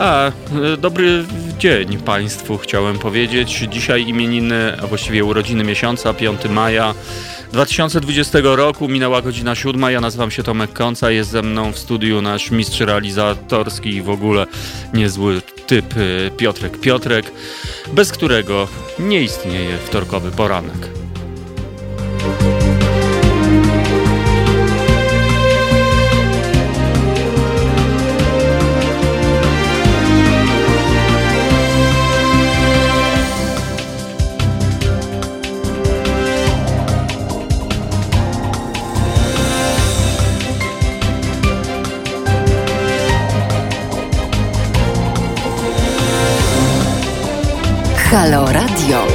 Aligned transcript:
A, 0.00 0.26
e, 0.28 0.32
dobry 0.76 1.24
dzień 1.58 1.98
Państwu 1.98 2.58
chciałem 2.58 2.98
powiedzieć. 2.98 3.66
Dzisiaj 3.70 4.08
imieniny, 4.08 4.76
a 4.82 4.86
właściwie 4.86 5.24
urodziny 5.24 5.64
miesiąca, 5.64 6.14
5 6.14 6.48
maja 6.48 6.94
2020 7.52 8.38
roku. 8.56 8.88
Minęła 8.88 9.22
godzina 9.22 9.54
7. 9.54 9.82
Ja 9.92 10.00
nazywam 10.00 10.30
się 10.30 10.42
Tomek 10.42 10.72
Końca. 10.72 11.10
Jest 11.10 11.30
ze 11.30 11.42
mną 11.42 11.72
w 11.72 11.78
studiu 11.78 12.22
nasz 12.22 12.50
mistrz 12.50 12.80
realizatorski 12.80 13.94
i 13.94 14.02
w 14.02 14.10
ogóle 14.10 14.46
niezły 14.94 15.42
typ 15.66 15.94
e, 15.96 16.30
Piotrek 16.30 16.80
Piotrek, 16.80 17.32
bez 17.92 18.12
którego 18.12 18.68
nie 18.98 19.22
istnieje 19.22 19.78
wtorkowy 19.78 20.30
poranek. 20.30 20.99
Halo 48.10 48.44
Radio. 48.52 49.06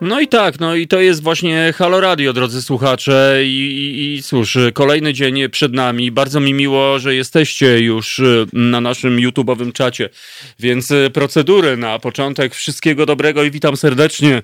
No 0.00 0.20
i 0.20 0.28
tak, 0.28 0.60
no 0.60 0.74
i 0.74 0.88
to 0.88 1.00
jest 1.00 1.22
właśnie 1.22 1.74
Halo 1.76 2.00
Radio, 2.00 2.32
drodzy 2.32 2.62
słuchacze. 2.62 3.40
I, 3.44 3.48
i, 3.48 4.14
I 4.14 4.22
cóż, 4.22 4.58
kolejny 4.74 5.12
dzień 5.14 5.48
przed 5.48 5.72
nami. 5.72 6.10
Bardzo 6.10 6.40
mi 6.40 6.54
miło, 6.54 6.98
że 6.98 7.14
jesteście 7.14 7.80
już 7.80 8.18
y, 8.18 8.46
na 8.52 8.80
naszym 8.80 9.16
YouTube'owym 9.16 9.72
czacie. 9.72 10.08
Więc 10.58 10.90
y, 10.90 11.10
procedury 11.14 11.76
na 11.76 11.98
początek. 11.98 12.54
Wszystkiego 12.54 13.06
dobrego 13.06 13.42
i 13.42 13.50
witam 13.50 13.76
serdecznie 13.76 14.42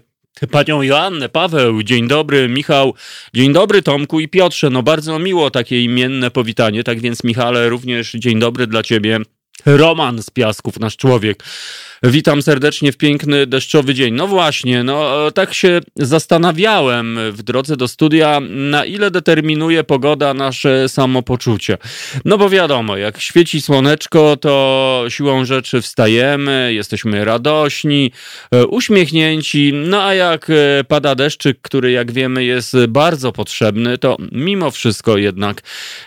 panią 0.51 0.83
Joannę, 0.83 1.29
Paweł, 1.29 1.83
dzień 1.83 2.09
dobry, 2.09 2.49
Michał, 2.49 2.95
dzień 3.35 3.53
dobry 3.53 3.83
Tomku 3.83 4.21
i 4.21 4.29
Piotrze. 4.29 4.71
No 4.71 4.83
bardzo 4.83 5.19
miło 5.19 5.51
takie 5.51 5.83
imienne 5.83 6.31
powitanie, 6.31 6.85
tak 6.85 7.01
więc 7.01 7.25
Michale, 7.25 7.69
również 7.69 8.13
dzień 8.13 8.39
dobry 8.39 8.67
dla 8.67 8.83
ciebie. 8.83 9.21
Roman 9.67 10.23
z 10.23 10.31
Piasków, 10.31 10.81
nasz 10.81 10.97
człowiek. 10.97 11.45
Witam 12.07 12.43
serdecznie 12.43 12.93
w 12.93 12.97
piękny 12.97 13.47
deszczowy 13.47 13.95
dzień. 13.95 14.15
No 14.15 14.27
właśnie, 14.27 14.85
no 14.85 15.31
tak 15.31 15.55
się 15.55 15.81
zastanawiałem 15.97 17.19
w 17.33 17.43
drodze 17.43 17.77
do 17.77 17.89
studia, 17.89 18.41
na 18.51 18.85
ile 18.85 19.11
determinuje 19.11 19.85
pogoda 19.85 20.35
nasze 20.35 20.89
samopoczucie. 20.89 21.79
No 22.25 22.39
bo 22.39 22.51
wiadomo, 22.51 22.97
jak 22.97 23.21
świeci 23.21 23.61
słoneczko, 23.63 24.37
to 24.37 25.05
siłą 25.09 25.45
rzeczy 25.45 25.83
wstajemy, 25.83 26.71
jesteśmy 26.75 27.25
radośni, 27.25 28.13
e, 28.51 28.67
uśmiechnięci. 28.67 29.73
No 29.75 30.03
a 30.03 30.15
jak 30.15 30.51
e, 30.51 30.85
pada 30.89 31.15
deszczyk, 31.15 31.59
który 31.63 31.91
jak 31.91 32.13
wiemy 32.13 32.45
jest 32.45 32.77
bardzo 32.89 33.33
potrzebny, 33.33 33.99
to 33.99 34.17
mimo 34.33 34.71
wszystko 34.71 35.17
jednak 35.17 35.63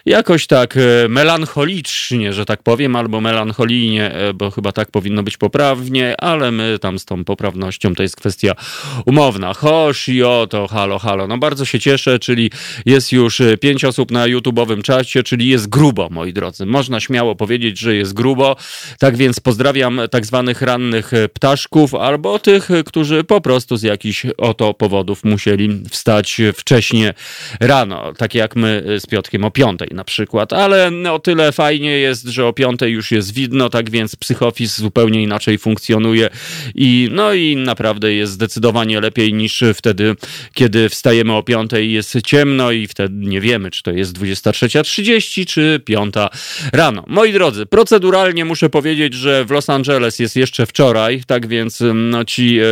jakoś 0.05 0.47
tak 0.47 0.77
e, 0.77 1.07
melancholicznie, 1.09 2.33
że 2.33 2.45
tak 2.45 2.63
powiem, 2.63 2.95
albo 2.95 3.21
melancholijnie, 3.21 4.11
bo 4.35 4.51
chyba 4.51 4.71
tak 4.71 4.91
powinno 4.91 5.23
być 5.23 5.37
poprawnie 5.37 5.86
ale 6.17 6.51
my 6.51 6.79
tam 6.79 6.99
z 6.99 7.05
tą 7.05 7.23
poprawnością 7.23 7.95
to 7.95 8.03
jest 8.03 8.15
kwestia 8.15 8.53
umowna. 9.05 9.53
Hosz 9.53 10.09
i 10.09 10.23
oto, 10.23 10.67
halo, 10.67 10.99
halo. 10.99 11.27
No 11.27 11.37
bardzo 11.37 11.65
się 11.65 11.79
cieszę, 11.79 12.19
czyli 12.19 12.51
jest 12.85 13.11
już 13.11 13.41
e, 13.41 13.57
pięć 13.57 13.85
osób 13.85 14.11
na 14.11 14.25
YouTube'owym 14.25 14.81
czacie, 14.81 15.23
czyli 15.23 15.47
jest 15.47 15.69
grubo, 15.69 16.07
moi 16.11 16.33
drodzy. 16.33 16.65
Można 16.65 16.99
śmiało 16.99 17.35
powiedzieć, 17.35 17.79
że 17.79 17.95
jest 17.95 18.13
grubo. 18.13 18.55
Tak 18.99 19.17
więc 19.17 19.39
pozdrawiam 19.39 20.01
tak 20.11 20.25
zwanych 20.25 20.61
rannych 20.61 21.13
e, 21.13 21.29
ptaszków 21.29 21.95
albo 21.95 22.39
tych, 22.39 22.71
e, 22.71 22.83
którzy 22.83 23.23
po 23.23 23.41
prostu 23.41 23.77
z 23.77 23.83
jakichś 23.83 24.25
oto 24.37 24.73
powodów 24.73 25.23
musieli 25.23 25.83
wstać 25.89 26.41
wcześnie 26.55 27.13
rano, 27.59 28.13
tak 28.17 28.35
jak 28.35 28.55
my 28.55 28.83
z 28.99 29.05
Piotkiem 29.05 29.43
o 29.43 29.51
piątej 29.51 29.89
na 29.91 30.03
przykład. 30.03 30.53
Ale 30.53 30.91
o 31.11 31.19
tyle 31.19 31.51
fajnie 31.51 31.91
jest, 31.91 32.25
że 32.25 32.45
o 32.45 32.53
piątej 32.53 32.93
już 32.93 33.11
jest 33.11 33.33
widno, 33.33 33.69
tak 33.69 33.89
więc 33.89 34.15
psychofis 34.15 34.77
zupełnie 34.77 35.23
inaczej 35.23 35.57
funkcjonuje 35.57 35.76
funkcjonuje 35.77 36.29
i 36.75 37.09
no 37.11 37.33
i 37.33 37.55
naprawdę 37.55 38.13
jest 38.13 38.31
zdecydowanie 38.31 39.01
lepiej 39.01 39.33
niż 39.33 39.63
wtedy, 39.73 40.15
kiedy 40.53 40.89
wstajemy 40.89 41.33
o 41.33 41.43
5 41.43 41.71
i 41.81 41.91
jest 41.91 42.21
ciemno 42.25 42.71
i 42.71 42.87
wtedy 42.87 43.15
nie 43.27 43.41
wiemy, 43.41 43.71
czy 43.71 43.83
to 43.83 43.91
jest 43.91 44.19
23.30 44.19 45.45
czy 45.45 45.81
5 45.85 46.13
rano. 46.73 47.03
Moi 47.07 47.33
drodzy, 47.33 47.65
proceduralnie 47.65 48.45
muszę 48.45 48.69
powiedzieć, 48.69 49.13
że 49.13 49.45
w 49.45 49.51
Los 49.51 49.69
Angeles 49.69 50.19
jest 50.19 50.35
jeszcze 50.35 50.65
wczoraj, 50.65 51.21
tak 51.27 51.47
więc 51.47 51.83
no 51.93 52.25
ci 52.25 52.59
e, 52.59 52.65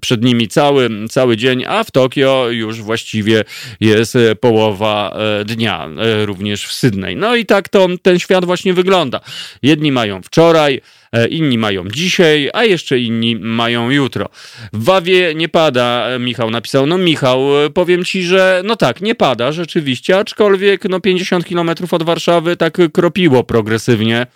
przed 0.00 0.24
nimi 0.24 0.48
cały, 0.48 0.90
cały 1.10 1.36
dzień, 1.36 1.64
a 1.68 1.84
w 1.84 1.90
Tokio 1.90 2.46
już 2.50 2.82
właściwie 2.82 3.44
jest 3.80 4.18
połowa 4.40 5.16
e, 5.40 5.44
dnia, 5.44 5.88
e, 5.98 6.26
również 6.26 6.66
w 6.66 6.72
Sydney. 6.72 7.16
No 7.16 7.36
i 7.36 7.46
tak 7.46 7.68
to 7.68 7.88
ten 8.02 8.18
świat 8.18 8.44
właśnie 8.44 8.74
wygląda. 8.74 9.20
Jedni 9.62 9.92
mają 9.92 10.22
wczoraj, 10.22 10.80
E, 10.80 10.99
inni 11.30 11.58
mają 11.58 11.88
dzisiaj, 11.88 12.50
a 12.52 12.64
jeszcze 12.64 12.98
inni 12.98 13.36
mają 13.36 13.90
jutro. 13.90 14.28
W 14.72 14.84
Wawie 14.84 15.34
nie 15.34 15.48
pada, 15.48 16.06
e, 16.08 16.18
Michał 16.18 16.50
napisał. 16.50 16.86
No 16.86 16.98
Michał, 16.98 17.64
e, 17.64 17.70
powiem 17.70 18.04
ci, 18.04 18.22
że 18.22 18.62
no 18.64 18.76
tak, 18.76 19.00
nie 19.00 19.14
pada 19.14 19.52
rzeczywiście, 19.52 20.18
aczkolwiek 20.18 20.84
no 20.84 21.00
50 21.00 21.44
kilometrów 21.44 21.94
od 21.94 22.02
Warszawy 22.02 22.56
tak 22.56 22.78
kropiło 22.92 23.44
progresywnie. 23.44 24.26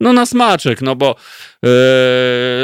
No 0.00 0.12
na 0.12 0.26
smaczek, 0.26 0.82
no 0.82 0.96
bo 0.96 1.16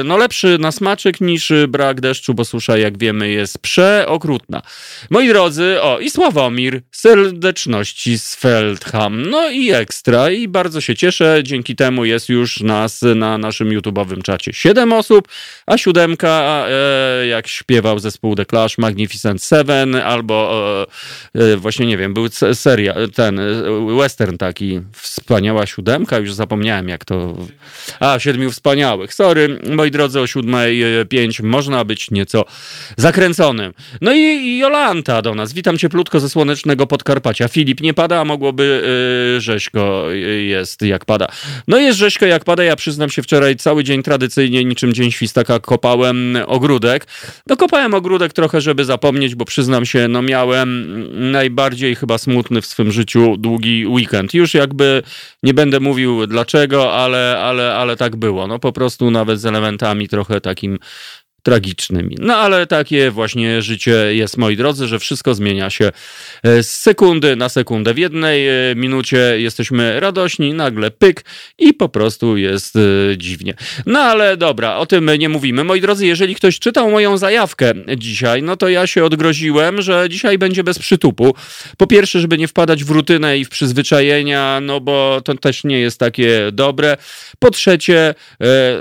no 0.04 0.16
lepszy 0.16 0.59
na 0.59 0.72
smaczek 0.72 1.20
niż 1.20 1.53
brak 1.69 2.00
deszczu, 2.00 2.34
bo 2.34 2.44
susza, 2.44 2.78
jak 2.78 2.98
wiemy, 2.98 3.28
jest 3.28 3.59
przeokrutna. 3.59 4.62
Moi 5.10 5.28
drodzy, 5.28 5.82
o 5.82 5.98
i 5.98 6.10
Sławomir, 6.10 6.82
serdeczności 6.92 8.19
z 8.19 8.34
Feldham, 8.34 9.31
no 9.31 9.50
i 9.50 9.70
ekstra 9.70 10.31
i 10.31 10.48
bardzo 10.48 10.81
się 10.81 10.97
cieszę, 10.97 11.41
dzięki 11.42 11.76
temu 11.76 12.04
jest 12.04 12.28
już 12.28 12.60
nas 12.60 13.03
na 13.16 13.38
naszym 13.38 13.69
YouTube'owym 13.69 14.22
czacie 14.22 14.53
7 14.53 14.92
osób, 14.92 15.28
a 15.66 15.78
siódemka, 15.78 16.66
e, 16.69 17.26
jak 17.26 17.48
śpiewał 17.48 17.98
zespół 17.98 18.34
The 18.34 18.47
Clash, 18.47 18.78
Magnificent 18.78 19.42
Seven, 19.42 19.94
albo 19.94 20.64
e, 21.34 21.53
e, 21.53 21.56
właśnie, 21.56 21.87
nie 21.87 21.97
wiem, 21.97 22.14
był 22.14 22.28
seria, 22.54 22.94
ten 23.14 23.41
western 23.98 24.37
taki, 24.37 24.81
wspaniała 24.92 25.66
siódemka, 25.66 26.19
już 26.19 26.32
zapomniałem 26.32 26.88
jak 26.88 27.04
to 27.04 27.37
a, 28.00 28.19
siedmiu 28.19 28.50
wspaniałych. 28.50 28.88
Sorry, 29.10 29.59
moi 29.76 29.91
drodzy, 29.91 30.21
o 30.21 30.26
siódmej 30.26 31.00
e, 31.00 31.04
pięć 31.04 31.41
można 31.41 31.84
być 31.84 32.10
nieco 32.10 32.44
zakręconym. 32.97 33.72
No 34.00 34.15
i, 34.15 34.59
Jolanta 34.59 35.22
do 35.22 35.34
nas. 35.34 35.53
Witam 35.53 35.78
cieplutko 35.78 36.21
ze 36.21 36.28
słonecznego 36.28 36.87
Podkarpacia. 36.87 37.49
Filip, 37.49 37.81
nie 37.81 37.94
pada, 37.94 38.21
a 38.21 38.25
mogłoby 38.25 38.82
yy, 39.34 39.41
rzeźko 39.41 40.10
jest 40.47 40.82
jak 40.82 41.04
pada. 41.04 41.26
No 41.69 41.78
jest 41.78 41.99
rzeźko 41.99 42.26
jak 42.26 42.44
pada. 42.44 42.65
Ja 42.65 42.76
przyznam 42.76 43.10
się, 43.10 43.22
wczoraj 43.22 43.56
cały 43.56 43.84
dzień 43.84 44.03
tradycyjnie, 44.03 44.65
niczym 44.65 44.93
dzień 44.93 45.10
świstaka, 45.10 45.60
kopałem 45.60 46.38
ogródek. 46.47 47.06
No 47.47 47.56
kopałem 47.56 47.94
ogródek 47.94 48.32
trochę, 48.32 48.60
żeby 48.60 48.84
zapomnieć, 48.84 49.34
bo 49.34 49.44
przyznam 49.44 49.87
się, 49.87 50.09
no 50.09 50.22
miałem 50.22 50.88
najbardziej 51.32 51.94
chyba 51.94 52.19
smutny 52.19 52.62
w 52.62 52.66
swym 52.66 52.93
życiu 52.93 53.37
długi 53.37 53.87
weekend. 53.87 54.34
Już 54.34 54.55
jakby 54.55 55.03
nie 55.43 55.55
będę 55.55 55.81
mówił 55.81 56.26
dlaczego, 56.26 56.94
ale, 56.94 57.38
ale, 57.38 57.75
ale 57.75 57.97
tak 57.97 58.16
było. 58.16 58.47
No 58.47 58.59
po 58.59 58.72
prostu 58.78 59.10
nawet 59.10 59.40
z 59.40 59.46
elementami 59.46 60.08
trochę 60.08 60.40
takim 60.40 60.78
tragicznymi. 61.43 62.16
No 62.21 62.37
ale 62.37 62.67
takie 62.67 63.11
właśnie 63.11 63.62
życie 63.62 64.14
jest, 64.14 64.37
moi 64.37 64.56
drodzy, 64.56 64.88
że 64.88 64.99
wszystko 64.99 65.35
zmienia 65.35 65.70
się 65.70 65.90
e, 66.43 66.62
z 66.62 66.76
sekundy 66.76 67.37
na 67.37 67.49
sekundę. 67.49 67.94
W 67.94 67.99
jednej 67.99 68.49
e, 68.49 68.75
minucie 68.76 69.40
jesteśmy 69.40 70.00
radośni, 70.00 70.55
nagle 70.55 70.90
pyk 70.90 71.25
i 71.58 71.75
po 71.75 71.88
prostu 71.88 72.37
jest 72.37 72.76
e, 72.76 72.81
dziwnie. 73.17 73.55
No 73.87 73.99
ale 73.99 74.37
dobra, 74.37 74.76
o 74.76 74.87
tym 74.87 75.11
nie 75.19 75.29
mówimy. 75.29 75.64
Moi 75.64 75.81
drodzy, 75.81 76.06
jeżeli 76.06 76.35
ktoś 76.35 76.58
czytał 76.58 76.90
moją 76.90 77.19
zajawkę 77.19 77.73
dzisiaj, 77.96 78.43
no 78.43 78.56
to 78.56 78.69
ja 78.69 78.87
się 78.87 79.05
odgroziłem, 79.05 79.82
że 79.82 80.06
dzisiaj 80.11 80.38
będzie 80.38 80.64
bez 80.64 80.79
przytupu. 80.79 81.34
Po 81.76 81.87
pierwsze, 81.87 82.20
żeby 82.20 82.38
nie 82.38 82.49
wpadać 82.49 82.84
w 82.84 82.91
rutynę 82.91 83.38
i 83.38 83.44
w 83.44 83.49
przyzwyczajenia, 83.49 84.61
no 84.62 84.81
bo 84.81 85.20
to 85.25 85.34
też 85.34 85.64
nie 85.64 85.81
jest 85.81 86.00
takie 86.00 86.41
dobre. 86.52 86.96
Po 87.38 87.50
trzecie, 87.50 88.14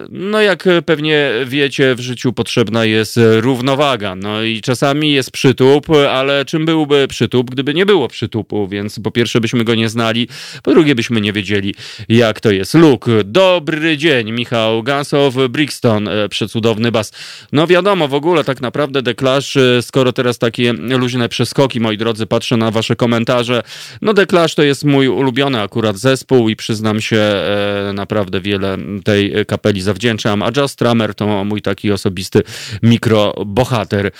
no 0.09 0.41
jak 0.41 0.63
pewnie 0.85 1.31
wiecie, 1.45 1.95
w 1.95 1.99
życiu 1.99 2.33
potrzebujemy 2.33 2.56
potrzebna 2.57 2.85
jest 2.85 3.19
równowaga. 3.39 4.15
No 4.15 4.43
i 4.43 4.61
czasami 4.61 5.11
jest 5.13 5.31
przytup, 5.31 5.87
ale 5.89 6.45
czym 6.45 6.65
byłby 6.65 7.07
przytup, 7.07 7.51
gdyby 7.51 7.73
nie 7.73 7.85
było 7.85 8.07
przytupu? 8.07 8.67
Więc 8.67 8.99
po 8.99 9.11
pierwsze 9.11 9.41
byśmy 9.41 9.63
go 9.63 9.75
nie 9.75 9.89
znali, 9.89 10.27
po 10.63 10.71
drugie 10.71 10.95
byśmy 10.95 11.21
nie 11.21 11.33
wiedzieli, 11.33 11.75
jak 12.09 12.39
to 12.39 12.51
jest. 12.51 12.73
Luke, 12.73 13.11
dobry 13.25 13.97
dzień. 13.97 14.31
Michał 14.31 14.83
Gansow, 14.83 15.33
Brixton, 15.49 16.07
e, 16.07 16.29
przecudowny 16.29 16.91
bas. 16.91 17.11
No 17.51 17.67
wiadomo, 17.67 18.07
w 18.07 18.13
ogóle 18.13 18.43
tak 18.43 18.61
naprawdę 18.61 19.01
deklasz, 19.01 19.57
e, 19.57 19.81
skoro 19.81 20.13
teraz 20.13 20.37
takie 20.37 20.73
luźne 20.73 21.29
przeskoki, 21.29 21.79
moi 21.79 21.97
drodzy, 21.97 22.25
patrzę 22.25 22.57
na 22.57 22.71
wasze 22.71 22.95
komentarze, 22.95 23.63
no 24.01 24.13
deklasz 24.13 24.55
to 24.55 24.63
jest 24.63 24.83
mój 24.83 25.07
ulubiony 25.07 25.61
akurat 25.61 25.97
zespół 25.97 26.49
i 26.49 26.55
przyznam 26.55 27.01
się, 27.01 27.17
e, 27.17 27.91
naprawdę 27.93 28.41
wiele 28.41 28.77
tej 29.03 29.33
kapeli 29.47 29.81
zawdzięczam, 29.81 30.43
a 30.43 30.51
Just 30.57 30.73
Stramer 30.73 31.15
to 31.15 31.45
mój 31.45 31.61
taki 31.61 31.91
osobisty 31.91 32.36
mikrobohater. 32.83 34.11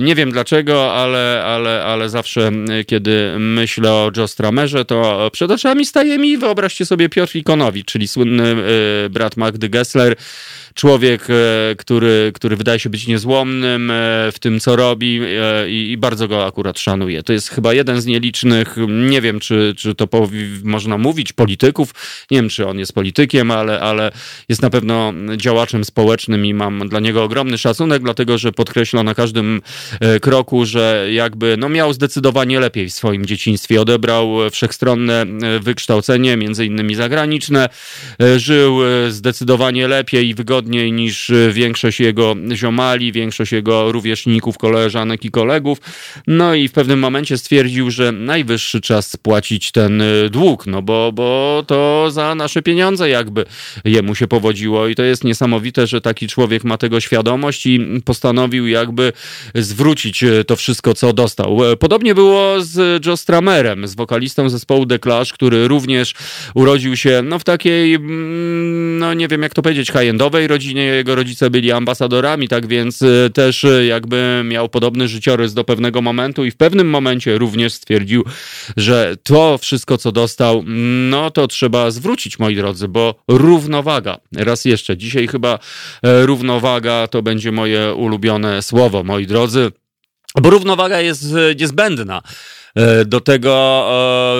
Nie 0.00 0.14
wiem 0.14 0.30
dlaczego, 0.32 0.94
ale, 0.94 1.42
ale, 1.46 1.84
ale 1.84 2.08
zawsze, 2.08 2.52
kiedy 2.86 3.34
myślę 3.38 3.92
o 3.92 4.10
Joe 4.16 4.28
Stramerze, 4.28 4.84
to 4.84 5.30
przed 5.32 5.50
oczami 5.50 5.86
staje 5.86 6.18
mi, 6.18 6.38
wyobraźcie 6.38 6.86
sobie, 6.86 7.08
Piotr 7.08 7.36
Ikonowicz, 7.36 7.86
czyli 7.86 8.08
słynny 8.08 8.56
brat 9.10 9.36
Magdy 9.36 9.68
Gessler, 9.68 10.16
człowiek, 10.76 11.26
e, 11.30 11.74
który, 11.76 12.30
który 12.34 12.56
wydaje 12.56 12.78
się 12.78 12.90
być 12.90 13.06
niezłomnym 13.06 13.90
e, 13.90 13.94
w 14.32 14.38
tym, 14.40 14.60
co 14.60 14.76
robi 14.76 15.20
e, 15.22 15.70
i, 15.70 15.90
i 15.90 15.96
bardzo 15.96 16.28
go 16.28 16.46
akurat 16.46 16.78
szanuję. 16.78 17.22
To 17.22 17.32
jest 17.32 17.48
chyba 17.48 17.74
jeden 17.74 18.00
z 18.00 18.06
nielicznych, 18.06 18.76
nie 18.88 19.20
wiem, 19.20 19.40
czy, 19.40 19.74
czy 19.76 19.94
to 19.94 20.08
można 20.64 20.98
mówić, 20.98 21.32
polityków. 21.32 21.94
Nie 22.30 22.38
wiem, 22.38 22.48
czy 22.48 22.66
on 22.66 22.78
jest 22.78 22.92
politykiem, 22.92 23.50
ale, 23.50 23.80
ale 23.80 24.12
jest 24.48 24.62
na 24.62 24.70
pewno 24.70 25.12
działaczem 25.36 25.84
społecznym 25.84 26.46
i 26.46 26.54
mam 26.54 26.88
dla 26.88 27.00
niego 27.00 27.24
ogromny 27.24 27.58
szacunek, 27.58 28.02
dlatego 28.02 28.38
że 28.38 28.52
podkreśla 28.52 29.02
na 29.02 29.14
każdym 29.14 29.62
kroku, 30.22 30.66
że 30.66 31.06
jakby 31.12 31.56
no, 31.58 31.68
miał 31.68 31.92
zdecydowanie 31.92 32.60
lepiej 32.60 32.88
w 32.88 32.92
swoim 32.92 33.26
dzieciństwie. 33.26 33.80
Odebrał 33.80 34.36
wszechstronne 34.50 35.26
wykształcenie, 35.60 36.36
między 36.36 36.66
innymi 36.66 36.94
zagraniczne. 36.94 37.68
Żył 38.36 38.78
zdecydowanie 39.08 39.88
lepiej 39.88 40.28
i 40.28 40.34
wygodniej 40.34 40.65
wygodniej 40.66 40.92
niż 40.92 41.30
y, 41.30 41.50
większość 41.52 42.00
jego 42.00 42.36
ziomali, 42.54 43.12
większość 43.12 43.52
jego 43.52 43.92
rówieśników, 43.92 44.58
koleżanek 44.58 45.24
i 45.24 45.30
kolegów. 45.30 45.78
No 46.26 46.54
i 46.54 46.68
w 46.68 46.72
pewnym 46.72 46.98
momencie 46.98 47.38
stwierdził, 47.38 47.90
że 47.90 48.12
najwyższy 48.12 48.80
czas 48.80 49.10
spłacić 49.10 49.72
ten 49.72 50.00
y, 50.00 50.30
dług, 50.30 50.66
no 50.66 50.82
bo, 50.82 51.12
bo 51.12 51.64
to 51.66 52.10
za 52.10 52.34
nasze 52.34 52.62
pieniądze 52.62 53.08
jakby 53.08 53.44
jemu 53.84 54.14
się 54.14 54.26
powodziło 54.26 54.88
i 54.88 54.94
to 54.94 55.02
jest 55.02 55.24
niesamowite, 55.24 55.86
że 55.86 56.00
taki 56.00 56.28
człowiek 56.28 56.64
ma 56.64 56.78
tego 56.78 57.00
świadomość 57.00 57.66
i 57.66 57.80
postanowił 58.04 58.66
jakby 58.66 59.12
zwrócić 59.54 60.22
y, 60.22 60.44
to 60.44 60.56
wszystko, 60.56 60.94
co 60.94 61.12
dostał. 61.12 61.58
Podobnie 61.78 62.14
było 62.14 62.62
z 62.62 63.06
Joe 63.06 63.16
Stramerem, 63.16 63.88
z 63.88 63.94
wokalistą 63.94 64.48
zespołu 64.48 64.86
The 64.86 64.98
Clash, 64.98 65.32
który 65.32 65.68
również 65.68 66.14
urodził 66.54 66.96
się 66.96 67.22
no, 67.24 67.38
w 67.38 67.44
takiej, 67.44 67.94
mm, 67.94 68.98
no 68.98 69.14
nie 69.14 69.28
wiem 69.28 69.42
jak 69.42 69.54
to 69.54 69.62
powiedzieć, 69.62 69.90
high-endowej 69.90 70.46
rodzinie 70.56 70.82
jego 70.82 71.14
rodzice 71.14 71.50
byli 71.50 71.72
ambasadorami, 71.72 72.48
tak 72.48 72.66
więc 72.66 73.02
y, 73.02 73.30
też 73.34 73.64
y, 73.64 73.86
jakby 73.86 74.42
miał 74.44 74.68
podobny 74.68 75.08
życiorys 75.08 75.54
do 75.54 75.64
pewnego 75.64 76.02
momentu 76.02 76.44
i 76.44 76.50
w 76.50 76.56
pewnym 76.56 76.90
momencie 76.90 77.38
również 77.38 77.72
stwierdził, 77.72 78.24
że 78.76 79.16
to 79.22 79.58
wszystko, 79.58 79.98
co 79.98 80.12
dostał, 80.12 80.64
no 81.10 81.30
to 81.30 81.46
trzeba 81.46 81.90
zwrócić, 81.90 82.38
moi 82.38 82.56
drodzy, 82.56 82.88
bo 82.88 83.14
równowaga. 83.28 84.18
Raz 84.36 84.64
jeszcze, 84.64 84.96
dzisiaj 84.96 85.28
chyba 85.28 85.58
e, 86.02 86.26
równowaga 86.26 87.06
to 87.06 87.22
będzie 87.22 87.52
moje 87.52 87.94
ulubione 87.94 88.62
słowo, 88.62 89.04
moi 89.04 89.26
drodzy. 89.26 89.72
Bo 90.42 90.50
równowaga 90.50 91.00
jest 91.00 91.24
e, 91.24 91.54
niezbędna. 91.54 92.22
E, 92.76 93.04
do 93.04 93.20
tego, 93.20 93.86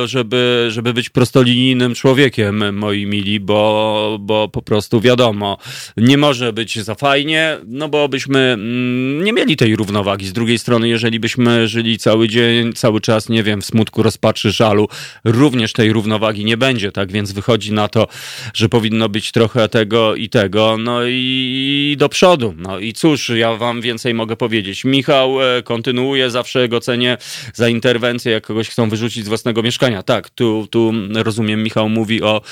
e, 0.02 0.08
żeby, 0.08 0.66
żeby 0.70 0.94
być 0.94 1.10
prostolinijnym 1.10 1.94
człowiekiem, 1.94 2.76
moi 2.76 3.06
mili, 3.06 3.40
bo, 3.40 4.18
bo 4.20 4.48
po 4.48 4.62
prostu 4.62 5.00
wiadomo, 5.00 5.58
nie 5.96 6.18
może 6.18 6.52
być 6.52 6.80
za 6.80 6.94
fajnie, 6.94 7.58
no 7.66 7.88
bo 7.88 8.08
byśmy 8.08 8.38
mm, 8.38 9.24
nie 9.24 9.32
mieli 9.32 9.56
tej 9.56 9.76
równowagi. 9.76 10.26
Z 10.26 10.32
drugiej 10.32 10.58
strony, 10.58 10.88
jeżeli 10.88 11.20
byśmy 11.20 11.68
żyli 11.68 11.98
cały 11.98 12.28
dzień, 12.28 12.72
cały 12.72 13.00
czas, 13.00 13.28
nie 13.28 13.42
wiem, 13.42 13.62
w 13.62 13.66
smutku, 13.66 14.02
rozpaczy, 14.02 14.50
żalu, 14.50 14.88
również 15.24 15.72
tej 15.72 15.92
równowagi 15.92 16.44
nie 16.44 16.56
będzie, 16.56 16.92
tak 16.92 17.12
więc 17.12 17.32
wychodzi 17.32 17.72
na 17.72 17.88
to, 17.88 18.08
że 18.54 18.68
powinno 18.68 19.08
być 19.08 19.32
trochę 19.32 19.68
tego 19.68 20.14
i 20.14 20.28
tego, 20.28 20.76
no 20.78 21.00
i 21.06 21.96
do 21.98 22.08
przodu. 22.08 22.54
No 22.58 22.78
i 22.78 22.92
cóż, 22.92 23.28
ja 23.28 23.54
wam 23.54 23.80
więcej 23.80 24.14
mogę 24.14 24.36
powiedzieć. 24.36 24.84
Michał 24.84 25.42
e, 25.42 25.62
kontynuuje, 25.62 26.30
zawsze 26.30 26.68
go 26.68 26.80
cenię 26.80 27.16
za 27.54 27.68
interwencję 27.68 28.25
jak 28.30 28.46
kogoś 28.46 28.68
chcą 28.68 28.88
wyrzucić 28.88 29.24
z 29.24 29.28
własnego 29.28 29.62
mieszkania. 29.62 30.02
Tak, 30.02 30.30
tu, 30.30 30.66
tu 30.70 30.92
rozumiem, 31.14 31.62
Michał 31.62 31.88
mówi 31.88 32.22
o, 32.22 32.42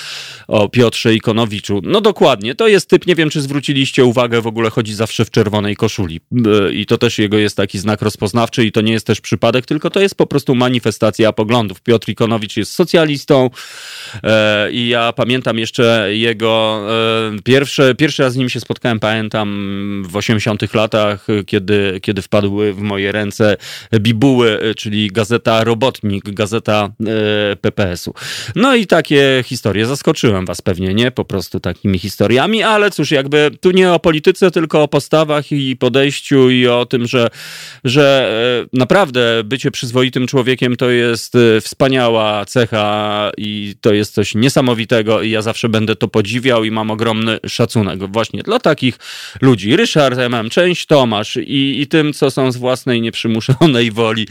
o 0.48 0.68
Piotrze 0.68 1.14
Ikonowiczu. 1.14 1.80
No 1.82 2.00
dokładnie, 2.00 2.54
to 2.54 2.68
jest 2.68 2.88
typ, 2.88 3.06
nie 3.06 3.14
wiem, 3.14 3.30
czy 3.30 3.40
zwróciliście 3.40 4.04
uwagę, 4.04 4.42
w 4.42 4.46
ogóle 4.46 4.70
chodzi 4.70 4.94
zawsze 4.94 5.24
w 5.24 5.30
czerwonej 5.30 5.76
koszuli. 5.76 6.20
I 6.72 6.86
to 6.86 6.98
też 6.98 7.18
jego 7.18 7.38
jest 7.38 7.56
taki 7.56 7.78
znak 7.78 8.02
rozpoznawczy 8.02 8.64
i 8.64 8.72
to 8.72 8.80
nie 8.80 8.92
jest 8.92 9.06
też 9.06 9.20
przypadek, 9.20 9.66
tylko 9.66 9.90
to 9.90 10.00
jest 10.00 10.14
po 10.14 10.26
prostu 10.26 10.54
manifestacja 10.54 11.32
poglądów. 11.32 11.82
Piotr 11.82 12.08
Ikonowicz 12.08 12.56
jest 12.56 12.72
socjalistą 12.72 13.50
e, 14.22 14.72
i 14.72 14.88
ja 14.88 15.12
pamiętam 15.12 15.58
jeszcze 15.58 16.08
jego 16.14 16.84
e, 17.36 17.42
pierwsze, 17.44 17.94
pierwszy 17.94 18.22
raz 18.22 18.32
z 18.32 18.36
nim 18.36 18.48
się 18.48 18.60
spotkałem, 18.60 19.00
pamiętam 19.00 20.02
w 20.08 20.16
80 20.16 20.74
latach, 20.74 21.26
kiedy, 21.46 22.00
kiedy 22.02 22.22
wpadły 22.22 22.72
w 22.72 22.80
moje 22.80 23.12
ręce 23.12 23.56
bibuły, 23.94 24.74
czyli 24.76 25.10
gazeta 25.10 25.53
Robotnik, 25.62 26.30
gazeta 26.30 26.90
e, 27.52 27.56
PPS-u. 27.56 28.14
No 28.54 28.74
i 28.74 28.86
takie 28.86 29.44
historie. 29.46 29.86
Zaskoczyłem 29.86 30.46
was 30.46 30.62
pewnie, 30.62 30.94
nie? 30.94 31.10
Po 31.10 31.24
prostu 31.24 31.60
takimi 31.60 31.98
historiami, 31.98 32.62
ale 32.62 32.90
cóż, 32.90 33.10
jakby 33.10 33.50
tu 33.60 33.70
nie 33.70 33.92
o 33.92 33.98
polityce, 33.98 34.50
tylko 34.50 34.82
o 34.82 34.88
postawach 34.88 35.52
i 35.52 35.76
podejściu 35.76 36.50
i 36.50 36.66
o 36.66 36.86
tym, 36.86 37.06
że, 37.06 37.28
że 37.84 38.30
e, 38.72 38.78
naprawdę 38.78 39.44
bycie 39.44 39.70
przyzwoitym 39.70 40.26
człowiekiem 40.26 40.76
to 40.76 40.90
jest 40.90 41.34
e, 41.34 41.60
wspaniała 41.60 42.44
cecha 42.44 43.30
i 43.36 43.74
to 43.80 43.92
jest 43.92 44.14
coś 44.14 44.34
niesamowitego 44.34 45.22
i 45.22 45.30
ja 45.30 45.42
zawsze 45.42 45.68
będę 45.68 45.96
to 45.96 46.08
podziwiał 46.08 46.64
i 46.64 46.70
mam 46.70 46.90
ogromny 46.90 47.38
szacunek 47.48 48.12
właśnie 48.12 48.42
dla 48.42 48.58
takich 48.58 48.98
ludzi. 49.40 49.76
Ryszard 49.76 50.18
MM, 50.18 50.50
część 50.50 50.86
Tomasz 50.86 51.36
i, 51.36 51.80
i 51.80 51.86
tym, 51.86 52.12
co 52.12 52.30
są 52.30 52.52
z 52.52 52.56
własnej 52.56 53.00
nieprzymuszonej 53.00 53.90
woli, 53.90 54.28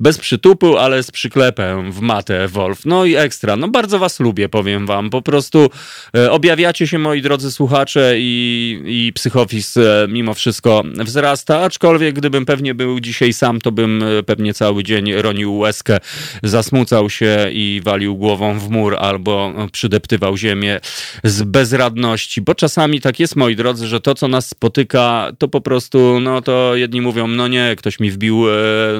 bez 0.00 0.18
przytupu, 0.18 0.65
ale 0.74 1.02
z 1.02 1.10
przyklepem 1.10 1.92
w 1.92 2.00
matę 2.00 2.48
Wolf. 2.48 2.86
No 2.86 3.04
i 3.04 3.14
ekstra. 3.14 3.56
No 3.56 3.68
bardzo 3.68 3.98
was 3.98 4.20
lubię, 4.20 4.48
powiem 4.48 4.86
wam. 4.86 5.10
Po 5.10 5.22
prostu 5.22 5.70
e, 6.16 6.30
objawiacie 6.30 6.86
się, 6.86 6.98
moi 6.98 7.22
drodzy 7.22 7.52
słuchacze 7.52 8.14
i, 8.16 8.82
i 8.86 9.12
psychofis 9.12 9.76
e, 9.76 10.06
mimo 10.08 10.34
wszystko 10.34 10.82
wzrasta, 10.94 11.60
aczkolwiek 11.60 12.14
gdybym 12.14 12.46
pewnie 12.46 12.74
był 12.74 13.00
dzisiaj 13.00 13.32
sam, 13.32 13.60
to 13.60 13.72
bym 13.72 14.02
e, 14.02 14.22
pewnie 14.22 14.54
cały 14.54 14.84
dzień 14.84 15.12
ronił 15.12 15.58
łezkę, 15.58 15.98
zasmucał 16.42 17.10
się 17.10 17.46
i 17.52 17.80
walił 17.84 18.16
głową 18.16 18.58
w 18.58 18.70
mur 18.70 18.96
albo 18.98 19.52
przydeptywał 19.72 20.36
ziemię 20.36 20.80
z 21.24 21.42
bezradności, 21.42 22.42
bo 22.42 22.54
czasami 22.54 23.00
tak 23.00 23.20
jest, 23.20 23.36
moi 23.36 23.56
drodzy, 23.56 23.86
że 23.86 24.00
to, 24.00 24.14
co 24.14 24.28
nas 24.28 24.48
spotyka, 24.48 25.32
to 25.38 25.48
po 25.48 25.60
prostu, 25.60 26.20
no 26.20 26.42
to 26.42 26.76
jedni 26.76 27.00
mówią, 27.00 27.28
no 27.28 27.48
nie, 27.48 27.74
ktoś 27.78 28.00
mi 28.00 28.10
wbił 28.10 28.44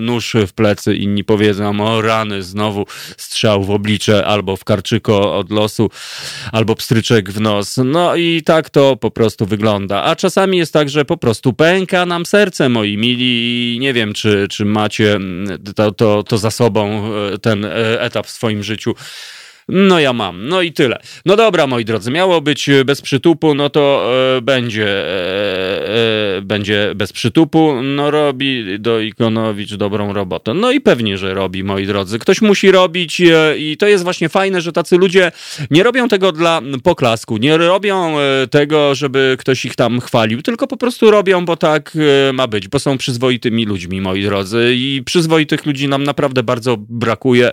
nóż 0.01 0.37
w 0.47 0.53
plecy, 0.53 0.97
inni 0.97 1.25
powiedzą, 1.25 1.56
nam 1.59 1.81
o 1.81 2.03
rany, 2.03 2.43
znowu 2.43 2.87
strzał 3.17 3.65
w 3.65 3.71
oblicze, 3.71 4.27
albo 4.27 4.57
w 4.57 4.65
karczyko 4.65 5.39
od 5.39 5.51
losu, 5.51 5.91
albo 6.53 6.75
pstryczek 6.75 7.31
w 7.31 7.41
nos. 7.41 7.81
No 7.85 8.17
i 8.17 8.43
tak 8.45 8.71
to 8.71 8.97
po 8.97 9.11
prostu 9.11 9.47
wygląda. 9.47 10.03
A 10.03 10.17
czasami 10.17 10.59
jest 10.59 10.73
tak, 10.73 10.89
że 10.89 11.05
po 11.05 11.17
prostu 11.17 11.53
pęka 11.53 12.07
nam 12.07 12.27
serce, 12.27 12.69
moi 12.69 12.97
mili, 12.97 13.79
nie 13.81 13.93
wiem, 13.93 14.15
czy, 14.15 14.47
czy 14.51 14.65
macie 14.65 15.15
mm, 15.15 15.59
to, 15.77 15.93
to, 15.93 16.23
to 16.23 16.39
za 16.39 16.51
sobą 16.51 17.13
e, 17.33 17.39
ten 17.39 17.65
e, 17.65 18.01
etap 18.01 18.27
w 18.27 18.31
swoim 18.31 18.63
życiu. 18.63 18.95
No 19.69 20.01
ja 20.01 20.13
mam. 20.13 20.49
No 20.49 20.63
i 20.63 20.73
tyle. 20.73 20.99
No 21.25 21.37
dobra, 21.37 21.67
moi 21.67 21.85
drodzy, 21.85 22.11
miało 22.11 22.41
być 22.41 22.71
bez 22.85 23.03
przytupu, 23.03 23.55
no 23.55 23.71
to 23.71 24.13
e, 24.37 24.41
będzie, 24.41 24.89
e, 24.89 26.37
e, 26.37 26.43
będzie 26.43 26.93
bez 26.95 27.13
przytupu. 27.13 27.83
No 27.83 28.11
robi 28.11 28.81
do 28.81 29.01
Ikonowicz 29.01 29.75
dobrą 29.75 30.13
robotę. 30.13 30.55
No 30.55 30.73
i 30.73 30.81
pewnie, 30.81 31.19
że 31.19 31.35
robi, 31.35 31.65
moi 31.65 31.87
drodzy. 31.87 32.19
Ktoś 32.19 32.43
musi 32.43 32.71
robić 32.71 33.21
e, 33.21 33.59
i 33.59 33.77
to 33.77 33.87
jest 33.87 34.05
właśnie 34.05 34.29
fajne, 34.29 34.61
że 34.61 34.73
tacy 34.73 34.97
ludzie 34.97 35.33
nie 35.71 35.83
robią 35.83 36.09
tego 36.09 36.33
dla 36.33 36.63
poklasku, 36.83 37.37
nie 37.37 37.57
robią 37.57 38.19
e, 38.19 38.47
tego, 38.47 38.95
żeby 38.95 39.37
ktoś 39.39 39.65
ich 39.65 39.77
tam 39.77 40.01
chwalił, 40.01 40.43
tylko 40.43 40.67
po 40.67 40.77
prostu 40.77 41.11
robią, 41.11 41.45
bo 41.45 41.57
tak 41.57 41.93
e, 42.29 42.33
ma 42.33 42.47
być, 42.47 42.69
bo 42.69 42.79
są 42.79 42.99
przyzwoitymi 42.99 43.67
ludźmi, 43.67 44.01
moi 44.01 44.23
drodzy. 44.23 44.75
I 44.77 45.03
przyzwoitych 45.05 45.67
ludzi 45.67 45.89
nam 45.89 46.05
naprawdę 46.05 46.43
bardzo 46.43 46.77
brakuje 46.79 47.53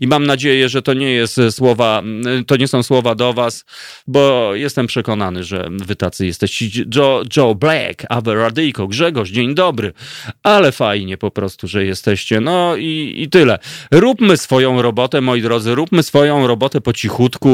i 0.00 0.06
mam 0.06 0.26
nadzieję, 0.26 0.68
że 0.68 0.82
to 0.82 0.94
nie 0.94 1.12
jest 1.12 1.40
słowa, 1.54 2.02
to 2.46 2.56
nie 2.56 2.68
są 2.68 2.82
słowa 2.82 3.14
do 3.14 3.32
was, 3.32 3.64
bo 4.06 4.54
jestem 4.54 4.86
przekonany, 4.86 5.44
że 5.44 5.68
wy 5.70 5.96
tacy 5.96 6.26
jesteście. 6.26 6.66
Joe, 6.94 7.22
Joe 7.36 7.54
Black, 7.54 8.02
Awe 8.08 8.34
Radyjko, 8.34 8.86
Grzegorz, 8.86 9.30
dzień 9.30 9.54
dobry, 9.54 9.92
ale 10.42 10.72
fajnie 10.72 11.18
po 11.18 11.30
prostu, 11.30 11.68
że 11.68 11.84
jesteście. 11.84 12.40
No 12.40 12.76
i, 12.76 13.14
i 13.16 13.28
tyle. 13.28 13.58
Róbmy 13.90 14.36
swoją 14.36 14.82
robotę, 14.82 15.20
moi 15.20 15.42
drodzy, 15.42 15.74
róbmy 15.74 16.02
swoją 16.02 16.46
robotę 16.46 16.80
po 16.80 16.92
cichutku. 16.92 17.50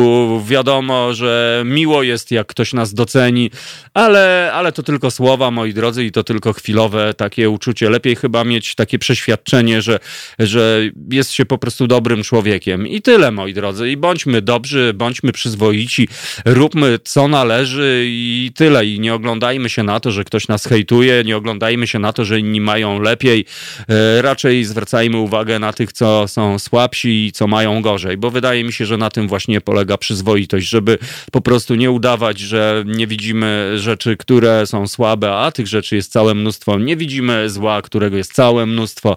Wiadomo, 0.47 1.15
że 1.15 1.63
miło 1.67 2.03
jest, 2.03 2.31
jak 2.31 2.47
ktoś 2.47 2.73
nas 2.73 2.95
doceni, 2.95 3.51
ale, 3.95 4.51
ale 4.55 4.73
to 4.73 4.83
tylko 4.83 5.11
słowa, 5.11 5.51
moi 5.51 5.75
drodzy, 5.75 6.05
i 6.05 6.13
to 6.13 6.25
tylko 6.25 6.53
chwilowe 6.53 7.15
takie 7.15 7.51
uczucie. 7.51 7.91
Lepiej 7.91 8.17
chyba 8.17 8.45
mieć 8.45 8.75
takie 8.75 8.99
przeświadczenie, 8.99 9.83
że, 9.83 9.99
że 10.39 10.81
jest 11.11 11.33
się 11.33 11.47
po 11.47 11.59
prostu 11.59 11.87
dobrym 11.87 12.23
człowiekiem. 12.23 12.87
I 12.87 13.03
tyle, 13.03 13.31
moi 13.31 13.55
drodzy. 13.55 13.90
I 13.91 13.97
bądźmy 13.97 14.43
dobrzy, 14.43 14.93
bądźmy 14.95 15.33
przyzwoici, 15.33 16.09
róbmy 16.45 16.99
co 17.05 17.29
należy 17.29 18.05
i 18.07 18.51
tyle. 18.55 18.87
I 18.87 19.01
nie 19.01 19.15
oglądajmy 19.15 19.69
się 19.69 19.83
na 19.83 20.01
to, 20.01 20.11
że 20.11 20.25
ktoś 20.25 20.49
nas 20.49 20.67
hejtuje, 20.67 21.23
nie 21.25 21.37
oglądajmy 21.37 21.87
się 21.87 21.99
na 21.99 22.13
to, 22.13 22.25
że 22.25 22.41
inni 22.41 22.61
mają 22.61 23.03
lepiej. 23.03 23.45
E, 23.89 24.23
raczej 24.23 24.65
zwracajmy 24.65 25.17
uwagę 25.17 25.59
na 25.59 25.73
tych, 25.73 25.93
co 25.93 26.29
są 26.29 26.59
słabsi 26.59 27.27
i 27.27 27.33
co 27.33 27.47
mają 27.47 27.83
gorzej, 27.83 28.17
bo 28.17 28.31
wydaje 28.31 28.65
mi 28.65 28.73
się, 28.73 28.87
że 28.87 28.97
na 28.97 29.11
tym 29.11 29.29
właśnie 29.29 29.61
polega 29.61 29.99
przyzwoitość, 29.99 30.69
żeby 30.69 30.99
po 31.33 31.41
prostu 31.41 31.75
nie 31.75 31.91
udawać, 31.91 32.39
że 32.39 32.85
nie 32.87 33.07
widzimy 33.07 33.73
rzeczy, 33.77 34.17
które 34.17 34.67
są 34.67 34.87
słabe, 34.87 35.37
a 35.37 35.53
tych 35.53 35.67
rzeczy 35.67 35.97
jest 35.97 36.13
całe 36.13 36.35
mnóstwo. 36.35 36.79
Nie 36.79 36.97
widzimy 36.97 37.51
zła, 37.51 37.83
którego 37.83 38.17
jest 38.17 38.33
całe 38.33 38.67
mnóstwo. 38.67 39.17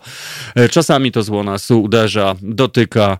E, 0.55 0.69
czasami 0.69 1.11
to 1.11 1.23
zło 1.23 1.43
nas 1.43 1.71
uderza, 1.71 2.35
dotyka. 2.41 3.17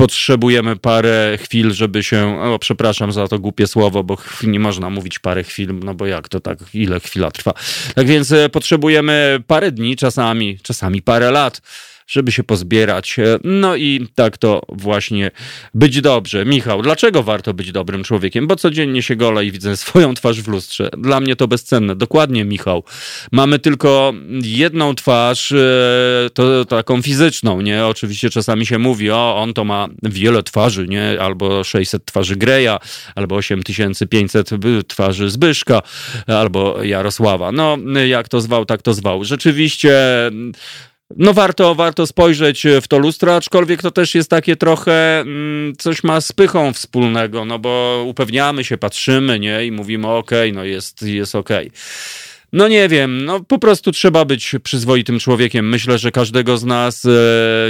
Potrzebujemy 0.00 0.76
parę 0.76 1.38
chwil, 1.42 1.72
żeby 1.72 2.02
się. 2.02 2.40
O, 2.42 2.58
przepraszam 2.58 3.12
za 3.12 3.28
to 3.28 3.38
głupie 3.38 3.66
słowo, 3.66 4.04
bo 4.04 4.16
nie 4.42 4.60
można 4.60 4.90
mówić 4.90 5.18
parę 5.18 5.44
chwil, 5.44 5.78
no 5.84 5.94
bo 5.94 6.06
jak 6.06 6.28
to 6.28 6.40
tak, 6.40 6.58
ile 6.74 7.00
chwila 7.00 7.30
trwa. 7.30 7.52
Tak 7.94 8.06
więc 8.06 8.32
e, 8.32 8.48
potrzebujemy 8.48 9.42
parę 9.46 9.72
dni, 9.72 9.96
czasami, 9.96 10.58
czasami 10.62 11.02
parę 11.02 11.30
lat 11.30 11.62
żeby 12.10 12.32
się 12.32 12.44
pozbierać. 12.44 13.18
E, 13.18 13.38
no 13.44 13.76
i 13.76 14.06
tak 14.14 14.38
to 14.38 14.62
właśnie 14.68 15.30
być 15.74 16.00
dobrze. 16.00 16.44
Michał, 16.44 16.82
dlaczego 16.82 17.22
warto 17.22 17.54
być 17.54 17.72
dobrym 17.72 18.04
człowiekiem? 18.04 18.46
Bo 18.46 18.56
codziennie 18.56 19.02
się 19.02 19.16
golę 19.16 19.44
i 19.44 19.52
widzę 19.52 19.76
swoją 19.76 20.14
twarz 20.14 20.42
w 20.42 20.48
lustrze. 20.48 20.90
Dla 20.98 21.20
mnie 21.20 21.36
to 21.36 21.48
bezcenne. 21.48 21.96
Dokładnie, 21.96 22.44
Michał. 22.44 22.84
Mamy 23.32 23.58
tylko 23.58 24.12
jedną 24.42 24.94
twarz, 24.94 25.52
e, 25.52 25.56
to 26.34 26.64
taką 26.64 27.02
fizyczną, 27.02 27.60
nie? 27.60 27.86
Oczywiście 27.86 28.30
czasami 28.30 28.66
się 28.66 28.78
mówi, 28.78 29.10
o, 29.10 29.36
on 29.36 29.54
to 29.54 29.64
ma 29.64 29.88
wiele 30.02 30.42
twarzy, 30.42 30.88
nie? 30.88 31.20
Albo 31.20 31.64
600 31.64 32.04
twarzy 32.04 32.36
Greja, 32.36 32.78
albo 33.14 33.36
8500 33.36 34.50
twarzy 34.88 35.30
Zbyszka, 35.30 35.82
albo 36.26 36.82
Jarosława. 36.82 37.52
No, 37.52 37.78
jak 38.06 38.28
to 38.28 38.40
zwał, 38.40 38.64
tak 38.64 38.82
to 38.82 38.94
zwał. 38.94 39.24
Rzeczywiście 39.24 39.92
no 41.16 41.34
warto, 41.34 41.74
warto 41.74 42.06
spojrzeć 42.06 42.66
w 42.82 42.88
to 42.88 42.98
lustro, 42.98 43.36
aczkolwiek 43.36 43.82
to 43.82 43.90
też 43.90 44.14
jest 44.14 44.30
takie 44.30 44.56
trochę, 44.56 45.20
mm, 45.20 45.76
coś 45.78 46.04
ma 46.04 46.20
z 46.20 46.32
pychą 46.32 46.72
wspólnego, 46.72 47.44
no 47.44 47.58
bo 47.58 48.04
upewniamy 48.06 48.64
się, 48.64 48.78
patrzymy, 48.78 49.38
nie, 49.38 49.66
i 49.66 49.72
mówimy 49.72 50.08
okej, 50.08 50.50
okay, 50.50 50.52
no 50.52 50.64
jest, 50.64 51.02
jest 51.02 51.34
okej. 51.34 51.68
Okay. 51.68 51.80
No 52.52 52.68
nie 52.68 52.88
wiem, 52.88 53.24
no 53.24 53.40
po 53.40 53.58
prostu 53.58 53.92
trzeba 53.92 54.24
być 54.24 54.54
przyzwoitym 54.62 55.18
człowiekiem. 55.18 55.68
Myślę, 55.68 55.98
że 55.98 56.10
każdego 56.10 56.58
z 56.58 56.64
nas, 56.64 57.06
e, 57.06 57.10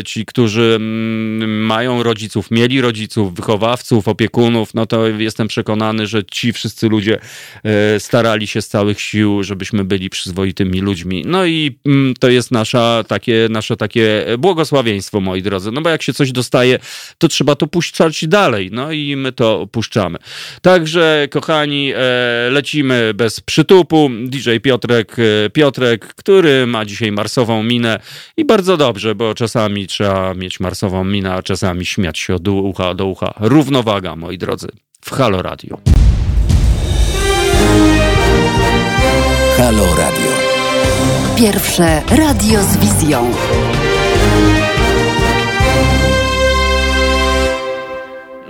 ci, 0.05 0.27
którzy 0.27 0.73
mm, 0.77 1.67
mają 1.67 2.03
rodziców, 2.03 2.51
mieli 2.51 2.81
rodziców, 2.81 3.35
wychowawców, 3.35 4.09
opiekunów, 4.09 4.75
no 4.75 4.87
to 4.87 5.07
jestem 5.07 5.49
przekonany, 5.49 6.07
że 6.07 6.25
ci 6.25 6.53
wszyscy 6.53 6.89
ludzie 6.89 7.19
e, 7.65 8.01
starali 8.01 8.47
się 8.47 8.63
z 8.63 8.69
całych 8.69 9.01
sił, 9.01 9.43
żebyśmy 9.43 9.85
byli 9.85 10.11
przyzwoitymi 10.11 10.81
ludźmi. 10.81 11.25
No 11.27 11.47
i 11.47 11.79
mm, 11.87 12.15
to 12.21 12.29
jest 12.29 12.51
nasza, 12.51 13.05
takie, 13.09 13.49
nasze 13.51 13.77
takie 13.77 14.27
błogosławieństwo, 14.39 15.21
moi 15.21 15.43
drodzy. 15.43 15.73
No 15.73 15.81
bo 15.81 15.91
jak 15.91 16.03
się 16.03 16.13
coś 16.13 16.33
dostaje, 16.33 16.79
to 17.19 17.29
trzeba 17.29 17.55
to 17.55 17.67
puszczać 17.67 18.29
dalej. 18.29 18.69
No 18.73 18.93
i 18.93 19.17
my 19.17 19.33
to 19.33 19.67
puszczamy. 19.73 20.19
Także, 20.63 21.29
kochani, 21.31 21.93
e, 21.97 22.51
lecimy 22.51 23.15
bez 23.15 23.41
przytupu. 23.41 24.11
DJ 24.25 24.51
Piotrek, 24.71 25.17
e, 25.19 25.51
Piotrek, 25.51 26.15
który 26.15 26.67
ma 26.67 26.85
dzisiaj 26.85 27.13
marsową 27.13 27.63
minę 27.63 28.01
i 28.37 28.45
bardzo 28.45 28.77
dobrze, 28.77 29.15
bo 29.15 29.35
czasami 29.35 29.87
trzeba 29.87 30.35
mieć 30.35 30.61
marsową 30.61 31.05
minę, 31.05 31.35
a 31.35 31.43
czasami 31.43 31.87
śmiać 31.87 32.19
się 32.19 32.35
od 32.35 32.49
ucha 32.49 32.95
do 32.95 33.07
ucha. 33.07 33.35
Równowaga, 33.41 34.17
moi 34.17 34.39
drodzy, 34.39 34.69
w 35.05 35.11
Halo 35.11 35.43
Radio. 35.43 35.79
Halo 39.57 39.87
Radio. 39.97 40.31
Pierwsze 41.39 42.03
radio 42.09 42.63
z 42.63 42.77
wizją. 42.77 43.33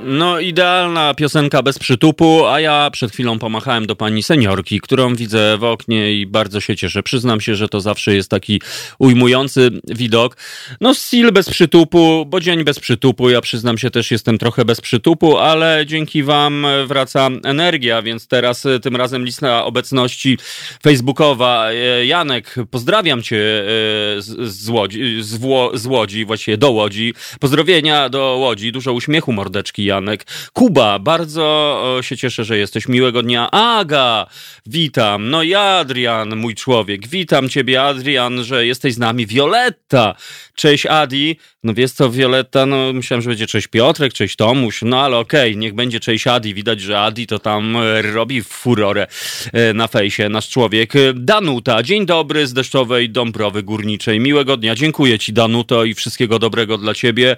No, 0.04 0.40
idealna 0.40 1.14
piosenka 1.14 1.62
bez 1.62 1.78
przytupu, 1.78 2.46
a 2.46 2.60
ja 2.60 2.90
przed 2.92 3.12
chwilą 3.12 3.38
pomachałem 3.38 3.86
do 3.86 3.96
pani 3.96 4.22
seniorki, 4.22 4.80
którą 4.80 5.14
widzę 5.14 5.58
w 5.58 5.64
oknie 5.64 6.12
i 6.12 6.26
bardzo 6.26 6.60
się 6.60 6.76
cieszę. 6.76 7.02
Przyznam 7.02 7.40
się, 7.40 7.54
że 7.54 7.68
to 7.68 7.80
zawsze 7.80 8.14
jest 8.14 8.30
taki 8.30 8.62
ujmujący 8.98 9.70
widok. 9.88 10.36
No, 10.80 10.94
styl 10.94 11.32
bez 11.32 11.50
przytupu, 11.50 12.26
bo 12.26 12.40
dzień 12.40 12.64
bez 12.64 12.80
przytupu. 12.80 13.30
Ja 13.30 13.40
przyznam 13.40 13.78
się 13.78 13.90
też 13.90 14.10
jestem 14.10 14.38
trochę 14.38 14.64
bez 14.64 14.80
przytupu, 14.80 15.38
ale 15.38 15.84
dzięki 15.86 16.22
wam 16.22 16.66
wraca 16.86 17.28
energia, 17.44 18.02
więc 18.02 18.28
teraz 18.28 18.66
e, 18.66 18.80
tym 18.80 18.96
razem 18.96 19.24
lista 19.24 19.64
obecności 19.64 20.38
facebookowa. 20.82 21.70
E, 21.70 22.06
Janek, 22.06 22.54
pozdrawiam 22.70 23.22
cię 23.22 23.36
e, 23.36 23.66
z 24.46 24.68
Łodzi, 24.68 25.22
z, 25.22 25.36
Wło, 25.36 25.70
z 25.74 25.86
Łodzi, 25.86 26.24
właściwie 26.24 26.58
do 26.58 26.70
Łodzi. 26.70 27.14
Pozdrowienia 27.40 28.08
do 28.08 28.36
Łodzi, 28.40 28.72
dużo 28.72 28.92
uśmiechu 28.92 29.32
mordeczki, 29.32 29.89
Janek. 29.90 30.26
Kuba, 30.52 30.98
bardzo 30.98 31.98
się 32.02 32.16
cieszę, 32.16 32.44
że 32.44 32.58
jesteś. 32.58 32.88
Miłego 32.88 33.22
dnia. 33.22 33.50
Aga, 33.50 34.26
witam. 34.66 35.30
No 35.30 35.42
i 35.42 35.54
Adrian, 35.54 36.36
mój 36.36 36.54
człowiek. 36.54 37.08
Witam 37.08 37.48
ciebie, 37.48 37.82
Adrian, 37.82 38.44
że 38.44 38.66
jesteś 38.66 38.94
z 38.94 38.98
nami. 38.98 39.26
Violetta, 39.26 40.14
cześć 40.54 40.86
Adi. 40.86 41.36
No 41.64 41.74
wiesz 41.74 41.92
co, 41.92 42.10
Violetta, 42.10 42.66
no 42.66 42.92
myślałem, 42.92 43.22
że 43.22 43.30
będzie 43.30 43.46
cześć 43.46 43.66
Piotrek, 43.66 44.12
cześć 44.12 44.36
Tomuś, 44.36 44.82
no 44.82 45.00
ale 45.00 45.16
okej, 45.16 45.50
okay, 45.50 45.60
niech 45.60 45.74
będzie 45.74 46.00
cześć 46.00 46.26
Adi. 46.26 46.54
Widać, 46.54 46.80
że 46.80 47.00
Adi 47.00 47.26
to 47.26 47.38
tam 47.38 47.76
e, 47.76 48.02
robi 48.02 48.42
furorę 48.42 49.06
e, 49.52 49.72
na 49.72 49.88
fejsie, 49.88 50.28
nasz 50.28 50.48
człowiek. 50.48 50.92
Danuta, 51.14 51.82
dzień 51.82 52.06
dobry 52.06 52.46
z 52.46 52.52
deszczowej 52.52 53.10
Dąbrowy 53.10 53.62
Górniczej. 53.62 54.20
Miłego 54.20 54.56
dnia, 54.56 54.74
dziękuję 54.74 55.18
ci 55.18 55.32
Danuto 55.32 55.84
i 55.84 55.94
wszystkiego 55.94 56.38
dobrego 56.38 56.78
dla 56.78 56.94
ciebie. 56.94 57.36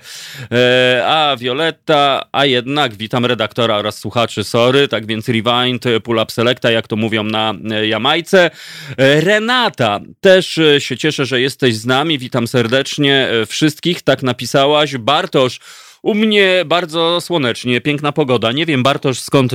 E, 0.52 1.02
a 1.06 1.36
Violetta, 1.36 2.28
a 2.42 2.46
jednak 2.46 2.94
witam 2.94 3.26
redaktora 3.26 3.76
oraz 3.76 3.98
słuchaczy, 3.98 4.44
sorry, 4.44 4.88
tak 4.88 5.06
więc 5.06 5.28
rewind, 5.28 5.84
pull 6.04 6.18
up 6.18 6.32
selecta, 6.32 6.70
jak 6.70 6.88
to 6.88 6.96
mówią 6.96 7.24
na 7.24 7.54
Jamajce. 7.88 8.50
Renata, 8.98 10.00
też 10.20 10.60
się 10.78 10.96
cieszę, 10.96 11.26
że 11.26 11.40
jesteś 11.40 11.76
z 11.76 11.86
nami, 11.86 12.18
witam 12.18 12.46
serdecznie 12.46 13.28
wszystkich, 13.46 14.02
tak 14.02 14.22
napisałaś. 14.22 14.96
Bartosz, 14.96 15.60
u 16.02 16.14
mnie 16.14 16.64
bardzo 16.66 17.20
słonecznie, 17.20 17.80
piękna 17.80 18.12
pogoda. 18.12 18.52
Nie 18.52 18.66
wiem, 18.66 18.82
Bartosz, 18.82 19.20
skąd 19.20 19.52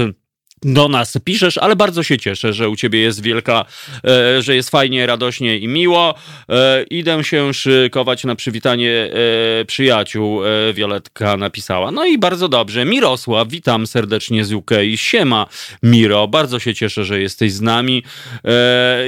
do 0.64 0.88
nas 0.88 1.18
piszesz, 1.24 1.58
ale 1.58 1.76
bardzo 1.76 2.04
się 2.04 2.18
cieszę, 2.18 2.54
że 2.54 2.70
u 2.70 2.76
ciebie 2.76 3.00
jest 3.00 3.24
wielka, 3.24 3.66
e, 4.08 4.42
że 4.42 4.56
jest 4.56 4.70
fajnie, 4.70 5.06
radośnie 5.06 5.58
i 5.58 5.68
miło. 5.68 6.16
E, 6.50 6.84
idę 6.84 7.24
się 7.24 7.54
szykować 7.54 8.24
na 8.24 8.36
przywitanie 8.36 8.92
e, 8.92 9.66
przyjaciół, 9.66 10.46
e, 10.46 10.74
Violetka 10.74 11.38
napisała. 11.38 11.92
No 11.92 12.06
i 12.06 12.18
bardzo 12.18 12.50
dobrze. 12.50 12.86
Mirosław, 12.86 13.48
witam 13.48 13.88
serdecznie 13.88 14.46
z 14.46 14.54
UK. 14.54 14.72
Siema, 14.96 15.46
Miro, 15.84 16.28
bardzo 16.28 16.60
się 16.60 16.74
cieszę, 16.74 17.06
że 17.06 17.22
jesteś 17.22 17.54
z 17.54 17.62
nami. 17.62 18.04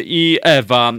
I 0.03 0.39
Ewa 0.41 0.93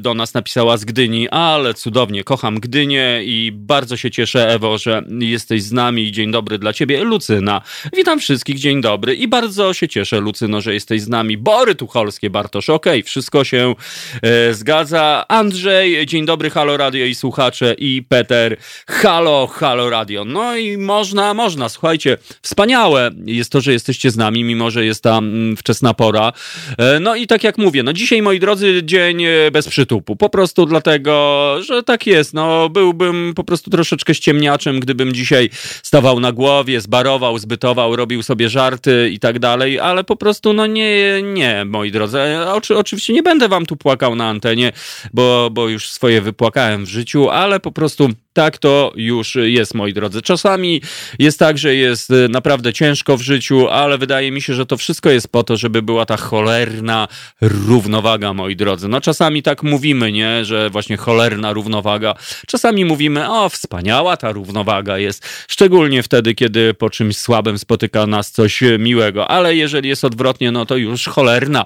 do 0.00 0.14
nas 0.14 0.34
napisała 0.34 0.76
z 0.76 0.84
Gdyni, 0.84 1.28
ale 1.28 1.74
cudownie, 1.74 2.24
kocham 2.24 2.60
Gdynię 2.60 3.20
i 3.24 3.52
bardzo 3.54 3.96
się 3.96 4.10
cieszę, 4.10 4.48
Ewo, 4.48 4.78
że 4.78 5.02
jesteś 5.20 5.62
z 5.62 5.72
nami. 5.72 6.12
Dzień 6.12 6.30
dobry 6.32 6.58
dla 6.58 6.72
ciebie. 6.72 7.04
Lucyna, 7.04 7.62
witam 7.96 8.20
wszystkich, 8.20 8.58
dzień 8.58 8.80
dobry 8.80 9.14
i 9.14 9.28
bardzo 9.28 9.74
się 9.74 9.88
cieszę, 9.94 10.20
Lucyno, 10.20 10.60
że 10.60 10.74
jesteś 10.74 11.02
z 11.02 11.08
nami. 11.08 11.38
Bory 11.38 11.74
Tucholskie, 11.74 12.30
Bartosz, 12.30 12.70
okej, 12.70 13.00
okay, 13.00 13.02
wszystko 13.02 13.44
się 13.44 13.74
e, 14.22 14.54
zgadza. 14.54 15.24
Andrzej, 15.28 16.06
dzień 16.06 16.26
dobry, 16.26 16.50
Halo 16.50 16.76
Radio 16.76 17.06
i 17.06 17.14
słuchacze 17.14 17.74
i 17.78 18.02
Peter, 18.08 18.56
halo, 18.86 19.46
halo 19.46 19.90
Radio. 19.90 20.24
No 20.24 20.56
i 20.56 20.78
można, 20.78 21.34
można, 21.34 21.68
słuchajcie, 21.68 22.18
wspaniałe 22.42 23.10
jest 23.26 23.52
to, 23.52 23.60
że 23.60 23.72
jesteście 23.72 24.10
z 24.10 24.16
nami, 24.16 24.44
mimo 24.44 24.70
że 24.70 24.84
jest 24.84 25.02
ta 25.02 25.18
mm, 25.18 25.56
wczesna 25.56 25.94
pora. 25.94 26.32
E, 26.78 27.00
no 27.00 27.14
i 27.14 27.26
tak 27.26 27.44
jak 27.44 27.58
mówię, 27.58 27.82
no 27.82 27.92
dzisiaj, 27.92 28.22
moi 28.22 28.40
drodzy, 28.40 28.80
dzień 28.84 29.24
e, 29.24 29.50
bez 29.50 29.68
przytupu. 29.68 30.16
Po 30.16 30.28
prostu 30.28 30.66
dlatego, 30.66 31.56
że 31.62 31.82
tak 31.82 32.06
jest. 32.06 32.34
No 32.34 32.68
byłbym 32.68 33.32
po 33.36 33.44
prostu 33.44 33.70
troszeczkę 33.70 34.14
ściemniaczem, 34.14 34.80
gdybym 34.80 35.12
dzisiaj 35.12 35.50
stawał 35.82 36.20
na 36.20 36.32
głowie, 36.32 36.80
zbarował, 36.80 37.38
zbytował, 37.38 37.96
robił 37.96 38.22
sobie 38.22 38.48
żarty 38.48 39.10
i 39.12 39.18
tak 39.18 39.38
dalej, 39.38 39.80
ale 39.84 40.04
po 40.04 40.16
prostu 40.16 40.52
no 40.52 40.66
nie, 40.66 41.22
nie, 41.22 41.64
moi 41.64 41.90
drodzy. 41.90 42.18
Oczy, 42.52 42.78
oczywiście 42.78 43.12
nie 43.12 43.22
będę 43.22 43.48
wam 43.48 43.66
tu 43.66 43.76
płakał 43.76 44.16
na 44.16 44.28
antenie, 44.28 44.72
bo, 45.12 45.48
bo 45.52 45.68
już 45.68 45.90
swoje 45.90 46.20
wypłakałem 46.20 46.84
w 46.84 46.88
życiu, 46.88 47.30
ale 47.30 47.60
po 47.60 47.72
prostu 47.72 48.08
tak 48.34 48.58
to 48.58 48.92
już 48.96 49.34
jest, 49.34 49.74
moi 49.74 49.92
drodzy. 49.92 50.22
Czasami 50.22 50.82
jest 51.18 51.38
tak, 51.38 51.58
że 51.58 51.74
jest 51.74 52.12
naprawdę 52.28 52.72
ciężko 52.72 53.16
w 53.16 53.22
życiu, 53.22 53.68
ale 53.68 53.98
wydaje 53.98 54.30
mi 54.30 54.42
się, 54.42 54.54
że 54.54 54.66
to 54.66 54.76
wszystko 54.76 55.10
jest 55.10 55.28
po 55.28 55.42
to, 55.42 55.56
żeby 55.56 55.82
była 55.82 56.06
ta 56.06 56.16
cholerna 56.16 57.08
równowaga, 57.40 58.32
moi 58.32 58.56
drodzy. 58.56 58.88
No 58.88 59.00
czasami 59.00 59.42
tak 59.42 59.62
mówimy, 59.62 60.12
nie, 60.12 60.44
że 60.44 60.70
właśnie 60.70 60.96
cholerna 60.96 61.52
równowaga. 61.52 62.14
Czasami 62.46 62.84
mówimy, 62.84 63.30
o, 63.30 63.48
wspaniała 63.48 64.16
ta 64.16 64.32
równowaga 64.32 64.98
jest, 64.98 65.26
szczególnie 65.48 66.02
wtedy, 66.02 66.34
kiedy 66.34 66.74
po 66.74 66.90
czymś 66.90 67.16
słabym 67.16 67.58
spotyka 67.58 68.06
nas 68.06 68.30
coś 68.30 68.60
miłego, 68.78 69.30
ale 69.30 69.56
jeżeli 69.56 69.88
jest 69.88 70.04
odwrotnie, 70.04 70.52
no 70.52 70.66
to 70.66 70.76
już 70.76 71.04
cholerna 71.06 71.64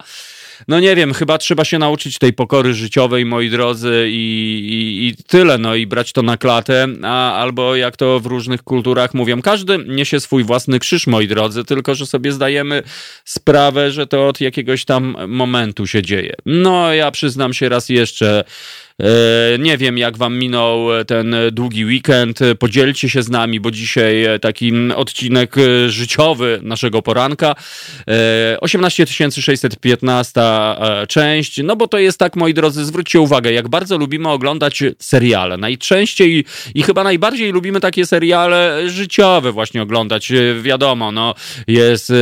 no 0.68 0.80
nie 0.80 0.96
wiem, 0.96 1.14
chyba 1.14 1.38
trzeba 1.38 1.64
się 1.64 1.78
nauczyć 1.78 2.18
tej 2.18 2.32
pokory 2.32 2.74
życiowej, 2.74 3.24
moi 3.24 3.50
drodzy, 3.50 4.06
i, 4.10 4.58
i, 4.68 5.06
i 5.06 5.24
tyle, 5.24 5.58
no 5.58 5.74
i 5.74 5.86
brać 5.86 6.12
to 6.12 6.22
na 6.22 6.36
klatę, 6.36 6.86
a, 7.02 7.34
albo 7.34 7.76
jak 7.76 7.96
to 7.96 8.20
w 8.20 8.26
różnych 8.26 8.62
kulturach 8.62 9.14
mówią, 9.14 9.42
każdy 9.42 9.78
niesie 9.78 10.20
swój 10.20 10.44
własny 10.44 10.78
krzyż, 10.78 11.06
moi 11.06 11.28
drodzy, 11.28 11.64
tylko 11.64 11.94
że 11.94 12.06
sobie 12.06 12.32
zdajemy 12.32 12.82
sprawę, 13.24 13.90
że 13.90 14.06
to 14.06 14.28
od 14.28 14.40
jakiegoś 14.40 14.84
tam 14.84 15.16
momentu 15.28 15.86
się 15.86 16.02
dzieje. 16.02 16.34
No, 16.46 16.94
ja 16.94 17.10
przyznam 17.10 17.54
się 17.54 17.68
raz 17.68 17.88
jeszcze, 17.88 18.44
nie 19.58 19.78
wiem, 19.78 19.98
jak 19.98 20.16
wam 20.16 20.38
minął 20.38 20.86
ten 21.06 21.36
długi 21.52 21.84
weekend. 21.84 22.38
Podzielcie 22.58 23.08
się 23.08 23.22
z 23.22 23.28
nami, 23.28 23.60
bo 23.60 23.70
dzisiaj 23.70 24.26
taki 24.40 24.72
odcinek 24.96 25.56
życiowy 25.88 26.60
naszego 26.62 27.02
poranka. 27.02 27.54
18 28.60 29.02
e, 29.02 29.06
615 29.42 30.40
e, 30.40 31.06
część. 31.06 31.60
No 31.64 31.76
bo 31.76 31.88
to 31.88 31.98
jest 31.98 32.18
tak, 32.18 32.36
moi 32.36 32.54
drodzy, 32.54 32.84
zwróćcie 32.84 33.20
uwagę, 33.20 33.52
jak 33.52 33.68
bardzo 33.68 33.98
lubimy 33.98 34.28
oglądać 34.28 34.82
seriale. 34.98 35.56
Najczęściej 35.56 36.44
i 36.74 36.82
chyba 36.82 37.04
najbardziej 37.04 37.52
lubimy 37.52 37.80
takie 37.80 38.06
seriale 38.06 38.90
życiowe 38.90 39.52
właśnie 39.52 39.82
oglądać. 39.82 40.32
Wiadomo, 40.62 41.12
no 41.12 41.34
jest 41.66 42.12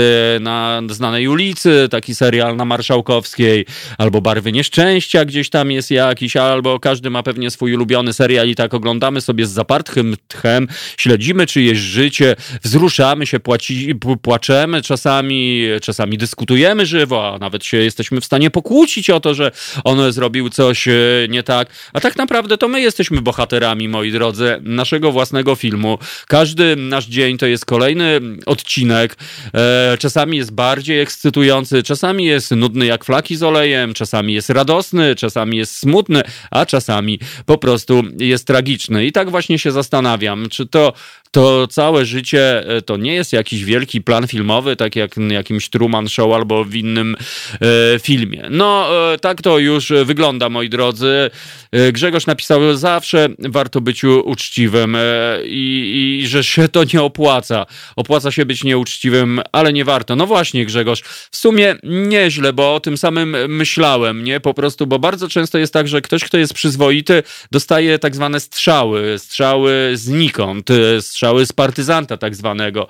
na 0.40 0.83
znanej 0.88 1.28
ulicy 1.28 1.88
taki 1.90 2.14
serial 2.14 2.56
na 2.56 2.64
Marszałkowskiej, 2.64 3.66
albo 3.99 4.21
Barwy 4.21 4.52
Nieszczęścia 4.52 5.25
gdzieś 5.25 5.50
tam 5.50 5.71
jest 5.71 5.90
jakiś, 5.90 6.37
albo 6.37 6.65
bo 6.66 6.80
każdy 6.80 7.11
ma 7.11 7.23
pewnie 7.23 7.50
swój 7.50 7.75
ulubiony 7.75 8.12
serial 8.12 8.49
i 8.49 8.54
tak 8.54 8.75
oglądamy 8.75 9.20
sobie 9.20 9.46
z 9.46 9.50
zapartym 9.50 10.16
tchem, 10.28 10.68
śledzimy 10.96 11.46
czyjeś 11.46 11.78
życie, 11.78 12.37
wzruszamy 12.62 13.26
się, 13.26 13.40
płaci, 13.40 13.94
płaczemy 14.23 14.82
czasami, 14.82 15.64
czasami 15.82 16.18
dyskutujemy 16.18 16.87
żywo, 16.87 17.35
a 17.35 17.38
nawet 17.38 17.64
się 17.64 17.76
jesteśmy 17.76 18.20
w 18.20 18.25
stanie 18.25 18.50
pokłócić 18.50 19.11
o 19.11 19.20
to, 19.20 19.35
że 19.35 19.50
on 19.85 20.12
zrobił 20.12 20.50
coś 20.50 20.88
e, 20.88 20.92
nie 21.28 21.42
tak. 21.42 21.68
A 21.92 22.00
tak 22.00 22.16
naprawdę 22.16 22.58
to 22.58 22.68
my 22.68 22.80
jesteśmy 22.80 23.23
bohaterami, 23.23 23.88
moi 23.88 24.12
drodzy, 24.12 24.58
naszego 24.62 25.12
własnego 25.12 25.54
filmu. 25.54 25.99
Każdy 26.26 26.76
nasz 26.76 27.06
dzień 27.06 27.38
to 27.38 27.46
jest 27.46 27.64
kolejny 27.64 28.20
odcinek. 28.46 29.16
E, 29.54 29.96
czasami 29.99 30.37
jest 30.37 30.52
bardziej 30.52 31.00
ekscytujący, 31.00 31.82
czasami 31.82 32.25
jest 32.25 32.50
nudny 32.50 32.87
jak 32.87 33.04
flaki 33.04 33.37
z 33.37 33.42
olejem, 33.42 33.94
czasami 33.94 34.35
jest 34.35 34.50
radosny, 34.50 35.14
czasami 35.14 35.56
jest 35.56 35.78
smutny, 35.78 36.23
a 36.58 36.66
czasami 36.66 37.18
po 37.46 37.58
prostu 37.58 38.02
jest 38.18 38.46
tragiczny. 38.46 39.06
I 39.06 39.12
tak 39.12 39.30
właśnie 39.30 39.58
się 39.58 39.72
zastanawiam, 39.72 40.48
czy 40.48 40.66
to 40.66 40.92
to 41.36 41.66
całe 41.66 42.04
życie 42.04 42.68
e, 42.68 42.82
to 42.82 42.96
nie 42.96 43.14
jest 43.14 43.32
jakiś 43.32 43.64
wielki 43.64 44.00
plan 44.00 44.26
filmowy, 44.26 44.76
tak 44.76 44.96
jak 44.96 45.10
jakimś 45.30 45.68
Truman 45.68 46.08
Show 46.08 46.34
albo 46.34 46.64
w 46.64 46.75
innym 46.75 47.16
e, 47.60 47.98
filmie. 47.98 48.42
No, 48.50 48.88
e, 49.12 49.18
tak 49.18 49.42
to 49.42 49.58
już 49.58 49.92
wygląda, 50.04 50.48
moi 50.48 50.68
drodzy. 50.68 51.30
E, 51.72 51.92
Grzegorz 51.92 52.26
napisał, 52.26 52.76
zawsze 52.76 53.28
warto 53.38 53.80
być 53.80 54.04
uczciwym 54.04 54.96
e, 54.96 55.00
i, 55.44 56.20
i 56.22 56.26
że 56.26 56.44
się 56.44 56.68
to 56.68 56.82
nie 56.94 57.02
opłaca. 57.02 57.66
Opłaca 57.96 58.30
się 58.30 58.46
być 58.46 58.64
nieuczciwym, 58.64 59.40
ale 59.52 59.72
nie 59.72 59.84
warto. 59.84 60.16
No 60.16 60.26
właśnie, 60.26 60.66
Grzegorz, 60.66 61.02
w 61.30 61.36
sumie 61.36 61.76
nieźle, 61.82 62.52
bo 62.52 62.75
o 62.75 62.80
tym 62.80 62.96
samym 62.96 63.36
myślałem, 63.48 64.25
nie? 64.25 64.40
Po 64.40 64.54
prostu, 64.54 64.86
bo 64.86 64.98
bardzo 64.98 65.28
często 65.28 65.58
jest 65.58 65.72
tak, 65.72 65.88
że 65.88 66.00
ktoś, 66.00 66.25
kto 66.25 66.38
jest 66.38 66.45
przyzwoity, 66.52 67.22
dostaje 67.50 67.98
tak 67.98 68.14
zwane 68.14 68.40
strzały, 68.40 69.18
strzały 69.18 69.92
znikąd, 69.94 70.71
strzały 71.00 71.26
strzały 71.26 71.47
z 71.47 71.52
partyzanta 71.52 72.16
tak 72.16 72.34
zwanego. 72.34 72.88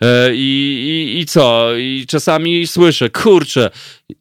E, 0.00 0.34
I, 0.34 1.14
i, 1.16 1.20
i 1.20 1.26
co? 1.26 1.76
I 1.76 2.06
czasami 2.08 2.66
słyszę, 2.66 3.10
kurczę, 3.10 3.70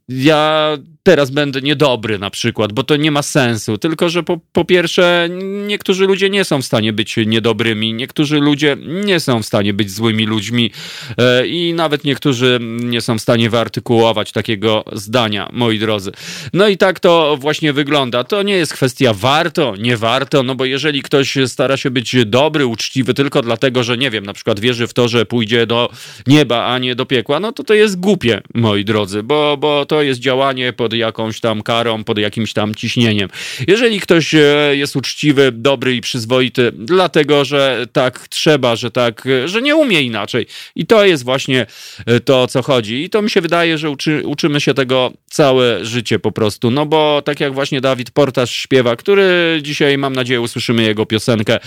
ja 0.10 0.78
teraz 1.04 1.32
będę 1.32 1.62
niedobry 1.62 2.20
na 2.20 2.30
przykład, 2.30 2.74
bo 2.74 2.84
to 2.84 2.96
nie 2.96 3.12
ma 3.12 3.22
sensu. 3.22 3.78
Tylko, 3.78 4.10
że 4.10 4.24
po, 4.24 4.40
po 4.54 4.66
pierwsze, 4.66 5.30
niektórzy 5.68 6.06
ludzie 6.06 6.30
nie 6.30 6.44
są 6.44 6.62
w 6.62 6.66
stanie 6.66 6.94
być 6.94 7.18
niedobrymi, 7.26 7.94
niektórzy 7.94 8.40
ludzie 8.40 8.78
nie 9.06 9.20
są 9.20 9.42
w 9.42 9.46
stanie 9.46 9.74
być 9.74 9.92
złymi 9.92 10.26
ludźmi 10.26 10.72
e, 11.18 11.48
i 11.48 11.74
nawet 11.74 12.04
niektórzy 12.04 12.60
nie 12.62 13.02
są 13.02 13.18
w 13.18 13.22
stanie 13.22 13.50
wyartykułować 13.50 14.32
takiego 14.32 14.84
zdania, 14.92 15.50
moi 15.52 15.80
drodzy. 15.80 16.12
No 16.54 16.68
i 16.68 16.78
tak 16.78 17.00
to 17.00 17.38
właśnie 17.40 17.74
wygląda. 17.74 18.24
To 18.24 18.44
nie 18.44 18.56
jest 18.56 18.74
kwestia 18.74 19.14
warto, 19.14 19.76
nie 19.76 19.98
warto, 19.98 20.44
no 20.44 20.56
bo 20.56 20.66
jeżeli 20.66 21.02
ktoś 21.02 21.38
stara 21.46 21.78
się 21.78 21.92
być 21.92 22.16
dobry, 22.26 22.66
uczciwy 22.66 23.14
tylko 23.14 23.42
dlatego, 23.42 23.84
że 23.84 23.98
nie 23.98 24.10
wiem, 24.10 24.26
na 24.26 24.34
przykład 24.34 24.60
wierzy 24.60 24.88
w 24.88 24.94
to, 24.94 25.08
że 25.08 25.26
pójdzie 25.26 25.68
do 25.68 25.90
nieba, 26.28 26.66
a 26.66 26.80
nie 26.80 26.96
do 26.96 27.06
piekła, 27.06 27.40
no 27.40 27.52
to 27.52 27.64
to 27.64 27.74
jest 27.74 28.00
głupie, 28.00 28.42
moi 28.54 28.86
drodzy, 28.86 29.24
bo, 29.24 29.58
bo 29.58 29.86
to 29.86 30.02
jest 30.02 30.20
działanie 30.20 30.74
pod 30.74 30.93
jakąś 30.98 31.40
tam 31.40 31.62
karą, 31.62 32.04
pod 32.04 32.18
jakimś 32.18 32.54
tam 32.54 32.76
ciśnieniem. 32.76 33.30
Jeżeli 33.68 34.00
ktoś 34.00 34.36
e, 34.36 34.40
jest 34.74 34.96
uczciwy, 34.96 35.52
dobry 35.52 35.96
i 35.96 36.02
przyzwoity, 36.02 36.72
dlatego, 36.76 37.46
że 37.46 37.86
tak 37.92 38.28
trzeba, 38.28 38.76
że 38.76 38.92
tak, 38.92 39.28
że 39.46 39.62
nie 39.62 39.76
umie 39.76 40.02
inaczej. 40.02 40.48
I 40.76 40.86
to 40.86 41.06
jest 41.06 41.24
właśnie 41.24 41.66
e, 42.06 42.20
to, 42.20 42.42
o 42.42 42.48
co 42.48 42.62
chodzi. 42.62 43.04
I 43.04 43.10
to 43.10 43.22
mi 43.22 43.30
się 43.30 43.42
wydaje, 43.42 43.78
że 43.78 43.90
uczy, 43.90 44.22
uczymy 44.26 44.62
się 44.62 44.74
tego 44.74 45.14
całe 45.26 45.86
życie 45.86 46.20
po 46.20 46.32
prostu. 46.32 46.72
No 46.72 46.86
bo 46.86 47.22
tak 47.26 47.40
jak 47.40 47.54
właśnie 47.54 47.82
Dawid 47.82 48.12
Portasz 48.12 48.52
śpiewa, 48.52 48.96
który 48.96 49.60
dzisiaj, 49.62 49.98
mam 49.98 50.14
nadzieję, 50.16 50.42
usłyszymy 50.42 50.84
jego 50.84 51.06
piosenkę. 51.06 51.60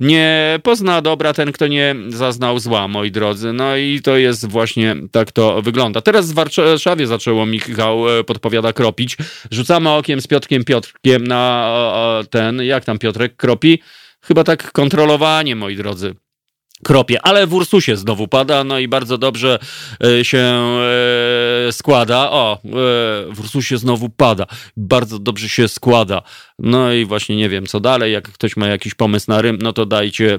Nie 0.00 0.58
pozna 0.62 1.02
dobra 1.02 1.32
ten, 1.32 1.52
kto 1.52 1.66
nie 1.66 1.94
zaznał 2.08 2.58
zła, 2.58 2.88
moi 2.88 3.10
drodzy. 3.10 3.52
No 3.52 3.76
i 3.76 4.00
to 4.02 4.16
jest 4.16 4.48
właśnie 4.48 4.96
tak 5.12 5.32
to 5.32 5.62
wygląda. 5.62 6.00
Teraz 6.00 6.32
w 6.32 6.34
Warszawie 6.34 7.06
zaczęło 7.06 7.46
Michał 7.46 8.18
e, 8.18 8.24
podpowiada 8.24 8.72
kropić. 8.74 9.16
Rzucamy 9.50 9.90
okiem 9.90 10.20
z 10.20 10.26
Piotrkiem 10.26 10.64
Piotrkiem 10.64 11.26
na 11.26 11.70
ten, 12.30 12.62
jak 12.62 12.84
tam 12.84 12.98
Piotrek 12.98 13.36
kropi? 13.36 13.82
Chyba 14.24 14.44
tak 14.44 14.72
kontrolowanie, 14.72 15.56
moi 15.56 15.76
drodzy 15.76 16.14
kropie, 16.84 17.22
ale 17.22 17.46
w 17.46 17.54
Ursusie 17.54 17.96
znowu 17.96 18.28
pada, 18.28 18.64
no 18.64 18.78
i 18.78 18.88
bardzo 18.88 19.18
dobrze 19.18 19.58
e, 20.04 20.24
się 20.24 20.38
e, 20.38 21.72
składa. 21.72 22.30
O, 22.30 22.54
e, 22.54 22.58
w 23.32 23.40
Ursusie 23.40 23.78
znowu 23.78 24.08
pada. 24.08 24.46
Bardzo 24.76 25.18
dobrze 25.18 25.48
się 25.48 25.68
składa. 25.68 26.22
No 26.58 26.92
i 26.92 27.04
właśnie 27.04 27.36
nie 27.36 27.48
wiem 27.48 27.66
co 27.66 27.80
dalej. 27.80 28.12
Jak 28.12 28.24
ktoś 28.24 28.56
ma 28.56 28.66
jakiś 28.66 28.94
pomysł 28.94 29.26
na 29.28 29.42
rym, 29.42 29.58
no 29.62 29.72
to 29.72 29.86
dajcie 29.86 30.38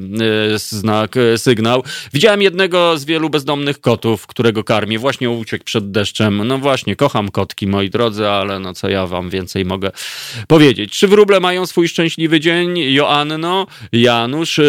znak, 0.55 1.15
sygnał. 1.37 1.83
Widziałem 2.13 2.41
jednego 2.41 2.97
z 2.97 3.05
wielu 3.05 3.29
bezdomnych 3.29 3.81
kotów, 3.81 4.27
którego 4.27 4.63
karmię. 4.63 4.99
Właśnie 4.99 5.29
uciekł 5.29 5.63
przed 5.65 5.91
deszczem. 5.91 6.47
No 6.47 6.57
właśnie, 6.57 6.95
kocham 6.95 7.31
kotki, 7.31 7.67
moi 7.67 7.89
drodzy, 7.89 8.27
ale 8.27 8.59
no 8.59 8.73
co 8.73 8.89
ja 8.89 9.07
wam 9.07 9.29
więcej 9.29 9.65
mogę 9.65 9.91
powiedzieć. 10.47 10.99
Czy 10.99 11.07
wróble 11.07 11.39
mają 11.39 11.65
swój 11.65 11.87
szczęśliwy 11.87 12.39
dzień? 12.39 12.77
Joanno? 12.77 13.67
Janusz 13.91 14.59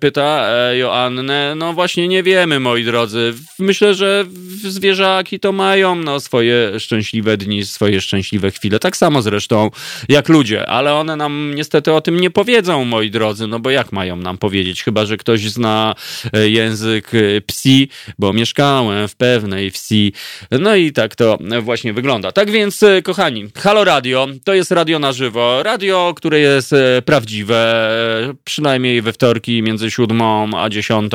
pyta. 0.00 0.46
Joanno 0.72 1.19
no 1.56 1.72
właśnie 1.72 2.08
nie 2.08 2.22
wiemy, 2.22 2.60
moi 2.60 2.84
drodzy. 2.84 3.34
Myślę, 3.58 3.94
że 3.94 4.24
zwierzaki 4.68 5.40
to 5.40 5.52
mają 5.52 5.94
no, 5.94 6.20
swoje 6.20 6.80
szczęśliwe 6.80 7.36
dni, 7.36 7.64
swoje 7.64 8.00
szczęśliwe 8.00 8.50
chwile. 8.50 8.78
Tak 8.78 8.96
samo 8.96 9.22
zresztą 9.22 9.70
jak 10.08 10.28
ludzie, 10.28 10.66
ale 10.66 10.94
one 10.94 11.16
nam 11.16 11.52
niestety 11.54 11.92
o 11.92 12.00
tym 12.00 12.20
nie 12.20 12.30
powiedzą, 12.30 12.84
moi 12.84 13.10
drodzy, 13.10 13.46
no 13.46 13.60
bo 13.60 13.70
jak 13.70 13.92
mają 13.92 14.16
nam 14.16 14.38
powiedzieć? 14.38 14.82
Chyba, 14.82 15.06
że 15.06 15.16
ktoś 15.16 15.40
zna 15.40 15.94
e, 16.32 16.48
język 16.48 17.14
e, 17.14 17.40
psi, 17.40 17.88
bo 18.18 18.32
mieszkałem 18.32 19.08
w 19.08 19.16
pewnej 19.16 19.70
wsi. 19.70 20.12
No 20.50 20.76
i 20.76 20.92
tak 20.92 21.16
to 21.16 21.38
właśnie 21.62 21.92
wygląda. 21.92 22.32
Tak 22.32 22.50
więc, 22.50 22.82
e, 22.82 23.02
kochani, 23.02 23.48
Halo 23.56 23.84
Radio 23.84 24.26
to 24.44 24.54
jest 24.54 24.70
radio 24.70 24.98
na 24.98 25.12
żywo. 25.12 25.62
Radio, 25.62 26.12
które 26.16 26.40
jest 26.40 26.74
prawdziwe, 27.04 27.60
przynajmniej 28.44 29.02
we 29.02 29.12
wtorki 29.12 29.62
między 29.62 29.90
siódmą 29.90 30.50
a 30.56 30.68
dziesiątą. 30.68 31.09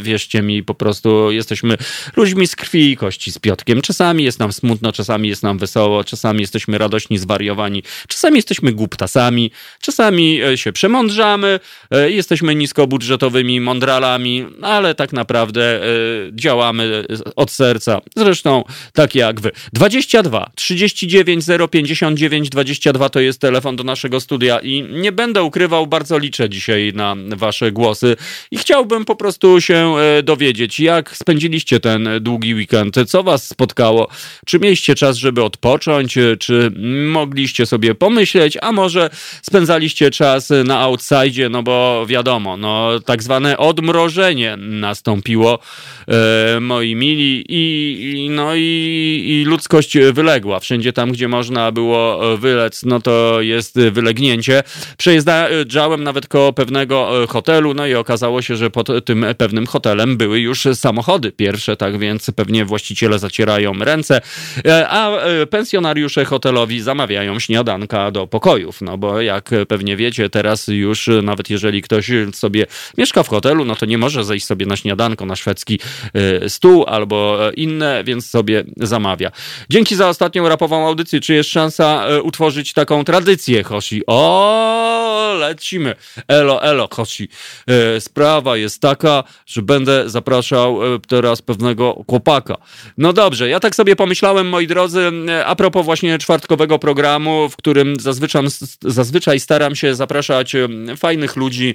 Wierzcie 0.00 0.42
mi, 0.42 0.62
po 0.62 0.74
prostu 0.74 1.30
jesteśmy 1.30 1.76
ludźmi 2.16 2.46
z 2.46 2.56
krwi 2.56 2.90
i 2.90 2.96
kości 2.96 3.32
z 3.32 3.38
Piotkiem. 3.38 3.82
Czasami 3.82 4.24
jest 4.24 4.38
nam 4.38 4.52
smutno, 4.52 4.92
czasami 4.92 5.28
jest 5.28 5.42
nam 5.42 5.58
wesoło, 5.58 6.04
czasami 6.04 6.40
jesteśmy 6.40 6.78
radośni, 6.78 7.18
zwariowani, 7.18 7.82
czasami 8.08 8.36
jesteśmy 8.36 8.72
głuptasami, 8.72 9.50
czasami 9.80 10.40
się 10.54 10.72
przemądrzamy, 10.72 11.60
jesteśmy 12.08 12.54
niskobudżetowymi 12.54 13.60
mądralami, 13.60 14.46
ale 14.62 14.94
tak 14.94 15.12
naprawdę 15.12 15.80
działamy 16.32 17.04
od 17.36 17.50
serca. 17.50 18.00
Zresztą 18.16 18.64
tak 18.92 19.14
jak 19.14 19.40
wy. 19.40 19.50
22 19.72 20.50
39 20.54 21.44
059 21.70 22.48
22 22.48 23.08
to 23.08 23.20
jest 23.20 23.40
telefon 23.40 23.76
do 23.76 23.84
naszego 23.84 24.20
studia 24.20 24.58
i 24.58 24.82
nie 24.82 25.12
będę 25.12 25.42
ukrywał, 25.42 25.86
bardzo 25.86 26.18
liczę 26.18 26.48
dzisiaj 26.48 26.92
na 26.94 27.16
wasze 27.36 27.72
głosy 27.72 28.16
i 28.50 28.58
chciałbym 28.58 29.04
po 29.04 29.13
prostu 29.14 29.60
się 29.60 29.94
dowiedzieć, 30.22 30.80
jak 30.80 31.16
spędziliście 31.16 31.80
ten 31.80 32.08
długi 32.20 32.54
weekend, 32.54 32.96
co 33.06 33.22
was 33.22 33.46
spotkało, 33.46 34.08
czy 34.46 34.58
mieliście 34.58 34.94
czas, 34.94 35.16
żeby 35.16 35.44
odpocząć, 35.44 36.18
czy 36.40 36.70
mogliście 37.08 37.66
sobie 37.66 37.94
pomyśleć, 37.94 38.58
a 38.62 38.72
może 38.72 39.10
spędzaliście 39.42 40.10
czas 40.10 40.52
na 40.64 40.80
outside, 40.80 41.48
no 41.50 41.62
bo 41.62 42.06
wiadomo, 42.06 42.56
no 42.56 43.00
tak 43.00 43.22
zwane 43.22 43.58
odmrożenie 43.58 44.56
nastąpiło, 44.56 45.58
e, 46.08 46.60
moi 46.60 46.94
mili, 46.94 47.44
i, 47.48 48.24
i 48.24 48.30
no 48.30 48.54
i, 48.54 49.24
i 49.26 49.44
ludzkość 49.44 49.98
wyległa. 50.12 50.60
Wszędzie 50.60 50.92
tam, 50.92 51.12
gdzie 51.12 51.28
można 51.28 51.72
było 51.72 52.20
wylec, 52.38 52.82
no 52.82 53.00
to 53.00 53.40
jest 53.40 53.80
wylegnięcie. 53.80 54.62
Przejeżdżałem 54.98 56.04
nawet 56.04 56.28
koło 56.28 56.52
pewnego 56.52 57.22
e, 57.22 57.26
hotelu, 57.26 57.74
no 57.74 57.86
i 57.86 57.94
okazało 57.94 58.42
się, 58.42 58.56
że 58.56 58.70
pod 58.70 59.03
tym 59.04 59.26
pewnym 59.38 59.66
hotelem 59.66 60.16
były 60.16 60.40
już 60.40 60.66
samochody 60.74 61.32
pierwsze, 61.32 61.76
tak 61.76 61.98
więc 61.98 62.30
pewnie 62.36 62.64
właściciele 62.64 63.18
zacierają 63.18 63.72
ręce, 63.78 64.20
e, 64.66 64.88
a 64.88 65.10
e, 65.10 65.46
pensjonariusze 65.46 66.24
hotelowi 66.24 66.80
zamawiają 66.80 67.40
śniadanka 67.40 68.10
do 68.10 68.26
pokojów, 68.26 68.82
no 68.82 68.98
bo 68.98 69.20
jak 69.20 69.50
pewnie 69.68 69.96
wiecie, 69.96 70.30
teraz 70.30 70.68
już 70.68 71.10
nawet 71.22 71.50
jeżeli 71.50 71.82
ktoś 71.82 72.10
sobie 72.32 72.66
mieszka 72.98 73.22
w 73.22 73.28
hotelu, 73.28 73.64
no 73.64 73.76
to 73.76 73.86
nie 73.86 73.98
może 73.98 74.24
zejść 74.24 74.46
sobie 74.46 74.66
na 74.66 74.76
śniadanko 74.76 75.26
na 75.26 75.36
szwedzki 75.36 75.80
stół 76.48 76.84
albo 76.84 77.38
inne, 77.56 78.04
więc 78.04 78.30
sobie 78.30 78.64
zamawia. 78.76 79.30
Dzięki 79.70 79.96
za 79.96 80.08
ostatnią 80.08 80.48
rapową 80.48 80.86
audycję. 80.86 81.20
Czy 81.20 81.34
jest 81.34 81.50
szansa 81.50 82.06
utworzyć 82.22 82.72
taką 82.72 83.04
tradycję, 83.04 83.62
Hoshi? 83.62 84.02
O, 84.06 85.36
lecimy. 85.38 85.94
Elo, 86.28 86.62
elo, 86.62 86.88
Hoshi. 86.92 87.28
Sprawa 87.98 88.56
jest 88.56 88.80
taka, 88.80 88.93
że 89.46 89.62
będę 89.62 90.10
zapraszał 90.10 90.78
teraz 91.08 91.42
pewnego 91.42 92.04
chłopaka. 92.10 92.56
No 92.98 93.12
dobrze, 93.12 93.48
ja 93.48 93.60
tak 93.60 93.74
sobie 93.74 93.96
pomyślałem, 93.96 94.48
moi 94.48 94.66
drodzy, 94.66 95.10
a 95.46 95.56
propos 95.56 95.84
właśnie 95.84 96.18
czwartkowego 96.18 96.78
programu, 96.78 97.48
w 97.48 97.56
którym 97.56 98.00
zazwyczaj, 98.00 98.44
zazwyczaj 98.82 99.40
staram 99.40 99.76
się 99.76 99.94
zapraszać 99.94 100.52
fajnych 100.96 101.36
ludzi, 101.36 101.74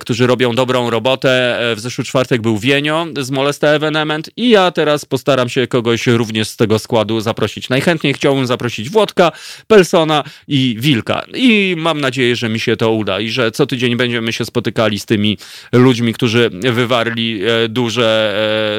którzy 0.00 0.26
robią 0.26 0.54
dobrą 0.54 0.90
robotę. 0.90 1.58
W 1.76 1.80
zeszły 1.80 2.04
czwartek 2.04 2.42
był 2.42 2.58
Wienio 2.58 3.06
z 3.20 3.30
Molesta 3.30 3.68
Evenement 3.68 4.30
i 4.36 4.50
ja 4.50 4.70
teraz 4.70 5.04
postaram 5.04 5.48
się 5.48 5.66
kogoś 5.66 6.06
również 6.06 6.48
z 6.48 6.56
tego 6.56 6.78
składu 6.78 7.20
zaprosić. 7.20 7.68
Najchętniej 7.68 8.14
chciałbym 8.14 8.46
zaprosić 8.46 8.90
Włodka, 8.90 9.32
Pelsona 9.66 10.24
i 10.48 10.76
Wilka. 10.80 11.22
I 11.34 11.74
mam 11.78 12.00
nadzieję, 12.00 12.36
że 12.36 12.48
mi 12.48 12.60
się 12.60 12.76
to 12.76 12.92
uda 12.92 13.20
i 13.20 13.28
że 13.28 13.50
co 13.50 13.66
tydzień 13.66 13.96
będziemy 13.96 14.32
się 14.32 14.44
spotykali 14.44 14.98
z 14.98 15.06
tymi 15.06 15.38
ludźmi, 15.72 16.14
którzy 16.14 16.31
wywarli 16.50 17.40
duże, 17.68 18.34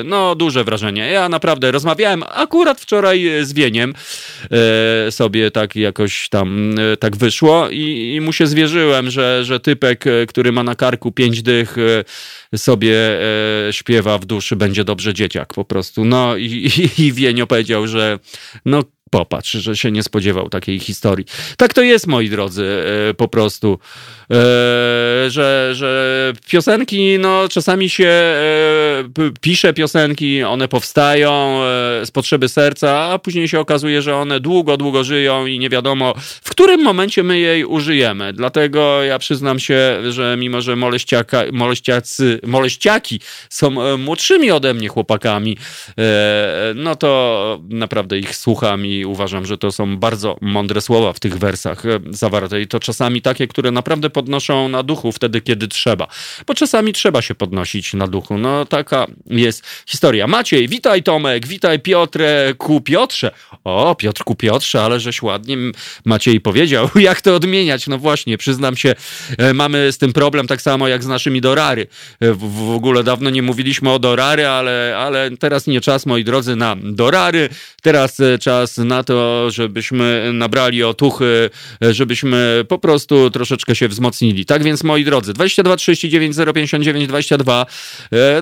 no 0.05 0.35
duże 0.35 0.63
wrażenie. 0.63 1.11
Ja 1.11 1.29
naprawdę 1.29 1.71
rozmawiałem 1.71 2.23
akurat 2.27 2.81
wczoraj 2.81 3.29
z 3.41 3.53
Wieniem, 3.53 3.93
sobie 5.09 5.51
tak 5.51 5.75
jakoś 5.75 6.29
tam 6.29 6.75
tak 6.99 7.15
wyszło 7.15 7.69
i, 7.69 8.13
i 8.15 8.21
mu 8.21 8.33
się 8.33 8.47
zwierzyłem, 8.47 9.11
że, 9.11 9.45
że 9.45 9.59
typek, 9.59 10.05
który 10.27 10.51
ma 10.51 10.63
na 10.63 10.75
karku 10.75 11.11
pięć 11.11 11.41
dych, 11.41 11.77
sobie 12.57 13.19
e, 13.67 13.73
śpiewa 13.73 14.17
w 14.17 14.25
duszy, 14.25 14.55
będzie 14.55 14.83
dobrze 14.83 15.13
dzieciak 15.13 15.53
po 15.53 15.65
prostu. 15.65 16.05
No 16.05 16.37
i, 16.37 16.45
i, 16.97 17.01
i 17.03 17.13
Wienio 17.13 17.47
powiedział, 17.47 17.87
że 17.87 18.19
no 18.65 18.83
popatrz, 19.13 19.51
że 19.51 19.77
się 19.77 19.91
nie 19.91 20.03
spodziewał 20.03 20.49
takiej 20.49 20.79
historii. 20.79 21.25
Tak 21.57 21.73
to 21.73 21.81
jest, 21.81 22.07
moi 22.07 22.29
drodzy, 22.29 22.65
e, 23.09 23.13
po 23.13 23.27
prostu. 23.27 23.79
E, 24.31 24.35
że, 25.29 25.71
że 25.73 26.33
piosenki, 26.47 27.19
no 27.19 27.47
czasami 27.49 27.89
się 27.89 28.07
e, 28.07 29.03
pisze 29.41 29.73
piosenki, 29.73 30.43
one 30.43 30.67
powstają 30.67 31.59
z 32.05 32.11
potrzeby 32.11 32.49
serca, 32.49 32.99
a 32.99 33.19
później 33.19 33.47
się 33.47 33.59
okazuje, 33.59 34.01
że 34.01 34.15
one 34.15 34.39
długo, 34.39 34.77
długo 34.77 35.03
żyją 35.03 35.45
i 35.45 35.59
nie 35.59 35.69
wiadomo, 35.69 36.13
w 36.43 36.49
którym 36.49 36.81
momencie 36.81 37.23
my 37.23 37.39
jej 37.39 37.65
użyjemy. 37.65 38.33
Dlatego 38.33 39.03
ja 39.03 39.19
przyznam 39.19 39.59
się, 39.59 39.99
że 40.09 40.35
mimo, 40.39 40.61
że 40.61 40.75
moleściaka, 40.75 41.43
moleściacy, 41.51 42.39
moleściaki 42.43 43.19
są 43.49 43.97
młodszymi 43.97 44.51
ode 44.51 44.73
mnie 44.73 44.87
chłopakami, 44.87 45.57
no 46.75 46.95
to 46.95 47.61
naprawdę 47.69 48.17
ich 48.19 48.35
słucham 48.35 48.85
i 48.85 49.02
uważam, 49.05 49.45
że 49.45 49.57
to 49.57 49.71
są 49.71 49.97
bardzo 49.97 50.37
mądre 50.41 50.81
słowa 50.81 51.13
w 51.13 51.19
tych 51.19 51.37
wersach 51.37 51.85
e, 51.85 51.99
zawarte 52.09 52.61
i 52.61 52.67
to 52.67 52.79
czasami 52.79 53.21
takie, 53.21 53.47
które 53.47 53.71
naprawdę 53.71 54.09
podnoszą 54.09 54.69
na 54.69 54.83
duchu 54.83 55.11
wtedy, 55.11 55.41
kiedy 55.41 55.67
trzeba. 55.67 56.07
Bo 56.47 56.53
czasami 56.53 56.93
trzeba 56.93 57.21
się 57.21 57.35
podnosić 57.35 57.93
na 57.93 58.07
duchu. 58.07 58.37
No 58.37 58.65
taka 58.65 59.07
jest 59.25 59.65
historia. 59.85 60.27
Maciej, 60.27 60.67
witaj 60.67 61.03
Tomek, 61.03 61.47
witaj 61.47 61.79
Piotrze, 61.79 62.53
ku 62.57 62.81
Piotrze. 62.81 63.31
O, 63.63 63.95
Piotr 63.95 64.23
ku 64.23 64.35
Piotrze, 64.35 64.83
ale 64.83 64.99
żeś 64.99 65.21
ładnie 65.21 65.57
Maciej 66.05 66.41
powiedział, 66.41 66.89
jak 67.09 67.21
to 67.21 67.35
odmieniać. 67.35 67.87
No 67.87 67.97
właśnie, 67.97 68.37
przyznam 68.37 68.75
się, 68.75 68.95
e, 69.37 69.53
mamy 69.53 69.91
z 69.91 69.97
tym 69.97 70.13
problem 70.13 70.47
tak 70.47 70.61
samo 70.61 70.87
jak 70.87 71.03
z 71.03 71.07
naszymi 71.07 71.41
Dorary. 71.41 71.87
E, 72.19 72.33
w, 72.33 72.39
w 72.39 72.75
ogóle 72.75 73.03
dawno 73.03 73.29
nie 73.29 73.41
mówiliśmy 73.41 73.91
o 73.91 73.99
Dorary, 73.99 74.47
ale, 74.47 74.95
ale 74.97 75.31
teraz 75.37 75.67
nie 75.67 75.81
czas, 75.81 76.05
moi 76.05 76.23
drodzy, 76.23 76.55
na 76.55 76.75
Dorary. 76.83 77.49
Teraz 77.81 78.21
czas 78.39 78.77
na 78.77 78.92
na 78.95 79.03
to, 79.03 79.51
żebyśmy 79.51 80.31
nabrali 80.33 80.83
otuchy, 80.83 81.49
żebyśmy 81.81 82.65
po 82.67 82.79
prostu 82.79 83.29
troszeczkę 83.29 83.75
się 83.75 83.87
wzmocnili. 83.87 84.45
Tak 84.45 84.63
więc, 84.63 84.83
moi 84.83 85.05
drodzy, 85.05 85.33
22 85.33 85.75
39 85.75 86.35
059 86.55 87.07
22. 87.07 87.65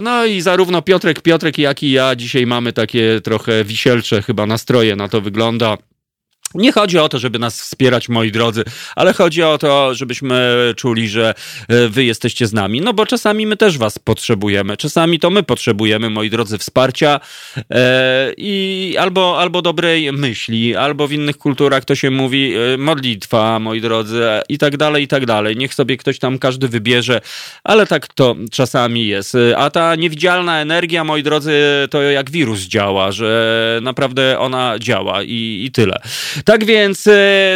No 0.02 0.26
i 0.26 0.42
zarówno 0.42 0.82
Piotrek, 0.82 1.22
Piotrek, 1.22 1.58
jak 1.58 1.84
i 1.84 1.92
ja 1.92 2.16
dzisiaj 2.16 2.46
mamy 2.46 2.74
takie 2.74 3.22
trochę 3.24 3.64
wisielcze 3.64 4.22
chyba 4.22 4.46
nastroje, 4.46 4.96
na 4.96 5.08
to 5.08 5.22
wygląda. 5.22 5.78
Nie 6.56 6.72
chodzi 6.72 6.98
o 6.98 7.10
to, 7.10 7.20
żeby 7.20 7.40
nas 7.40 7.62
wspierać, 7.62 8.10
moi 8.10 8.32
drodzy, 8.32 8.64
ale 8.96 9.14
chodzi 9.14 9.44
o 9.44 9.58
to, 9.58 9.96
żebyśmy 9.96 10.52
czuli, 10.78 11.10
że 11.10 11.34
e, 11.68 11.88
wy 11.88 12.04
jesteście 12.04 12.48
z 12.48 12.54
nami. 12.54 12.82
No 12.82 12.94
bo 12.94 13.06
czasami 13.06 13.46
my 13.46 13.58
też 13.58 13.78
was 13.78 14.00
potrzebujemy. 14.00 14.78
Czasami 14.78 15.20
to 15.20 15.30
my 15.30 15.44
potrzebujemy, 15.44 16.10
moi 16.10 16.30
drodzy, 16.30 16.58
wsparcia 16.58 17.20
e, 17.72 18.34
i 18.38 18.96
albo, 19.00 19.40
albo 19.40 19.62
dobrej 19.62 20.12
myśli, 20.14 20.76
albo 20.76 21.08
w 21.08 21.12
innych 21.12 21.38
kulturach 21.38 21.86
to 21.86 21.96
się 21.96 22.12
mówi 22.12 22.54
e, 22.54 22.78
modlitwa, 22.78 23.60
moi 23.60 23.82
drodzy, 23.82 24.24
i 24.50 24.58
tak 24.58 24.78
dalej, 24.78 25.04
i 25.04 25.08
tak 25.08 25.26
dalej. 25.26 25.58
Niech 25.58 25.74
sobie 25.74 25.98
ktoś 25.98 26.20
tam 26.20 26.40
każdy 26.40 26.68
wybierze, 26.68 27.22
ale 27.64 27.88
tak 27.88 28.08
to 28.08 28.36
czasami 28.52 29.08
jest. 29.08 29.38
A 29.58 29.70
ta 29.70 29.96
niewidzialna 29.96 30.62
energia, 30.62 31.04
moi 31.04 31.24
drodzy, 31.24 31.52
to 31.90 32.02
jak 32.02 32.32
wirus 32.32 32.60
działa, 32.60 33.12
że 33.12 33.80
naprawdę 33.82 34.40
ona 34.40 34.80
działa 34.80 35.24
i, 35.24 35.64
i 35.66 35.72
tyle. 35.72 36.02
Tak 36.46 36.66
więc, 36.66 37.10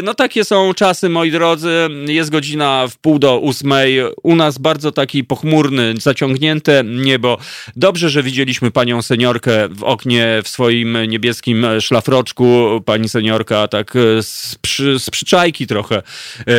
no 0.04 0.14
takie 0.14 0.46
są 0.46 0.74
czasy, 0.74 1.10
moi 1.10 1.32
drodzy. 1.32 1.90
Jest 2.08 2.30
godzina 2.30 2.88
w 2.88 2.98
pół 2.98 3.20
do 3.20 3.40
ósmej. 3.40 4.00
U 4.24 4.36
nas 4.36 4.58
bardzo 4.58 4.92
taki 4.92 5.24
pochmurny, 5.24 5.94
zaciągnięte 6.00 6.84
niebo. 6.86 7.38
Dobrze, 7.76 8.10
że 8.10 8.24
widzieliśmy 8.24 8.72
panią 8.72 9.02
seniorkę 9.02 9.70
w 9.70 9.84
oknie 9.84 10.42
w 10.44 10.48
swoim 10.48 10.98
niebieskim 11.08 11.66
szlafroczku. 11.80 12.82
Pani 12.86 13.10
seniorka 13.10 13.68
tak 13.68 13.94
z, 14.22 14.56
przy, 14.56 15.00
z 15.00 15.10
przyczajki 15.10 15.68
trochę 15.68 16.02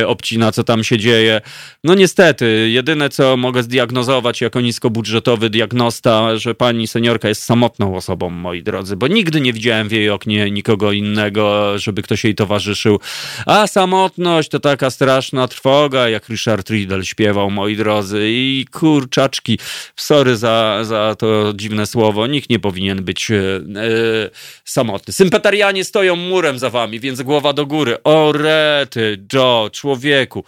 obcina, 0.06 0.52
co 0.52 0.64
tam 0.64 0.84
się 0.84 0.98
dzieje. 0.98 1.40
No 1.84 1.94
niestety, 1.94 2.68
jedyne 2.70 3.08
co 3.08 3.36
mogę 3.36 3.62
zdiagnozować 3.62 4.40
jako 4.40 4.60
niskobudżetowy 4.60 5.50
diagnosta, 5.50 6.36
że 6.36 6.54
pani 6.54 6.86
seniorka 6.86 7.28
jest 7.28 7.42
samotną 7.42 7.96
osobą, 7.96 8.30
moi 8.30 8.62
drodzy, 8.62 8.96
bo 8.96 9.08
nigdy 9.08 9.40
nie 9.40 9.52
widziałem 9.52 9.88
w 9.88 9.92
jej 9.92 10.10
oknie 10.10 10.50
nikogo 10.50 10.92
innego, 10.92 11.72
żeby 11.78 12.02
ktoś 12.02 12.15
jej 12.24 12.34
towarzyszył. 12.34 13.00
A 13.46 13.66
samotność 13.66 14.48
to 14.48 14.60
taka 14.60 14.90
straszna 14.90 15.48
trwoga, 15.48 16.08
jak 16.08 16.28
Richard 16.28 16.70
Riddle 16.70 17.04
śpiewał, 17.04 17.50
moi 17.50 17.76
drodzy. 17.76 18.20
I 18.24 18.66
kurczaczki, 18.72 19.58
sorry 19.96 20.36
za, 20.36 20.78
za 20.82 21.14
to 21.18 21.52
dziwne 21.54 21.86
słowo, 21.86 22.26
nikt 22.26 22.50
nie 22.50 22.58
powinien 22.58 23.04
być 23.04 23.30
e, 23.30 23.34
e 23.36 23.60
samotny. 24.64 25.12
Sympatarianie 25.12 25.84
stoją 25.84 26.16
murem 26.16 26.58
za 26.58 26.70
wami, 26.70 27.00
więc 27.00 27.22
głowa 27.22 27.52
do 27.52 27.66
góry. 27.66 28.02
O 28.04 28.32
rety, 28.32 29.24
Joe, 29.32 29.70
człowieku. 29.72 30.44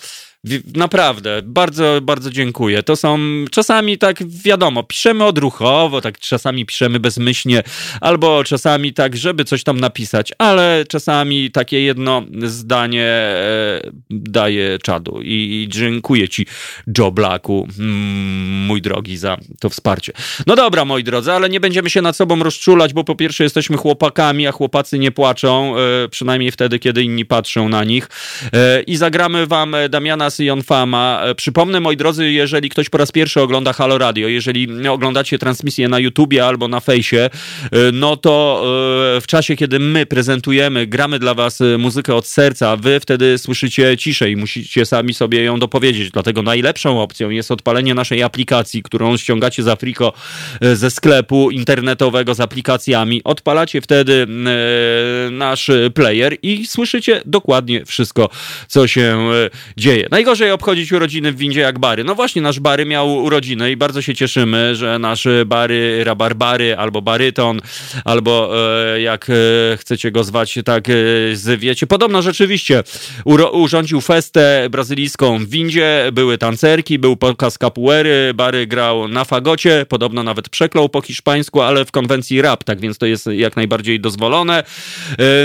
Naprawdę, 0.75 1.43
bardzo, 1.45 2.01
bardzo 2.03 2.31
dziękuję. 2.31 2.83
To 2.83 2.97
są 2.97 3.19
czasami 3.51 3.99
tak, 3.99 4.29
wiadomo, 4.29 4.83
piszemy 4.83 5.25
odruchowo, 5.25 6.01
tak 6.01 6.19
czasami 6.19 6.67
piszemy 6.67 7.01
bezmyślnie, 7.01 7.63
albo 8.01 8.45
czasami 8.45 8.93
tak, 8.93 9.17
żeby 9.17 9.45
coś 9.45 9.65
tam 9.65 9.81
napisać, 9.81 10.33
ale 10.39 10.85
czasami 10.89 11.51
takie 11.51 11.83
jedno 11.83 12.23
zdanie 12.43 13.05
e, 13.05 13.81
daje 14.11 14.79
czadu. 14.79 15.21
I, 15.23 15.63
I, 15.63 15.69
dziękuję 15.69 16.29
ci, 16.29 16.47
Joe 16.99 17.11
Blacku, 17.11 17.69
mm, 17.79 18.67
mój 18.67 18.83
drogi, 18.83 19.17
za 19.17 19.37
to 19.61 19.69
wsparcie. 19.69 20.13
No 20.47 20.57
dobra, 20.57 20.85
moi 20.85 21.05
drodzy, 21.05 21.33
ale 21.33 21.49
nie 21.49 21.61
będziemy 21.61 21.91
się 21.91 22.03
nad 22.03 22.17
sobą 22.17 22.43
rozczulać, 22.43 22.93
bo 22.93 23.05
po 23.05 23.15
pierwsze 23.15 23.45
jesteśmy 23.45 23.77
chłopakami, 23.77 24.47
a 24.47 24.53
chłopacy 24.53 24.99
nie 24.99 25.11
płaczą, 25.11 25.75
e, 25.77 26.09
przynajmniej 26.09 26.51
wtedy, 26.51 26.79
kiedy 26.79 27.03
inni 27.03 27.25
patrzą 27.25 27.69
na 27.69 27.85
nich. 27.85 28.09
E, 28.53 28.83
I 28.83 28.97
zagramy 28.97 29.47
wam 29.47 29.77
Damiana 29.91 30.31
Jon 30.45 30.63
Fama. 30.63 31.21
E, 31.25 31.35
przypomnę, 31.35 31.81
moi 31.81 31.97
drodzy, 31.97 32.31
jeżeli 32.31 32.69
ktoś 32.69 32.89
po 32.89 32.99
raz 32.99 33.13
pierwszy 33.13 33.41
ogląda 33.41 33.73
Halo 33.73 33.99
Radio, 33.99 34.29
jeżeli 34.29 34.89
oglądacie 34.89 35.39
transmisję 35.39 35.89
na 35.89 35.99
YouTubie 35.99 36.47
albo 36.47 36.69
na 36.69 36.81
fejsie, 36.81 37.17
e, 37.17 37.31
no 37.93 38.17
to 38.17 38.63
e, 39.17 39.21
w 39.21 39.27
czasie, 39.27 39.57
kiedy 39.57 39.79
my 39.79 40.07
prezentujemy, 40.07 40.87
gramy 40.87 41.19
dla 41.19 41.35
was 41.35 41.59
muzykę 41.79 42.15
od 42.15 42.27
serca, 42.27 42.77
wy 42.77 43.01
wtedy 43.01 43.39
słyszycie 43.39 43.97
ciszej, 43.97 44.37
musicie 44.37 44.87
sami 44.87 45.15
sobie 45.15 45.43
ją 45.43 45.59
dopowiedzieć. 45.59 46.11
Dlatego 46.11 46.43
najlepszą 46.43 47.03
opcją 47.03 47.31
jest 47.31 47.51
odpalenie 47.51 47.95
naszej 47.95 48.23
aplikacji, 48.23 48.83
którą 48.83 49.17
ściągacie 49.17 49.63
z 49.63 49.69
Afriko 49.69 50.13
ze 50.61 50.91
sklepu 50.91 51.51
internetowego 51.51 52.35
z 52.35 52.41
aplikacjami. 52.41 53.21
Odpalacie 53.25 53.81
wtedy 53.81 54.27
nasz 55.31 55.71
player 55.95 56.37
i 56.43 56.67
słyszycie 56.67 57.23
dokładnie 57.25 57.85
wszystko, 57.85 58.29
co 58.69 58.87
się 58.87 59.29
dzieje. 59.77 60.09
Najgorzej 60.19 60.51
obchodzić 60.51 60.93
urodziny 60.93 61.33
w 61.33 61.37
windzie 61.37 61.61
jak 61.61 61.79
Bary. 61.79 62.05
No 62.05 62.15
właśnie, 62.15 62.43
nasz 62.43 62.61
Bary 62.61 62.87
miał 62.87 63.17
urodziny 63.17 63.71
i 63.71 63.77
bardzo 63.77 64.03
się 64.03 64.15
cieszymy, 64.15 64.77
że 64.77 64.99
nasz 64.99 65.29
Bary, 65.47 66.05
Rabarbary 66.05 66.77
albo 66.77 67.03
Baryton, 67.03 67.61
albo 68.05 68.51
e, 68.95 69.01
jak 69.01 69.31
e, 69.31 69.77
chcecie 69.77 70.11
go 70.11 70.25
zwać, 70.25 70.59
tak 70.65 70.89
e, 70.89 70.93
zwiecie. 71.33 71.87
Podobno 71.87 72.23
rzeczywiście 72.23 72.83
urządził 73.53 74.01
festę 74.01 74.69
brazylijską 74.71 75.39
w 75.39 75.49
windzie, 75.49 76.11
były 76.13 76.39
tancerki, 76.39 76.99
był 76.99 77.17
pokaz 77.17 77.59
capoeiry, 77.59 78.33
Bary 78.35 78.67
grał 78.67 79.09
na 79.09 79.25
fagocie, 79.25 79.87
podobno 79.89 80.23
nawet 80.23 80.49
przeklął 80.49 80.89
po 80.89 81.01
hiszpańsku, 81.01 81.61
ale 81.61 81.85
w 81.85 81.91
konwencji 81.91 82.43
rap, 82.43 82.65
tak 82.65 82.81
więc 82.81 82.99
to 82.99 83.07
jest 83.07 83.27
jak 83.27 83.57
najbardziej 83.57 84.01
dozwolone. 84.01 84.65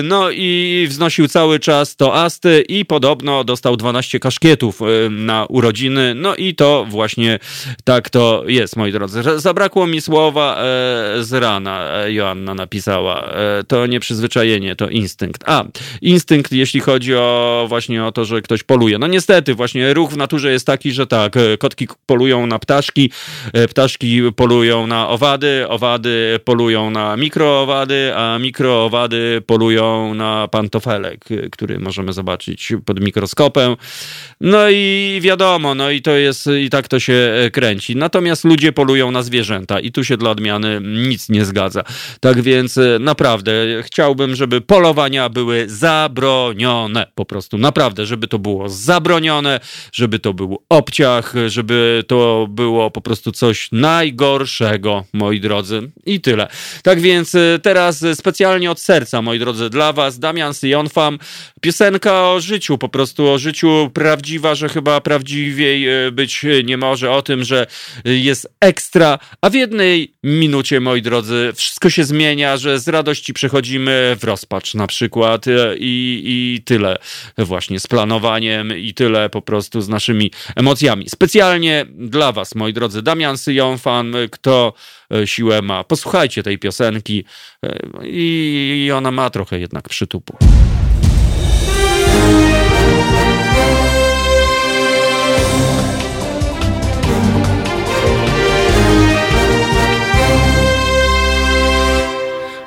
No 0.03 0.31
i 0.31 0.86
wznosił 0.89 1.27
cały 1.27 1.59
czas 1.59 1.95
toasty 1.95 2.63
i 2.67 2.86
podobno 2.86 3.43
dostał 3.43 3.77
12 3.77 4.19
kaszkietów 4.19 4.62
E, 4.69 5.10
na 5.10 5.45
urodziny. 5.45 6.15
No 6.15 6.36
i 6.36 6.56
to 6.56 6.86
właśnie 6.89 7.39
tak 7.84 8.10
to 8.10 8.43
jest, 8.47 8.76
moi 8.76 8.91
drodzy. 8.91 9.21
Zabrakło 9.36 9.88
mi 9.88 10.02
słowa 10.02 10.56
e, 10.58 11.23
z 11.23 11.34
rana, 11.34 12.04
e, 12.04 12.13
Joanna 12.13 12.54
napisała. 12.56 13.34
To 13.67 13.86
nie 13.86 13.99
przyzwyczajenie, 13.99 14.76
to 14.76 14.89
instynkt. 14.89 15.43
A, 15.45 15.63
instynkt, 16.02 16.52
jeśli 16.52 16.80
chodzi 16.80 17.15
o 17.15 17.65
właśnie 17.69 18.06
o 18.06 18.12
to, 18.12 18.26
że 18.26 18.41
ktoś 18.41 18.63
poluje. 18.63 18.97
No 18.97 19.08
niestety, 19.08 19.56
właśnie 19.56 19.93
ruch 19.93 20.12
w 20.12 20.17
naturze 20.17 20.52
jest 20.52 20.67
taki, 20.67 20.91
że 20.91 21.08
tak, 21.08 21.34
kotki 21.60 21.88
polują 22.06 22.47
na 22.47 22.60
ptaszki, 22.60 23.12
ptaszki 23.69 24.21
polują 24.36 24.88
na 24.88 25.10
owady, 25.10 25.65
owady 25.69 26.39
polują 26.45 26.89
na 26.89 27.17
mikroowady, 27.17 28.15
a 28.15 28.39
mikroowady 28.39 29.41
polują 29.45 30.13
na 30.13 30.47
pantofelek, 30.47 31.26
który 31.52 31.80
możemy 31.80 32.13
zobaczyć 32.13 32.73
pod 32.86 32.99
mikroskopem. 32.99 33.76
No 34.41 34.52
i 34.69 35.19
wiadomo, 35.21 35.75
no 35.75 35.91
i 35.91 36.01
to 36.01 36.11
jest, 36.11 36.49
i 36.61 36.69
tak 36.69 36.87
to 36.87 36.99
się 36.99 37.13
e, 37.13 37.51
kręci. 37.51 37.95
Natomiast 37.95 38.43
ludzie 38.43 38.71
polują 38.71 39.11
na 39.11 39.23
zwierzęta 39.23 39.79
i 39.79 39.91
tu 39.91 40.03
się 40.03 40.17
dla 40.17 40.29
odmiany 40.29 40.81
nic 40.83 41.29
nie 41.29 41.45
zgadza. 41.45 41.83
Tak 42.19 42.41
więc 42.41 42.77
e, 42.77 42.97
naprawdę 42.99 43.53
chciałbym, 43.83 44.35
żeby 44.35 44.61
polowania 44.61 45.29
były 45.29 45.65
zabronione. 45.69 47.07
Po 47.15 47.25
prostu 47.25 47.57
naprawdę, 47.57 48.05
żeby 48.05 48.27
to 48.27 48.39
było 48.39 48.69
zabronione, 48.69 49.59
żeby 49.91 50.19
to 50.19 50.33
był 50.33 50.63
obciach, 50.69 51.33
żeby 51.47 52.03
to 52.07 52.47
było 52.49 52.91
po 52.91 53.01
prostu 53.01 53.31
coś 53.31 53.69
najgorszego, 53.71 55.05
moi 55.13 55.39
drodzy. 55.39 55.91
I 56.05 56.21
tyle. 56.21 56.47
Tak 56.83 56.99
więc 57.01 57.35
e, 57.35 57.59
teraz 57.61 58.05
specjalnie 58.13 58.71
od 58.71 58.79
serca, 58.79 59.21
moi 59.21 59.39
drodzy, 59.39 59.69
dla 59.69 59.93
was 59.93 60.19
Damian 60.19 60.53
Sionfam, 60.53 61.19
piosenka 61.61 62.31
o 62.31 62.39
życiu, 62.39 62.77
po 62.77 62.89
prostu 62.89 63.29
o 63.29 63.37
życiu 63.37 63.89
prawdziwa, 64.43 64.56
że 64.56 64.69
chyba 64.69 65.01
prawdziwiej 65.01 66.08
e, 66.08 66.12
być 66.12 66.45
nie 66.63 66.77
może 66.77 67.12
o 67.12 67.21
tym, 67.21 67.43
że 67.43 67.67
jest 68.06 68.47
ekstra, 68.60 69.19
a 69.41 69.49
w 69.49 69.53
jednej 69.53 70.13
minucie, 70.23 70.79
moi 70.79 71.01
drodzy, 71.01 71.51
wszystko 71.56 71.89
się 71.89 72.03
zmienia, 72.03 72.58
że 72.58 72.79
z 72.79 72.88
radości 72.88 73.34
przechodzimy 73.34 74.17
w 74.19 74.23
rozpacz 74.23 74.73
na 74.73 74.88
przykład 74.88 75.47
e, 75.47 75.75
i, 75.77 76.23
i 76.25 76.62
tyle 76.65 76.97
właśnie 77.38 77.79
z 77.79 77.88
planowaniem 77.88 78.77
i 78.77 78.93
tyle 78.93 79.29
po 79.29 79.41
prostu 79.41 79.82
z 79.82 79.89
naszymi 79.89 80.32
emocjami. 80.56 81.10
Specjalnie 81.10 81.86
dla 81.89 82.32
was, 82.32 82.56
moi 82.56 82.73
drodzy, 82.73 83.01
Damian 83.01 83.38
Syjonfan, 83.38 84.13
kto 84.32 84.73
e, 85.12 85.27
siłę 85.27 85.62
ma. 85.62 85.84
Posłuchajcie 85.84 86.43
tej 86.43 86.60
piosenki 86.60 87.23
i 88.03 88.91
ona 88.95 89.12
ma 89.12 89.29
trochę 89.29 89.60
jednak 89.60 89.89
przytupu. 89.89 90.38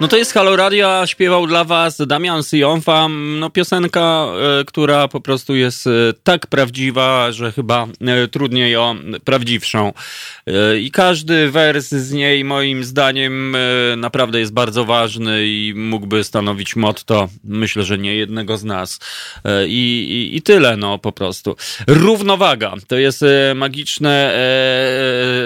No 0.01 0.09
to 0.09 0.17
jest 0.17 0.33
Halo 0.33 0.57
Radio, 0.57 1.07
śpiewał 1.07 1.47
dla 1.47 1.65
was 1.65 1.99
Damian 2.07 2.43
Syjonfa, 2.43 3.09
no 3.09 3.51
piosenka, 3.51 4.27
e, 4.61 4.65
która 4.65 5.09
po 5.09 5.21
prostu 5.21 5.55
jest 5.55 5.87
e, 5.87 5.91
tak 6.23 6.47
prawdziwa, 6.47 7.33
że 7.33 7.53
chyba 7.53 7.87
e, 8.01 8.29
trudniej 8.29 8.77
o 8.77 8.95
prawdziwszą. 9.25 9.93
I 10.81 10.91
każdy 10.91 11.51
wers 11.51 11.89
z 11.89 12.13
niej 12.13 12.45
moim 12.45 12.85
zdaniem 12.85 13.57
naprawdę 13.97 14.41
jest 14.41 14.53
bardzo 14.53 14.85
ważny 14.85 15.47
i 15.47 15.73
mógłby 15.77 16.25
stanowić 16.25 16.77
motto, 16.77 17.29
myślę, 17.45 17.83
że 17.83 17.99
nie 17.99 18.15
jednego 18.15 18.59
z 18.59 18.65
nas. 18.65 18.99
I, 19.67 20.31
i, 20.33 20.37
i 20.37 20.43
tyle, 20.43 20.77
no 20.77 20.99
po 20.99 21.13
prostu. 21.13 21.57
Równowaga, 21.87 22.75
to 22.87 22.97
jest 22.97 23.25
magiczne 23.55 24.35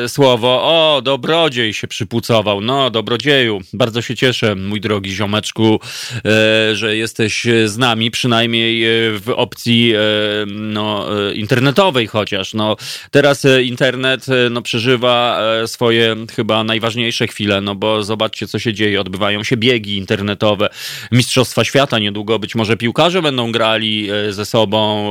e, 0.04 0.08
słowo. 0.08 0.48
O, 0.62 1.02
dobrodziej 1.02 1.74
się 1.74 1.88
przypucował. 1.88 2.60
No, 2.60 2.90
dobrodzieju, 2.90 3.60
bardzo 3.72 4.02
się 4.02 4.16
cieszę 4.16 4.39
cieszę, 4.40 4.54
mój 4.54 4.80
drogi 4.80 5.12
ziomeczku, 5.12 5.80
e, 6.24 6.76
że 6.76 6.96
jesteś 6.96 7.46
z 7.64 7.78
nami, 7.78 8.10
przynajmniej 8.10 8.84
e, 8.84 8.88
w 9.18 9.32
opcji 9.36 9.92
e, 9.94 10.00
no, 10.46 11.06
internetowej 11.34 12.06
chociaż. 12.06 12.54
No, 12.54 12.76
teraz 13.10 13.46
internet 13.62 14.26
no, 14.50 14.62
przeżywa 14.62 15.40
swoje 15.66 16.16
chyba 16.36 16.64
najważniejsze 16.64 17.26
chwile, 17.26 17.60
no 17.60 17.74
bo 17.74 18.02
zobaczcie, 18.02 18.46
co 18.46 18.58
się 18.58 18.74
dzieje. 18.74 19.00
Odbywają 19.00 19.44
się 19.44 19.56
biegi 19.56 19.96
internetowe, 19.96 20.68
Mistrzostwa 21.12 21.64
Świata 21.64 21.98
niedługo, 21.98 22.38
być 22.38 22.54
może 22.54 22.76
piłkarze 22.76 23.22
będą 23.22 23.52
grali 23.52 24.08
ze 24.30 24.44
sobą 24.44 25.10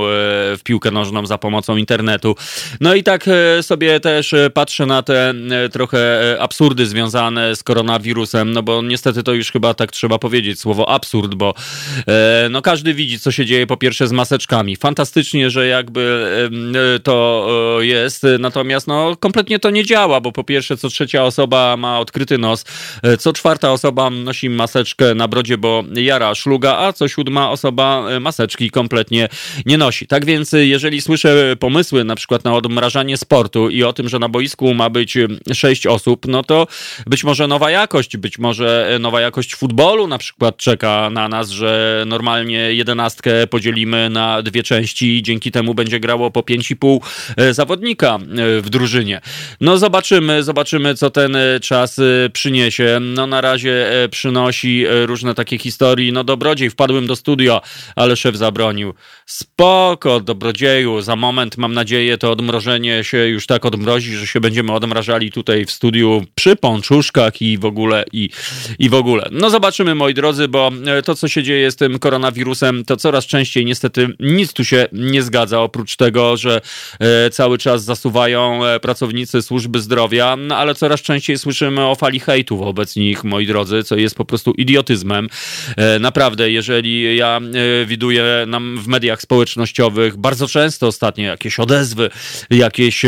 w 0.58 0.60
piłkę 0.64 0.92
nożną 0.92 1.26
za 1.26 1.38
pomocą 1.38 1.78
internetu. 1.78 2.36
No 2.80 2.96
i 2.96 3.04
tak 3.04 3.26
sobie 3.62 4.00
też 4.00 4.36
patrzę 4.54 4.86
na 4.86 5.04
te 5.04 5.34
trochę 5.72 6.38
absurdy 6.40 6.86
związane 6.86 7.56
z 7.56 7.64
koronawirusem, 7.64 8.52
no 8.52 8.64
bo 8.64 8.82
niestety 8.82 9.19
to 9.24 9.34
już 9.34 9.52
chyba 9.52 9.74
tak 9.74 9.92
trzeba 9.92 10.20
powiedzieć, 10.20 10.60
słowo 10.60 10.90
absurd, 10.90 11.36
bo 11.36 11.54
no 12.50 12.62
każdy 12.62 12.94
widzi, 12.94 13.20
co 13.20 13.32
się 13.32 13.46
dzieje 13.46 13.68
po 13.68 13.78
pierwsze 13.78 14.08
z 14.08 14.12
maseczkami. 14.12 14.76
Fantastycznie, 14.76 15.50
że 15.50 15.68
jakby 15.68 16.26
to 17.04 17.48
jest, 17.80 18.26
natomiast 18.40 18.88
no 18.88 19.16
kompletnie 19.16 19.60
to 19.60 19.70
nie 19.70 19.86
działa, 19.86 20.22
bo 20.22 20.32
po 20.32 20.44
pierwsze 20.44 20.78
co 20.78 20.90
trzecia 20.90 21.24
osoba 21.24 21.78
ma 21.78 22.00
odkryty 22.00 22.38
nos, 22.38 22.66
co 23.20 23.34
czwarta 23.34 23.72
osoba 23.72 24.10
nosi 24.10 24.50
maseczkę 24.50 25.16
na 25.16 25.28
brodzie, 25.28 25.58
bo 25.58 25.84
jara 25.94 26.36
szluga, 26.36 26.78
a 26.78 26.94
co 26.94 27.08
siódma 27.08 27.52
osoba 27.52 28.06
maseczki 28.20 28.72
kompletnie 28.72 29.30
nie 29.66 29.78
nosi. 29.78 30.08
Tak 30.08 30.26
więc 30.26 30.52
jeżeli 30.54 31.02
słyszę 31.02 31.56
pomysły 31.60 32.04
na 32.04 32.16
przykład 32.16 32.44
na 32.44 32.54
odmrażanie 32.54 33.18
sportu 33.18 33.70
i 33.70 33.84
o 33.84 33.94
tym, 33.94 34.10
że 34.10 34.20
na 34.20 34.30
boisku 34.30 34.74
ma 34.74 34.90
być 34.90 35.18
sześć 35.54 35.88
osób, 35.88 36.26
no 36.28 36.44
to 36.44 36.68
być 37.08 37.24
może 37.24 37.48
nowa 37.48 37.72
jakość, 37.72 38.18
być 38.18 38.40
może 38.40 38.98
nowa 39.00 39.09
jakość 39.18 39.56
futbolu 39.56 40.08
na 40.08 40.18
przykład 40.18 40.58
czeka 40.58 41.10
na 41.10 41.30
nas, 41.30 41.50
że 41.50 42.04
normalnie 42.08 42.74
jedenastkę 42.74 43.48
podzielimy 43.48 44.10
na 44.10 44.42
dwie 44.42 44.64
części 44.64 45.18
i 45.18 45.24
dzięki 45.24 45.52
temu 45.52 45.74
będzie 45.74 46.00
grało 46.00 46.32
po 46.32 46.44
pięć 46.44 46.72
i 46.72 46.76
pół 46.76 47.02
e, 47.38 47.54
zawodnika 47.54 48.16
e, 48.16 48.62
w 48.62 48.70
drużynie. 48.70 49.22
No 49.62 49.78
zobaczymy, 49.78 50.44
zobaczymy 50.44 50.96
co 50.96 51.10
ten 51.10 51.36
e, 51.36 51.60
czas 51.60 52.00
przyniesie. 52.34 53.00
No 53.02 53.28
na 53.28 53.42
razie 53.42 53.88
przynosi 54.12 54.86
różne 55.06 55.36
takie 55.36 55.58
historii. 55.58 56.12
No 56.12 56.24
dobrodziej, 56.24 56.70
wpadłem 56.70 57.08
do 57.08 57.16
studia, 57.16 57.62
ale 57.96 58.16
szef 58.16 58.36
zabronił. 58.36 58.94
Spoko, 59.26 60.20
dobrodzieju, 60.20 61.02
za 61.02 61.16
moment 61.16 61.58
mam 61.58 61.74
nadzieję 61.74 62.18
to 62.18 62.32
odmrożenie 62.32 63.04
się 63.04 63.18
już 63.18 63.48
tak 63.48 63.66
odmrozi, 63.66 64.16
że 64.16 64.28
się 64.28 64.40
będziemy 64.40 64.72
odmrażali 64.72 65.32
tutaj 65.32 65.66
w 65.66 65.72
studiu 65.72 66.26
przy 66.36 66.56
pączuszkach 66.56 67.42
i 67.42 67.58
w 67.58 67.66
ogóle, 67.66 68.04
i, 68.14 68.30
i 68.80 68.90
w 68.90 68.94
ogóle. 69.00 69.30
No 69.32 69.50
zobaczymy 69.50 69.96
moi 69.96 70.14
drodzy, 70.14 70.48
bo 70.48 70.72
to 71.06 71.16
co 71.16 71.28
się 71.28 71.44
dzieje 71.44 71.72
z 71.72 71.76
tym 71.76 72.00
koronawirusem, 72.00 72.86
to 72.86 72.98
coraz 72.98 73.26
częściej 73.26 73.66
niestety 73.66 74.08
nic 74.20 74.54
tu 74.54 74.66
się 74.66 74.88
nie 74.92 75.22
zgadza, 75.24 75.62
oprócz 75.62 75.96
tego, 75.96 76.38
że 76.38 76.62
e, 77.00 77.30
cały 77.30 77.58
czas 77.58 77.84
zasuwają 77.84 78.66
e, 78.66 78.80
pracownicy 78.80 79.42
służby 79.42 79.80
zdrowia, 79.80 80.36
no, 80.36 80.58
ale 80.58 80.76
coraz 80.76 81.02
częściej 81.02 81.38
słyszymy 81.38 81.86
o 81.86 81.96
fali 81.96 82.20
hejtu 82.20 82.58
wobec 82.58 82.96
nich, 82.96 83.24
moi 83.24 83.48
drodzy, 83.48 83.84
co 83.84 83.96
jest 83.96 84.16
po 84.16 84.26
prostu 84.26 84.52
idiotyzmem. 84.52 85.30
E, 85.78 86.00
naprawdę, 86.00 86.52
jeżeli 86.52 87.18
ja 87.18 87.42
widuję 87.86 88.24
nam 88.48 88.78
w 88.78 88.88
mediach 88.88 89.22
społecznościowych 89.22 90.18
bardzo 90.18 90.48
często 90.48 90.88
ostatnio 90.88 91.26
jakieś 91.26 91.60
odezwy, 91.60 92.10
jakieś 92.50 93.06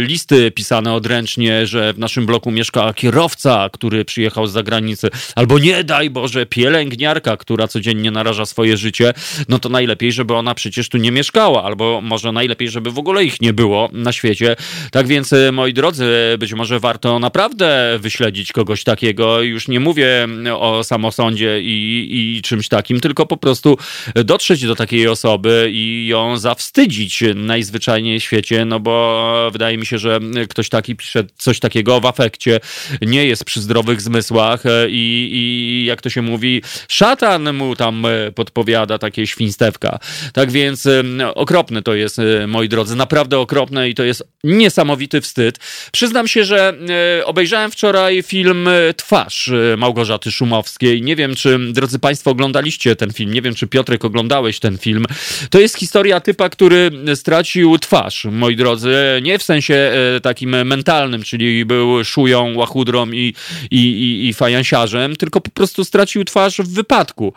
listy 0.00 0.50
pisane 0.50 0.94
odręcznie, 0.94 1.66
że 1.66 1.92
w 1.92 1.98
naszym 1.98 2.26
bloku 2.26 2.50
mieszka 2.50 2.92
kierowca, 2.92 3.70
który 3.72 4.04
przyjechał 4.04 4.46
z 4.46 4.52
zagranicy, 4.52 5.08
albo 5.34 5.58
nie 5.58 5.84
daj 5.84 6.10
Boże, 6.10 6.46
pielęgniarka, 6.46 7.36
która 7.36 7.68
codziennie 7.68 8.10
naraża 8.10 8.46
swoje 8.46 8.76
życie, 8.76 9.12
no 9.48 9.58
to 9.58 9.68
najlepiej, 9.68 10.12
żeby 10.12 10.34
ona 10.34 10.54
przecież 10.54 10.88
tu 10.88 10.98
nie 10.98 11.12
mieszkała, 11.12 11.64
albo 11.64 12.00
może 12.00 12.32
najlepiej, 12.32 12.68
żeby 12.68 12.90
w 12.90 12.98
ogóle 12.98 13.24
ich 13.24 13.40
nie 13.40 13.52
było 13.52 13.88
na 13.92 14.12
świecie. 14.12 14.56
Tak 14.90 15.06
więc, 15.06 15.32
e, 15.32 15.52
moi 15.52 15.72
drodzy, 15.72 16.36
być 16.38 16.54
może 16.54 16.80
warto 16.80 17.18
naprawdę 17.18 17.98
wyśledzić 18.00 18.52
kogoś 18.52 18.84
takiego. 18.84 19.42
Już 19.42 19.68
nie 19.68 19.80
mówię 19.80 20.28
o 20.54 20.84
samosądzie 20.84 21.60
i, 21.62 22.36
i 22.36 22.42
czymś 22.42 22.68
takim, 22.68 23.00
tylko 23.00 23.26
po 23.26 23.36
prostu 23.36 23.78
dotrzeć 24.14 24.66
do 24.66 24.76
takiej 24.76 25.08
osoby 25.08 25.70
i 25.72 26.06
ją 26.06 26.38
zawstydzić 26.38 27.24
najzwyczajniej 27.34 28.20
w 28.20 28.22
świecie, 28.22 28.64
no 28.64 28.80
bo 28.80 29.50
wydaje 29.52 29.78
mi 29.78 29.86
się, 29.86 29.98
że 29.98 30.20
ktoś 30.48 30.68
taki 30.68 30.96
pisze 30.96 31.24
coś 31.36 31.60
takiego 31.60 32.00
w 32.00 32.06
afekcie, 32.06 32.60
nie 33.02 33.26
jest 33.26 33.44
przy 33.44 33.60
zdrowych 33.60 34.00
zmysłach 34.00 34.66
e, 34.66 34.86
i, 34.88 35.19
i 35.32 35.84
jak 35.84 36.02
to 36.02 36.10
się 36.10 36.22
mówi, 36.22 36.62
szatan 36.88 37.52
mu 37.52 37.76
tam 37.76 38.06
e, 38.06 38.32
podpowiada 38.32 38.98
takie 38.98 39.26
świństewka. 39.26 39.98
Tak 40.32 40.50
więc 40.50 40.88
okropne 41.34 41.82
to 41.82 41.94
jest, 41.94 42.20
moi 42.46 42.68
drodzy, 42.68 42.96
naprawdę 42.96 43.38
okropne 43.38 43.88
i 43.88 43.94
to 43.94 44.04
jest 44.04 44.24
niesamowity 44.44 45.20
wstyd. 45.20 45.58
Przyznam 45.92 46.28
się, 46.28 46.44
że 46.44 46.74
e, 47.20 47.26
obejrzałem 47.26 47.70
wczoraj 47.70 48.22
film 48.22 48.68
e, 48.68 48.94
Twarz 48.94 49.48
e, 49.48 49.76
Małgorzaty 49.76 50.30
Szumowskiej. 50.32 51.02
Nie 51.02 51.16
wiem, 51.16 51.34
czy, 51.34 51.58
drodzy 51.72 51.98
Państwo, 51.98 52.30
oglądaliście 52.30 52.96
ten 52.96 53.12
film. 53.12 53.34
Nie 53.34 53.42
wiem, 53.42 53.54
czy 53.54 53.66
Piotrek 53.66 54.04
oglądałeś 54.04 54.60
ten 54.60 54.78
film. 54.78 55.04
To 55.50 55.60
jest 55.60 55.78
historia 55.78 56.20
typa, 56.20 56.48
który 56.48 56.90
stracił 57.14 57.78
twarz, 57.78 58.24
moi 58.24 58.56
drodzy. 58.56 58.94
Nie 59.22 59.38
w 59.38 59.42
sensie 59.42 59.92
takim 60.22 60.66
mentalnym, 60.66 61.22
czyli 61.22 61.64
był 61.64 62.04
szują, 62.04 62.56
łachudrą 62.56 63.10
i, 63.10 63.34
i, 63.70 63.78
i, 63.78 64.28
i 64.28 64.34
fajansiarzem, 64.34 65.09
tylko 65.18 65.40
po 65.40 65.50
prostu 65.50 65.84
stracił 65.84 66.24
twarz 66.24 66.56
w 66.56 66.68
wypadku. 66.68 67.32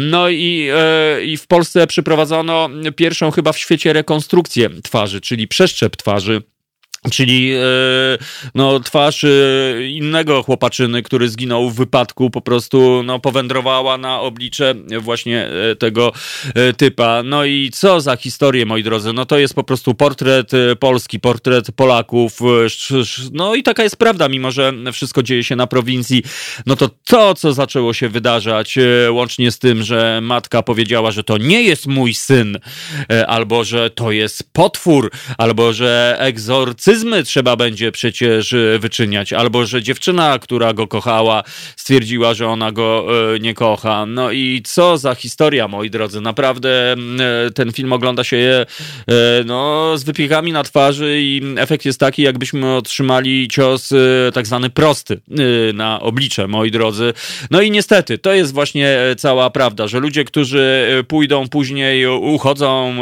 No 0.00 0.28
i, 0.30 0.70
i 1.24 1.36
w 1.36 1.46
Polsce 1.46 1.86
przeprowadzono 1.86 2.68
pierwszą 2.96 3.30
chyba 3.30 3.52
w 3.52 3.58
świecie 3.58 3.92
rekonstrukcję 3.92 4.70
twarzy, 4.82 5.20
czyli 5.20 5.48
przeszczep 5.48 5.96
twarzy 5.96 6.42
Czyli 7.10 7.52
e, 7.52 7.58
no, 8.54 8.80
twarz 8.80 9.24
e, 9.24 9.28
innego 9.88 10.42
chłopaczyny, 10.42 11.02
który 11.02 11.28
zginął 11.28 11.70
w 11.70 11.76
wypadku, 11.76 12.30
po 12.30 12.40
prostu 12.40 13.02
no, 13.04 13.18
powędrowała 13.18 13.98
na 13.98 14.20
oblicze 14.20 14.74
właśnie 15.00 15.48
e, 15.48 15.76
tego 15.76 16.12
typa. 16.76 17.22
No 17.22 17.44
i 17.44 17.70
co 17.72 18.00
za 18.00 18.16
historię, 18.16 18.66
moi 18.66 18.82
drodzy? 18.82 19.12
No 19.12 19.26
to 19.26 19.38
jest 19.38 19.54
po 19.54 19.64
prostu 19.64 19.94
portret 19.94 20.50
Polski, 20.80 21.20
portret 21.20 21.72
Polaków. 21.72 22.38
No 23.32 23.54
i 23.54 23.62
taka 23.62 23.82
jest 23.82 23.96
prawda, 23.96 24.28
mimo 24.28 24.50
że 24.50 24.72
wszystko 24.92 25.22
dzieje 25.22 25.44
się 25.44 25.56
na 25.56 25.66
prowincji. 25.66 26.22
No 26.66 26.76
to 26.76 26.90
to, 27.04 27.34
co 27.34 27.52
zaczęło 27.52 27.92
się 27.92 28.08
wydarzać, 28.08 28.78
łącznie 29.10 29.50
z 29.50 29.58
tym, 29.58 29.82
że 29.82 30.20
matka 30.22 30.62
powiedziała, 30.62 31.10
że 31.10 31.24
to 31.24 31.38
nie 31.38 31.62
jest 31.62 31.86
mój 31.86 32.14
syn, 32.14 32.58
albo 33.26 33.64
że 33.64 33.90
to 33.90 34.12
jest 34.12 34.52
potwór, 34.52 35.10
albo 35.38 35.72
że 35.72 36.16
egzorcyzm 36.18 36.89
egzorcyzmy 36.90 37.24
trzeba 37.24 37.56
będzie 37.56 37.92
przecież 37.92 38.52
e, 38.52 38.78
wyczyniać, 38.78 39.32
albo 39.32 39.66
że 39.66 39.82
dziewczyna, 39.82 40.38
która 40.38 40.72
go 40.72 40.86
kochała, 40.86 41.42
stwierdziła, 41.76 42.34
że 42.34 42.48
ona 42.48 42.72
go 42.72 43.06
e, 43.34 43.38
nie 43.38 43.54
kocha. 43.54 44.06
No 44.06 44.30
i 44.30 44.62
co 44.64 44.98
za 44.98 45.14
historia, 45.14 45.68
moi 45.68 45.90
drodzy. 45.90 46.20
Naprawdę 46.20 46.92
e, 46.92 47.50
ten 47.54 47.72
film 47.72 47.92
ogląda 47.92 48.24
się 48.24 48.66
no, 49.44 49.92
z 49.98 50.04
wypiekami 50.04 50.52
na 50.52 50.62
twarzy 50.62 51.18
i 51.20 51.42
efekt 51.56 51.84
jest 51.84 52.00
taki, 52.00 52.22
jakbyśmy 52.22 52.74
otrzymali 52.74 53.48
cios 53.48 53.92
tak 54.34 54.46
zwany 54.46 54.70
prosty 54.70 55.20
na 55.74 56.00
oblicze, 56.00 56.48
moi 56.48 56.70
drodzy. 56.70 57.12
No 57.50 57.60
i 57.60 57.70
niestety, 57.70 58.18
to 58.18 58.32
jest 58.32 58.54
właśnie 58.54 58.98
cała 59.16 59.50
prawda, 59.50 59.88
że 59.88 60.00
ludzie, 60.00 60.24
którzy 60.24 60.86
pójdą 61.08 61.48
później, 61.48 62.06
uchodzą, 62.06 62.94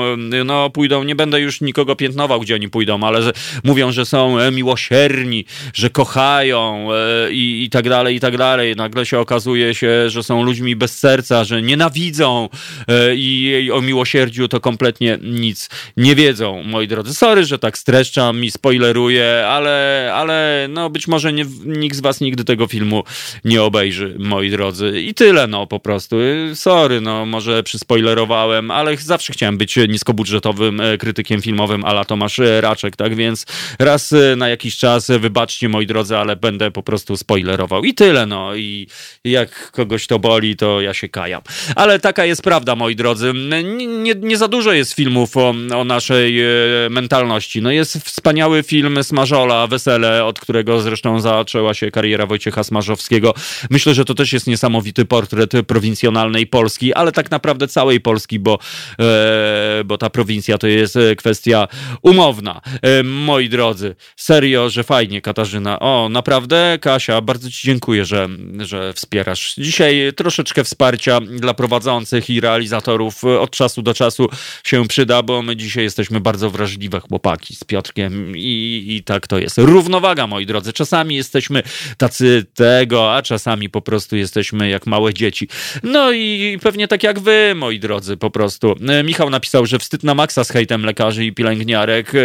no 0.44 0.70
pójdą, 0.70 1.02
nie 1.02 1.16
będę 1.16 1.40
już 1.40 1.60
nikogo 1.60 1.96
piętnował, 1.96 2.40
gdzie 2.40 2.54
oni 2.54 2.68
pójdą, 2.68 3.04
ale 3.04 3.20
mówię 3.64 3.77
mówią, 3.78 3.92
że 3.92 4.06
są 4.06 4.38
e, 4.38 4.50
miłosierni, 4.50 5.44
że 5.74 5.90
kochają 5.90 6.88
e, 6.92 7.32
i, 7.32 7.64
i 7.64 7.70
tak 7.70 7.88
dalej, 7.88 8.16
i 8.16 8.20
tak 8.20 8.36
dalej. 8.36 8.76
Nagle 8.76 9.06
się 9.06 9.18
okazuje 9.18 9.74
się, 9.74 10.10
że 10.10 10.22
są 10.22 10.42
ludźmi 10.42 10.76
bez 10.76 10.98
serca, 10.98 11.44
że 11.44 11.62
nienawidzą 11.62 12.48
e, 12.88 13.14
i 13.14 13.70
o 13.72 13.80
miłosierdziu 13.80 14.48
to 14.48 14.60
kompletnie 14.60 15.18
nic 15.22 15.68
nie 15.96 16.14
wiedzą, 16.14 16.62
moi 16.62 16.88
drodzy. 16.88 17.14
Sorry, 17.14 17.44
że 17.44 17.58
tak 17.58 17.78
streszczam 17.78 18.44
i 18.44 18.50
spoileruję, 18.50 19.46
ale, 19.48 20.10
ale 20.14 20.66
no 20.70 20.90
być 20.90 21.08
może 21.08 21.32
nie, 21.32 21.44
nikt 21.64 21.96
z 21.96 22.00
was 22.00 22.20
nigdy 22.20 22.44
tego 22.44 22.66
filmu 22.66 23.04
nie 23.44 23.62
obejrzy, 23.62 24.16
moi 24.18 24.50
drodzy. 24.50 25.00
I 25.00 25.14
tyle, 25.14 25.46
no 25.46 25.66
po 25.66 25.80
prostu. 25.80 26.16
Sorry, 26.54 27.00
no 27.00 27.26
może 27.26 27.62
przyspoilerowałem, 27.62 28.70
ale 28.70 28.96
zawsze 28.96 29.32
chciałem 29.32 29.58
być 29.58 29.76
niskobudżetowym 29.88 30.82
krytykiem 30.98 31.42
filmowym 31.42 31.84
ala 31.84 32.04
Tomasz 32.04 32.40
Raczek, 32.60 32.96
tak 32.96 33.14
więc 33.14 33.46
raz 33.78 34.12
y, 34.12 34.34
na 34.36 34.48
jakiś 34.48 34.76
czas, 34.76 35.10
y, 35.10 35.18
wybaczcie 35.18 35.68
moi 35.68 35.86
drodzy, 35.86 36.16
ale 36.16 36.36
będę 36.36 36.70
po 36.70 36.82
prostu 36.82 37.16
spoilerował. 37.16 37.84
I 37.84 37.94
tyle, 37.94 38.26
no. 38.26 38.56
I 38.56 38.86
jak 39.24 39.70
kogoś 39.70 40.06
to 40.06 40.18
boli, 40.18 40.56
to 40.56 40.80
ja 40.80 40.94
się 40.94 41.08
kajam. 41.08 41.42
Ale 41.76 41.98
taka 42.00 42.24
jest 42.24 42.42
prawda, 42.42 42.76
moi 42.76 42.96
drodzy. 42.96 43.32
Nie, 43.50 43.86
nie, 43.86 44.14
nie 44.14 44.36
za 44.36 44.48
dużo 44.48 44.72
jest 44.72 44.92
filmów 44.92 45.36
o, 45.36 45.54
o 45.76 45.84
naszej 45.84 46.42
y, 46.86 46.90
mentalności. 46.90 47.62
No 47.62 47.70
jest 47.70 47.96
wspaniały 47.96 48.62
film 48.62 49.04
Smażola, 49.04 49.66
Wesele, 49.66 50.24
od 50.24 50.40
którego 50.40 50.80
zresztą 50.80 51.20
zaczęła 51.20 51.74
się 51.74 51.90
kariera 51.90 52.26
Wojciecha 52.26 52.64
Smarzowskiego. 52.64 53.34
Myślę, 53.70 53.94
że 53.94 54.04
to 54.04 54.14
też 54.14 54.32
jest 54.32 54.46
niesamowity 54.46 55.04
portret 55.04 55.52
prowincjonalnej 55.66 56.46
Polski, 56.46 56.94
ale 56.94 57.12
tak 57.12 57.30
naprawdę 57.30 57.68
całej 57.68 58.00
Polski, 58.00 58.38
bo, 58.38 58.58
e, 59.00 59.84
bo 59.84 59.98
ta 59.98 60.10
prowincja 60.10 60.58
to 60.58 60.66
jest 60.66 60.98
kwestia 61.16 61.68
umowna. 62.02 62.60
E, 62.82 63.02
moi 63.02 63.48
drodzy, 63.48 63.57
drodzy, 63.58 63.94
serio, 64.16 64.70
że 64.70 64.84
fajnie, 64.84 65.20
Katarzyna. 65.20 65.80
O, 65.80 66.08
naprawdę, 66.08 66.78
Kasia, 66.80 67.20
bardzo 67.20 67.50
Ci 67.50 67.66
dziękuję, 67.66 68.04
że, 68.04 68.28
że 68.58 68.92
wspierasz. 68.92 69.54
Dzisiaj 69.58 70.12
troszeczkę 70.16 70.64
wsparcia 70.64 71.20
dla 71.20 71.54
prowadzących 71.54 72.30
i 72.30 72.40
realizatorów 72.40 73.24
od 73.24 73.50
czasu 73.50 73.82
do 73.82 73.94
czasu 73.94 74.28
się 74.64 74.88
przyda, 74.88 75.22
bo 75.22 75.42
my 75.42 75.56
dzisiaj 75.56 75.84
jesteśmy 75.84 76.20
bardzo 76.20 76.50
wrażliwe 76.50 77.00
chłopaki 77.00 77.56
z 77.56 77.64
Piotrkiem 77.64 78.36
i, 78.36 78.84
i 78.88 79.02
tak 79.04 79.26
to 79.26 79.38
jest. 79.38 79.58
Równowaga, 79.58 80.26
moi 80.26 80.46
drodzy. 80.46 80.72
Czasami 80.72 81.16
jesteśmy 81.16 81.62
tacy 81.96 82.46
tego, 82.54 83.14
a 83.14 83.22
czasami 83.22 83.70
po 83.70 83.80
prostu 83.80 84.16
jesteśmy 84.16 84.68
jak 84.68 84.86
małe 84.86 85.14
dzieci. 85.14 85.48
No 85.82 86.12
i 86.12 86.58
pewnie 86.62 86.88
tak 86.88 87.02
jak 87.02 87.20
wy, 87.20 87.52
moi 87.56 87.80
drodzy, 87.80 88.16
po 88.16 88.30
prostu. 88.30 88.74
Michał 89.04 89.30
napisał, 89.30 89.66
że 89.66 89.78
wstyd 89.78 90.04
na 90.04 90.14
maksa 90.14 90.44
z 90.44 90.50
hejtem 90.50 90.84
lekarzy 90.84 91.24
i 91.24 91.32
pielęgniarek. 91.32 92.14
E, 92.14 92.18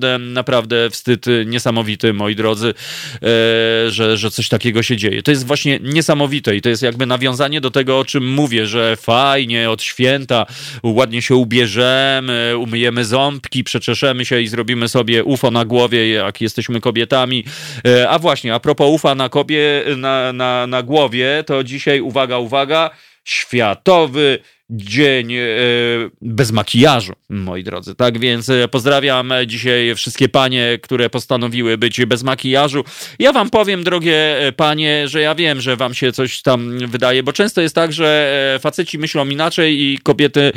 naprawdę, 0.00 0.18
naprawdę 0.18 0.90
wstyd 0.90 1.26
niesamowity, 1.46 2.12
moi 2.12 2.34
drodzy, 2.34 2.74
e, 3.14 3.90
że, 3.90 4.16
że 4.16 4.30
coś 4.30 4.48
takiego 4.48 4.82
się 4.82 4.96
dzieje. 4.96 5.22
To 5.22 5.30
jest 5.30 5.46
właśnie 5.46 5.78
niesamowite 5.82 6.56
i 6.56 6.62
to 6.62 6.68
jest 6.68 6.82
jakby 6.82 7.06
nawiązanie 7.06 7.60
do 7.60 7.70
tego, 7.70 7.98
o 7.98 8.04
czym 8.04 8.32
mówię, 8.32 8.66
że 8.66 8.96
fajnie, 8.96 9.70
od 9.70 9.82
święta 9.82 10.46
ładnie 10.82 11.22
się 11.22 11.34
ubierzemy, 11.34 12.54
umyjemy 12.58 13.04
ząbki, 13.04 13.64
przeczeszemy 13.64 14.24
się 14.24 14.40
i 14.40 14.48
zrobimy 14.48 14.88
sobie 14.88 15.24
UFO 15.24 15.50
na 15.50 15.64
głowie, 15.64 16.10
jak 16.10 16.40
jesteśmy 16.40 16.80
kobietami. 16.80 17.44
E, 17.86 18.10
a 18.10 18.18
właśnie, 18.18 18.54
a 18.54 18.60
propos 18.60 18.90
UFA 18.90 19.14
na, 19.14 19.28
kobie, 19.28 19.84
na, 19.96 20.32
na, 20.32 20.66
na 20.66 20.82
głowie, 20.82 21.44
to 21.46 21.64
dzisiaj, 21.64 22.00
uwaga, 22.00 22.38
uwaga, 22.38 22.90
Światowy 23.24 24.38
dzień 24.70 25.34
e, 25.34 25.38
bez 26.22 26.52
makijażu, 26.52 27.12
moi 27.28 27.64
drodzy. 27.64 27.94
Tak 27.94 28.18
więc 28.18 28.48
e, 28.48 28.68
pozdrawiam 28.68 29.32
dzisiaj 29.46 29.94
wszystkie 29.94 30.28
panie, 30.28 30.78
które 30.82 31.10
postanowiły 31.10 31.78
być 31.78 32.06
bez 32.06 32.22
makijażu. 32.22 32.84
Ja 33.18 33.32
wam 33.32 33.50
powiem, 33.50 33.84
drogie 33.84 34.38
e, 34.38 34.52
panie, 34.52 35.08
że 35.08 35.20
ja 35.20 35.34
wiem, 35.34 35.60
że 35.60 35.76
wam 35.76 35.94
się 35.94 36.12
coś 36.12 36.42
tam 36.42 36.78
wydaje, 36.88 37.22
bo 37.22 37.32
często 37.32 37.60
jest 37.60 37.74
tak, 37.74 37.92
że 37.92 38.58
faceci 38.62 38.98
myślą 38.98 39.28
inaczej 39.28 39.80
i 39.80 39.98
kobiety 39.98 40.52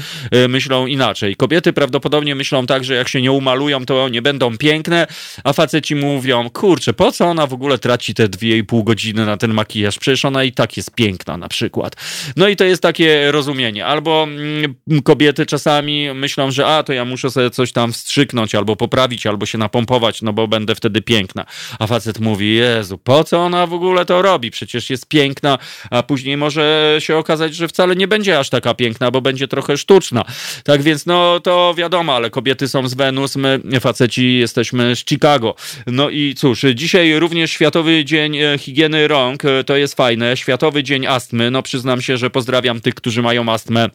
myślą 0.50 0.88
inaczej. 0.88 1.36
Kobiety 1.36 1.74
prawdopodobnie 1.74 2.36
myślą 2.36 2.66
tak, 2.66 2.84
że 2.84 2.96
jak 2.96 3.08
się 3.08 3.22
nie 3.22 3.32
umalują, 3.32 3.86
to 3.86 4.10
nie 4.10 4.22
będą 4.22 4.58
piękne, 4.58 5.08
a 5.44 5.54
faceci 5.54 5.96
mówią, 5.96 6.50
kurczę, 6.50 6.94
po 6.94 7.12
co 7.12 7.26
ona 7.26 7.48
w 7.48 7.54
ogóle 7.54 7.78
traci 7.78 8.14
te 8.14 8.30
dwie 8.30 8.58
i 8.58 8.64
pół 8.64 8.84
godziny 8.84 9.26
na 9.26 9.38
ten 9.38 9.54
makijaż? 9.54 10.00
Przecież 10.00 10.26
ona 10.26 10.44
i 10.44 10.52
tak 10.52 10.78
jest 10.78 10.96
piękna 10.96 11.38
na 11.38 11.48
przykład. 11.48 11.96
No 12.36 12.48
i 12.48 12.56
to 12.56 12.64
jest 12.64 12.82
takie 12.82 13.32
rozumienie. 13.32 13.86
Albo 13.86 14.03
albo 14.04 14.24
mm, 14.24 15.01
kobiety 15.04 15.45
czasami 15.45 16.14
myślą, 16.14 16.51
że 16.51 16.68
a, 16.68 16.84
to 16.84 16.93
ja 16.93 17.06
muszę 17.06 17.32
sobie 17.32 17.49
coś 17.49 17.72
tam 17.72 17.93
wstrzyknąć, 17.93 18.56
albo 18.56 18.76
poprawić, 18.76 19.28
albo 19.28 19.45
się 19.45 19.58
napompować, 19.58 20.22
no 20.22 20.34
bo 20.34 20.47
będę 20.47 20.76
wtedy 20.76 21.01
piękna. 21.01 21.45
A 21.80 21.88
facet 21.88 22.20
mówi, 22.20 22.56
Jezu, 22.56 22.97
po 22.97 23.24
co 23.24 23.39
ona 23.39 23.68
w 23.68 23.74
ogóle 23.74 24.06
to 24.06 24.22
robi? 24.22 24.51
Przecież 24.51 24.89
jest 24.89 25.08
piękna, 25.08 25.58
a 25.91 26.04
później 26.04 26.38
może 26.38 26.95
się 26.99 27.18
okazać, 27.18 27.56
że 27.56 27.68
wcale 27.68 27.95
nie 27.95 28.08
będzie 28.08 28.39
aż 28.39 28.49
taka 28.49 28.74
piękna, 28.74 29.12
bo 29.12 29.22
będzie 29.22 29.47
trochę 29.47 29.78
sztuczna. 29.78 30.26
Tak 30.64 30.82
więc, 30.82 31.06
no 31.06 31.39
to 31.39 31.74
wiadomo, 31.78 32.16
ale 32.16 32.30
kobiety 32.30 32.68
są 32.68 32.88
z 32.88 32.93
Wenus, 32.93 33.36
my 33.36 33.60
faceci 33.80 34.38
jesteśmy 34.38 34.95
z 34.95 35.06
Chicago. 35.06 35.56
No 35.88 36.10
i 36.10 36.36
cóż, 36.38 36.66
dzisiaj 36.76 37.20
również 37.20 37.51
Światowy 37.51 38.06
Dzień 38.06 38.38
e, 38.38 38.58
Higieny 38.58 39.08
Rąk, 39.08 39.45
e, 39.45 39.64
to 39.64 39.78
jest 39.78 39.95
fajne. 39.95 40.38
Światowy 40.38 40.84
Dzień 40.84 41.06
Astmy, 41.06 41.51
no 41.51 41.64
przyznam 41.64 42.01
się, 42.01 42.18
że 42.18 42.30
pozdrawiam 42.30 42.82
tych, 42.82 42.95
którzy 42.95 43.22
mają 43.22 43.49
astmę. 43.49 43.89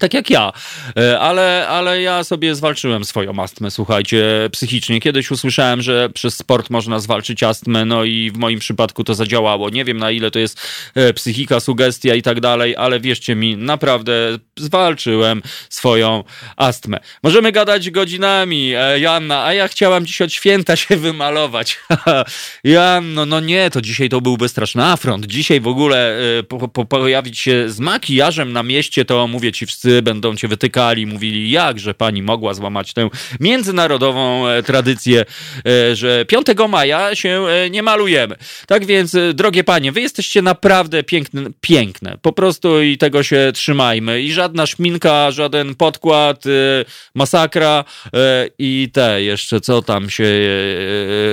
Tak 0.00 0.14
jak 0.14 0.30
ja, 0.30 0.52
e, 0.96 1.20
ale, 1.20 1.68
ale 1.68 2.02
ja 2.02 2.24
sobie 2.24 2.54
zwalczyłem 2.54 3.04
swoją 3.04 3.42
astmę, 3.42 3.70
słuchajcie, 3.70 4.48
psychicznie. 4.52 5.00
Kiedyś 5.00 5.30
usłyszałem, 5.30 5.82
że 5.82 6.10
przez 6.10 6.36
sport 6.36 6.70
można 6.70 7.00
zwalczyć 7.00 7.42
astmę, 7.42 7.84
no 7.84 8.04
i 8.04 8.30
w 8.30 8.36
moim 8.36 8.58
przypadku 8.58 9.04
to 9.04 9.14
zadziałało. 9.14 9.70
Nie 9.70 9.84
wiem 9.84 9.98
na 9.98 10.10
ile 10.10 10.30
to 10.30 10.38
jest 10.38 10.60
e, 10.94 11.12
psychika, 11.12 11.60
sugestia 11.60 12.14
i 12.14 12.22
tak 12.22 12.40
dalej, 12.40 12.76
ale 12.76 13.00
wierzcie 13.00 13.34
mi, 13.34 13.56
naprawdę 13.56 14.12
zwalczyłem 14.56 15.42
swoją 15.70 16.24
astmę. 16.56 16.98
Możemy 17.22 17.52
gadać 17.52 17.90
godzinami, 17.90 18.72
e, 18.76 19.00
Janna, 19.00 19.44
a 19.44 19.54
ja 19.54 19.68
chciałam 19.68 20.06
dziś 20.06 20.22
od 20.22 20.32
święta 20.32 20.76
się 20.76 20.96
wymalować. 20.96 21.78
Janno, 22.64 23.26
no 23.26 23.40
nie, 23.40 23.70
to 23.70 23.80
dzisiaj 23.80 24.08
to 24.08 24.20
byłby 24.20 24.48
straszny 24.48 24.84
afront. 24.84 25.26
Dzisiaj 25.26 25.60
w 25.60 25.68
ogóle 25.68 26.18
po, 26.48 26.68
po, 26.68 26.84
pojawić 26.84 27.38
się 27.38 27.70
z 27.70 27.80
makijażem 27.80 28.52
na 28.52 28.62
mieście, 28.62 29.04
to 29.04 29.26
mówię 29.26 29.52
ci 29.52 29.66
w 29.66 29.77
wszyscy 29.78 30.02
będą 30.02 30.36
cię 30.36 30.48
wytykali, 30.48 31.06
mówili, 31.06 31.50
jak, 31.50 31.78
że 31.78 31.94
pani 31.94 32.22
mogła 32.22 32.54
złamać 32.54 32.92
tę 32.92 33.08
międzynarodową 33.40 34.48
e, 34.48 34.62
tradycję, 34.62 35.24
e, 35.66 35.96
że 35.96 36.24
5 36.24 36.46
maja 36.68 37.14
się 37.14 37.46
e, 37.48 37.70
nie 37.70 37.82
malujemy. 37.82 38.36
Tak 38.66 38.86
więc, 38.86 39.16
drogie 39.34 39.64
panie, 39.64 39.92
wy 39.92 40.00
jesteście 40.00 40.42
naprawdę 40.42 41.02
piękne, 41.02 41.42
piękne. 41.60 42.18
Po 42.22 42.32
prostu 42.32 42.82
i 42.82 42.98
tego 42.98 43.22
się 43.22 43.50
trzymajmy. 43.54 44.22
I 44.22 44.32
żadna 44.32 44.66
szminka, 44.66 45.30
żaden 45.30 45.74
podkład, 45.74 46.44
masakra 47.14 47.84
i 48.58 48.90
te 48.92 49.22
jeszcze, 49.22 49.60
co 49.60 49.82
tam 49.82 50.10
się, 50.10 50.24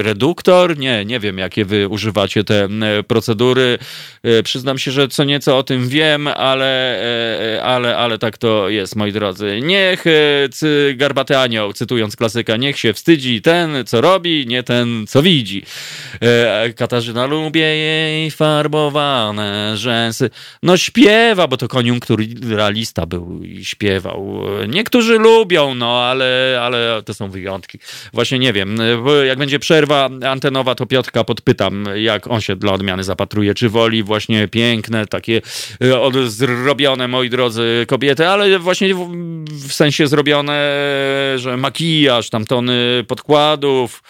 reduktor? 0.02 0.78
Nie, 0.78 1.06
nie 1.06 1.20
wiem, 1.20 1.38
jakie 1.38 1.66
wy 1.66 1.88
używacie 1.88 2.44
te 2.44 2.70
procedury. 3.08 3.78
Przyznam 4.44 4.78
się, 4.78 4.92
że 4.92 5.08
co 5.08 5.24
nieco 5.24 5.58
o 5.58 5.64
tym 5.64 5.90
wiem, 5.90 6.28
ale, 6.28 7.02
ale, 7.64 7.98
ale 7.98 8.18
tak 8.18 8.35
to 8.38 8.70
jest, 8.70 8.96
moi 8.96 9.12
drodzy. 9.12 9.60
Niech 9.64 10.08
e, 10.08 10.50
cy, 10.52 10.94
garbaty 10.98 11.38
anioł, 11.38 11.74
cytując 11.74 12.16
klasyka, 12.16 12.58
niech 12.58 12.80
się 12.80 12.94
wstydzi 12.94 13.42
ten, 13.42 13.86
co 13.86 14.02
robi, 14.02 14.48
nie 14.48 14.64
ten, 14.64 15.08
co 15.08 15.22
widzi. 15.22 15.64
E, 16.22 16.74
Katarzyna 16.74 17.26
lubię 17.26 17.62
jej 17.62 18.32
farbowane 18.32 19.78
rzęsy. 19.78 20.30
No 20.64 20.78
śpiewa, 20.78 21.48
bo 21.48 21.58
to 21.58 21.68
koniunkturalista 21.68 23.06
był 23.06 23.44
i 23.44 23.66
śpiewał. 23.66 24.42
Niektórzy 24.68 25.18
lubią, 25.18 25.76
no 25.76 26.02
ale, 26.02 26.60
ale 26.62 27.04
to 27.06 27.14
są 27.14 27.30
wyjątki. 27.30 27.80
Właśnie 28.14 28.40
nie 28.40 28.54
wiem, 28.54 28.78
jak 29.28 29.38
będzie 29.38 29.60
przerwa 29.60 30.10
antenowa, 30.28 30.76
to 30.76 30.86
Piotrka 30.86 31.24
podpytam, 31.24 31.86
jak 31.96 32.28
on 32.28 32.42
się 32.42 32.56
dla 32.56 32.74
odmiany 32.74 33.04
zapatruje. 33.04 33.54
Czy 33.54 33.70
woli 33.70 34.04
właśnie 34.04 34.48
piękne, 34.48 35.06
takie 35.08 35.42
e, 35.82 36.30
zrobione, 36.30 37.08
moi 37.08 37.30
drodzy, 37.30 37.86
kobiety, 37.88 38.25
ale 38.30 38.60
właśnie 38.60 38.96
w, 38.96 39.10
w 39.68 39.74
sensie 39.74 40.08
zrobione, 40.08 40.72
że 41.36 41.58
makijaż, 41.58 42.30
tam 42.30 42.46
tony 42.46 43.06
podkładów, 43.08 44.04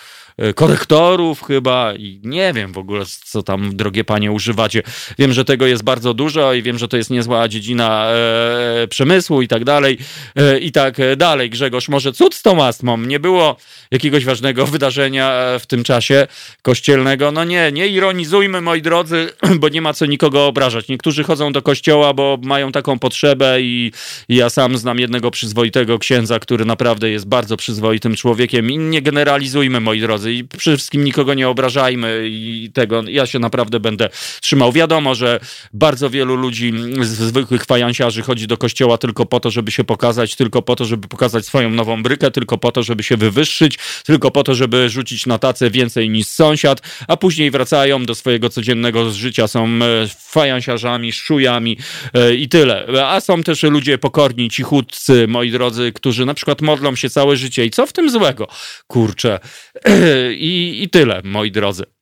korektorów 0.56 1.44
chyba 1.44 1.94
i 1.94 2.20
nie 2.24 2.54
wiem 2.54 2.74
w 2.74 2.78
ogóle, 2.78 3.06
co 3.26 3.44
tam, 3.44 3.76
drogie 3.76 4.04
panie, 4.04 4.32
używacie. 4.32 4.84
Wiem, 5.20 5.34
że 5.34 5.46
tego 5.46 5.68
jest 5.68 5.84
bardzo 5.84 6.14
dużo 6.14 6.54
i 6.54 6.62
wiem, 6.62 6.78
że 6.78 6.88
to 6.88 6.98
jest 6.98 7.10
niezła 7.10 7.48
dziedzina 7.48 8.08
e, 8.12 8.88
przemysłu 8.88 9.42
i 9.42 9.48
tak 9.48 9.64
dalej, 9.64 9.98
e, 10.36 10.60
i 10.60 10.72
tak 10.72 10.98
dalej. 11.18 11.50
Grzegorz, 11.50 11.90
może 11.90 12.14
cud 12.14 12.36
z 12.36 12.42
tą 12.42 12.64
astmą? 12.64 12.98
Nie 12.98 13.20
było 13.20 13.56
jakiegoś 13.92 14.26
ważnego 14.26 14.66
wydarzenia 14.76 15.32
e, 15.32 15.60
w 15.60 15.68
tym 15.68 15.84
czasie 15.84 16.28
kościelnego? 16.62 17.32
No 17.32 17.44
nie, 17.44 17.72
nie 17.72 17.88
ironizujmy, 17.88 18.62
moi 18.62 18.82
drodzy, 18.82 19.30
bo 19.60 19.70
nie 19.70 19.82
ma 19.82 19.94
co 19.94 20.06
nikogo 20.06 20.48
obrażać. 20.48 20.88
Niektórzy 20.88 21.24
chodzą 21.24 21.52
do 21.52 21.62
kościoła, 21.62 22.14
bo 22.14 22.38
mają 22.44 22.72
taką 22.72 23.00
potrzebę 23.00 23.62
i, 23.62 23.92
i 24.30 24.36
ja 24.36 24.50
sam 24.50 24.78
znam 24.78 25.00
jednego 25.00 25.32
przyzwoitego 25.32 26.00
księdza, 26.00 26.40
który 26.40 26.66
naprawdę 26.66 27.10
jest 27.10 27.28
bardzo 27.28 27.58
przyzwoitym 27.58 28.16
człowiekiem 28.16 28.72
i 28.72 28.78
nie 28.78 29.02
generalizujmy, 29.02 29.80
moi 29.80 30.02
drodzy 30.02 30.25
i 30.34 30.44
przede 30.44 30.78
wszystkim 30.78 31.04
nikogo 31.04 31.34
nie 31.34 31.50
obrażajmy 31.50 32.22
i 32.30 32.72
tego, 32.74 33.04
ja 33.08 33.26
się 33.26 33.40
naprawdę 33.40 33.80
będę 33.80 34.10
trzymał. 34.42 34.72
Wiadomo, 34.72 35.16
że 35.16 35.40
bardzo 35.74 36.10
wielu 36.10 36.36
ludzi, 36.36 36.74
zwykłych 37.02 37.66
fajansiarzy 37.66 38.22
chodzi 38.22 38.48
do 38.48 38.58
kościoła 38.58 38.98
tylko 38.98 39.26
po 39.26 39.40
to, 39.40 39.52
żeby 39.52 39.72
się 39.72 39.84
pokazać, 39.84 40.36
tylko 40.36 40.62
po 40.62 40.76
to, 40.76 40.86
żeby 40.86 41.08
pokazać 41.08 41.46
swoją 41.46 41.70
nową 41.70 42.04
brykę, 42.04 42.32
tylko 42.32 42.58
po 42.58 42.72
to, 42.72 42.84
żeby 42.84 43.04
się 43.04 43.18
wywyższyć, 43.18 43.80
tylko 44.06 44.32
po 44.32 44.44
to, 44.44 44.56
żeby 44.56 44.90
rzucić 44.90 45.26
na 45.26 45.40
tacę 45.40 45.70
więcej 45.70 46.10
niż 46.10 46.28
sąsiad, 46.28 46.82
a 47.08 47.18
później 47.18 47.52
wracają 47.52 48.06
do 48.06 48.16
swojego 48.16 48.50
codziennego 48.50 49.12
życia, 49.12 49.48
są 49.48 49.66
e, 49.66 50.08
fajansiarzami, 50.18 51.14
szujami 51.14 51.78
e, 52.14 52.36
i 52.36 52.50
tyle. 52.50 53.06
A 53.06 53.22
są 53.22 53.44
też 53.44 53.64
ludzie 53.64 53.98
pokorni, 53.98 54.50
cichutcy, 54.50 55.28
moi 55.28 55.52
drodzy, 55.52 55.92
którzy 55.92 56.26
na 56.26 56.34
przykład 56.34 56.62
modlą 56.62 56.96
się 56.96 57.10
całe 57.10 57.38
życie 57.38 57.66
i 57.66 57.72
co 57.72 57.88
w 57.88 57.94
tym 57.94 58.10
złego? 58.10 58.48
Kurczę, 58.88 59.40
I, 60.16 60.84
I 60.84 60.88
tyle, 60.90 61.22
moi 61.24 61.50
drodzy. 61.50 61.95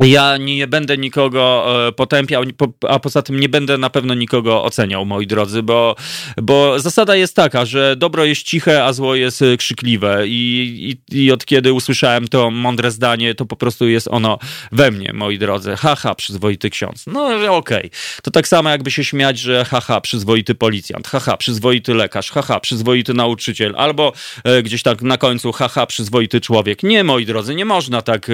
Ja 0.00 0.36
nie 0.36 0.66
będę 0.66 0.98
nikogo 0.98 1.66
e, 1.88 1.92
potępiał, 1.92 2.42
a 2.88 2.98
poza 2.98 3.22
tym 3.22 3.40
nie 3.40 3.48
będę 3.48 3.78
na 3.78 3.90
pewno 3.90 4.14
nikogo 4.14 4.64
oceniał, 4.64 5.06
moi 5.06 5.26
drodzy, 5.26 5.62
bo, 5.62 5.96
bo 6.42 6.80
zasada 6.80 7.16
jest 7.16 7.36
taka, 7.36 7.64
że 7.64 7.96
dobro 7.96 8.24
jest 8.24 8.42
ciche, 8.42 8.84
a 8.84 8.92
zło 8.92 9.14
jest 9.14 9.44
krzykliwe. 9.58 10.22
I, 10.26 10.98
i, 11.10 11.22
I 11.24 11.32
od 11.32 11.46
kiedy 11.46 11.72
usłyszałem 11.72 12.28
to 12.28 12.50
mądre 12.50 12.90
zdanie, 12.90 13.34
to 13.34 13.46
po 13.46 13.56
prostu 13.56 13.88
jest 13.88 14.08
ono 14.10 14.38
we 14.72 14.90
mnie, 14.90 15.12
moi 15.12 15.38
drodzy. 15.38 15.76
Haha, 15.76 16.14
przyzwoity 16.14 16.70
ksiądz. 16.70 17.04
No 17.06 17.26
okej. 17.56 17.78
Okay. 17.78 17.90
To 18.22 18.30
tak 18.30 18.48
samo 18.48 18.70
jakby 18.70 18.90
się 18.90 19.04
śmiać, 19.04 19.38
że 19.38 19.64
haha, 19.64 20.00
przyzwoity 20.00 20.54
policjant, 20.54 21.08
haha, 21.08 21.36
przyzwoity 21.36 21.94
lekarz, 21.94 22.30
haha, 22.30 22.60
przyzwoity 22.60 23.14
nauczyciel, 23.14 23.74
albo 23.76 24.12
e, 24.44 24.62
gdzieś 24.62 24.82
tak 24.82 25.02
na 25.02 25.16
końcu, 25.16 25.52
haha, 25.52 25.86
przyzwoity 25.86 26.40
człowiek. 26.40 26.82
Nie, 26.82 27.04
moi 27.04 27.26
drodzy, 27.26 27.54
nie 27.54 27.64
można 27.64 28.02
tak 28.02 28.30
e, 28.30 28.32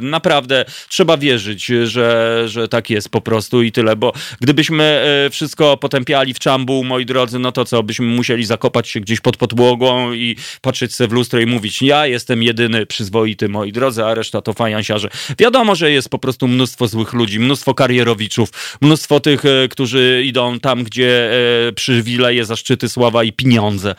naprawdę 0.00 0.64
trzeba 0.88 1.16
wierzyć, 1.16 1.66
że, 1.84 2.42
że 2.46 2.68
tak 2.68 2.90
jest 2.90 3.08
po 3.08 3.20
prostu 3.20 3.62
i 3.62 3.72
tyle, 3.72 3.96
bo 3.96 4.12
gdybyśmy 4.40 4.84
e, 5.26 5.30
wszystko 5.30 5.76
potępiali 5.76 6.34
w 6.34 6.38
czambu, 6.38 6.84
moi 6.84 7.06
drodzy, 7.06 7.38
no 7.38 7.52
to 7.52 7.64
co, 7.64 7.82
byśmy 7.82 8.06
musieli 8.06 8.44
zakopać 8.44 8.88
się 8.88 9.00
gdzieś 9.00 9.20
pod 9.20 9.36
podłogą 9.36 10.12
i 10.12 10.36
patrzeć 10.60 10.94
sobie 10.94 11.08
w 11.08 11.12
lustro 11.12 11.40
i 11.40 11.46
mówić, 11.46 11.82
ja 11.82 12.06
jestem 12.06 12.42
jedyny 12.42 12.86
przyzwoity, 12.86 13.48
moi 13.48 13.72
drodzy, 13.72 14.04
a 14.04 14.14
reszta 14.14 14.42
to 14.42 14.52
fajansiarze. 14.52 15.08
Wiadomo, 15.38 15.74
że 15.74 15.90
jest 15.90 16.08
po 16.08 16.18
prostu 16.18 16.48
mnóstwo 16.48 16.88
złych 16.88 17.12
ludzi, 17.12 17.40
mnóstwo 17.40 17.74
karierowiczów, 17.74 18.78
mnóstwo 18.80 19.20
tych, 19.20 19.44
e, 19.44 19.68
którzy 19.68 20.22
idą 20.26 20.60
tam, 20.60 20.84
gdzie 20.84 21.32
e, 21.68 21.72
przywileje, 21.72 22.44
zaszczyty, 22.44 22.88
sława 22.88 23.24
i 23.24 23.32
pieniądze. 23.32 23.94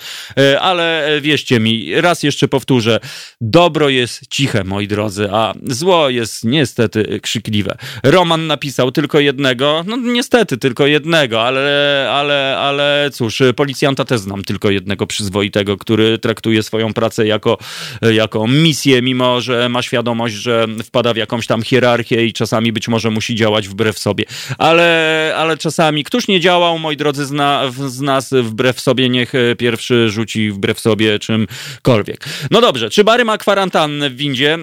Ale 0.59 1.19
wierzcie 1.21 1.59
mi, 1.59 2.01
raz 2.01 2.23
jeszcze 2.23 2.47
powtórzę, 2.47 2.99
dobro 3.41 3.89
jest 3.89 4.27
ciche, 4.29 4.63
moi 4.63 4.87
drodzy, 4.87 5.29
a 5.31 5.53
zło 5.63 6.09
jest 6.09 6.43
niestety 6.43 6.72
niestety 6.73 7.19
krzykliwe. 7.19 7.77
Roman 8.03 8.47
napisał 8.47 8.91
tylko 8.91 9.19
jednego, 9.19 9.83
no 9.87 9.97
niestety 9.97 10.57
tylko 10.57 10.87
jednego, 10.87 11.41
ale, 11.41 12.09
ale, 12.11 12.57
ale 12.57 13.09
cóż, 13.13 13.41
policjanta 13.55 14.05
też 14.05 14.19
znam 14.19 14.43
tylko 14.43 14.71
jednego 14.71 15.07
przyzwoitego, 15.07 15.77
który 15.77 16.17
traktuje 16.17 16.63
swoją 16.63 16.93
pracę 16.93 17.27
jako, 17.27 17.57
jako 18.01 18.47
misję, 18.47 19.01
mimo 19.01 19.41
że 19.41 19.69
ma 19.69 19.81
świadomość, 19.81 20.35
że 20.35 20.67
wpada 20.83 21.13
w 21.13 21.17
jakąś 21.17 21.47
tam 21.47 21.61
hierarchię 21.61 22.25
i 22.25 22.33
czasami 22.33 22.71
być 22.71 22.87
może 22.87 23.09
musi 23.09 23.35
działać 23.35 23.67
wbrew 23.67 23.99
sobie. 23.99 24.25
Ale, 24.57 25.33
ale 25.37 25.57
czasami, 25.57 26.03
któż 26.03 26.27
nie 26.27 26.39
działał, 26.39 26.79
moi 26.79 26.97
drodzy, 26.97 27.25
zna, 27.25 27.71
z 27.87 28.01
nas 28.01 28.29
wbrew 28.43 28.79
sobie, 28.79 29.09
niech 29.09 29.33
pierwszy 29.57 30.09
rzuci 30.09 30.51
wbrew 30.51 30.79
sobie 30.79 31.19
czymkolwiek. 31.19 32.25
No 32.51 32.61
dobrze, 32.61 32.89
czy 32.89 33.03
Bary 33.03 33.25
ma 33.25 33.37
kwarantannę 33.37 34.09
w 34.09 34.15
windzie? 34.15 34.57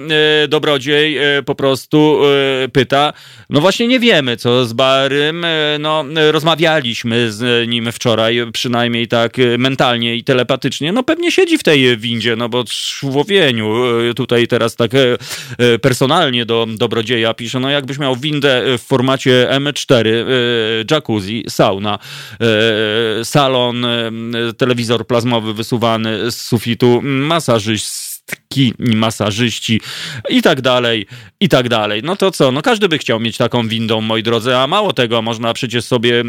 E, 0.45 0.49
dobrodziej 0.49 1.19
e, 1.19 1.43
po 1.43 1.55
prostu 1.55 2.00
E, 2.65 2.69
pyta, 2.69 3.13
no 3.51 3.61
właśnie 3.61 3.89
nie 3.89 4.01
wiemy, 4.01 4.37
co 4.37 4.67
z 4.67 4.73
Barym. 4.73 5.45
E, 5.45 5.77
no, 5.81 6.05
rozmawialiśmy 6.31 7.33
z 7.33 7.69
nim 7.69 7.93
wczoraj, 7.93 8.41
przynajmniej 8.53 9.09
tak 9.09 9.37
mentalnie 9.59 10.17
i 10.17 10.25
telepatycznie. 10.25 10.93
No 10.93 11.03
pewnie 11.03 11.33
siedzi 11.33 11.59
w 11.59 11.63
tej 11.63 11.99
windzie, 11.99 12.37
no 12.37 12.49
bo 12.49 12.65
człowieniu 12.65 13.85
e, 14.11 14.15
tutaj 14.15 14.47
teraz 14.47 14.77
tak 14.77 14.91
personalnie 15.83 16.47
do 16.47 16.67
dobrodzieja 16.77 17.35
pisze, 17.35 17.61
no 17.61 17.71
jakbyś 17.71 17.99
miał 17.99 18.17
windę 18.17 18.79
w 18.79 18.83
formacie 18.83 19.49
M4, 19.51 20.07
jacuzzi, 20.91 21.45
sauna, 21.49 21.99
salon, 23.25 23.87
telewizor 24.57 25.07
plazmowy 25.07 25.55
wysuwany 25.55 26.31
z 26.31 26.41
sufitu, 26.41 27.01
masażyst 27.03 28.11
masażystki, 28.57 28.75
masażyści 28.79 29.81
i 30.29 30.43
tak 30.43 30.61
dalej, 30.61 31.07
i 31.41 31.49
tak 31.49 31.69
dalej. 31.69 32.03
No 32.05 32.17
to 32.17 32.31
co, 32.31 32.53
no 32.53 32.63
każdy 32.63 32.89
by 32.89 32.99
chciał 32.99 33.21
mieć 33.21 33.37
taką 33.37 33.69
windą, 33.69 34.01
moi 34.01 34.23
drodzy, 34.23 34.57
a 34.57 34.67
mało 34.67 34.93
tego, 34.93 35.23
można 35.23 35.53
przecież 35.53 35.85
sobie 35.85 36.21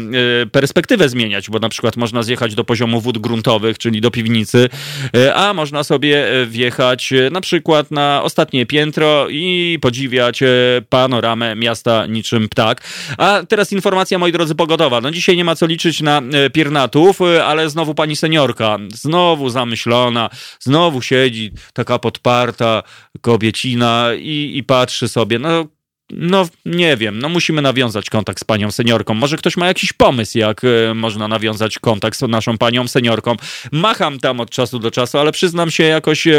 e, 0.42 0.46
perspektywę 0.46 1.08
zmieniać, 1.08 1.50
bo 1.50 1.58
na 1.58 1.68
przykład 1.68 1.96
można 1.96 2.22
zjechać 2.22 2.54
do 2.54 2.64
poziomu 2.64 3.00
wód 3.00 3.18
gruntowych, 3.18 3.78
czyli 3.78 4.00
do 4.00 4.10
piwnicy, 4.10 4.68
e, 5.16 5.34
a 5.34 5.54
można 5.54 5.84
sobie 5.84 6.42
e, 6.42 6.46
wjechać 6.46 7.12
na 7.30 7.40
przykład 7.40 7.90
na 7.90 8.22
ostatnie 8.22 8.66
piętro 8.66 9.26
i 9.30 9.78
podziwiać 9.80 10.40
panoramę 10.88 11.56
miasta 11.56 12.06
niczym 12.06 12.48
ptak. 12.48 12.80
A 13.18 13.40
teraz 13.48 13.72
informacja, 13.72 14.18
moi 14.18 14.32
drodzy, 14.32 14.54
pogodowa. 14.54 15.00
No 15.00 15.10
dzisiaj 15.10 15.36
nie 15.36 15.44
ma 15.44 15.56
co 15.56 15.66
liczyć 15.66 16.00
na 16.00 16.22
piernatów, 16.52 17.20
ale 17.44 17.70
znowu 17.70 17.94
pani 17.94 18.16
seniorka, 18.16 18.78
znowu 18.94 19.50
zamyślona, 19.50 20.30
znowu 20.60 21.02
siedzi 21.02 21.52
taka 21.72 21.82
taka 21.82 21.98
podparta 22.12 22.82
kobiecina 23.20 24.08
i, 24.14 24.52
i 24.56 24.64
patrzy 24.64 25.08
sobie, 25.08 25.38
no 25.38 25.66
no 26.12 26.48
nie 26.64 26.96
wiem, 26.96 27.18
no 27.18 27.28
musimy 27.28 27.62
nawiązać 27.62 28.10
kontakt 28.10 28.40
z 28.40 28.44
panią 28.44 28.70
seniorką. 28.70 29.14
Może 29.14 29.36
ktoś 29.36 29.56
ma 29.56 29.66
jakiś 29.66 29.92
pomysł, 29.92 30.38
jak 30.38 30.62
e, 30.64 30.94
można 30.94 31.28
nawiązać 31.28 31.78
kontakt 31.78 32.18
z 32.18 32.22
naszą 32.22 32.58
panią 32.58 32.88
seniorką. 32.88 33.36
Macham 33.72 34.18
tam 34.18 34.40
od 34.40 34.50
czasu 34.50 34.78
do 34.78 34.90
czasu, 34.90 35.18
ale 35.18 35.32
przyznam 35.32 35.70
się, 35.70 35.84
jakoś 35.84 36.26
e, 36.26 36.32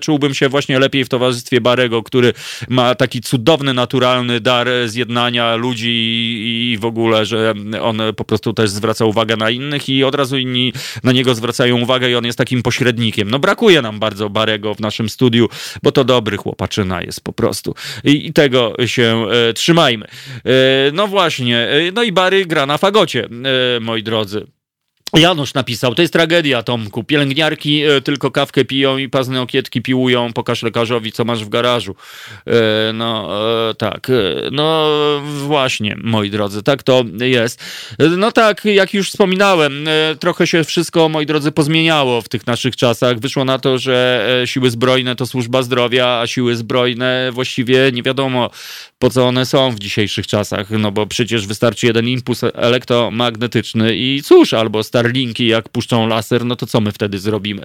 czułbym 0.00 0.34
się 0.34 0.48
właśnie 0.48 0.78
lepiej 0.78 1.04
w 1.04 1.08
towarzystwie 1.08 1.60
Barego, 1.60 2.02
który 2.02 2.32
ma 2.68 2.94
taki 2.94 3.20
cudowny, 3.20 3.74
naturalny 3.74 4.40
dar 4.40 4.68
zjednania 4.86 5.56
ludzi 5.56 5.90
i, 5.90 6.72
i 6.72 6.78
w 6.78 6.84
ogóle, 6.84 7.26
że 7.26 7.54
on 7.82 8.00
po 8.16 8.24
prostu 8.24 8.52
też 8.52 8.70
zwraca 8.70 9.04
uwagę 9.04 9.36
na 9.36 9.50
innych 9.50 9.88
i 9.88 10.04
od 10.04 10.14
razu 10.14 10.38
inni 10.38 10.72
na 11.04 11.12
niego 11.12 11.34
zwracają 11.34 11.80
uwagę 11.80 12.10
i 12.10 12.14
on 12.14 12.24
jest 12.24 12.38
takim 12.38 12.62
pośrednikiem. 12.62 13.30
No 13.30 13.38
brakuje 13.38 13.82
nam 13.82 13.98
bardzo 13.98 14.30
Barego 14.30 14.74
w 14.74 14.80
naszym 14.80 15.08
studiu, 15.08 15.48
bo 15.82 15.92
to 15.92 16.04
dobry 16.04 16.36
chłopaczyna 16.36 17.02
jest 17.02 17.20
po 17.20 17.32
prostu. 17.32 17.74
I, 18.04 18.26
i 18.26 18.32
tego 18.32 18.74
się 18.86 19.09
e, 19.10 19.52
trzymajmy. 19.52 20.06
E, 20.44 20.50
no 20.92 21.06
właśnie, 21.06 21.58
e, 21.58 21.92
no 21.92 22.02
i 22.02 22.12
Bary 22.12 22.46
gra 22.46 22.66
na 22.66 22.78
fagocie, 22.78 23.28
moi 23.80 24.02
drodzy. 24.02 24.59
Janusz 25.14 25.54
napisał, 25.54 25.94
to 25.94 26.02
jest 26.02 26.12
tragedia, 26.12 26.62
Tomku. 26.62 27.04
Pielęgniarki 27.04 27.82
e, 27.82 28.00
tylko 28.00 28.30
kawkę 28.30 28.64
piją 28.64 28.98
i 28.98 29.08
pazne 29.08 29.42
okietki 29.42 29.82
piłują. 29.82 30.32
Pokaż 30.32 30.62
lekarzowi, 30.62 31.12
co 31.12 31.24
masz 31.24 31.44
w 31.44 31.48
garażu. 31.48 31.94
E, 32.46 32.92
no, 32.92 33.30
e, 33.70 33.74
tak. 33.74 34.10
No, 34.52 34.90
właśnie, 35.46 35.96
moi 36.02 36.30
drodzy, 36.30 36.62
tak 36.62 36.82
to 36.82 37.04
jest. 37.20 37.64
No 38.18 38.32
tak, 38.32 38.64
jak 38.64 38.94
już 38.94 39.10
wspominałem, 39.10 39.88
trochę 40.20 40.46
się 40.46 40.64
wszystko, 40.64 41.08
moi 41.08 41.26
drodzy, 41.26 41.52
pozmieniało 41.52 42.22
w 42.22 42.28
tych 42.28 42.46
naszych 42.46 42.76
czasach. 42.76 43.18
Wyszło 43.18 43.44
na 43.44 43.58
to, 43.58 43.78
że 43.78 44.26
siły 44.44 44.70
zbrojne 44.70 45.16
to 45.16 45.26
służba 45.26 45.62
zdrowia, 45.62 46.20
a 46.20 46.26
siły 46.26 46.56
zbrojne 46.56 47.30
właściwie 47.32 47.92
nie 47.92 48.02
wiadomo, 48.02 48.50
po 48.98 49.10
co 49.10 49.26
one 49.28 49.46
są 49.46 49.70
w 49.70 49.78
dzisiejszych 49.78 50.26
czasach, 50.26 50.70
no 50.70 50.92
bo 50.92 51.06
przecież 51.06 51.46
wystarczy 51.46 51.86
jeden 51.86 52.08
impuls 52.08 52.40
elektromagnetyczny 52.54 53.96
i 53.96 54.22
cóż, 54.22 54.54
albo 54.54 54.84
Starlinki 55.00 55.46
jak 55.46 55.68
puszczą 55.68 56.06
laser, 56.06 56.44
no 56.44 56.56
to 56.56 56.66
co 56.66 56.80
my 56.80 56.92
wtedy 56.92 57.18
zrobimy? 57.18 57.62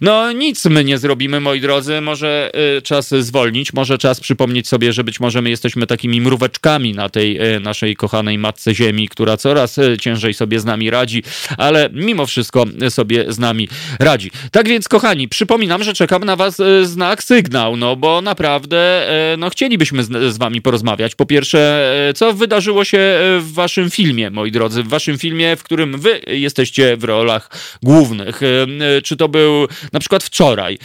No 0.00 0.32
nic 0.32 0.64
my 0.64 0.84
nie 0.84 0.98
zrobimy, 0.98 1.40
moi 1.40 1.60
drodzy, 1.60 2.00
może 2.00 2.50
y, 2.78 2.82
czas 2.82 3.08
zwolnić, 3.08 3.72
może 3.72 3.98
czas 3.98 4.20
przypomnieć 4.20 4.68
sobie, 4.68 4.92
że 4.92 5.04
być 5.04 5.20
może 5.20 5.42
my 5.42 5.50
jesteśmy 5.50 5.86
takimi 5.86 6.20
mróweczkami 6.20 6.94
na 6.94 7.08
tej 7.08 7.54
y, 7.56 7.60
naszej 7.60 7.96
kochanej 7.96 8.38
matce 8.38 8.74
ziemi, 8.74 9.08
która 9.08 9.36
coraz 9.36 9.78
y, 9.78 9.96
ciężej 10.00 10.34
sobie 10.34 10.60
z 10.60 10.64
nami 10.64 10.90
radzi, 10.90 11.22
ale 11.56 11.90
mimo 11.92 12.26
wszystko 12.26 12.64
sobie 12.88 13.32
z 13.32 13.38
nami 13.38 13.68
radzi. 14.00 14.30
Tak 14.50 14.68
więc, 14.68 14.88
kochani, 14.88 15.28
przypominam, 15.28 15.82
że 15.82 15.94
czekam 15.94 16.24
na 16.24 16.36
was 16.36 16.60
y, 16.60 16.86
znak, 16.86 17.22
sygnał, 17.22 17.76
no 17.76 17.96
bo 17.96 18.22
naprawdę, 18.22 19.08
y, 19.34 19.36
no 19.36 19.50
chcielibyśmy 19.50 20.04
z, 20.04 20.34
z 20.34 20.38
wami 20.38 20.62
porozmawiać. 20.62 21.14
Po 21.14 21.26
pierwsze, 21.26 21.92
e, 22.08 22.14
co 22.14 22.32
wydarzyło 22.32 22.84
się 22.84 22.98
w 23.40 23.52
waszym 23.52 23.90
filmie, 23.90 24.30
moi 24.30 24.50
drodzy, 24.50 24.82
w 24.82 24.88
waszym 24.88 25.18
filmie, 25.18 25.56
w 25.56 25.62
którym 25.62 26.00
wy 26.00 26.20
jesteście 26.26 26.67
w 26.96 27.04
rolach 27.04 27.50
głównych. 27.82 28.40
E, 28.42 29.02
czy 29.02 29.16
to 29.16 29.28
był 29.28 29.66
na 29.92 30.00
przykład 30.00 30.24
wczoraj? 30.24 30.78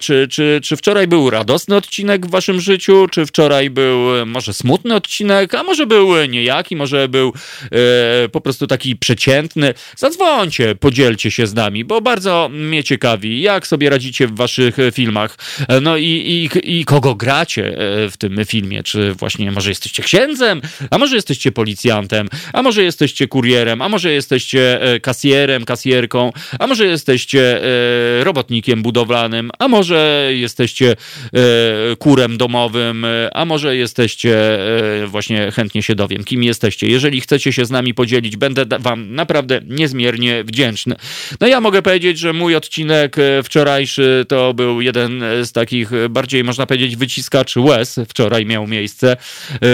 Czy, 0.00 0.28
czy, 0.30 0.60
czy 0.62 0.76
wczoraj 0.76 1.06
był 1.06 1.30
radosny 1.30 1.76
odcinek 1.76 2.26
w 2.26 2.30
waszym 2.30 2.60
życiu? 2.60 3.06
Czy 3.10 3.26
wczoraj 3.26 3.70
był 3.70 4.26
może 4.26 4.54
smutny 4.54 4.94
odcinek? 4.94 5.54
A 5.54 5.62
może 5.62 5.86
był 5.86 6.24
niejaki? 6.28 6.76
Może 6.76 7.08
był 7.08 7.32
po 8.32 8.40
prostu 8.40 8.66
taki 8.66 8.96
przeciętny? 8.96 9.74
Zadzwońcie, 9.96 10.74
podzielcie 10.74 11.30
się 11.30 11.46
z 11.46 11.54
nami, 11.54 11.84
bo 11.84 12.00
bardzo 12.00 12.48
mnie 12.52 12.84
ciekawi, 12.84 13.40
jak 13.40 13.66
sobie 13.66 13.90
radzicie 13.90 14.26
w 14.26 14.36
waszych 14.36 14.76
filmach. 14.92 15.38
No 15.82 15.96
i, 15.96 16.06
i, 16.06 16.80
i 16.80 16.84
kogo 16.84 17.14
gracie 17.14 17.76
w 18.10 18.14
tym 18.18 18.44
filmie? 18.46 18.82
Czy 18.82 19.14
właśnie 19.14 19.52
może 19.52 19.70
jesteście 19.70 20.02
księdzem, 20.02 20.62
a 20.90 20.98
może 20.98 21.16
jesteście 21.16 21.52
policjantem, 21.52 22.28
a 22.52 22.62
może 22.62 22.82
jesteście 22.82 23.28
kurierem, 23.28 23.82
a 23.82 23.88
może 23.88 24.12
jesteście 24.12 24.82
e, 24.82 25.00
kasjerem, 25.22 25.64
kasjerką, 25.64 26.32
a 26.58 26.66
może 26.66 26.86
jesteście 26.86 27.62
e, 28.20 28.24
robotnikiem 28.24 28.82
budowlanym, 28.82 29.50
a 29.58 29.68
może 29.68 30.30
jesteście 30.30 30.90
e, 30.92 31.96
kurem 31.96 32.38
domowym, 32.38 33.06
a 33.32 33.44
może 33.44 33.76
jesteście, 33.76 34.58
e, 35.02 35.06
właśnie 35.06 35.50
chętnie 35.50 35.82
się 35.82 35.94
dowiem, 35.94 36.24
kim 36.24 36.42
jesteście. 36.42 36.86
Jeżeli 36.86 37.20
chcecie 37.20 37.52
się 37.52 37.64
z 37.64 37.70
nami 37.70 37.94
podzielić, 37.94 38.36
będę 38.36 38.66
wam 38.78 39.14
naprawdę 39.14 39.60
niezmiernie 39.68 40.44
wdzięczny. 40.44 40.96
No 41.40 41.46
ja 41.46 41.60
mogę 41.60 41.82
powiedzieć, 41.82 42.18
że 42.18 42.32
mój 42.32 42.56
odcinek 42.56 43.16
wczorajszy 43.44 44.24
to 44.28 44.54
był 44.54 44.80
jeden 44.80 45.22
z 45.42 45.52
takich 45.52 45.90
bardziej, 46.10 46.44
można 46.44 46.66
powiedzieć, 46.66 46.96
wyciskaczy 46.96 47.60
łez. 47.60 48.00
Wczoraj 48.08 48.46
miał 48.46 48.66
miejsce. 48.66 49.16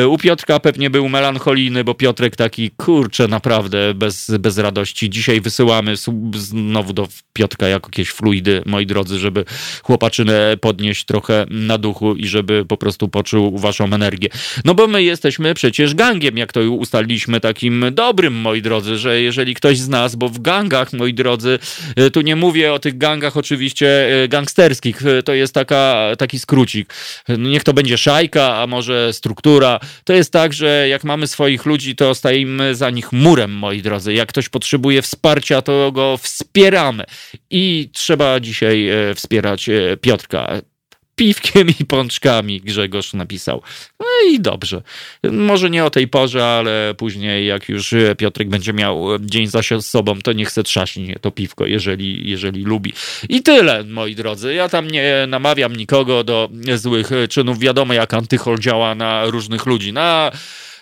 U 0.08 0.18
Piotrka 0.18 0.60
pewnie 0.60 0.90
był 0.90 1.08
melancholijny, 1.08 1.84
bo 1.84 1.94
Piotrek 1.94 2.36
taki, 2.36 2.70
kurczę, 2.70 3.28
naprawdę 3.28 3.94
bez, 3.94 4.30
bez 4.38 4.58
radości. 4.58 5.10
Dzisiaj 5.10 5.37
wysyłamy 5.40 5.94
znowu 6.34 6.92
do 6.92 7.08
Piotrka 7.32 7.68
jakieś 7.68 8.10
fluidy, 8.10 8.62
moi 8.66 8.86
drodzy, 8.86 9.18
żeby 9.18 9.44
chłopaczynę 9.82 10.56
podnieść 10.60 11.04
trochę 11.04 11.46
na 11.50 11.78
duchu 11.78 12.14
i 12.14 12.26
żeby 12.26 12.64
po 12.64 12.76
prostu 12.76 13.08
poczuł 13.08 13.58
waszą 13.58 13.84
energię. 13.84 14.28
No 14.64 14.74
bo 14.74 14.86
my 14.86 15.02
jesteśmy 15.02 15.54
przecież 15.54 15.94
gangiem, 15.94 16.38
jak 16.38 16.52
to 16.52 16.60
ustaliliśmy, 16.60 17.40
takim 17.40 17.84
dobrym, 17.92 18.34
moi 18.34 18.62
drodzy, 18.62 18.98
że 18.98 19.20
jeżeli 19.20 19.54
ktoś 19.54 19.78
z 19.78 19.88
nas, 19.88 20.16
bo 20.16 20.28
w 20.28 20.40
gangach, 20.40 20.92
moi 20.92 21.14
drodzy, 21.14 21.58
e, 21.96 22.10
tu 22.10 22.20
nie 22.20 22.36
mówię 22.36 22.72
o 22.72 22.78
tych 22.78 22.98
gangach 22.98 23.36
oczywiście 23.36 24.22
e, 24.24 24.28
gangsterskich, 24.28 25.06
e, 25.06 25.22
to 25.22 25.34
jest 25.34 25.54
taka, 25.54 26.08
taki 26.18 26.38
skrócik. 26.38 26.94
Niech 27.38 27.64
to 27.64 27.72
będzie 27.72 27.98
szajka, 27.98 28.56
a 28.56 28.66
może 28.66 29.12
struktura. 29.12 29.80
To 30.04 30.12
jest 30.12 30.32
tak, 30.32 30.52
że 30.52 30.88
jak 30.88 31.04
mamy 31.04 31.26
swoich 31.26 31.66
ludzi, 31.66 31.96
to 31.96 32.14
stajemy 32.14 32.74
za 32.74 32.90
nich 32.90 33.12
murem, 33.12 33.52
moi 33.52 33.82
drodzy. 33.82 34.14
Jak 34.14 34.28
ktoś 34.28 34.48
potrzebuje 34.48 35.02
wsparcia, 35.02 35.27
to 35.64 35.92
go 35.92 36.16
wspieramy. 36.16 37.04
I 37.50 37.90
trzeba 37.92 38.40
dzisiaj 38.40 38.88
wspierać 39.14 39.70
Piotrka 40.00 40.60
piwkiem 41.16 41.68
i 41.80 41.84
pączkami, 41.84 42.60
Grzegorz 42.60 43.12
napisał. 43.12 43.62
No 44.00 44.06
i 44.30 44.40
dobrze. 44.40 44.82
Może 45.32 45.70
nie 45.70 45.84
o 45.84 45.90
tej 45.90 46.08
porze, 46.08 46.46
ale 46.46 46.94
później, 46.96 47.46
jak 47.46 47.68
już 47.68 47.94
Piotrek 48.18 48.48
będzie 48.48 48.72
miał 48.72 49.18
dzień 49.20 49.46
za 49.46 49.60
sobą, 49.80 50.20
to 50.20 50.32
niech 50.32 50.50
se 50.50 50.62
trzaśnie 50.62 51.16
to 51.20 51.30
piwko, 51.30 51.66
jeżeli, 51.66 52.30
jeżeli 52.30 52.64
lubi. 52.64 52.92
I 53.28 53.42
tyle, 53.42 53.84
moi 53.84 54.14
drodzy. 54.14 54.54
Ja 54.54 54.68
tam 54.68 54.90
nie 54.90 55.26
namawiam 55.28 55.76
nikogo 55.76 56.24
do 56.24 56.48
złych 56.74 57.10
czynów. 57.30 57.58
Wiadomo, 57.58 57.94
jak 57.94 58.14
antychol 58.14 58.58
działa 58.58 58.94
na 58.94 59.26
różnych 59.26 59.66
ludzi. 59.66 59.92
Na 59.92 60.32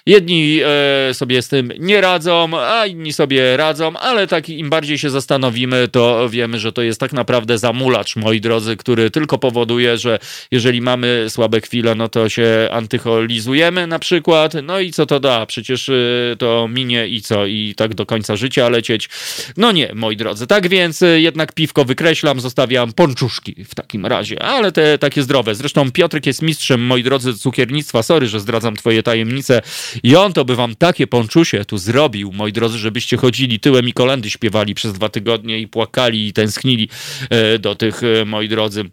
Jedni 0.07 0.61
e, 0.65 1.15
sobie 1.15 1.43
z 1.43 1.49
tym 1.49 1.73
nie 1.79 2.01
radzą, 2.01 2.51
a 2.61 2.87
inni 2.87 3.13
sobie 3.13 3.57
radzą, 3.57 3.97
ale 3.97 4.27
tak 4.27 4.49
im 4.49 4.71
bardziej 4.71 4.99
się 4.99 5.11
zastanowimy, 5.11 5.89
to 5.89 6.29
wiemy, 6.29 6.59
że 6.59 6.73
to 6.73 6.83
jest 6.83 7.01
tak 7.01 7.13
naprawdę 7.13 7.59
zamulacz, 7.59 8.17
moi 8.17 8.41
drodzy, 8.41 8.77
który 8.77 9.11
tylko 9.11 9.39
powoduje, 9.39 9.99
że 9.99 10.19
jeżeli 10.51 10.81
mamy 10.81 11.27
słabe 11.29 11.61
chwile, 11.61 11.95
no 11.95 12.09
to 12.09 12.29
się 12.29 12.69
antycholizujemy 12.73 13.87
na 13.87 13.99
przykład, 13.99 14.53
no 14.63 14.81
i 14.81 14.93
co 14.93 15.07
to 15.07 15.21
da? 15.21 15.47
Przecież 15.47 15.89
e, 15.89 15.93
to 16.39 16.69
minie 16.69 17.09
i 17.09 17.23
co? 17.23 17.47
I 17.47 17.75
tak 17.77 17.95
do 17.95 18.07
końca 18.07 18.37
życia 18.37 18.69
lecieć? 18.69 19.09
No 19.57 19.73
nie, 19.73 19.93
moi 19.95 20.17
drodzy. 20.17 20.47
Tak 20.47 20.69
więc 20.69 21.03
e, 21.03 21.21
jednak 21.21 21.53
piwko 21.53 21.85
wykreślam, 21.85 22.41
zostawiam 22.41 22.93
ponczuszki 22.93 23.65
w 23.65 23.75
takim 23.75 24.07
razie, 24.07 24.43
ale 24.43 24.73
te 24.73 24.99
takie 24.99 25.23
zdrowe. 25.23 25.55
Zresztą 25.55 25.93
Piotrek 25.93 26.27
jest 26.27 26.43
mistrzem, 26.43 26.81
moi 26.81 27.03
drodzy, 27.03 27.35
cukiernictwa. 27.35 28.03
Sorry, 28.03 28.27
że 28.27 28.41
zdradzam 28.41 28.77
twoje 28.77 29.03
tajemnice. 29.03 29.63
I 30.03 30.17
on 30.17 30.33
to 30.33 30.45
by 30.45 30.57
wam 30.57 30.75
takie 30.75 31.07
ponczusie 31.07 31.65
tu 31.65 31.79
zrobił, 31.79 32.33
moi 32.33 32.53
drodzy, 32.53 32.79
żebyście 32.79 33.17
chodzili 33.17 33.61
tyłem 33.61 33.89
i 33.89 33.93
kolendy 33.93 34.31
śpiewali 34.31 34.75
przez 34.75 34.93
dwa 34.93 35.09
tygodnie 35.09 35.61
i 35.61 35.69
płakali 35.69 36.29
i 36.29 36.33
tęsknili 36.33 36.89
e, 37.31 37.59
do 37.59 37.75
tych, 37.75 38.03
e, 38.03 38.25
moi 38.25 38.49
drodzy, 38.49 38.85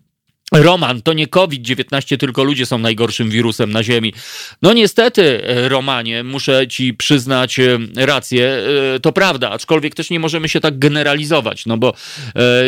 Roman, 0.54 1.02
to 1.02 1.14
nie 1.14 1.28
COVID-19, 1.28 2.18
tylko 2.18 2.44
ludzie 2.44 2.66
są 2.66 2.78
najgorszym 2.78 3.30
wirusem 3.30 3.72
na 3.72 3.84
Ziemi. 3.84 4.14
No 4.62 4.74
niestety, 4.74 5.48
e, 5.48 5.70
Romanie, 5.70 6.24
muszę 6.24 6.68
ci 6.68 6.94
przyznać 6.94 7.60
e, 7.60 7.80
rację, 7.96 8.64
e, 8.96 9.00
to 9.00 9.12
prawda, 9.12 9.50
aczkolwiek 9.50 9.96
też 9.96 10.10
nie 10.10 10.20
możemy 10.20 10.50
się 10.50 10.60
tak 10.60 10.80
generalizować, 10.80 11.66
no 11.66 11.78
bo 11.78 11.94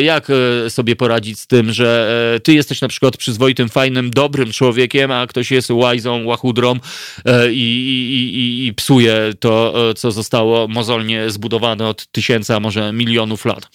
jak 0.02 0.28
sobie 0.70 0.96
poradzić 0.96 1.40
z 1.40 1.48
tym, 1.48 1.74
że 1.74 2.10
ty 2.44 2.54
jesteś 2.54 2.82
na 2.82 2.88
przykład 2.88 3.18
przyzwoitym, 3.18 3.70
fajnym, 3.70 4.12
dobrym 4.12 4.52
człowiekiem, 4.52 5.12
a 5.12 5.28
ktoś 5.28 5.52
jest 5.52 5.72
łajzą, 5.72 6.26
łachudrą 6.26 6.76
i, 7.52 7.54
i, 7.54 8.38
i, 8.40 8.68
i 8.68 8.74
psuje 8.74 9.34
to, 9.40 9.74
co 9.98 10.12
zostało 10.12 10.68
mozolnie 10.68 11.30
zbudowane 11.30 11.88
od 11.88 12.08
tysięcy, 12.08 12.56
a 12.56 12.60
może 12.60 12.94
milionów 12.94 13.46
lat. 13.46 13.70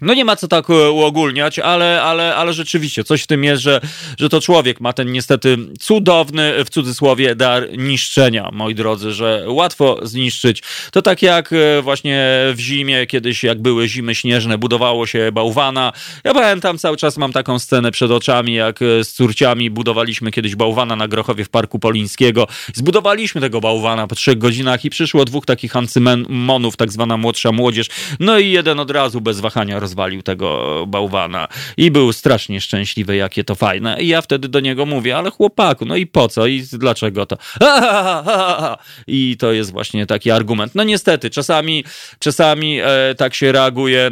No 0.00 0.14
nie 0.14 0.24
ma 0.24 0.36
co 0.36 0.48
tak 0.48 0.70
e, 0.70 0.90
uogólniać, 0.90 1.58
ale, 1.58 2.02
ale, 2.02 2.36
ale 2.36 2.52
rzeczywiście 2.52 3.04
coś 3.04 3.22
w 3.22 3.26
tym 3.26 3.44
jest, 3.44 3.62
że, 3.62 3.80
że 4.18 4.28
to 4.28 4.40
człowiek 4.40 4.80
ma 4.80 4.92
ten 4.92 5.12
niestety 5.12 5.56
cudowny, 5.80 6.64
w 6.64 6.70
cudzysłowie, 6.70 7.34
dar 7.34 7.78
niszczenia, 7.78 8.50
moi 8.52 8.74
drodzy, 8.74 9.12
że 9.12 9.44
łatwo 9.48 9.98
zniszczyć. 10.02 10.62
To 10.92 11.02
tak 11.02 11.22
jak 11.22 11.52
e, 11.52 11.82
właśnie 11.82 12.28
w 12.54 12.60
zimie, 12.60 13.06
kiedyś 13.06 13.44
jak 13.44 13.62
były 13.62 13.88
zimy 13.88 14.14
śnieżne, 14.14 14.58
budowało 14.58 15.06
się 15.06 15.32
bałwana. 15.32 15.92
Ja 16.24 16.34
pamiętam, 16.34 16.78
cały 16.78 16.96
czas 16.96 17.16
mam 17.16 17.32
taką 17.32 17.58
scenę 17.58 17.90
przed 17.90 18.10
oczami, 18.10 18.54
jak 18.54 18.82
e, 18.82 19.04
z 19.04 19.12
córciami 19.12 19.70
budowaliśmy 19.70 20.30
kiedyś 20.30 20.56
bałwana 20.56 20.96
na 20.96 21.08
Grochowie 21.08 21.44
w 21.44 21.48
Parku 21.48 21.78
Polińskiego. 21.78 22.46
Zbudowaliśmy 22.74 23.40
tego 23.40 23.60
bałwana 23.60 24.06
po 24.06 24.14
trzech 24.14 24.38
godzinach 24.38 24.84
i 24.84 24.90
przyszło 24.90 25.24
dwóch 25.24 25.46
takich 25.46 25.76
ancymonów, 25.76 26.76
tak 26.76 26.92
zwana 26.92 27.16
młodsza 27.16 27.52
młodzież. 27.52 27.86
No 28.20 28.38
i 28.38 28.50
jeden 28.50 28.80
od 28.80 28.90
razu 28.90 29.20
bez 29.20 29.40
wahania 29.40 29.80
rozwalił 29.90 30.22
tego 30.22 30.84
bałwana 30.86 31.48
i 31.76 31.90
był 31.90 32.12
strasznie 32.12 32.60
szczęśliwy, 32.60 33.16
jakie 33.16 33.44
to 33.44 33.54
fajne. 33.54 34.02
I 34.02 34.08
ja 34.08 34.22
wtedy 34.22 34.48
do 34.48 34.60
niego 34.60 34.86
mówię, 34.86 35.16
ale 35.16 35.30
chłopaku, 35.30 35.84
no 35.84 35.96
i 35.96 36.06
po 36.06 36.28
co 36.28 36.46
i 36.46 36.62
dlaczego 36.72 37.26
to? 37.26 37.36
I 39.06 39.36
to 39.38 39.52
jest 39.52 39.72
właśnie 39.72 40.06
taki 40.06 40.30
argument. 40.30 40.74
No 40.74 40.84
niestety, 40.84 41.30
czasami, 41.30 41.84
czasami 42.18 42.80
e, 42.80 43.14
tak 43.16 43.34
się 43.34 43.52
reaguje 43.52 44.10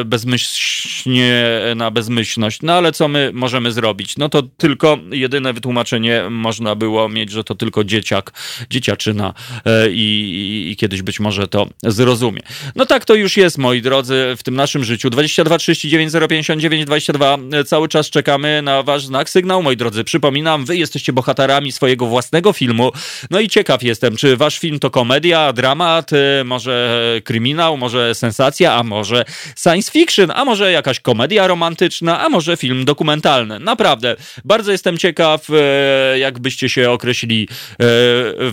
e, 0.00 0.04
bezmyślnie 0.04 1.44
na 1.76 1.90
bezmyślność. 1.90 2.62
No 2.62 2.72
ale 2.72 2.92
co 2.92 3.08
my 3.08 3.30
możemy 3.34 3.72
zrobić? 3.72 4.16
No 4.16 4.28
to 4.28 4.42
tylko 4.42 4.98
jedyne 5.10 5.52
wytłumaczenie 5.52 6.22
można 6.30 6.74
było 6.74 7.08
mieć, 7.08 7.30
że 7.30 7.44
to 7.44 7.54
tylko 7.54 7.84
dzieciak, 7.84 8.32
dzieciaczyna 8.70 9.34
e, 9.64 9.90
i, 9.90 10.00
i, 10.00 10.70
i 10.70 10.76
kiedyś 10.76 11.02
być 11.02 11.20
może 11.20 11.48
to 11.48 11.66
zrozumie. 11.82 12.40
No 12.76 12.86
tak 12.86 13.04
to 13.04 13.14
już 13.14 13.36
jest, 13.36 13.58
moi 13.58 13.82
drodzy, 13.82 14.34
w 14.36 14.42
tym 14.42 14.54
naszym 14.54 14.84
życiu. 14.84 15.10
22 15.14 15.58
39 15.58 16.12
059 16.28 16.84
22. 16.84 17.38
Cały 17.66 17.88
czas 17.88 18.10
czekamy 18.10 18.62
na 18.62 18.82
wasz 18.82 19.06
znak 19.06 19.30
sygnał, 19.30 19.62
moi 19.62 19.76
drodzy. 19.76 20.04
Przypominam, 20.04 20.64
wy 20.64 20.76
jesteście 20.76 21.12
bohaterami 21.12 21.72
swojego 21.72 22.06
własnego 22.06 22.52
filmu. 22.52 22.92
No 23.30 23.40
i 23.40 23.48
ciekaw 23.48 23.82
jestem, 23.82 24.16
czy 24.16 24.36
wasz 24.36 24.58
film 24.58 24.78
to 24.78 24.90
komedia, 24.90 25.52
dramat, 25.52 26.12
y, 26.12 26.44
może 26.44 27.00
kryminał, 27.24 27.76
może 27.76 28.14
sensacja, 28.14 28.74
a 28.74 28.82
może 28.82 29.24
science 29.62 29.92
fiction, 29.92 30.30
a 30.30 30.44
może 30.44 30.72
jakaś 30.72 31.00
komedia 31.00 31.46
romantyczna, 31.46 32.20
a 32.20 32.28
może 32.28 32.56
film 32.56 32.84
dokumentalny. 32.84 33.60
Naprawdę, 33.60 34.16
bardzo 34.44 34.72
jestem 34.72 34.98
ciekaw, 34.98 35.50
y, 35.50 36.18
jak 36.18 36.38
byście 36.38 36.68
się 36.68 36.90
określili 36.90 37.48
y, 37.48 37.86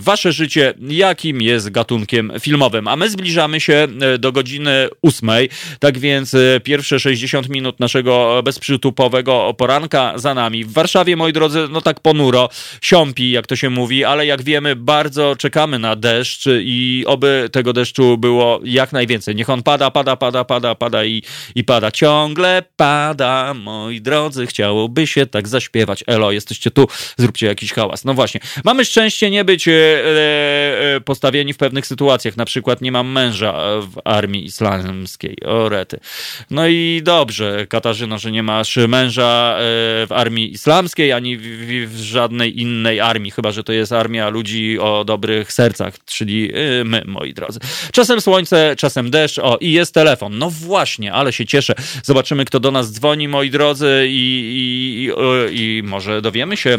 wasze 0.00 0.32
życie, 0.32 0.74
jakim 0.88 1.42
jest 1.42 1.70
gatunkiem 1.70 2.32
filmowym. 2.40 2.88
A 2.88 2.96
my 2.96 3.10
zbliżamy 3.10 3.60
się 3.60 3.88
do 4.18 4.32
godziny 4.32 4.88
ósmej, 5.02 5.48
tak 5.80 5.98
więc 5.98 6.36
pierwsze 6.64 7.00
60 7.00 7.48
minut 7.48 7.80
naszego 7.80 8.42
bezprzytupowego 8.44 9.54
poranka 9.58 10.18
za 10.18 10.34
nami. 10.34 10.64
W 10.64 10.72
Warszawie, 10.72 11.16
moi 11.16 11.32
drodzy, 11.32 11.68
no 11.70 11.80
tak 11.80 12.00
ponuro, 12.00 12.48
siąpi, 12.80 13.30
jak 13.30 13.46
to 13.46 13.56
się 13.56 13.70
mówi, 13.70 14.04
ale 14.04 14.26
jak 14.26 14.42
wiemy, 14.42 14.76
bardzo 14.76 15.36
czekamy 15.36 15.78
na 15.78 15.96
deszcz 15.96 16.48
i 16.60 17.04
oby 17.06 17.48
tego 17.52 17.72
deszczu 17.72 18.18
było 18.18 18.60
jak 18.64 18.92
najwięcej. 18.92 19.34
Niech 19.34 19.50
on 19.50 19.62
pada, 19.62 19.90
pada, 19.90 20.16
pada, 20.16 20.44
pada, 20.44 20.74
pada 20.74 21.04
i, 21.04 21.22
i 21.54 21.64
pada. 21.64 21.90
Ciągle 21.90 22.62
pada, 22.76 23.54
moi 23.54 24.00
drodzy, 24.00 24.46
chciałoby 24.46 25.06
się 25.06 25.26
tak 25.26 25.48
zaśpiewać. 25.48 26.04
Elo, 26.06 26.32
jesteście 26.32 26.70
tu, 26.70 26.88
zróbcie 27.16 27.46
jakiś 27.46 27.72
hałas. 27.72 28.04
No 28.04 28.14
właśnie, 28.14 28.40
mamy 28.64 28.84
szczęście 28.84 29.30
nie 29.30 29.44
być 29.44 29.68
e, 29.68 29.72
e, 29.72 31.00
postawieni 31.00 31.52
w 31.52 31.56
pewnych 31.56 31.86
sytuacjach. 31.86 32.36
Na 32.36 32.44
przykład 32.44 32.80
nie 32.80 32.92
mam 32.92 33.08
męża 33.08 33.52
w 33.80 34.00
armii 34.04 34.44
islamskiej. 34.44 35.36
O 35.46 35.68
rety. 35.68 36.00
No 36.50 36.68
i 36.68 37.00
dobrze, 37.04 37.66
Katarzyno, 37.66 38.18
że 38.18 38.32
nie 38.32 38.42
masz 38.42 38.76
męża 38.76 39.56
e, 39.56 39.60
w 40.06 40.08
armii 40.10 40.52
islamskiej, 40.52 41.12
ani 41.12 41.36
w, 41.36 41.42
w, 41.88 41.96
żadnej 41.96 42.60
innej 42.60 43.00
armii, 43.00 43.30
chyba 43.30 43.52
że 43.52 43.64
to 43.64 43.72
jest 43.72 43.92
armia 43.92 44.28
ludzi 44.28 44.78
o 44.78 45.04
dobrych 45.04 45.52
sercach, 45.52 46.04
czyli 46.04 46.52
e, 46.54 46.84
my, 46.84 47.02
moi 47.06 47.34
drodzy. 47.34 47.60
Czasem 47.92 48.20
słońce, 48.20 48.74
czasem 48.78 49.10
deszcz, 49.10 49.38
o 49.38 49.58
i 49.60 49.72
jest 49.72 49.94
telefon. 49.94 50.38
No 50.38 50.50
właśnie, 50.50 51.12
ale 51.12 51.32
się 51.32 51.46
cieszę. 51.46 51.74
Zobaczymy, 52.02 52.44
kto 52.44 52.60
do 52.60 52.70
nas 52.70 52.92
dzwoni, 52.92 53.28
moi 53.28 53.50
drodzy, 53.50 54.06
i, 54.08 54.12
i, 54.12 55.10
i, 55.52 55.78
i 55.78 55.82
może 55.82 56.22
dowiemy 56.22 56.56
się, 56.56 56.78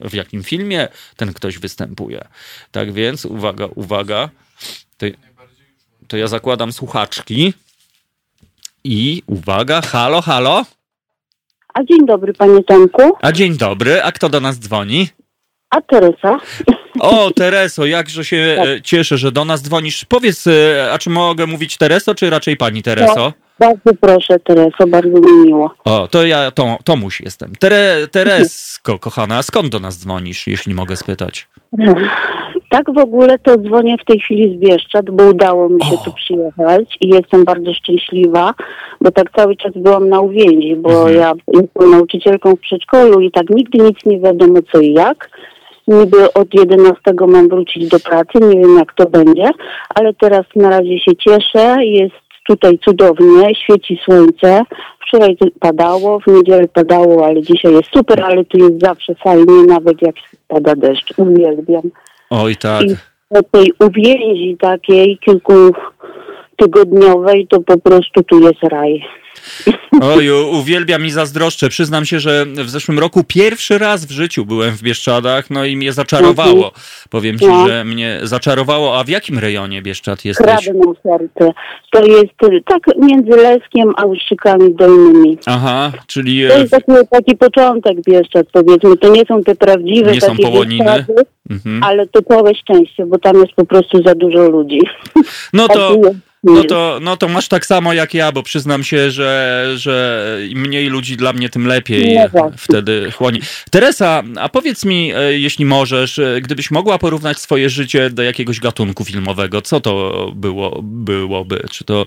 w 0.00 0.14
jakim 0.14 0.42
filmie 0.42 0.88
ten 1.16 1.32
ktoś 1.32 1.58
występuje. 1.58 2.24
Tak 2.70 2.92
więc, 2.92 3.24
uwaga, 3.24 3.66
uwaga. 3.74 4.28
To, 4.98 5.06
to 6.08 6.16
ja 6.16 6.26
zakładam 6.26 6.72
słuchaczki. 6.72 7.52
I 8.84 9.22
uwaga, 9.26 9.80
halo, 9.80 10.22
halo. 10.22 10.62
A 11.74 11.84
dzień 11.84 12.06
dobry, 12.06 12.32
panie 12.32 12.64
Tomku. 12.64 13.02
A 13.22 13.32
dzień 13.32 13.56
dobry, 13.56 14.02
a 14.02 14.12
kto 14.12 14.28
do 14.28 14.40
nas 14.40 14.58
dzwoni? 14.58 15.08
A 15.70 15.80
Teresa? 15.80 16.40
O, 17.00 17.30
Tereso, 17.30 17.86
jakże 17.86 18.24
się 18.24 18.36
e, 18.36 18.80
cieszę, 18.82 19.18
że 19.18 19.32
do 19.32 19.44
nas 19.44 19.62
dzwonisz. 19.62 20.04
Powiedz, 20.04 20.46
e, 20.46 20.88
a 20.92 20.98
czy 20.98 21.10
mogę 21.10 21.46
mówić 21.46 21.76
Tereso, 21.76 22.14
czy 22.14 22.30
raczej 22.30 22.56
pani 22.56 22.82
Tereso? 22.82 23.32
Bardzo 23.58 23.90
proszę, 24.00 24.40
Tereso, 24.40 24.86
bardzo 24.86 25.20
mi 25.20 25.46
miło. 25.46 25.74
O, 25.84 26.08
to 26.08 26.26
ja 26.26 26.50
to, 26.50 26.78
Tomuś 26.84 27.20
jestem. 27.20 27.52
Tere, 27.58 28.08
Teresko, 28.10 28.98
kochana, 28.98 29.38
a 29.38 29.42
skąd 29.42 29.68
do 29.68 29.80
nas 29.80 29.98
dzwonisz, 29.98 30.46
jeśli 30.46 30.74
mogę 30.74 30.96
spytać? 30.96 31.48
Tak 32.72 32.94
w 32.94 32.98
ogóle 32.98 33.38
to 33.38 33.58
dzwonię 33.58 33.96
w 33.98 34.04
tej 34.04 34.20
chwili 34.20 34.56
z 34.56 34.60
Bieszczad, 34.60 35.10
bo 35.10 35.24
udało 35.24 35.68
mi 35.68 35.84
się 35.84 35.94
O. 35.94 36.04
tu 36.04 36.12
przyjechać 36.12 36.96
i 37.00 37.08
jestem 37.08 37.44
bardzo 37.44 37.74
szczęśliwa, 37.74 38.54
bo 39.00 39.10
tak 39.10 39.30
cały 39.36 39.56
czas 39.56 39.72
byłam 39.76 40.08
na 40.08 40.20
uwięzi, 40.20 40.76
bo 40.76 40.90
Mhm. 40.90 41.16
ja 41.16 41.32
jestem 41.48 41.90
nauczycielką 41.90 42.56
w 42.56 42.60
przedszkolu 42.60 43.20
i 43.20 43.30
tak 43.30 43.50
nigdy 43.50 43.78
nic 43.78 43.96
nie 44.06 44.20
wiadomo 44.20 44.58
co 44.72 44.80
i 44.80 44.92
jak. 44.92 45.30
Niby 45.88 46.32
od 46.32 46.54
11 46.54 47.00
mam 47.28 47.48
wrócić 47.48 47.88
do 47.88 48.00
pracy, 48.00 48.38
nie 48.40 48.60
wiem 48.60 48.76
jak 48.78 48.94
to 48.94 49.10
będzie, 49.10 49.50
ale 49.94 50.14
teraz 50.14 50.44
na 50.56 50.70
razie 50.70 50.98
się 50.98 51.16
cieszę, 51.16 51.84
jest 51.84 52.14
tutaj 52.46 52.78
cudownie, 52.78 53.54
świeci 53.54 54.00
słońce. 54.04 54.62
Wczoraj 55.06 55.36
padało, 55.60 56.20
w 56.20 56.26
niedzielę 56.26 56.68
padało, 56.68 57.26
ale 57.26 57.42
dzisiaj 57.42 57.72
jest 57.72 57.88
super, 57.96 58.22
ale 58.24 58.44
tu 58.44 58.58
jest 58.58 58.80
zawsze 58.80 59.14
fajnie, 59.14 59.62
nawet 59.68 60.02
jak 60.02 60.14
pada 60.48 60.74
deszcz. 60.76 61.18
Uwielbiam. 61.18 61.82
Oj, 62.32 62.56
tak. 62.56 62.82
I 62.82 62.96
tej 63.52 63.72
uwięzi 63.80 64.56
takiej 64.60 65.18
kilkutygodniowej 65.18 67.46
to 67.46 67.60
po 67.60 67.78
prostu 67.78 68.22
tu 68.22 68.40
jest 68.40 68.62
raj. 68.62 69.04
Oj, 70.00 70.30
uwielbiam 70.30 71.06
i 71.06 71.10
zazdroszczę. 71.10 71.68
Przyznam 71.68 72.04
się, 72.04 72.20
że 72.20 72.46
w 72.46 72.70
zeszłym 72.70 72.98
roku 72.98 73.24
pierwszy 73.24 73.78
raz 73.78 74.06
w 74.06 74.10
życiu 74.10 74.44
byłem 74.44 74.70
w 74.70 74.82
Bieszczadach, 74.82 75.50
no 75.50 75.64
i 75.64 75.76
mnie 75.76 75.92
zaczarowało. 75.92 76.72
Powiem 77.10 77.38
ci, 77.38 77.46
No. 77.46 77.68
że 77.68 77.84
mnie 77.84 78.20
zaczarowało. 78.22 78.98
A 78.98 79.04
w 79.04 79.08
jakim 79.08 79.38
rejonie 79.38 79.82
Bieszczad 79.82 80.24
jesteś? 80.24 80.46
Kradną 80.46 80.94
serce. 81.02 81.52
To 81.90 82.04
jest 82.04 82.42
y, 82.42 82.62
tak 82.66 82.82
między 82.98 83.30
Leskiem 83.30 83.92
a 83.96 84.04
Uszczykami 84.04 84.74
Dolnymi. 84.74 85.38
Aha, 85.46 85.92
czyli 86.06 86.48
To 86.48 86.54
e, 86.54 86.58
jest 86.58 86.70
taki, 86.70 86.92
taki 87.10 87.36
początek 87.36 87.96
Bieszczad, 88.08 88.46
powiedzmy. 88.52 88.96
To 88.96 89.08
nie 89.08 89.24
są 89.24 89.42
te 89.42 89.54
prawdziwe 89.54 90.12
Nie 90.12 90.20
są 90.20 90.26
takie 90.26 90.42
połoniny? 90.42 90.84
Bieszczady, 90.84 91.14
mhm. 91.50 91.82
ale 91.84 92.06
to 92.06 92.22
całe 92.22 92.54
szczęście, 92.54 93.06
bo 93.06 93.18
tam 93.18 93.36
jest 93.36 93.52
po 93.52 93.64
prostu 93.64 94.02
za 94.06 94.14
dużo 94.14 94.48
ludzi. 94.48 94.80
no 95.52 95.68
to... 95.68 95.96
No 96.44 96.64
to, 96.64 96.98
no 97.02 97.16
to 97.16 97.28
masz 97.28 97.48
tak 97.48 97.66
samo 97.66 97.92
jak 97.92 98.14
ja, 98.14 98.32
bo 98.32 98.42
przyznam 98.42 98.84
się, 98.84 99.10
że, 99.10 99.66
że 99.76 100.38
im 100.48 100.60
mniej 100.60 100.88
ludzi 100.88 101.16
dla 101.16 101.32
mnie, 101.32 101.48
tym 101.48 101.66
lepiej 101.66 102.14
No 102.34 102.50
wtedy 102.58 103.10
chłonie. 103.10 103.40
Teresa, 103.70 104.22
a 104.40 104.48
powiedz 104.48 104.84
mi, 104.84 105.12
e, 105.14 105.38
jeśli 105.38 105.64
możesz, 105.64 106.18
e, 106.18 106.40
gdybyś 106.40 106.70
mogła 106.70 106.98
porównać 106.98 107.38
swoje 107.38 107.70
życie 107.70 108.10
do 108.10 108.22
jakiegoś 108.22 108.60
gatunku 108.60 109.04
filmowego, 109.04 109.62
co 109.62 109.80
to 109.80 110.26
było, 110.34 110.80
byłoby? 110.82 111.64
Czy 111.70 111.84
to 111.84 112.06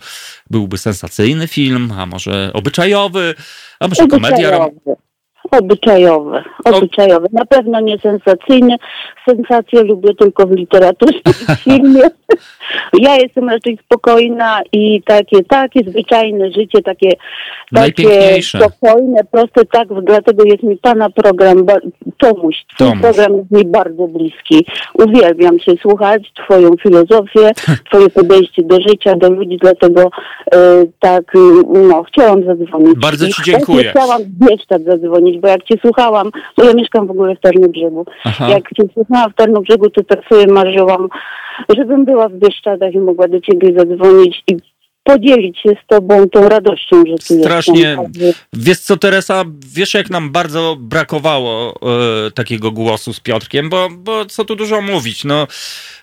byłby 0.50 0.78
sensacyjny 0.78 1.48
film, 1.48 1.92
a 1.98 2.06
może 2.06 2.52
obyczajowy, 2.54 3.36
a 3.80 3.88
może 3.88 4.08
komedia? 4.08 4.68
Obyczajowy. 5.52 6.44
Obyczajowy. 6.66 7.28
Na 7.32 7.46
pewno 7.46 7.80
nie 7.80 8.00
sensacyjny. 8.00 8.76
Sensacje 9.30 9.84
lubię 9.84 10.16
tylko 10.16 10.48
w 10.48 10.52
literaturze 10.52 11.20
i 11.26 11.34
w 11.34 11.60
filmie. 11.64 12.02
Ja 13.00 13.16
jestem 13.16 13.50
raczej 13.50 13.78
spokojna 13.86 14.62
i 14.72 15.02
takie, 15.04 15.44
takie 15.44 15.80
zwyczajne 15.90 16.52
życie, 16.52 16.82
takie, 16.82 17.10
takie 17.74 18.42
spokojne, 18.42 19.24
proste, 19.32 19.66
tak, 19.66 19.88
dlatego 20.04 20.44
jest 20.44 20.64
mi 20.64 20.78
Pana 20.78 21.10
program, 21.10 21.66
Tomuś, 22.18 22.56
Twój 22.76 22.88
Tomuś. 22.88 23.02
program 23.02 23.38
jest 23.38 23.52
mi 23.52 23.66
bardzo 23.66 24.08
bliski. 24.08 24.66
Uwielbiam 24.94 25.60
się 25.60 25.72
słuchać, 25.82 26.32
Twoją 26.44 26.70
filozofię, 26.84 27.52
Twoje 27.90 28.10
podejście 28.10 28.64
do 28.64 28.82
życia, 28.82 29.16
do 29.16 29.30
ludzi, 29.30 29.58
dlatego 29.62 30.10
e, 30.54 30.58
tak, 31.00 31.24
no, 31.74 32.04
chciałam 32.04 32.44
zadzwonić. 32.46 33.00
Bardzo 33.00 33.28
ci 33.28 33.44
dziękuję. 33.44 33.92
Chciałam 33.92 34.24
w 34.24 34.48
Bieszczad 34.50 34.84
zadzwonić, 34.84 35.35
bo 35.40 35.48
jak 35.48 35.64
Cię 35.64 35.76
słuchałam, 35.82 36.32
bo 36.58 36.64
ja 36.64 36.74
mieszkam 36.74 37.08
w 37.08 37.12
ogóle 37.12 37.36
w 37.36 37.40
Tarnobrzegu, 37.40 38.06
Aha. 38.26 38.50
jak 38.50 38.74
Cię 38.74 38.84
słuchałam 38.94 39.32
w 39.32 39.36
Tarnobrzegu, 39.36 39.90
to 39.90 40.04
tak 40.04 40.20
sobie 40.30 40.54
marzyłam, 40.54 41.08
żebym 41.78 42.06
była 42.06 42.30
w 42.30 42.34
Bieszczadach 42.34 42.94
i 42.94 43.00
mogła 43.00 43.28
do 43.28 43.42
Ciebie 43.42 43.74
zadzwonić 43.80 44.44
i 44.48 44.58
podzielić 45.06 45.60
się 45.60 45.70
z 45.70 45.88
Tobą 45.88 46.30
tą 46.30 46.50
radością, 46.50 47.04
że 47.08 47.16
Tu 47.28 47.40
Strasznie. 47.44 47.80
jestem. 47.80 48.06
Także 48.14 48.34
Wiesz 48.54 48.80
co, 48.80 48.98
Teresa, 48.98 49.44
wiesz 49.74 49.94
jak 49.94 50.10
nam 50.10 50.32
bardzo 50.32 50.78
brakowało 50.80 51.80
e, 52.28 52.32
takiego 52.32 52.72
głosu 52.72 53.14
z 53.14 53.20
Piotrkiem, 53.20 53.70
bo, 53.70 53.90
bo 53.90 54.26
co 54.26 54.46
tu 54.46 54.56
dużo 54.56 54.82
mówić, 54.82 55.24
no 55.24 55.48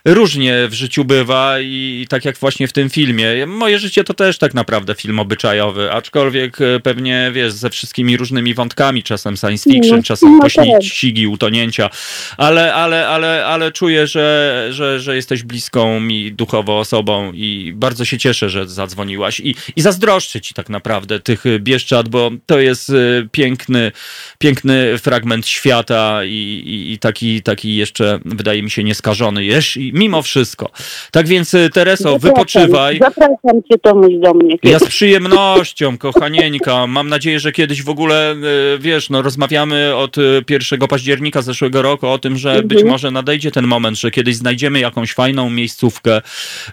różnie 0.05 0.67
w 0.67 0.73
życiu 0.73 1.05
bywa 1.05 1.59
i, 1.59 1.99
i 2.03 2.07
tak 2.07 2.25
jak 2.25 2.37
właśnie 2.37 2.67
w 2.67 2.73
tym 2.73 2.89
filmie. 2.89 3.45
Moje 3.47 3.79
życie 3.79 4.03
to 4.03 4.13
też 4.13 4.37
tak 4.37 4.53
naprawdę 4.53 4.95
film 4.95 5.19
obyczajowy, 5.19 5.91
aczkolwiek 5.91 6.61
e, 6.61 6.79
pewnie, 6.79 7.31
wiesz, 7.33 7.53
ze 7.53 7.69
wszystkimi 7.69 8.17
różnymi 8.17 8.53
wątkami, 8.53 9.03
czasem 9.03 9.37
science 9.37 9.69
fiction, 9.71 9.97
No, 9.97 10.03
czasem 10.03 10.37
no 10.37 10.49
tak. 10.49 10.65
pościgi, 10.77 11.27
utonięcia, 11.27 11.89
ale, 12.37 12.73
ale, 12.73 13.07
ale, 13.07 13.45
ale 13.45 13.71
czuję, 13.71 14.07
że, 14.07 14.67
że, 14.71 14.99
że 14.99 15.15
jesteś 15.15 15.43
bliską 15.43 15.99
mi 15.99 16.31
duchowo 16.31 16.79
osobą 16.79 17.31
i 17.33 17.73
bardzo 17.75 18.05
się 18.05 18.17
cieszę, 18.17 18.49
że 18.49 18.67
zadzwoniłaś 18.97 19.39
i, 19.39 19.55
i 19.75 19.81
zazdroszczę 19.81 20.41
ci 20.41 20.53
tak 20.53 20.69
naprawdę 20.69 21.19
tych 21.19 21.45
y, 21.45 21.59
Bieszczad, 21.59 22.09
bo 22.09 22.31
to 22.45 22.59
jest 22.59 22.89
y, 22.89 23.27
piękny, 23.31 23.91
piękny 24.39 24.97
fragment 24.97 25.47
świata 25.47 26.23
i, 26.25 26.29
i, 26.65 26.91
i 26.93 26.99
taki, 26.99 27.41
taki 27.41 27.75
jeszcze 27.75 28.19
wydaje 28.25 28.63
mi 28.63 28.71
się 28.71 28.83
nieskażony 28.83 29.43
jest 29.45 29.77
i 29.77 29.91
mimo 29.93 30.21
wszystko. 30.21 30.69
Tak 31.11 31.27
więc 31.27 31.53
y, 31.53 31.69
Tereso, 31.73 32.03
zapraszam- 32.03 32.19
wypoczywaj. 32.19 32.99
Zapraszam 32.99 33.63
Cię 33.71 33.77
Tomuś 33.81 34.13
do 34.23 34.33
mnie. 34.33 34.55
Ja 34.63 34.79
z 34.79 34.83
przyjemnością, 34.85 35.97
kochanieńka. 35.97 36.87
Mam 36.87 37.09
nadzieję, 37.09 37.39
że 37.39 37.51
kiedyś 37.51 37.83
w 37.83 37.89
ogóle, 37.89 38.35
wiesz, 38.79 39.09
no 39.09 39.21
rozmawiamy 39.21 39.95
od 39.95 40.17
y, 40.17 40.43
1 40.49 40.79
października 40.87 41.41
zeszłego 41.41 41.81
roku 41.81 42.07
o 42.07 42.19
tym, 42.19 42.37
że 42.37 42.49
Mhm. 42.49 42.67
być 42.67 42.83
może 42.83 43.11
nadejdzie 43.11 43.51
ten 43.51 43.67
moment, 43.67 43.99
że 43.99 44.11
kiedyś 44.11 44.35
znajdziemy 44.35 44.79
jakąś 44.79 45.13
fajną 45.13 45.49
miejscówkę, 45.49 46.21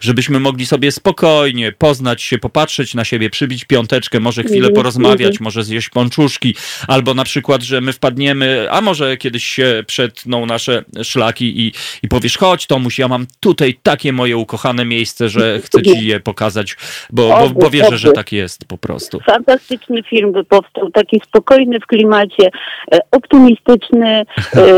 żebyśmy 0.01 0.41
mogli 0.41 0.67
sobie 0.67 0.93
spokojnie 0.93 1.73
poznać 1.73 2.10
się, 2.19 2.39
popatrzeć 2.39 2.95
na 2.95 3.05
siebie, 3.05 3.31
przybić 3.31 3.65
piąteczkę, 3.65 4.21
może 4.21 4.43
chwilę 4.43 4.59
Mhm, 4.59 4.75
porozmawiać, 4.75 5.31
mhm. 5.31 5.45
może 5.45 5.65
zjeść 5.65 5.89
pączuszki, 5.89 6.55
albo 6.89 7.15
na 7.15 7.25
przykład, 7.25 7.63
że 7.63 7.81
my 7.81 7.93
wpadniemy, 7.93 8.67
a 8.71 8.81
może 8.81 9.17
kiedyś 9.17 9.45
się 9.45 9.85
przetną 9.87 10.47
nasze 10.47 10.85
szlaki 11.03 11.61
i, 11.61 11.73
i 12.03 12.09
powiesz, 12.09 12.39
chodź 12.39 12.67
Tomuś, 12.67 12.99
ja 12.99 13.09
mam 13.09 13.27
tutaj 13.41 13.75
takie 13.83 14.13
moje 14.13 14.37
ukochane 14.37 14.85
miejsce, 14.85 15.29
że 15.29 15.61
chcę 15.61 15.83
ci 15.83 16.07
je 16.07 16.21
pokazać, 16.21 16.77
bo, 17.11 17.29
bo, 17.29 17.61
bo 17.61 17.71
wierzę, 17.71 17.99
że 17.99 18.13
tak 18.13 18.33
jest 18.33 18.65
po 18.65 18.79
prostu. 18.79 19.21
Fantastyczny 19.21 20.03
film 20.03 20.33
by 20.33 20.45
powstał, 20.45 20.91
taki 20.91 21.21
spokojny 21.27 21.81
w 21.81 21.87
klimacie, 21.87 22.51
e, 22.93 22.99
optymistyczny, 23.11 24.09
e, 24.09 24.25
e, 24.57 24.73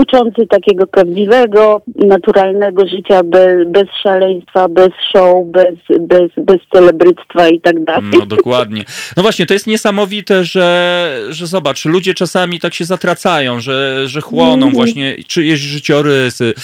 uczący 0.00 0.46
takiego 0.46 0.86
prawdziwego, 0.86 1.82
naturalnego 1.94 2.86
życia 2.86 3.22
bez, 3.24 3.68
bez 3.68 3.88
szaleństwa, 4.02 4.68
bez 4.68 4.90
show, 5.12 5.46
bez, 5.46 5.98
bez, 6.06 6.30
bez 6.46 6.56
celebryctwa 6.72 7.48
i 7.48 7.60
tak 7.60 7.84
dalej. 7.84 8.10
No 8.18 8.26
dokładnie. 8.26 8.84
No 9.16 9.22
właśnie, 9.22 9.46
to 9.46 9.54
jest 9.54 9.66
niesamowite, 9.66 10.44
że, 10.44 11.18
że 11.28 11.46
zobacz, 11.46 11.84
ludzie 11.84 12.14
czasami 12.14 12.60
tak 12.60 12.74
się 12.74 12.84
zatracają, 12.84 13.60
że, 13.60 14.08
że 14.08 14.20
chłoną 14.20 14.52
Mhm. 14.54 14.72
właśnie 14.72 15.16
czyjeś 15.26 15.60
życiorysy, 15.60 16.54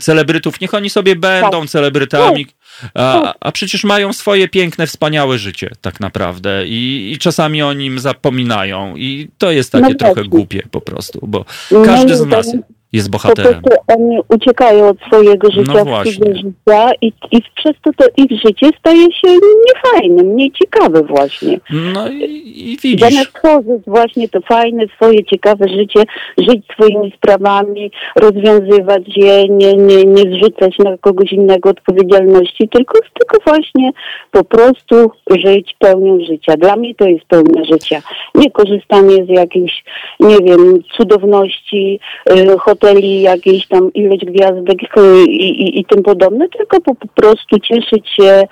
celebrytów. 0.00 0.60
Niech 0.60 0.74
oni 0.74 0.90
sobie 0.90 1.16
będą 1.16 1.60
Tak. 1.60 1.70
celebrytami, 1.70 2.46
a, 2.94 3.34
a 3.40 3.52
przecież 3.52 3.84
mają 3.84 4.12
swoje 4.12 4.48
piękne, 4.48 4.86
wspaniałe 4.86 5.38
życie 5.38 5.70
tak 5.80 6.00
naprawdę 6.00 6.66
i, 6.66 7.12
i 7.12 7.18
czasami 7.18 7.62
o 7.62 7.72
nim 7.72 7.98
zapominają 7.98 8.96
i 8.96 9.28
to 9.38 9.50
jest 9.50 9.72
takie 9.72 9.88
No 9.88 9.94
trochę 9.94 10.24
głupie 10.24 10.62
po 10.70 10.80
prostu, 10.80 11.18
bo 11.22 11.44
No 11.70 11.82
każdy 11.84 12.16
z 12.16 12.26
nas 12.26 12.52
jest 12.92 13.08
Po 13.08 13.12
bohaterem. 13.12 13.62
prostu 13.62 13.82
oni 13.88 14.18
uciekają 14.28 14.88
od 14.88 14.96
swojego 15.06 15.50
życia 15.50 15.72
No 15.74 15.84
właśnie. 15.84 16.34
życia 16.34 16.90
i, 17.00 17.12
i 17.32 17.42
przez 17.56 17.72
to 17.84 17.90
to 17.96 18.04
ich 18.16 18.30
życie 18.30 18.68
staje 18.78 19.12
się 19.12 19.28
niefajne, 19.66 20.22
mniej 20.22 20.52
ciekawe 20.52 21.02
właśnie. 21.02 21.60
No 21.94 22.08
i, 22.08 22.52
i 22.56 22.78
widzisz. 22.82 23.00
Zamiast 23.00 23.32
tworzyć 23.32 23.82
właśnie 23.86 24.28
to 24.28 24.40
fajne, 24.40 24.82
swoje 24.96 25.24
ciekawe 25.24 25.68
życie, 25.68 26.02
żyć 26.38 26.66
swoimi 26.74 27.12
sprawami, 27.16 27.90
rozwiązywać 28.16 29.02
je, 29.16 29.48
nie, 29.48 29.74
nie, 29.76 30.04
nie 30.04 30.22
zrzucać 30.22 30.78
na 30.78 30.98
kogoś 30.98 31.32
innego 31.32 31.70
odpowiedzialności, 31.70 32.68
tylko, 32.68 32.98
tylko 33.18 33.44
właśnie 33.50 33.90
po 34.30 34.44
prostu 34.44 35.10
żyć 35.30 35.76
pełnią 35.78 36.18
życia. 36.26 36.56
Dla 36.56 36.76
mnie 36.76 36.94
to 36.94 37.08
jest 37.08 37.24
pełnia 37.24 37.64
życia. 37.64 38.02
Nie 38.34 38.50
korzystanie 38.50 39.24
z 39.24 39.28
jakiejś, 39.28 39.84
nie 40.20 40.36
wiem, 40.38 40.82
cudowności, 40.96 42.00
y, 42.30 42.60
hoteli, 42.82 43.22
jakiejś 43.22 43.66
tam 43.66 43.92
ilość 43.92 44.24
gwiazdek 44.24 44.78
i, 45.26 45.30
i, 45.30 45.80
i 45.80 45.84
tym 45.84 46.02
podobne, 46.02 46.48
tylko 46.48 46.80
po, 46.80 46.94
po 46.94 47.08
prostu 47.14 47.58
cieszyć 47.60 48.08
się 48.08 48.42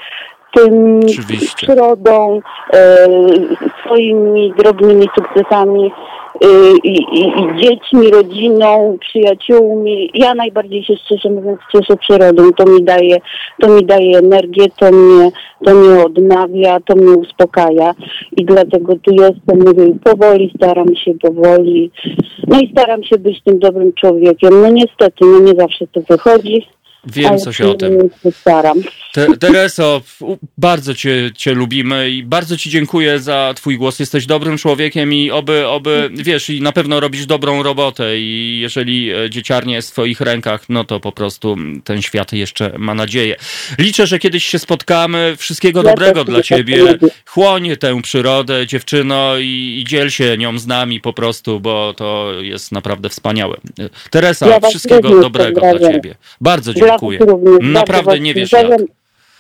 tym 0.55 1.01
Oczywiście. 1.05 1.67
przyrodą, 1.67 2.41
e, 2.73 3.09
swoimi 3.85 4.55
drobnymi 4.59 5.09
sukcesami 5.15 5.93
i, 6.41 6.89
i, 6.89 7.27
i 7.27 7.61
dziećmi, 7.61 8.11
rodziną, 8.11 8.99
przyjaciółmi. 9.01 10.11
Ja 10.15 10.35
najbardziej 10.35 10.85
się 10.85 10.97
szczerze 10.97 11.31
mówiąc 11.31 11.61
cieszę 11.73 11.97
przyrodą. 11.97 12.53
To 12.53 12.65
mi 12.65 12.85
daje, 12.85 13.17
to 13.61 13.69
mi 13.69 13.87
daje 13.87 14.19
energię, 14.19 14.67
to 14.79 14.91
mnie, 14.93 15.31
to 15.65 15.75
mnie 15.75 16.05
odnawia, 16.05 16.81
to 16.81 16.97
mnie 16.97 17.13
uspokaja 17.13 17.95
i 18.37 18.45
dlatego 18.45 18.97
tu 18.97 19.11
jestem, 19.11 19.59
mówię, 19.67 19.95
powoli 20.05 20.53
staram 20.57 20.97
się, 20.97 21.15
powoli. 21.15 21.91
No 22.47 22.61
i 22.61 22.71
staram 22.73 23.05
się 23.05 23.19
być 23.19 23.43
tym 23.43 23.59
dobrym 23.59 23.93
człowiekiem. 23.93 24.63
No 24.63 24.69
niestety, 24.69 25.25
no 25.25 25.39
nie 25.41 25.55
zawsze 25.55 25.87
to 25.87 26.01
wychodzi. 26.01 26.67
Wiem 27.07 27.39
coś 27.39 27.61
o 27.61 27.75
tym. 27.75 28.11
Te, 29.13 29.27
Tereso, 29.37 30.03
bardzo 30.59 30.95
cię, 30.95 31.31
cię 31.37 31.55
lubimy 31.55 32.11
i 32.11 32.23
bardzo 32.23 32.57
ci 32.57 32.71
dziękuję 32.71 33.19
za 33.19 33.55
twój 33.57 33.79
głos. 33.79 33.99
Jesteś 33.99 34.27
dobrym 34.27 34.59
człowiekiem 34.59 35.13
i 35.13 35.31
oby, 35.31 35.69
oby, 35.69 36.11
wiesz, 36.15 36.51
i 36.51 36.63
na 36.63 36.73
pewno 36.73 37.01
robisz 37.01 37.27
dobrą 37.27 37.63
robotę 37.63 38.19
i 38.19 38.59
jeżeli 38.61 39.11
e, 39.11 39.31
dzieciarnia 39.31 39.77
jest 39.77 39.89
w 39.89 39.93
twoich 39.93 40.21
rękach, 40.21 40.65
no 40.69 40.85
to 40.85 41.01
po 41.01 41.13
prostu 41.13 41.57
ten 41.85 42.03
świat 42.03 42.33
jeszcze 42.33 42.73
ma 42.79 42.95
nadzieję. 42.95 43.37
Liczę, 43.79 44.07
że 44.07 44.19
kiedyś 44.19 44.45
się 44.45 44.59
spotkamy. 44.59 45.35
Wszystkiego 45.39 45.83
Ja 45.83 45.91
dobrego 45.91 46.25
dla 46.25 46.43
ciebie. 46.43 46.99
Chłoń 47.27 47.77
tę 47.77 48.03
przyrodę, 48.03 48.67
dziewczyno, 48.67 49.39
i, 49.39 49.79
i 49.81 49.85
dziel 49.89 50.11
się 50.11 50.39
nią 50.39 50.59
z 50.59 50.67
nami 50.67 51.01
po 51.01 51.13
prostu, 51.13 51.61
bo 51.61 51.95
to 51.97 52.33
jest 52.41 52.73
naprawdę 52.73 53.09
wspaniałe. 53.09 53.57
Teresa, 54.11 54.49
Ja 54.49 54.61
wszystkiego 54.61 55.21
dobrego 55.21 55.61
dla 55.61 55.93
ciebie. 55.93 56.15
Bardzo 56.41 56.73
Dla 56.73 56.90
dziękuję. 56.91 57.19
Naprawdę 57.61 58.21
nie 58.21 58.35
wiesz 58.35 58.53
jak. 58.53 58.67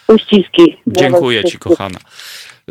Uściski. 0.09 0.77
Dziękuję 0.87 1.45
ci, 1.45 1.59
kochana. 1.59 1.99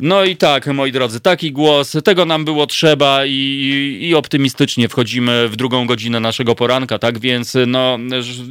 No 0.01 0.25
i 0.25 0.35
tak, 0.35 0.67
moi 0.67 0.91
drodzy, 0.91 1.19
taki 1.19 1.51
głos, 1.51 1.97
tego 2.03 2.25
nam 2.25 2.45
było 2.45 2.67
trzeba 2.67 3.25
i, 3.25 3.97
i 4.01 4.15
optymistycznie 4.15 4.89
wchodzimy 4.89 5.49
w 5.49 5.55
drugą 5.55 5.87
godzinę 5.87 6.19
naszego 6.19 6.55
poranka, 6.55 6.99
tak 6.99 7.19
więc 7.19 7.57
no, 7.67 7.97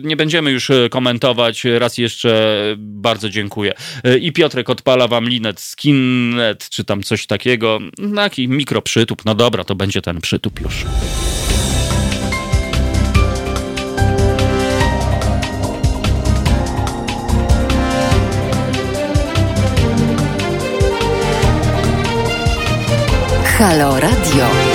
nie 0.03 0.17
będziemy 0.17 0.51
już 0.51 0.71
komentować, 0.91 1.65
raz 1.65 1.99
jeszcze 1.99 2.59
bardzo 2.77 3.29
dziękuję. 3.29 3.73
I 4.21 4.33
Piotrek 4.33 4.71
odpala 4.71 5.09
wam 5.09 5.29
linet, 5.29 5.61
skinnet, 5.61 6.69
czy 6.71 6.85
tam 6.85 7.03
coś 7.03 7.27
takiego, 7.27 7.79
taki 8.17 8.49
mikroprzytup, 8.49 9.25
no 9.25 9.35
dobra, 9.35 9.65
to 9.65 9.75
będzie 9.75 10.03
ten 10.03 10.21
przytup 10.21 10.61
już. 10.61 10.85
Halo 23.59 23.99
Radio. 23.99 24.68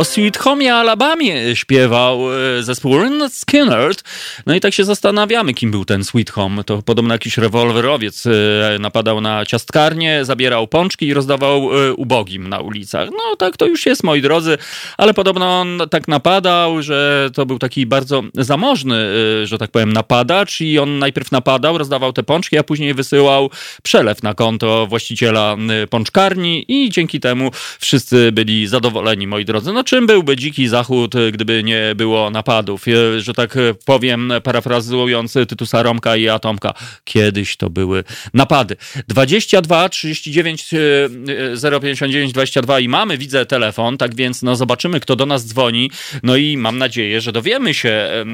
O 0.00 0.04
Sweet 0.04 0.38
Home 0.38 0.74
Alabamie 0.74 1.56
śpiewał 1.56 2.34
e, 2.34 2.62
zespół 2.62 2.98
Lynyrd 2.98 3.34
Skynyrd. 3.34 4.02
No 4.46 4.54
i 4.54 4.60
tak 4.60 4.74
się 4.74 4.84
zastanawiamy, 4.84 5.54
kim 5.54 5.70
był 5.70 5.84
ten 5.84 6.04
Sweet 6.04 6.30
Home. 6.30 6.64
To 6.64 6.82
podobno 6.82 7.14
jakiś 7.14 7.38
rewolwerowiec 7.38 8.26
e, 8.26 8.30
napadał 8.78 9.20
na 9.20 9.46
ciastkarnię, 9.46 10.24
zabierał 10.24 10.66
pączki 10.66 11.06
i 11.06 11.14
rozdawał 11.14 11.70
e, 11.78 11.94
ubogim 11.94 12.48
na 12.48 12.60
ulicach. 12.60 13.08
No 13.10 13.36
tak 13.36 13.56
to 13.56 13.66
już 13.66 13.86
jest, 13.86 14.04
moi 14.04 14.22
drodzy, 14.22 14.58
ale 14.98 15.14
podobno 15.14 15.60
on 15.60 15.80
tak 15.90 16.08
napadał, 16.08 16.82
że 16.82 17.30
to 17.34 17.46
był 17.46 17.58
taki 17.58 17.86
bardzo 17.86 18.22
zamożny, 18.34 18.96
że 19.44 19.58
tak 19.58 19.70
powiem, 19.70 19.92
napadacz 19.92 20.60
i 20.60 20.78
on 20.78 20.98
najpierw 20.98 21.32
napadał, 21.32 21.78
rozdawał 21.78 22.12
te 22.12 22.22
pączki, 22.22 22.58
a 22.58 22.62
później 22.62 22.94
wysyłał 22.94 23.50
przelew 23.82 24.22
na 24.22 24.34
konto 24.34 24.86
właściciela 24.86 25.56
pączkarni 25.90 26.64
i 26.68 26.90
dzięki 26.90 27.20
temu 27.20 27.50
wszyscy 27.78 28.32
byli 28.32 28.66
zadowoleni, 28.66 29.26
moi 29.26 29.44
drodzy. 29.44 29.72
No 29.72 29.84
czym 29.90 30.06
byłby 30.06 30.36
dziki 30.36 30.68
zachód, 30.68 31.14
gdyby 31.32 31.62
nie 31.64 31.94
było 31.96 32.30
napadów? 32.30 32.88
E, 32.88 33.20
Że 33.20 33.34
tak 33.34 33.56
e, 33.56 33.74
powiem, 33.84 34.32
parafrazując 34.42 35.32
Tytusa 35.32 35.82
Romka 35.82 36.16
i 36.16 36.28
Atomka, 36.28 36.74
kiedyś 37.04 37.56
to 37.56 37.70
były 37.70 38.04
napady. 38.34 38.76
22 39.08 39.88
39 39.88 40.74
e, 40.74 41.80
059 41.80 42.32
22 42.32 42.80
i 42.80 42.88
mamy, 42.88 43.18
widzę 43.18 43.46
telefon, 43.46 43.98
tak 43.98 44.14
więc 44.14 44.42
no 44.42 44.56
zobaczymy, 44.56 45.00
kto 45.00 45.16
do 45.16 45.26
nas 45.26 45.46
dzwoni. 45.46 45.90
No 46.22 46.36
i 46.36 46.56
mam 46.56 46.78
nadzieję, 46.78 47.20
że 47.20 47.32
dowiemy 47.32 47.74
się, 47.74 47.88
e, 47.88 48.26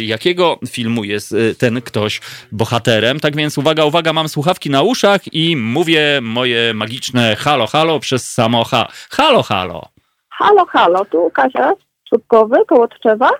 jakiego 0.00 0.60
filmu 0.70 1.04
jest 1.04 1.34
ten 1.58 1.82
ktoś 1.82 2.20
bohaterem. 2.52 3.20
Tak 3.20 3.36
więc 3.36 3.58
uwaga, 3.58 3.84
uwaga, 3.84 4.12
mam 4.12 4.28
słuchawki 4.28 4.70
na 4.70 4.82
uszach 4.82 5.20
i 5.32 5.56
mówię 5.56 6.20
moje 6.22 6.74
magiczne 6.74 7.36
halo, 7.36 7.66
halo 7.66 8.00
przez 8.00 8.32
samo 8.32 8.64
H. 8.64 8.88
Halo, 9.10 9.42
halo. 9.42 9.97
Halo, 10.38 10.66
halo, 10.66 11.04
tu 11.04 11.30
Kasia 11.30 11.72
Czubkowy, 12.10 12.56
koło 12.66 12.88
Tczewa. 12.88 13.30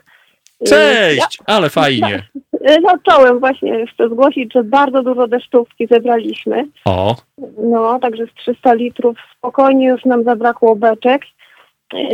Cześć, 0.67 1.39
ale 1.47 1.71
fajnie. 1.81 2.23
Ja, 2.61 2.77
no 2.83 2.93
czołem 3.11 3.39
właśnie 3.39 3.87
chcę 3.87 4.09
zgłosić, 4.09 4.53
że 4.53 4.65
bardzo 4.65 5.03
dużo 5.03 5.29
deszczówki 5.29 5.87
zebraliśmy. 5.91 6.65
O, 6.85 7.17
No, 7.59 7.99
także 7.99 8.27
z 8.27 8.35
300 8.35 8.75
litrów 8.75 9.17
spokojnie 9.39 9.89
już 9.89 10.05
nam 10.05 10.25
zabrakło 10.25 10.77
beczek. 10.77 11.23
I, 11.95 12.09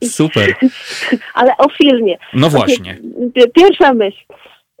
i, 0.00 0.08
super. 0.20 0.54
ale 1.34 1.56
o 1.58 1.68
filmie. 1.68 2.18
No 2.34 2.48
właśnie. 2.50 2.98
Pi- 3.34 3.50
Pierwsza 3.54 3.94
myśl. 3.94 4.18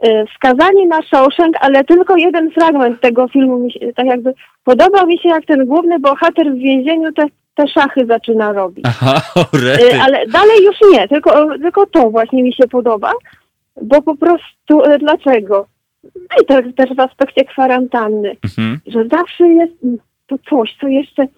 Y, 0.06 0.24
Skazani 0.36 0.86
na 0.86 1.02
Shawshank, 1.02 1.56
ale 1.60 1.84
tylko 1.84 2.16
jeden 2.16 2.50
fragment 2.50 3.00
tego 3.00 3.28
filmu 3.28 3.58
mi 3.58 3.72
się, 3.72 3.92
tak 3.96 4.06
jakby 4.06 4.34
podobał 4.64 5.06
mi 5.06 5.18
się, 5.18 5.28
jak 5.28 5.44
ten 5.46 5.66
główny 5.66 5.98
bohater 5.98 6.52
w 6.52 6.58
więzieniu 6.58 7.12
te, 7.12 7.26
te 7.54 7.68
szachy 7.68 8.06
zaczyna 8.06 8.52
robić. 8.52 8.84
Aha, 8.88 9.20
Y. 9.54 10.00
Ale 10.02 10.26
dalej 10.26 10.64
już 10.64 10.76
nie, 10.92 11.08
tylko, 11.08 11.58
tylko 11.58 11.86
to 11.86 12.10
właśnie 12.10 12.42
mi 12.42 12.54
się 12.54 12.68
podoba, 12.68 13.12
bo 13.82 14.02
po 14.02 14.16
prostu 14.16 14.84
y, 14.84 14.98
dlaczego? 14.98 15.66
No 16.04 16.42
i 16.42 16.46
też, 16.46 16.74
też 16.76 16.96
w 16.96 17.00
aspekcie 17.00 17.44
kwarantanny, 17.44 18.36
Mhm. 18.44 18.80
że 18.86 19.04
zawsze 19.08 19.48
jest 19.48 19.72
to 20.26 20.36
coś, 20.50 20.76
co 20.80 20.88
jeszcze 20.88 21.22
y, 21.22 21.28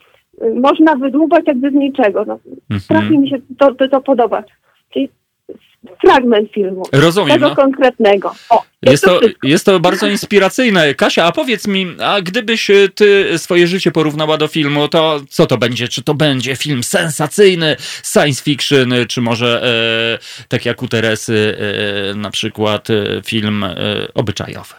można 0.61 0.97
wydłubać 0.97 1.45
jakby 1.47 1.71
z 1.71 1.75
niczego. 1.75 2.25
No, 2.25 2.39
strasznie 2.79 3.07
Mhm. 3.17 3.21
mi 3.23 3.29
się 3.31 3.37
to, 3.59 3.75
to, 3.75 3.89
to 3.89 4.01
podoba. 4.01 4.43
Czyli 4.91 5.09
fragment 6.01 6.53
filmu. 6.53 6.83
Rozumiem. 6.93 7.35
Tego 7.35 7.49
No. 7.49 7.57
konkretnego. 7.57 8.35
O, 8.51 8.63
Jest 8.83 9.05
to, 9.05 9.19
wszystko. 9.21 9.47
jest 9.47 9.67
to 9.67 9.81
bardzo 9.81 10.07
inspiracyjne. 10.09 10.95
Kasia, 10.95 11.25
a 11.25 11.33
powiedz 11.33 11.67
mi, 11.67 11.87
a 12.03 12.21
gdybyś 12.23 12.71
e, 12.71 12.89
ty 12.95 13.39
swoje 13.39 13.67
życie 13.67 13.91
porównała 13.93 14.37
do 14.37 14.49
filmu, 14.49 14.89
to 14.89 15.21
co 15.29 15.47
to 15.47 15.59
będzie? 15.59 15.89
Czy 15.89 16.03
to 16.03 16.15
będzie 16.15 16.57
film 16.57 16.83
sensacyjny, 16.83 17.77
science 18.13 18.43
fiction, 18.43 18.95
czy 19.09 19.21
może 19.21 19.63
e, 20.43 20.47
tak 20.49 20.67
jak 20.67 20.83
u 20.83 20.89
Teresy 20.89 21.57
e, 22.13 22.15
na 22.15 22.31
przykład 22.31 22.91
e, 22.91 23.23
film 23.25 23.65
e, 23.65 23.75
obyczajowy? 24.15 24.75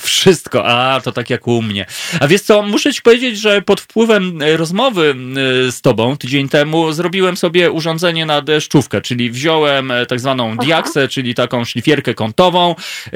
Wszystko. 0.00 0.66
A 0.66 1.00
to 1.00 1.12
tak 1.12 1.30
jak 1.30 1.46
u 1.48 1.62
mnie. 1.62 1.86
A 2.20 2.28
wiesz 2.28 2.40
co, 2.40 2.62
muszę 2.62 2.92
ci 2.92 3.02
powiedzieć, 3.02 3.38
że 3.38 3.62
pod 3.62 3.80
wpływem 3.80 4.42
e, 4.42 4.56
rozmowy 4.56 5.14
e, 5.68 5.72
z 5.72 5.80
tobą 5.80 6.16
tydzień 6.16 6.48
temu 6.48 6.92
zrobiłem 6.92 7.36
sobie 7.36 7.70
urządzenie 7.70 8.26
na 8.26 8.42
deszczówkę, 8.42 9.00
czyli 9.00 9.30
wziąłem 9.30 9.90
e, 9.90 10.06
tak 10.06 10.20
zwaną 10.20 10.56
diaksę, 10.56 11.08
czyli 11.08 11.34
taką 11.34 11.64
szlifierkę 11.64 12.14
kątową, 12.14 12.74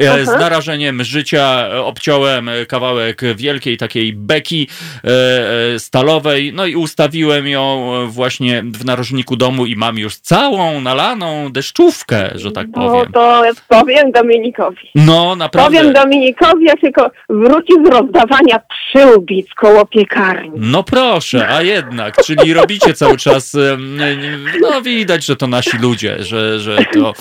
Aha. 0.09 0.25
z 0.25 0.27
narażeniem 0.27 1.05
życia 1.05 1.69
obciąłem 1.85 2.51
kawałek 2.69 3.21
wielkiej 3.37 3.77
takiej 3.77 4.13
beki 4.13 4.69
stalowej, 5.79 6.53
no 6.53 6.67
i 6.67 6.77
ustawiłem 6.77 7.49
ją 7.49 7.93
właśnie 8.09 8.63
w 8.63 8.85
narożniku 8.85 9.37
domu 9.37 9.67
i 9.67 9.77
mam 9.77 9.99
już 9.99 10.17
całą 10.17 10.81
nalaną 10.81 11.53
deszczówkę, 11.53 12.31
że 12.35 12.53
tak 12.53 12.67
No 12.77 12.91
powiem. 12.91 13.13
to 13.13 13.43
powiem 13.69 14.13
Dominikowi. 14.13 14.91
No, 14.95 15.37
naprawdę. 15.37 15.79
Powiem 15.79 15.93
Dominikowi, 15.93 16.71
jak 16.73 16.81
tylko 16.81 17.11
wróci 17.29 17.73
z 17.87 17.89
rozdawania 17.89 18.61
przyłbic 18.69 19.47
koło 19.57 19.87
piekarni. 19.87 20.51
No 20.55 20.83
proszę, 20.83 21.49
a 21.49 21.63
jednak, 21.63 22.17
czyli 22.25 22.55
robicie 22.55 22.95
cały 22.95 23.17
czas, 23.17 23.57
no 24.61 24.83
widać, 24.83 25.25
że 25.25 25.37
to 25.37 25.47
nasi 25.47 25.79
ludzie, 25.79 26.17
że, 26.25 26.61
że 26.61 26.77
to 26.95 27.13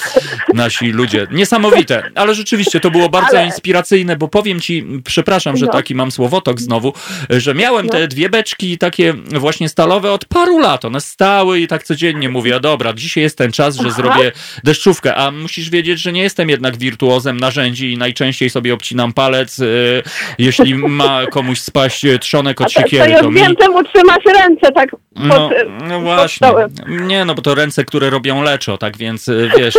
nasi 0.54 0.92
ludzie. 0.92 1.28
Niesamowite, 1.32 2.04
ale 2.16 2.36
rzeczywiście 2.36 2.80
to 2.80 2.92
było 2.92 3.10
bardzo 3.10 3.38
Ale- 3.38 3.46
inspiracyjne, 3.46 4.16
bo 4.16 4.28
powiem 4.28 4.60
ci, 4.60 4.86
przepraszam, 5.06 5.58
że 5.58 5.66
No. 5.66 5.72
taki 5.72 5.96
mam 5.96 6.12
słowotok 6.12 6.60
znowu, 6.60 6.94
że 7.30 7.54
miałem 7.56 7.86
No. 7.86 7.92
te 7.92 8.08
dwie 8.08 8.30
beczki 8.30 8.78
takie 8.78 9.14
właśnie 9.14 9.70
stalowe 9.70 10.12
od 10.12 10.26
paru 10.26 10.60
lat, 10.60 10.86
one 10.86 11.02
stały 11.02 11.60
i 11.60 11.68
tak 11.68 11.84
codziennie 11.84 12.30
mówię, 12.30 12.60
dobra, 12.60 12.94
dzisiaj 12.94 13.24
jest 13.24 13.38
ten 13.38 13.52
czas, 13.52 13.76
że 13.76 13.88
Aha. 13.88 13.96
zrobię 13.96 14.32
deszczówkę, 14.64 15.16
a 15.16 15.32
musisz 15.32 15.70
wiedzieć, 15.70 16.00
że 16.00 16.12
nie 16.12 16.22
jestem 16.22 16.50
jednak 16.50 16.78
wirtuozem 16.78 17.38
narzędzi 17.38 17.92
i 17.94 17.98
najczęściej 17.98 18.50
sobie 18.50 18.74
obcinam 18.74 19.14
palec 19.14 19.41
palec. 19.42 19.60
Y, 19.60 20.04
jeśli 20.38 20.76
ma 20.76 21.26
komuś 21.26 21.60
spaść 21.60 22.06
trzonek 22.22 22.62
od 22.62 22.68
A 22.68 22.70
to, 22.70 22.74
to 22.74 22.82
siekiery, 22.82 23.12
już 23.12 23.22
to 23.22 23.32
mi... 23.32 23.42
wiem, 23.42 23.56
czemu 23.56 23.84
trzymasz 23.84 24.26
ręce 24.40 24.72
tak 24.72 24.92
pod, 24.92 25.02
No, 25.16 25.50
no 25.88 25.96
pod 25.96 26.04
właśnie. 26.04 26.48
Nie, 26.88 27.26
no 27.26 27.36
bo 27.36 27.42
to 27.42 27.56
ręce, 27.56 27.86
które 27.86 28.10
robią 28.10 28.44
leczo, 28.44 28.78
tak 28.78 28.98
więc 28.98 29.28
y, 29.28 29.50
wiesz, 29.58 29.78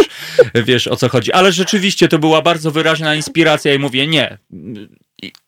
wiesz 0.66 0.88
o 0.88 0.96
co 0.96 1.08
chodzi. 1.08 1.32
Ale 1.32 1.52
rzeczywiście 1.52 2.08
to 2.08 2.18
była 2.18 2.42
bardzo 2.42 2.70
wyraźna 2.70 3.14
inspiracja 3.14 3.74
i 3.74 3.78
mówię, 3.78 4.06
nie, 4.06 4.38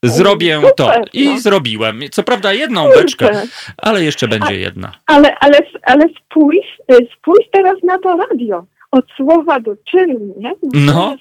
zrobię 0.03 0.61
to. 0.77 0.87
Super, 0.87 1.09
I 1.13 1.29
no. 1.29 1.39
zrobiłem. 1.39 2.01
Co 2.11 2.23
prawda 2.23 2.53
jedną 2.53 2.85
Kurczę. 2.85 3.01
beczkę, 3.01 3.43
ale 3.77 4.05
jeszcze 4.05 4.29
będzie 4.29 4.55
jedna. 4.55 4.93
Ale, 5.07 5.39
ale, 5.39 5.59
ale 5.83 6.05
spójrz, 6.25 6.67
y, 6.93 7.09
spójrz 7.19 7.47
teraz 7.53 7.75
na 7.83 7.99
to 7.99 8.17
radio. 8.17 8.65
Od 8.91 9.05
słowa 9.17 9.61
do 9.61 9.77
czynu, 9.91 10.35
nie? 10.39 10.53
No. 10.73 11.17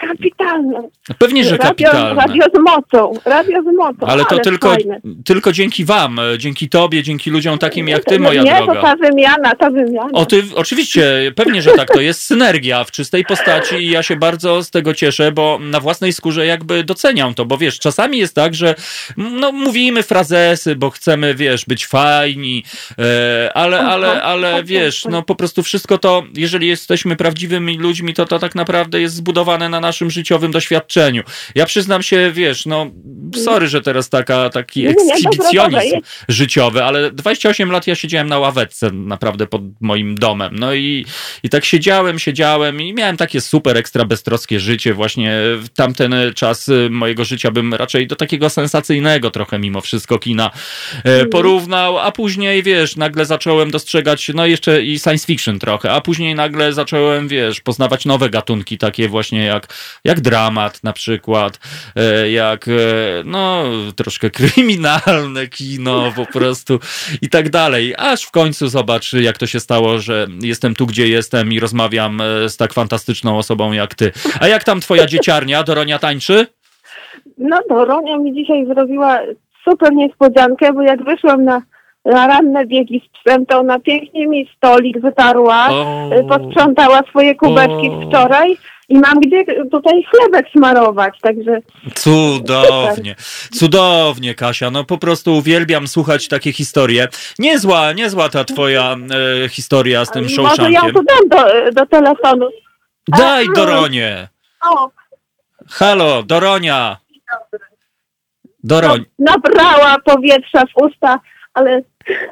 Kapitalne. 0.00 0.88
Pewnie, 1.18 1.44
że 1.44 1.50
radio, 1.50 1.68
kapitalne. 1.68 2.22
radio 2.22 2.44
z 2.54 2.58
mocą. 2.58 3.12
Radio 3.24 3.62
z 3.62 3.76
mocą. 3.76 4.06
Ale 4.06 4.24
to 4.24 4.38
tylko, 4.38 4.70
Fajne. 4.70 5.00
tylko 5.24 5.52
dzięki 5.52 5.84
wam, 5.84 6.20
dzięki 6.38 6.68
tobie, 6.68 7.02
dzięki 7.02 7.30
ludziom 7.30 7.58
takim 7.58 7.88
jak 7.88 8.04
ty, 8.04 8.20
moja 8.20 8.42
nie, 8.42 8.54
droga. 8.54 8.74
to 8.74 8.82
ta 8.82 8.96
wymiana, 8.96 9.54
ta 9.54 9.70
wymiana. 9.70 10.10
O, 10.12 10.26
ty, 10.26 10.42
oczywiście, 10.54 11.32
pewnie, 11.36 11.62
że 11.62 11.70
tak, 11.70 11.88
to 11.90 12.00
jest 12.00 12.22
synergia 12.22 12.84
w 12.84 12.90
czystej 12.90 13.24
postaci 13.24 13.74
i 13.74 13.90
ja 13.90 14.02
się 14.02 14.16
bardzo 14.16 14.62
z 14.62 14.70
tego 14.70 14.94
cieszę, 14.94 15.32
bo 15.32 15.58
na 15.60 15.80
własnej 15.80 16.12
skórze 16.12 16.46
jakby 16.46 16.84
doceniam 16.84 17.34
to, 17.34 17.44
bo 17.44 17.58
wiesz, 17.58 17.78
czasami 17.78 18.18
jest 18.18 18.34
tak, 18.34 18.54
że 18.54 18.74
no, 19.16 19.52
mówimy 19.52 20.02
frazesy, 20.02 20.76
bo 20.76 20.90
chcemy, 20.90 21.34
wiesz, 21.34 21.64
być 21.64 21.86
fajni, 21.86 22.64
e, 22.98 23.50
ale, 23.54 23.80
ale, 23.80 24.22
ale 24.22 24.64
wiesz, 24.64 25.04
no 25.10 25.22
po 25.22 25.34
prostu 25.34 25.62
wszystko 25.62 25.98
to, 25.98 26.22
jeżeli 26.34 26.68
jesteśmy 26.68 27.16
prawdziwymi 27.16 27.78
ludźmi, 27.78 28.14
to 28.14 28.26
to 28.26 28.38
tak 28.38 28.54
naprawdę 28.54 29.00
jest 29.00 29.14
zbudowane 29.14 29.71
na 29.72 29.80
naszym 29.80 30.10
życiowym 30.10 30.52
doświadczeniu. 30.52 31.22
Ja 31.54 31.66
przyznam 31.66 32.02
się, 32.02 32.30
wiesz, 32.34 32.66
no 32.66 32.90
sorry, 33.36 33.68
że 33.68 33.82
teraz 33.82 34.08
taka, 34.08 34.50
taki 34.50 34.86
ekshibicjonizm 34.86 36.00
życiowy, 36.28 36.84
ale 36.84 37.10
28 37.10 37.70
lat 37.70 37.86
ja 37.86 37.94
siedziałem 37.94 38.28
na 38.28 38.38
ławeczce 38.38 38.90
naprawdę 38.90 39.46
pod 39.46 39.62
moim 39.80 40.14
domem. 40.14 40.56
No 40.58 40.74
i, 40.74 41.06
i 41.42 41.48
tak 41.48 41.64
siedziałem, 41.64 42.18
siedziałem 42.18 42.80
i 42.80 42.94
miałem 42.94 43.16
takie 43.16 43.40
super 43.40 43.76
ekstra 43.76 44.04
beztroskie 44.04 44.60
życie. 44.60 44.94
Właśnie 44.94 45.32
w 45.58 45.68
tamten 45.68 46.14
czas 46.34 46.68
y, 46.68 46.88
mojego 46.90 47.24
życia 47.24 47.50
bym 47.50 47.74
raczej 47.74 48.06
do 48.06 48.16
takiego 48.16 48.50
sensacyjnego 48.50 49.30
trochę 49.30 49.58
mimo 49.58 49.80
wszystko 49.80 50.18
kina 50.18 50.50
e, 51.04 51.26
porównał, 51.26 51.98
a 51.98 52.12
później 52.12 52.62
wiesz, 52.62 52.96
nagle 52.96 53.26
zacząłem 53.26 53.70
dostrzegać, 53.70 54.30
no 54.34 54.46
jeszcze 54.46 54.82
i 54.82 54.98
science 54.98 55.26
fiction 55.26 55.58
trochę, 55.58 55.92
a 55.92 56.00
później 56.00 56.34
nagle 56.34 56.72
zacząłem, 56.72 57.28
wiesz, 57.28 57.60
poznawać 57.60 58.04
nowe 58.04 58.30
gatunki, 58.30 58.78
takie 58.78 59.08
właśnie 59.08 59.44
jak, 59.44 59.61
jak 60.04 60.20
dramat 60.20 60.84
na 60.84 60.92
przykład, 60.92 61.58
e, 61.96 62.30
jak, 62.30 62.68
e, 62.68 62.72
no, 63.24 63.64
troszkę 63.96 64.30
kryminalne 64.30 65.46
kino 65.46 66.12
po 66.16 66.26
prostu 66.26 66.78
i 67.22 67.28
tak 67.28 67.50
dalej. 67.50 67.94
Aż 67.98 68.22
w 68.22 68.30
końcu 68.30 68.68
zobacz, 68.68 69.12
jak 69.12 69.38
to 69.38 69.46
się 69.46 69.60
stało, 69.60 69.98
że 69.98 70.26
jestem 70.42 70.74
tu, 70.74 70.86
gdzie 70.86 71.08
jestem 71.08 71.52
i 71.52 71.60
rozmawiam 71.60 72.20
e, 72.20 72.48
z 72.48 72.56
tak 72.56 72.72
fantastyczną 72.72 73.38
osobą 73.38 73.72
jak 73.72 73.94
ty. 73.94 74.12
A 74.40 74.48
jak 74.48 74.64
tam 74.64 74.80
twoja 74.80 75.06
dzieciarnia, 75.06 75.62
Doronia 75.62 75.98
tańczy? 75.98 76.46
No 77.38 77.58
to 77.68 77.84
Ronia 77.84 78.18
mi 78.18 78.34
dzisiaj 78.34 78.66
zrobiła 78.66 79.20
super 79.68 79.92
niespodziankę, 79.92 80.72
bo 80.72 80.82
jak 80.82 81.04
wyszłam 81.04 81.44
na, 81.44 81.62
na 82.04 82.26
ranne 82.26 82.66
biegi 82.66 83.02
z 83.08 83.18
psem, 83.18 83.46
to 83.46 83.58
ona 83.58 83.78
pięknie 83.78 84.26
mi 84.26 84.48
stolik 84.56 85.00
wytarła, 85.00 85.68
O. 85.70 86.10
y, 86.16 86.24
posprzątała 86.24 87.02
swoje 87.02 87.34
kubeczki 87.34 87.88
O. 87.90 88.00
z 88.00 88.08
wczoraj 88.08 88.56
i 88.92 88.98
mam 88.98 89.20
gdzie 89.20 89.44
tutaj 89.70 90.04
chlebek 90.10 90.46
smarować, 90.56 91.18
także 91.22 91.60
Cudownie, 91.94 93.14
cudownie, 93.52 94.34
Kasia. 94.34 94.70
No 94.70 94.84
po 94.84 94.98
prostu 94.98 95.36
uwielbiam 95.36 95.88
słuchać 95.88 96.28
takie 96.28 96.52
historie. 96.52 97.08
Niezła, 97.38 97.92
niezła 97.92 98.28
ta 98.28 98.44
twoja 98.44 98.96
e, 99.44 99.48
historia 99.48 100.04
z 100.04 100.10
tym 100.10 100.22
może 100.22 100.34
ją 100.34 100.48
Shawshankiem. 100.48 100.92
tu 100.94 101.02
dam 101.02 101.28
do, 101.28 101.70
do 101.72 101.86
telefonu. 101.86 102.48
Daj 103.08 103.46
Doronie. 103.54 104.28
O, 104.70 104.90
Halo, 105.70 106.22
Doronia. 106.22 106.96
Doroń. 108.64 109.04
nabrała 109.18 109.96
powietrza 110.04 110.60
w 110.60 110.82
usta, 110.82 111.20
ale, 111.54 111.82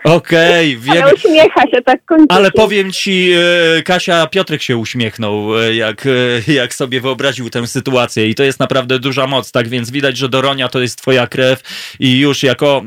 Okej, 0.04 0.76
wiem. 0.78 1.02
ale 1.02 1.14
uśmiecha 1.14 1.62
się 1.62 1.82
tak 1.82 2.04
kończy. 2.04 2.26
Ale 2.28 2.50
powiem 2.50 2.92
ci, 2.92 3.32
e, 3.78 3.82
Kasia, 3.82 4.26
Piotrek 4.26 4.62
się 4.62 4.76
uśmiechnął, 4.76 5.58
e, 5.58 5.74
jak, 5.74 6.06
e, 6.48 6.52
jak 6.52 6.74
sobie 6.74 7.00
wyobraził 7.00 7.50
tę 7.50 7.66
sytuację 7.66 8.26
i 8.28 8.34
to 8.34 8.42
jest 8.42 8.60
naprawdę 8.60 8.98
duża 8.98 9.26
moc, 9.26 9.52
tak 9.52 9.68
więc 9.68 9.90
widać, 9.90 10.16
że 10.16 10.28
Doronia 10.28 10.68
to 10.68 10.80
jest 10.80 10.98
twoja 10.98 11.26
krew 11.26 11.62
i 12.00 12.18
już 12.18 12.42
jako 12.42 12.82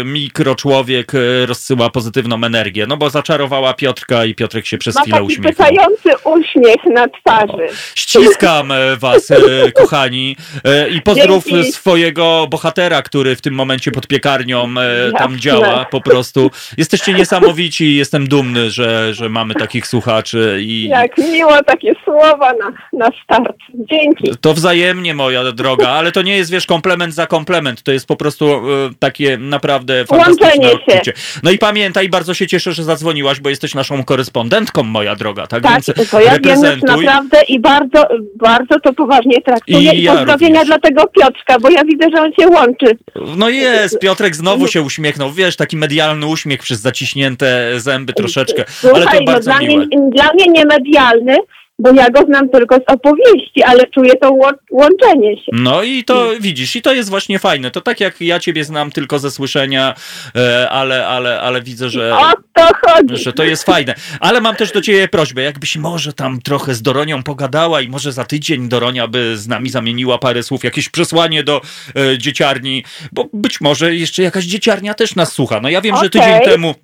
e, 0.00 0.04
mikroczłowiek 0.04 1.12
rozsyła 1.46 1.90
pozytywną 1.90 2.44
energię, 2.44 2.86
no 2.86 2.96
bo 2.96 3.10
zaczarowała 3.10 3.74
Piotrka 3.74 4.24
i 4.24 4.34
Piotrek 4.34 4.66
się 4.66 4.78
przez 4.78 4.94
Ma 4.94 5.00
chwilę 5.02 5.16
taki 5.16 5.26
uśmiechnął. 5.26 5.68
pytający 5.68 6.08
uśmiech 6.24 6.84
na 6.94 7.08
twarzy. 7.08 7.66
Ściskam 7.94 8.72
was, 8.98 9.28
kochani, 9.74 10.36
i 10.90 11.02
pozdrów 11.02 11.44
Dzięki. 11.44 11.72
swojego 11.72 12.46
bohatera, 12.50 13.02
który 13.02 13.36
w 13.36 13.40
tym 13.40 13.54
momencie 13.54 13.90
pod 13.90 14.06
piekarnią 14.06 14.74
tam 15.18 15.32
Jasne. 15.32 15.38
działa 15.38 15.84
po 15.90 16.00
prostu. 16.00 16.17
Jesteście 16.76 17.12
niesamowici 17.14 17.84
i 17.84 17.96
jestem 17.96 18.28
dumny, 18.28 18.70
że, 18.70 19.14
że 19.14 19.28
mamy 19.28 19.54
takich 19.54 19.86
słuchaczy 19.86 20.58
i 20.62 20.88
Jak 20.88 21.18
miło 21.18 21.62
takie 21.62 21.92
słowa 22.04 22.52
na, 22.52 22.72
na 22.98 23.10
start. 23.24 23.56
Dzięki. 23.90 24.30
to 24.40 24.54
wzajemnie, 24.54 25.14
moja 25.14 25.52
droga, 25.52 25.88
ale 25.88 26.12
to 26.12 26.22
nie 26.22 26.36
jest, 26.36 26.50
wiesz, 26.50 26.66
komplement 26.66 27.14
za 27.14 27.26
komplement, 27.26 27.82
to 27.82 27.92
jest 27.92 28.06
po 28.06 28.16
prostu 28.16 28.46
e, 28.46 28.60
takie 28.98 29.38
naprawdę 29.38 30.04
fantastyczne 30.06 30.46
Łączenie 30.68 31.02
się. 31.04 31.12
No 31.42 31.50
i 31.50 31.58
pamiętaj, 31.58 32.08
bardzo 32.08 32.34
się 32.34 32.46
cieszę, 32.46 32.72
że 32.72 32.84
zadzwoniłaś, 32.84 33.40
bo 33.40 33.48
jesteś 33.50 33.74
naszą 33.74 34.04
korespondentką, 34.04 34.82
moja 34.82 35.16
droga, 35.16 35.46
tak, 35.46 35.62
Tak, 35.62 35.72
więc 35.72 36.10
to 36.10 36.20
ja 36.20 36.24
wiem 36.30 36.34
reprezentuj. 36.34 37.04
naprawdę 37.04 37.42
i 37.48 37.60
bardzo, 37.60 38.08
bardzo 38.36 38.80
to 38.80 38.92
poważnie 38.92 39.40
traktuję. 39.42 39.92
I 39.92 39.98
I, 39.98 40.02
ja 40.02 40.14
pozdrowienia 40.16 40.60
również. 40.60 40.66
dla 40.66 40.78
tego 40.78 41.06
Piotrka, 41.06 41.58
bo 41.60 41.70
ja 41.70 41.84
widzę, 41.84 42.06
że 42.16 42.22
on 42.22 42.32
się 42.40 42.48
łączy. 42.48 42.98
No 43.36 43.48
jest, 43.48 43.98
Piotrek 43.98 44.36
znowu 44.36 44.68
się 44.68 44.82
uśmiechnął, 44.82 45.32
wiesz, 45.32 45.56
taki 45.56 45.76
medialny 45.76 46.07
uśmiech 46.28 46.60
przez 46.62 46.80
zaciśnięte 46.80 47.72
zęby 47.80 48.12
troszeczkę, 48.12 48.64
ale 48.82 48.94
Słuchaj, 48.94 49.18
to 49.18 49.24
no 49.24 49.32
bardzo 49.32 49.50
dla 49.50 49.58
miłe. 49.60 49.86
mnie, 49.86 50.10
dla 50.10 50.32
mnie 50.32 50.46
nie 50.48 50.64
medialny, 50.64 51.36
bo 51.78 51.92
ja 51.92 52.10
go 52.10 52.20
znam 52.22 52.48
tylko 52.48 52.76
z 52.76 52.92
opowieści, 52.92 53.62
ale 53.62 53.86
czuję 53.86 54.12
to 54.16 54.32
łączenie 54.70 55.36
się. 55.36 55.52
No 55.52 55.82
i 55.82 56.04
to 56.04 56.30
widzisz, 56.40 56.76
i 56.76 56.82
to 56.82 56.92
jest 56.92 57.10
właśnie 57.10 57.38
fajne. 57.38 57.70
To 57.70 57.80
tak 57.80 58.00
jak 58.00 58.20
ja 58.20 58.40
ciebie 58.40 58.64
znam 58.64 58.90
tylko 58.90 59.18
ze 59.18 59.30
słyszenia, 59.30 59.94
e, 60.36 60.70
ale, 60.70 61.06
ale, 61.06 61.40
ale 61.40 61.62
widzę, 61.62 61.90
że, 61.90 62.16
O 62.16 62.32
to 62.54 62.68
chodzi. 62.86 63.16
że 63.16 63.32
to 63.32 63.44
jest 63.44 63.64
fajne. 63.64 63.94
Ale 64.20 64.40
mam 64.40 64.56
też 64.56 64.72
do 64.72 64.80
ciebie 64.80 65.08
prośbę, 65.08 65.42
jakbyś 65.42 65.76
może 65.76 66.12
tam 66.12 66.40
trochę 66.42 66.74
z 66.74 66.82
Doronią 66.82 67.22
pogadała 67.22 67.80
i 67.80 67.88
może 67.88 68.12
za 68.12 68.24
tydzień 68.24 68.68
Doronia 68.68 69.08
by 69.08 69.36
z 69.36 69.48
nami 69.48 69.70
zamieniła 69.70 70.18
parę 70.18 70.42
słów, 70.42 70.64
jakieś 70.64 70.88
przesłanie 70.88 71.44
do 71.44 71.60
e, 71.96 72.18
dzieciarni, 72.18 72.84
bo 73.12 73.28
być 73.32 73.60
może 73.60 73.94
jeszcze 73.94 74.22
jakaś 74.22 74.44
dzieciarnia 74.44 74.94
też 74.94 75.14
nas 75.14 75.32
słucha. 75.32 75.60
No 75.60 75.68
ja 75.68 75.80
wiem, 75.80 75.96
że 75.96 76.06
Okej. 76.06 76.10
tydzień 76.10 76.40
temu 76.44 76.74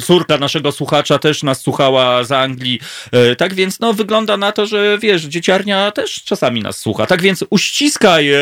córka 0.00 0.38
naszego 0.38 0.72
słuchacza 0.72 1.18
też 1.18 1.42
nas 1.42 1.60
słuchała 1.60 2.24
z 2.24 2.32
Anglii. 2.32 2.80
E, 3.12 3.36
Tak 3.36 3.54
więc 3.54 3.80
no 3.80 3.92
wygląda 3.92 4.36
na 4.36 4.52
to, 4.52 4.66
że 4.66 4.98
wiesz, 4.98 5.22
dzieciarnia 5.22 5.90
też 5.90 6.24
czasami 6.24 6.62
nas 6.62 6.78
słucha. 6.78 7.06
Tak 7.06 7.22
więc 7.22 7.44
uściskaj 7.50 8.30
e, 8.30 8.38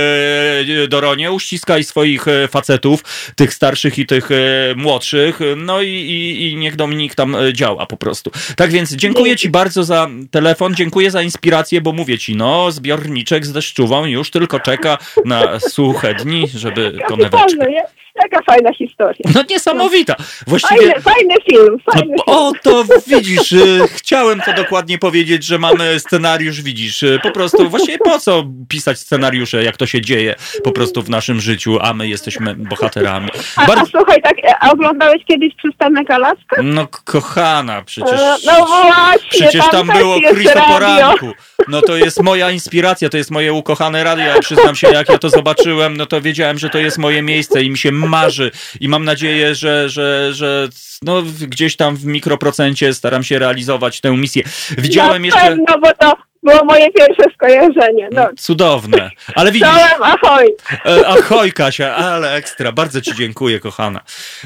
Doronie, 0.89 1.33
uściskaj 1.33 1.85
swoich 1.85 2.29
e, 2.29 2.49
facetów, 2.49 3.05
tych 3.37 3.55
starszych 3.55 3.99
i 3.99 4.07
tych 4.07 4.29
młodszych, 4.77 5.41
no 5.57 5.83
i, 5.83 5.89
i, 5.89 6.51
i 6.51 6.57
niech 6.57 6.77
Dominik 6.77 7.15
tam 7.15 7.37
działa 7.53 7.87
po 7.87 7.97
prostu. 7.97 8.31
Tak 8.57 8.71
więc 8.71 8.93
dziękuję 8.93 9.37
ci 9.37 9.51
bardzo 9.51 9.85
za 9.85 10.09
telefon, 10.31 10.75
dziękuję 10.75 11.11
za 11.11 11.23
inspirację, 11.23 11.81
bo 11.81 11.93
mówię 11.93 12.19
ci, 12.19 12.37
no 12.37 12.73
zbiorniczek 12.73 13.47
z 13.47 13.53
deszczową 13.53 14.05
już 14.05 14.31
tylko 14.31 14.61
czeka 14.61 14.99
na 15.25 15.61
suche 15.61 16.15
dni, 16.15 16.49
żeby 16.55 16.99
koneweczkę. 17.09 17.67
Jaka 18.15 18.43
fajna 18.43 18.75
historia. 18.75 19.31
No 19.35 19.43
niesamowita. 19.51 20.17
Właściwie... 20.47 21.01
Fajny, 21.01 21.30
fajny 21.31 21.45
film, 21.51 21.77
fajny 21.93 22.15
No, 22.27 22.49
o, 22.49 22.53
to 22.63 22.85
widzisz, 23.07 23.53
y, 23.53 23.81
chciałem 23.93 24.41
to 24.41 24.53
dokładnie 24.53 24.99
powiedzieć, 24.99 25.45
że 25.45 25.59
mamy 25.59 26.01
scenariusz, 26.01 26.63
widzisz, 26.63 27.03
y, 27.03 27.19
po 27.23 27.31
prostu 27.31 27.71
właściwie 27.71 27.99
po 27.99 28.19
co 28.19 28.45
pisać 28.69 28.99
scenariusze, 28.99 29.65
jak 29.65 29.77
to 29.77 29.87
się 29.87 30.01
dzieje 30.01 30.35
po 30.65 30.73
prostu 30.73 31.03
w 31.03 31.11
naszym 31.11 31.41
życiu, 31.41 31.79
a 31.81 31.93
my 31.93 32.09
jesteśmy 32.09 32.55
bohaterami. 32.55 33.29
A, 33.57 33.63
a 33.63 33.67
Bardzo, 33.67 33.87
słuchaj, 33.87 34.23
tak, 34.23 34.35
a 34.61 34.71
oglądałeś 34.71 35.25
kiedyś 35.25 35.55
Przystanek 35.57 36.11
Alaska? 36.11 36.63
no 36.63 36.87
kochana, 37.05 37.83
przecież... 37.83 38.21
E, 38.21 38.37
No 38.47 38.67
właśnie, 38.67 39.21
Przecież 39.31 39.65
tam 39.71 39.87
też 39.89 39.99
było 39.99 40.17
jest 40.17 40.35
Chris 40.35 40.51
o 40.51 40.55
radio. 40.55 40.75
poranku. 40.75 41.33
No 41.69 41.83
to 41.83 41.97
jest 41.97 42.23
moja 42.23 42.51
inspiracja, 42.51 43.09
to 43.09 43.17
jest 43.17 43.31
moje 43.31 43.53
ukochane 43.53 44.05
radio. 44.05 44.25
Ja 44.25 44.41
przyznam 44.41 44.77
się, 44.77 44.89
jak 44.89 45.09
ja 45.09 45.19
to 45.19 45.31
zobaczyłem, 45.31 45.97
no 45.97 46.07
to 46.07 46.21
wiedziałem, 46.21 46.59
że 46.59 46.71
to 46.71 46.79
jest 46.79 46.99
moje 46.99 47.23
miejsce 47.23 47.63
i 47.63 47.71
mi 47.71 47.79
się 47.79 47.93
marzy. 47.93 48.51
I 48.81 48.89
mam 48.89 49.05
nadzieję, 49.05 49.55
że, 49.55 49.89
że, 49.89 50.35
że 50.35 50.69
no, 51.03 51.23
gdzieś 51.23 51.77
tam 51.77 51.97
w 51.97 52.05
mikroprocencie 52.05 52.95
staram 52.95 53.23
się 53.23 53.39
realizować 53.39 54.01
tę 54.01 54.17
misję. 54.17 54.43
Widziałem 54.79 55.23
Na 55.23 55.27
jeszcze... 55.27 55.41
pewno, 55.41 55.79
bo 55.79 55.95
to, 55.95 56.30
było 56.43 56.65
moje 56.65 56.91
pierwsze 56.93 57.23
skojarzenie. 57.35 58.09
No. 58.13 58.29
Cudowne. 58.39 59.11
Ale 59.35 59.53
widzisz... 59.53 59.69
Czołem, 59.69 60.03
ahoj! 60.03 60.47
E, 60.87 61.09
ahoj 61.09 61.53
Kasia, 61.53 61.95
ale 61.95 62.35
ekstra. 62.35 62.73
Bardzo 62.73 63.01
ci 63.01 63.15
dziękuję, 63.15 63.61
kochana. 63.61 64.01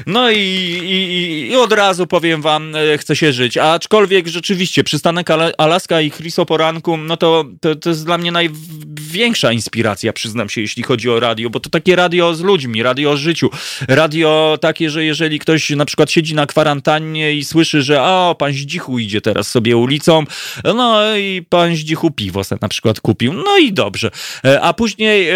No 0.05 0.31
i, 0.31 0.37
i, 0.37 1.51
i 1.51 1.55
od 1.55 1.73
razu 1.73 2.07
powiem 2.07 2.41
wam, 2.41 2.75
e, 2.75 2.97
chcę 2.97 3.15
się 3.15 3.33
żyć. 3.33 3.57
Aczkolwiek 3.57 4.27
rzeczywiście 4.27 4.83
przystanek 4.83 5.27
Alaska 5.57 6.01
i 6.01 6.11
Chris 6.11 6.39
o 6.39 6.45
poranku, 6.45 6.97
no 6.97 7.17
to, 7.17 7.45
to, 7.61 7.75
to 7.75 7.89
jest 7.89 8.05
dla 8.05 8.17
mnie 8.17 8.31
największa 8.31 9.51
inspiracja, 9.51 10.13
przyznam 10.13 10.49
się, 10.49 10.61
jeśli 10.61 10.83
chodzi 10.83 11.09
o 11.09 11.19
radio, 11.19 11.49
bo 11.49 11.59
to 11.59 11.69
takie 11.69 11.95
radio 11.95 12.33
z 12.33 12.41
ludźmi, 12.41 12.83
radio 12.83 13.11
o 13.11 13.17
życiu. 13.17 13.49
Radio 13.87 14.57
takie, 14.61 14.89
że 14.89 15.05
jeżeli 15.05 15.39
ktoś 15.39 15.69
na 15.69 15.85
przykład 15.85 16.11
siedzi 16.11 16.35
na 16.35 16.45
kwarantannie 16.45 17.33
i 17.33 17.43
słyszy, 17.45 17.81
że 17.81 18.01
o, 18.01 18.35
pan 18.39 18.51
Zdzichu 18.51 18.99
idzie 18.99 19.21
teraz 19.21 19.51
sobie 19.51 19.77
ulicą, 19.77 20.23
no 20.63 21.15
i 21.17 21.45
pan 21.49 21.75
Zdzichu 21.75 21.84
piwo 22.15 22.43
se 22.43 22.57
na 22.61 22.67
przykład 22.67 22.99
kupił, 22.99 23.33
no 23.33 23.57
i 23.57 23.73
dobrze. 23.73 24.11
E, 24.45 24.61
a 24.61 24.73
później 24.73 25.29
e, 25.29 25.35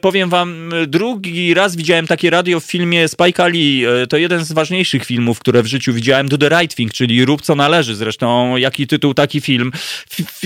powiem 0.00 0.30
wam, 0.30 0.70
drugi 0.86 1.54
raz 1.54 1.76
widziałem 1.76 2.06
takie 2.06 2.30
radio 2.30 2.60
w 2.60 2.64
filmie 2.64 3.08
Spike 3.08 3.48
Lee, 3.48 3.84
to 4.08 4.16
jeden 4.16 4.44
z 4.44 4.52
ważniejszych 4.52 5.04
filmów, 5.04 5.38
które 5.38 5.62
w 5.62 5.66
życiu 5.66 5.92
widziałem, 5.92 6.28
Do 6.28 6.38
the 6.38 6.48
Right 6.48 6.76
Thing, 6.76 6.92
czyli 6.92 7.24
Rób 7.24 7.42
co 7.42 7.54
należy, 7.54 7.96
zresztą 7.96 8.56
jaki 8.56 8.86
tytuł, 8.86 9.14
taki 9.14 9.40
film. 9.40 9.72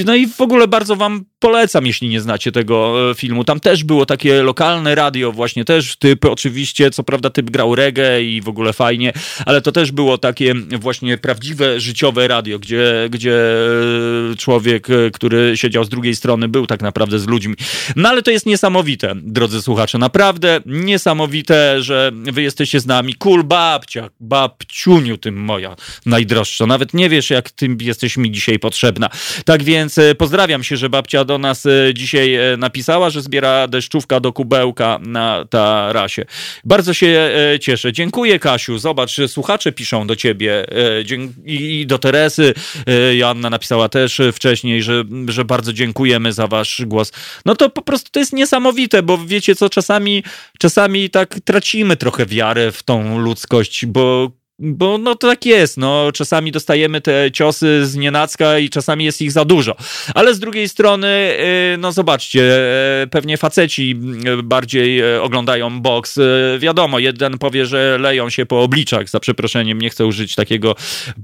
No 0.06 0.14
i 0.14 0.26
w 0.26 0.40
ogóle 0.40 0.68
bardzo 0.68 0.96
wam 0.96 1.24
polecam, 1.42 1.86
jeśli 1.86 2.08
nie 2.08 2.20
znacie 2.20 2.52
tego 2.52 2.94
filmu. 3.14 3.44
Tam 3.44 3.60
też 3.60 3.84
było 3.84 4.06
takie 4.06 4.42
lokalne 4.42 4.94
radio, 4.94 5.32
właśnie 5.32 5.64
też 5.64 5.96
typ, 5.96 6.24
oczywiście, 6.24 6.90
co 6.90 7.02
prawda 7.02 7.30
typ 7.30 7.50
grał 7.50 7.74
reggae 7.74 8.22
i 8.22 8.40
w 8.40 8.48
ogóle 8.48 8.72
fajnie, 8.72 9.12
ale 9.46 9.60
to 9.60 9.72
też 9.72 9.92
było 9.92 10.18
takie 10.18 10.54
właśnie 10.78 11.18
prawdziwe, 11.18 11.80
życiowe 11.80 12.28
radio, 12.28 12.58
gdzie, 12.58 13.08
gdzie 13.10 13.36
człowiek, 14.38 14.86
który 15.12 15.56
siedział 15.56 15.84
z 15.84 15.88
drugiej 15.88 16.16
strony, 16.16 16.48
był 16.48 16.66
tak 16.66 16.82
naprawdę 16.82 17.18
z 17.18 17.26
ludźmi. 17.26 17.54
No 17.96 18.08
ale 18.08 18.22
to 18.22 18.30
jest 18.30 18.46
niesamowite, 18.46 19.12
drodzy 19.16 19.62
słuchacze, 19.62 19.98
naprawdę 19.98 20.60
niesamowite, 20.66 21.82
że 21.82 22.12
wy 22.14 22.42
jesteście 22.42 22.80
z 22.80 22.86
nami. 22.86 23.14
Kul 23.14 23.44
babcia, 23.44 24.10
babciuniu 24.20 25.18
tym 25.18 25.36
moja 25.36 25.76
najdroższa. 26.06 26.66
Nawet 26.66 26.94
nie 26.94 27.08
wiesz, 27.08 27.30
jak 27.30 27.50
tym 27.50 27.78
jesteś 27.80 28.16
mi 28.16 28.30
dzisiaj 28.30 28.58
potrzebna. 28.58 29.10
Tak 29.44 29.62
więc 29.62 29.98
e, 29.98 30.14
pozdrawiam 30.14 30.64
się, 30.64 30.76
że 30.76 30.90
babcia 30.90 31.24
do 31.32 31.38
nas 31.38 31.66
e, 31.66 31.94
dzisiaj 31.94 32.34
e, 32.34 32.56
napisała, 32.56 33.10
że 33.10 33.22
zbiera 33.22 33.68
deszczówka 33.68 34.20
do 34.20 34.32
kubełka 34.32 34.98
na 35.02 35.44
tarasie. 35.50 36.24
Bardzo 36.64 36.94
się 36.94 37.30
cieszę. 37.60 37.92
Dziękuję, 37.92 38.38
Kasiu. 38.38 38.78
Zobacz, 38.78 39.16
słuchacze 39.26 39.72
piszą 39.72 40.06
do 40.06 40.16
ciebie 40.16 40.66
i 41.44 41.86
do 41.86 41.98
Teresy. 41.98 42.54
Joanna 43.12 43.50
napisała 43.50 43.88
też 43.88 44.20
wcześniej, 44.32 44.82
że, 44.82 45.04
że 45.28 45.44
bardzo 45.44 45.72
dziękujemy 45.72 46.32
za 46.32 46.46
wasz 46.46 46.82
głos. 46.86 47.12
No 47.46 47.56
to 47.56 47.70
po 47.70 47.82
prostu 47.82 48.10
to 48.10 48.20
jest 48.20 48.32
niesamowite, 48.32 49.02
bo 49.02 49.18
wiecie 49.18 49.54
co, 49.54 49.70
czasami, 49.70 50.24
czasami 50.58 51.10
tak 51.10 51.40
tracimy 51.44 51.96
trochę 51.96 52.26
wiarę 52.26 52.72
w 52.72 52.82
tą 52.82 53.18
ludzkość, 53.18 53.86
bo 53.86 54.30
bo 54.58 54.98
no 54.98 55.14
to 55.14 55.28
tak 55.28 55.46
jest, 55.46 55.76
no 55.76 56.12
czasami 56.12 56.52
dostajemy 56.52 57.00
te 57.00 57.30
ciosy 57.30 57.86
z 57.86 57.96
nienacka 57.96 58.58
i 58.58 58.70
czasami 58.70 59.04
jest 59.04 59.22
ich 59.22 59.32
za 59.32 59.44
dużo. 59.44 59.76
Ale 60.14 60.34
z 60.34 60.38
drugiej 60.40 60.68
strony, 60.68 61.08
y, 61.74 61.76
no 61.78 61.92
zobaczcie, 61.92 62.60
y, 63.02 63.06
pewnie 63.06 63.36
faceci 63.36 63.96
y, 64.40 64.42
bardziej 64.42 65.18
oglądają 65.18 65.80
boks. 65.80 66.18
Wiadomo, 66.58 66.98
jeden 66.98 67.38
powie, 67.38 67.66
że 67.66 67.98
leją 68.00 68.30
się 68.30 68.46
po 68.46 68.62
obliczach, 68.62 69.08
za 69.08 69.20
przeproszeniem, 69.20 69.80
nie 69.80 69.90
chcę 69.90 70.06
użyć 70.06 70.34
takiego 70.34 70.74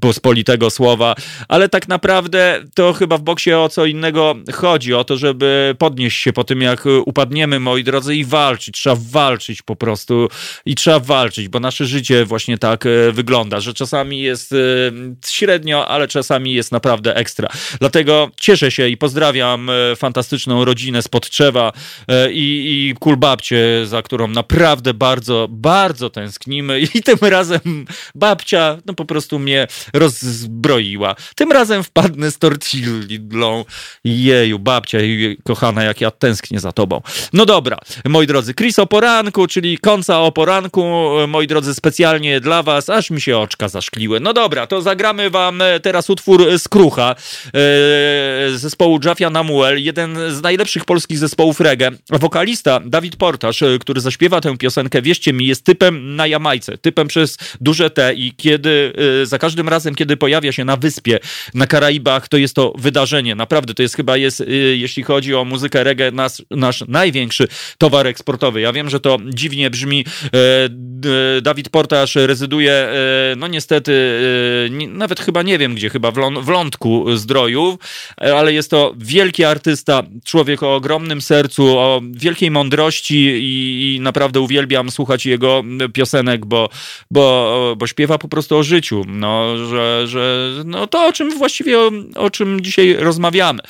pospolitego 0.01 0.71
słowa, 0.71 1.15
ale 1.49 1.69
tak 1.69 1.89
naprawdę 1.89 2.65
to 2.75 2.93
chyba 2.93 3.19
w 3.19 3.23
boksie 3.23 3.53
o 3.53 3.69
co 3.69 3.87
innego 3.87 4.35
chodzi, 4.55 4.95
o 4.95 5.05
to, 5.05 5.17
żeby 5.17 5.75
podnieść 5.79 6.23
się 6.23 6.33
po 6.33 6.45
tym, 6.45 6.63
jak 6.63 6.85
upadniemy, 7.05 7.61
moi 7.61 7.85
drodzy, 7.85 8.17
i 8.17 8.25
walczyć. 8.25 8.75
Trzeba 8.75 8.97
walczyć 9.11 9.63
po 9.63 9.77
prostu 9.77 10.29
i 10.67 10.75
trzeba 10.75 11.01
walczyć, 11.01 11.49
bo 11.49 11.61
nasze 11.61 11.87
życie 11.87 12.25
właśnie 12.25 12.59
tak 12.59 12.85
wygląda 13.19 13.59
że 13.61 13.75
czasami 13.75 14.21
jest 14.21 14.53
y, 14.53 14.93
średnio, 15.27 15.89
ale 15.89 16.09
czasami 16.09 16.55
jest 16.55 16.73
naprawdę 16.73 17.17
ekstra. 17.17 17.49
Dlatego 17.81 18.31
cieszę 18.41 18.71
się 18.71 18.89
i 18.89 18.97
pozdrawiam 18.97 19.71
y, 19.71 19.97
fantastyczną 19.97 20.65
rodzinę 20.65 21.03
z 21.03 21.09
Podtrzewa 21.09 21.73
y, 21.73 22.33
i, 22.33 22.89
i 22.89 22.95
Kulbabcie, 22.95 23.87
za 23.87 24.03
którą 24.03 24.29
naprawdę 24.29 24.95
bardzo, 24.95 25.47
bardzo 25.51 26.11
tęsknimy 26.11 26.81
i 26.95 27.03
tym 27.03 27.19
razem 27.21 27.87
babcia 28.15 28.79
no 28.87 28.95
po 28.95 29.05
prostu 29.05 29.39
mnie 29.39 29.67
rozbroiła. 29.93 31.15
Tym 31.37 31.53
razem 31.53 31.85
wpadnę 31.85 32.31
z 32.31 32.39
tortillą. 32.39 33.65
Jeju, 34.05 34.59
babcia, 34.59 34.99
kochana, 35.45 35.83
jak 35.85 36.01
ja 36.01 36.11
tęsknię 36.11 36.61
za 36.61 36.73
tobą. 36.73 37.01
No 37.33 37.47
dobra, 37.47 37.79
moi 38.05 38.27
drodzy, 38.27 38.55
Chris 38.55 38.79
o 38.79 38.87
poranku, 38.87 39.47
czyli 39.47 39.79
końca 39.79 40.21
o 40.21 40.33
poranku, 40.33 40.85
moi 41.29 41.47
drodzy, 41.47 41.75
specjalnie 41.75 42.41
dla 42.41 42.63
was, 42.63 42.91
aż 42.91 43.08
mi 43.11 43.21
się 43.21 43.39
oczka 43.39 43.69
zaszkliły. 43.69 44.21
No 44.21 44.33
dobra, 44.33 44.67
to 44.67 44.83
zagramy 44.83 45.31
wam 45.31 45.63
e, 45.63 45.81
teraz 45.81 46.11
utwór 46.11 46.59
Skrucha 46.59 47.15
e, 47.15 48.59
zespołu 48.59 49.01
Jafia 49.05 49.31
Namuel, 49.31 49.83
jeden 49.85 50.17
z 50.31 50.43
najlepszych 50.43 50.85
polskich 50.85 51.19
zespołów 51.19 51.61
reggae. 51.61 51.91
Wokalista 52.11 52.81
Dawid 52.85 53.17
Portaż, 53.17 53.63
e, 53.63 53.79
który 53.81 54.01
zaśpiewa 54.01 54.41
tę 54.41 54.59
piosenkę, 54.59 55.03
wierzcie 55.03 55.33
mi, 55.33 55.47
jest 55.47 55.65
typem 55.65 56.17
na 56.17 56.27
Jamajce, 56.27 56.79
typem 56.79 57.09
przez 57.09 57.39
duże 57.61 57.91
T 57.91 58.15
i 58.15 58.33
kiedy 58.37 58.93
za 59.23 59.39
każdym 59.39 59.69
razem, 59.69 59.95
kiedy 59.95 60.17
pojawia 60.17 60.53
się 60.53 60.65
na 60.65 60.77
wyspie, 60.77 61.19
na 61.55 61.67
Karaibach, 61.67 62.29
to 62.29 62.37
jest 62.37 62.55
to 62.55 62.73
wydarzenie. 62.79 63.35
Naprawdę, 63.35 63.75
to 63.75 63.83
jest 63.83 63.97
chyba 63.97 64.17
jest, 64.17 64.45
jeśli 64.75 65.03
chodzi 65.03 65.35
o 65.35 65.45
muzykę 65.45 65.85
reggae, 65.85 66.11
nasz, 66.11 66.43
nasz 66.51 66.85
największy 66.89 67.49
towar 67.79 68.07
eksportowy. 68.07 68.61
Ja 68.61 68.73
wiem, 68.73 68.91
że 68.91 69.01
to 69.01 69.17
dziwnie 69.35 69.71
brzmi. 69.71 70.05
Dawid 71.43 71.69
Portaż 71.69 72.15
rezyduje 72.15 72.89
no 73.37 73.49
niestety, 73.49 74.21
e, 74.67 74.87
nawet 74.87 75.21
chyba 75.21 75.43
nie 75.43 75.59
wiem 75.59 75.75
gdzie, 75.75 75.91
chyba 75.91 76.11
w, 76.11 76.15
w 76.43 76.49
lądku 76.49 77.17
zdrojów, 77.17 77.75
e, 78.21 78.37
ale 78.37 78.53
jest 78.53 78.71
to 78.71 78.95
wielki 78.97 79.45
artysta, 79.45 80.03
człowiek 80.25 80.63
o 80.63 80.75
ogromnym 80.75 81.21
sercu, 81.21 81.79
o 81.79 82.01
wielkiej 82.11 82.51
mądrości 82.51 83.17
i, 83.19 83.95
i 83.95 84.01
naprawdę 84.01 84.41
uwielbiam 84.41 84.91
słuchać 84.91 85.27
jego 85.27 85.65
piosenek, 85.93 86.47
bo, 86.47 86.69
bo, 87.11 87.75
bo 87.79 87.87
śpiewa 87.87 88.19
po 88.19 88.29
prostu 88.29 88.57
o 88.57 88.63
życiu, 88.63 89.05
no, 89.09 89.67
że, 89.67 90.07
że 90.07 90.51
no 90.65 90.87
to 90.87 91.07
o 91.07 91.13
czym 91.13 91.39
właściwie, 91.39 91.79
o, 91.79 91.91
o 92.15 92.31
czym 92.31 92.61
dzisiaj 92.61 92.97
rozmawiamy. 92.99 93.61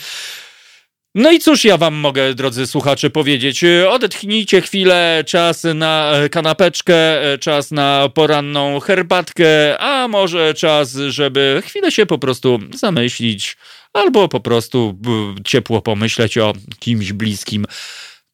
No 1.18 1.32
i 1.32 1.38
cóż 1.38 1.64
ja 1.64 1.76
wam 1.76 1.94
mogę, 1.94 2.34
drodzy 2.34 2.66
słuchacze, 2.66 3.10
powiedzieć? 3.10 3.64
Odetchnijcie 3.90 4.60
chwilę, 4.60 5.24
czas 5.26 5.64
na 5.74 6.12
kanapeczkę, 6.30 6.96
czas 7.40 7.70
na 7.70 8.08
poranną 8.14 8.80
herbatkę, 8.80 9.78
a 9.78 10.08
może 10.08 10.54
czas, 10.54 10.94
żeby 11.08 11.62
chwilę 11.66 11.92
się 11.92 12.06
po 12.06 12.18
prostu 12.18 12.58
zamyślić, 12.74 13.56
albo 13.92 14.28
po 14.28 14.40
prostu 14.40 14.98
ciepło 15.44 15.82
pomyśleć 15.82 16.38
o 16.38 16.52
kimś 16.78 17.12
bliskim. 17.12 17.66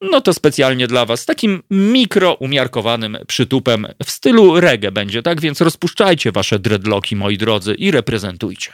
No 0.01 0.21
to 0.21 0.33
specjalnie 0.33 0.87
dla 0.87 1.05
was, 1.05 1.25
takim 1.25 1.63
mikro 1.71 2.33
umiarkowanym 2.33 3.17
przytupem 3.27 3.87
w 4.05 4.11
stylu 4.11 4.59
reggae 4.59 4.91
będzie, 4.91 5.21
tak? 5.21 5.41
Więc 5.41 5.61
rozpuszczajcie 5.61 6.31
wasze 6.31 6.59
dreadlocki, 6.59 7.15
moi 7.15 7.37
drodzy, 7.37 7.73
i 7.73 7.91
reprezentujcie. 7.91 8.71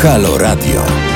Halo 0.00 0.38
Radio. 0.38 1.07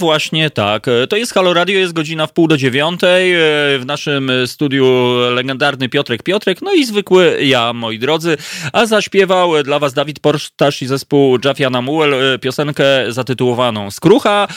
Właśnie 0.00 0.50
tak. 0.50 0.86
To 1.08 1.16
jest 1.16 1.34
Halo 1.34 1.54
Radio, 1.54 1.78
jest 1.78 1.92
godzina 1.92 2.26
w 2.26 2.32
pół 2.32 2.48
do 2.48 2.56
dziewiątej. 2.56 3.32
W 3.78 3.82
naszym 3.86 4.30
studiu 4.46 4.86
legendarny 5.34 5.88
Piotrek 5.88 6.22
Piotrek, 6.22 6.62
no 6.62 6.72
i 6.72 6.84
zwykły 6.84 7.38
ja, 7.44 7.72
moi 7.72 7.98
drodzy. 7.98 8.36
A 8.72 8.86
zaśpiewał 8.86 9.62
dla 9.62 9.78
was 9.78 9.94
Dawid 9.94 10.20
Portasz 10.20 10.82
i 10.82 10.86
zespół 10.86 11.38
Jafiana 11.44 11.82
Muel 11.82 12.38
piosenkę 12.40 12.84
zatytułowaną 13.08 13.90
Skrucha, 13.90 14.48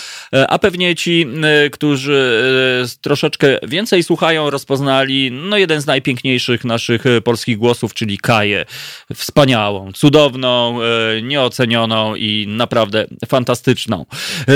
a 0.47 0.59
pewnie 0.59 0.95
ci, 0.95 1.27
którzy 1.71 2.43
troszeczkę 3.01 3.59
więcej 3.63 4.03
słuchają, 4.03 4.49
rozpoznali 4.49 5.31
no 5.31 5.57
jeden 5.57 5.81
z 5.81 5.85
najpiękniejszych 5.85 6.65
naszych 6.65 7.03
polskich 7.23 7.57
głosów, 7.57 7.93
czyli 7.93 8.17
Kaję. 8.17 8.65
Wspaniałą, 9.15 9.91
cudowną, 9.91 10.79
nieocenioną 11.21 12.15
i 12.15 12.45
naprawdę 12.47 13.05
fantastyczną. 13.27 14.05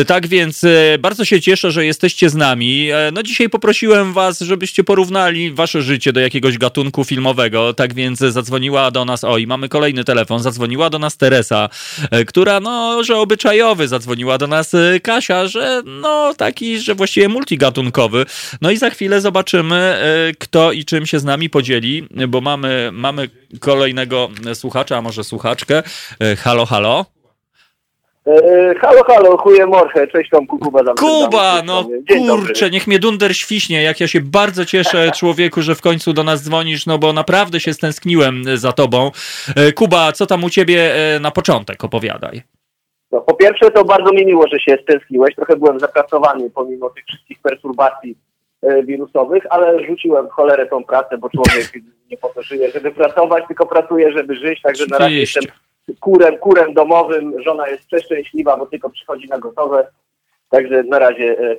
Tak 0.07 0.27
więc 0.27 0.63
e, 0.63 0.76
bardzo 0.99 1.25
się 1.25 1.41
cieszę, 1.41 1.71
że 1.71 1.85
jesteście 1.85 2.29
z 2.29 2.35
nami. 2.35 2.89
E, 2.91 3.11
no 3.13 3.23
dzisiaj 3.23 3.49
poprosiłem 3.49 4.13
was, 4.13 4.39
żebyście 4.39 4.83
porównali 4.83 5.51
wasze 5.51 5.81
życie 5.81 6.13
do 6.13 6.19
jakiegoś 6.19 6.57
gatunku 6.57 7.03
filmowego. 7.03 7.73
Tak 7.73 7.93
więc 7.93 8.19
zadzwoniła 8.19 8.91
do 8.91 9.05
nas, 9.05 9.23
oj, 9.23 9.47
mamy 9.47 9.69
kolejny 9.69 10.03
telefon, 10.03 10.39
zadzwoniła 10.39 10.89
do 10.89 10.99
nas 10.99 11.17
Teresa, 11.17 11.69
e, 12.11 12.25
która, 12.25 12.59
no, 12.59 13.03
że 13.03 13.17
obyczajowy, 13.17 13.87
zadzwoniła 13.87 14.37
do 14.37 14.47
nas 14.47 14.71
Kasia, 15.03 15.47
że 15.47 15.81
no, 15.85 16.33
taki, 16.37 16.79
że 16.79 16.95
właściwie 16.95 17.29
multigatunkowy. 17.29 18.25
No 18.61 18.71
i 18.71 18.77
za 18.77 18.89
chwilę 18.89 19.21
zobaczymy, 19.21 19.97
kto 20.39 20.71
i 20.71 20.85
czym 20.85 21.05
się 21.05 21.19
z 21.19 21.23
nami 21.23 21.49
podzieli, 21.49 22.07
bo 22.27 22.41
mamy, 22.41 22.89
mamy 22.93 23.29
kolejnego 23.59 24.29
słuchacza, 24.53 24.97
a 24.97 25.01
może 25.01 25.23
słuchaczkę. 25.23 25.83
Halo, 26.37 26.65
halo. 26.65 27.16
E, 28.27 28.75
halo, 28.79 29.03
halo, 29.03 29.37
chuje 29.37 29.65
morche, 29.65 30.07
cześć 30.07 30.29
Tomku, 30.29 30.59
Kuba. 30.59 30.83
Tam 30.83 30.95
Kuba, 30.95 31.61
no 31.65 31.89
kurczę, 32.27 32.69
niech 32.69 32.87
mnie 32.87 32.99
dunder 32.99 33.35
świśnie, 33.37 33.83
jak 33.83 33.99
ja 33.99 34.07
się 34.07 34.21
bardzo 34.21 34.65
cieszę 34.65 35.11
człowieku, 35.19 35.61
że 35.61 35.75
w 35.75 35.81
końcu 35.81 36.13
do 36.13 36.23
nas 36.23 36.43
dzwonisz, 36.43 36.85
no 36.85 36.97
bo 36.97 37.13
naprawdę 37.13 37.59
się 37.59 37.73
stęskniłem 37.73 38.43
za 38.57 38.71
tobą. 38.71 39.11
E, 39.55 39.71
Kuba, 39.71 40.11
co 40.11 40.25
tam 40.25 40.43
u 40.43 40.49
ciebie 40.49 40.95
e, 40.95 41.19
na 41.19 41.31
początek, 41.31 41.83
opowiadaj. 41.83 42.41
No, 43.11 43.21
po 43.21 43.33
pierwsze 43.33 43.71
to 43.71 43.85
bardzo 43.85 44.11
mi 44.11 44.25
miło, 44.25 44.47
że 44.47 44.59
się 44.59 44.77
stęskniłeś, 44.83 45.35
trochę 45.35 45.55
byłem 45.55 45.79
zapracowany 45.79 46.49
pomimo 46.49 46.89
tych 46.89 47.05
wszystkich 47.05 47.39
perturbacji 47.41 48.17
wirusowych, 48.83 49.43
ale 49.49 49.85
rzuciłem 49.85 50.29
cholerę 50.29 50.65
tą 50.65 50.83
pracę, 50.83 51.17
bo 51.17 51.29
człowiek 51.29 51.73
nie 52.11 52.17
po 52.17 52.29
to 52.29 52.41
żyje, 52.41 52.71
żeby 52.71 52.91
pracować, 52.91 53.43
tylko 53.47 53.65
pracuje, 53.65 54.11
żeby 54.11 54.35
żyć, 54.35 54.61
także 54.61 54.85
na 54.89 54.97
razie 54.97 55.19
jestem 55.19 55.43
kurem, 55.99 56.37
kurem 56.37 56.73
domowym. 56.73 57.41
Żona 57.41 57.67
jest 57.67 57.85
przeszczęśliwa, 57.85 58.57
bo 58.57 58.65
tylko 58.65 58.89
przychodzi 58.89 59.27
na 59.27 59.39
gotowe. 59.39 59.87
Także 60.49 60.83
na 60.83 60.99
razie 60.99 61.39
e, 61.39 61.55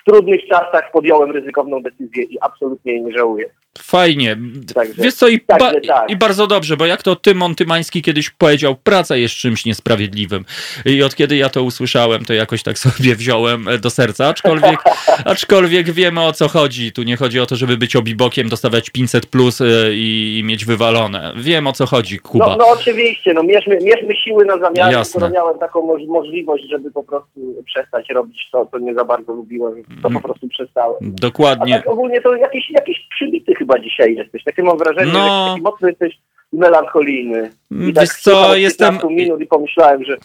w 0.00 0.04
trudnych 0.04 0.46
czasach 0.48 0.90
podjąłem 0.92 1.30
ryzykowną 1.30 1.82
decyzję 1.82 2.22
i 2.22 2.40
absolutnie 2.40 2.92
jej 2.92 3.02
nie 3.02 3.12
żałuję. 3.12 3.50
Fajnie. 3.78 4.36
Także, 4.74 5.02
Wiesz 5.02 5.14
co, 5.14 5.28
i, 5.28 5.40
ba 5.48 5.58
tak. 5.58 6.10
i, 6.10 6.16
bardzo 6.16 6.46
dobrze, 6.46 6.76
bo 6.76 6.86
jak 6.86 7.02
to 7.02 7.16
Tymon 7.16 7.54
Tymański 7.54 8.02
kiedyś 8.02 8.30
powiedział, 8.30 8.76
praca 8.84 9.16
jest 9.16 9.34
czymś 9.34 9.64
niesprawiedliwym. 9.64 10.44
I 10.84 11.02
od 11.02 11.14
kiedy 11.14 11.36
ja 11.36 11.48
to 11.48 11.62
usłyszałem, 11.62 12.24
to 12.24 12.34
jakoś 12.34 12.62
tak 12.62 12.78
sobie 12.78 13.14
wziąłem 13.20 13.68
e, 13.68 13.78
do 13.78 13.90
serca, 13.90 14.28
aczkolwiek, 14.28 14.80
aczkolwiek 15.24 15.90
wiemy 15.90 16.20
o 16.20 16.32
co 16.32 16.48
chodzi. 16.48 16.92
Tu 16.92 17.02
nie 17.02 17.16
chodzi 17.16 17.40
o 17.40 17.46
to, 17.46 17.56
żeby 17.56 17.76
być 17.76 17.96
obibokiem, 17.96 18.48
dostawać 18.48 18.90
500 18.90 19.26
plus 19.26 19.60
e, 19.60 19.64
i, 19.92 20.38
i 20.38 20.44
mieć 20.44 20.64
wywalone. 20.64 21.32
Wiem 21.36 21.66
o 21.66 21.72
co 21.72 21.86
chodzi, 21.86 22.18
Kuba. 22.18 22.46
No, 22.46 22.56
no 22.56 22.68
oczywiście, 22.68 23.34
no 23.34 23.42
mierzmy, 23.42 23.78
mierzmy 23.82 24.16
siły 24.16 24.44
na 24.44 24.58
zamiary, 24.58 25.04
skoro 25.04 25.30
miałem 25.30 25.58
taką 25.58 25.82
moż 25.82 26.02
możliwość, 26.08 26.64
żeby 26.70 26.90
po 26.90 27.02
prostu 27.02 27.62
przestać 27.66 28.08
robić 28.08 28.48
to, 28.52 28.66
co 28.66 28.78
nie 28.78 28.94
za 28.94 29.04
bardzo 29.04 29.32
lubiłem, 29.32 29.84
to 29.84 30.02
po 30.02 30.08
mm. 30.08 30.22
prostu 30.22 30.48
przestałem. 30.48 30.96
Dokładnie. 31.00 31.74
A 31.74 31.78
tak 31.78 31.88
ogólnie 31.88 32.20
to 32.20 32.34
jakiś, 32.34 32.70
jakiś 32.70 33.09
przybity 33.20 33.54
chyba 33.54 33.78
dzisiaj 33.78 34.14
jesteś. 34.14 34.44
Takie 34.44 34.62
mam 34.62 34.78
wrażenie, 34.78 35.12
no. 35.12 35.46
że 35.46 35.50
taki 35.50 35.62
mocno 35.62 35.88
jesteś 35.88 36.18
melancholijny. 36.52 37.50
I 37.70 37.92
tak 37.92 38.04
Wiesz 38.04 38.16
co, 38.22 38.56
jestem... 38.56 38.98
minut 39.10 39.40
i 39.40 39.46
pomyślałem, 39.46 40.04
że 40.04 40.16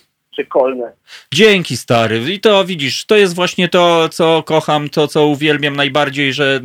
kolne. 0.44 0.92
Dzięki 1.34 1.78
stary. 1.78 2.20
I 2.34 2.40
to 2.40 2.66
widzisz, 2.66 3.06
to 3.06 3.16
jest 3.16 3.36
właśnie 3.36 3.70
to, 3.70 4.10
co 4.10 4.44
kocham, 4.44 4.90
to, 4.90 5.08
co 5.08 5.28
uwielbiam 5.28 5.76
najbardziej, 5.76 6.34
że 6.34 6.60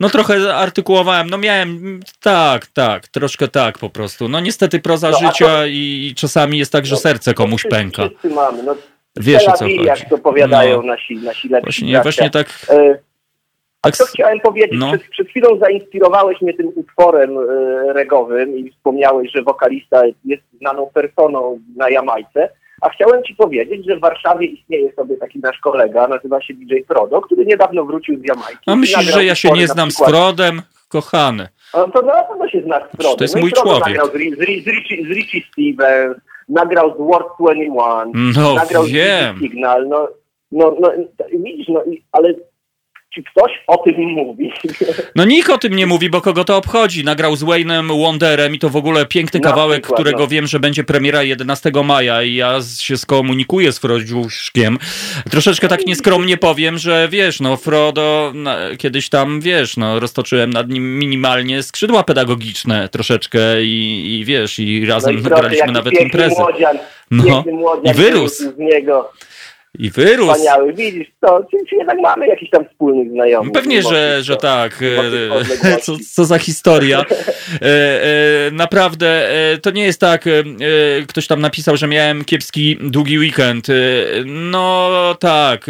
no 0.00 0.08
trochę 0.08 0.54
artykułowałem, 0.54 1.30
no 1.30 1.38
miałem, 1.38 2.00
tak, 2.20 2.66
tak, 2.66 3.08
troszkę 3.08 3.48
tak 3.48 3.78
po 3.78 3.90
prostu. 3.90 4.28
No 4.28 4.40
niestety 4.40 4.80
proza 4.80 5.10
no, 5.10 5.18
życia 5.18 5.46
to... 5.46 5.66
i 5.66 6.12
czasami 6.16 6.58
jest 6.58 6.72
tak, 6.72 6.86
że 6.86 6.94
no, 6.94 7.00
serce 7.00 7.34
komuś 7.34 7.60
wszyscy, 7.60 7.76
pęka. 7.76 8.08
Wszyscy 8.08 8.30
mamy, 8.30 8.62
no. 8.62 8.76
Wiesz 9.16 9.48
o 9.48 9.52
co 9.52 9.64
chodzi. 9.64 9.84
Jak 9.84 10.08
to 10.08 10.18
powiadają 10.18 10.76
no. 10.76 10.82
nasi, 10.82 11.16
nasi 11.16 11.48
lepsi 11.48 11.64
Właśnie, 11.64 12.02
właśnie 12.02 12.30
tak... 12.30 12.66
E 12.68 12.98
tak 13.90 14.08
chciałem 14.08 14.40
powiedzieć, 14.40 14.80
no. 14.80 14.88
przed, 14.88 15.02
przed, 15.02 15.28
chwilą 15.28 15.58
zainspirowałeś 15.58 16.42
mnie 16.42 16.54
tym 16.54 16.72
utworem 16.74 17.38
e, 17.38 17.92
regowym 17.92 18.58
i 18.58 18.70
wspomniałeś, 18.70 19.32
że 19.32 19.42
wokalista 19.42 20.02
jest 20.24 20.42
znaną 20.60 20.90
personą 20.94 21.58
na 21.76 21.90
Jamajce. 21.90 22.48
A 22.80 22.88
chciałem 22.88 23.22
Ci 23.22 23.34
powiedzieć, 23.34 23.86
że 23.86 23.96
w 23.96 24.00
Warszawie 24.00 24.46
istnieje 24.46 24.92
sobie 24.92 25.16
taki 25.16 25.38
nasz 25.38 25.58
kolega, 25.58 26.08
nazywa 26.08 26.42
się 26.42 26.54
DJ 26.54 26.74
Frodo, 26.88 27.20
który 27.20 27.46
niedawno 27.46 27.84
wrócił 27.84 28.18
z 28.18 28.28
Jamajki. 28.28 28.62
A 28.66 28.76
myślisz, 28.76 29.14
że 29.14 29.24
ja 29.24 29.34
się 29.34 29.50
nie 29.50 29.68
znam 29.68 29.90
z 29.90 30.04
Frodem? 30.04 30.62
Kochany. 30.88 31.48
No 31.74 31.88
to 31.88 32.02
na 32.02 32.22
pewno 32.22 32.48
się 32.48 32.62
znasz 32.62 32.82
z 32.82 32.96
Frodem. 32.96 33.18
To 33.18 33.24
jest 33.24 33.34
no 33.34 33.40
mój 33.40 33.52
człowiek. 33.52 34.06
Z, 34.06 34.12
z, 34.12 34.64
z, 34.64 34.66
Richie, 34.66 35.04
z 35.04 35.08
Richie 35.08 35.40
Stevens, 35.52 36.16
nagrał 36.48 36.94
z 36.94 37.12
Ward 37.12 37.28
21, 37.40 38.12
no, 38.42 38.54
nagrał 38.54 38.84
wiem. 38.84 39.36
z 39.36 39.40
Signal. 39.40 39.88
No, 39.88 40.08
no, 40.52 40.76
no, 40.80 40.90
widzisz, 41.32 41.68
no, 41.68 41.82
ale 42.12 42.34
czy 43.14 43.22
ktoś 43.22 43.52
o 43.66 43.76
tym 43.76 43.94
mówi? 43.96 44.52
No 45.16 45.24
nikt 45.24 45.50
o 45.50 45.58
tym 45.58 45.76
nie 45.76 45.86
mówi, 45.86 46.10
bo 46.10 46.20
kogo 46.20 46.44
to 46.44 46.56
obchodzi. 46.56 47.04
Nagrał 47.04 47.36
z 47.36 47.44
Wayne'em 47.44 47.98
Wonderem 48.00 48.54
i 48.54 48.58
to 48.58 48.68
w 48.68 48.76
ogóle 48.76 49.06
piękny 49.06 49.40
kawałek, 49.40 49.82
przykład, 49.82 50.00
którego 50.00 50.18
no. 50.18 50.26
wiem, 50.26 50.46
że 50.46 50.60
będzie 50.60 50.84
premiera 50.84 51.22
11 51.22 51.70
maja 51.84 52.22
i 52.22 52.34
ja 52.34 52.58
się 52.78 52.96
skomunikuję 52.96 53.72
z 53.72 53.78
Frodziuszkiem. 53.78 54.78
Troszeczkę 55.30 55.68
tak 55.68 55.86
nieskromnie 55.86 56.36
powiem, 56.36 56.78
że 56.78 57.08
wiesz, 57.10 57.40
no 57.40 57.56
Frodo 57.56 58.32
no, 58.34 58.56
kiedyś 58.78 59.08
tam, 59.08 59.40
wiesz, 59.40 59.76
no 59.76 60.00
roztoczyłem 60.00 60.50
nad 60.50 60.68
nim 60.68 60.98
minimalnie 60.98 61.62
skrzydła 61.62 62.02
pedagogiczne 62.02 62.88
troszeczkę 62.88 63.62
i, 63.62 64.14
i 64.18 64.24
wiesz, 64.24 64.58
i 64.58 64.86
razem 64.86 65.14
no 65.14 65.20
i 65.20 65.22
graliśmy 65.22 65.72
nawet 65.72 66.00
imprezę. 66.00 66.34
Młodzian, 66.38 66.78
no 67.10 67.44
i 67.84 67.94
wyrósł. 67.94 68.42
Z 68.42 68.58
niego. 68.58 69.12
I 69.78 69.90
wyrósł. 69.90 70.32
Wspaniały, 70.32 70.72
widzisz, 70.72 71.08
to, 71.20 71.44
czy, 71.50 71.56
czy 71.68 71.76
jednak 71.76 71.98
mamy 72.00 72.26
jakiś 72.26 72.50
tam 72.50 72.64
wspólnych 72.68 73.10
znajomych. 73.10 73.52
Pewnie, 73.52 73.82
że, 73.82 74.22
że 74.22 74.36
tak. 74.36 74.78
E, 75.62 75.76
co, 75.84 75.92
co 76.14 76.24
za 76.24 76.38
historia. 76.38 77.04
E, 77.62 77.66
e, 77.66 78.50
naprawdę, 78.52 79.28
to 79.62 79.70
nie 79.70 79.84
jest 79.84 80.00
tak, 80.00 80.24
ktoś 81.08 81.26
tam 81.26 81.40
napisał, 81.40 81.76
że 81.76 81.86
miałem 81.86 82.24
kiepski, 82.24 82.76
długi 82.80 83.18
weekend. 83.18 83.66
No 84.24 84.90
tak, 85.20 85.66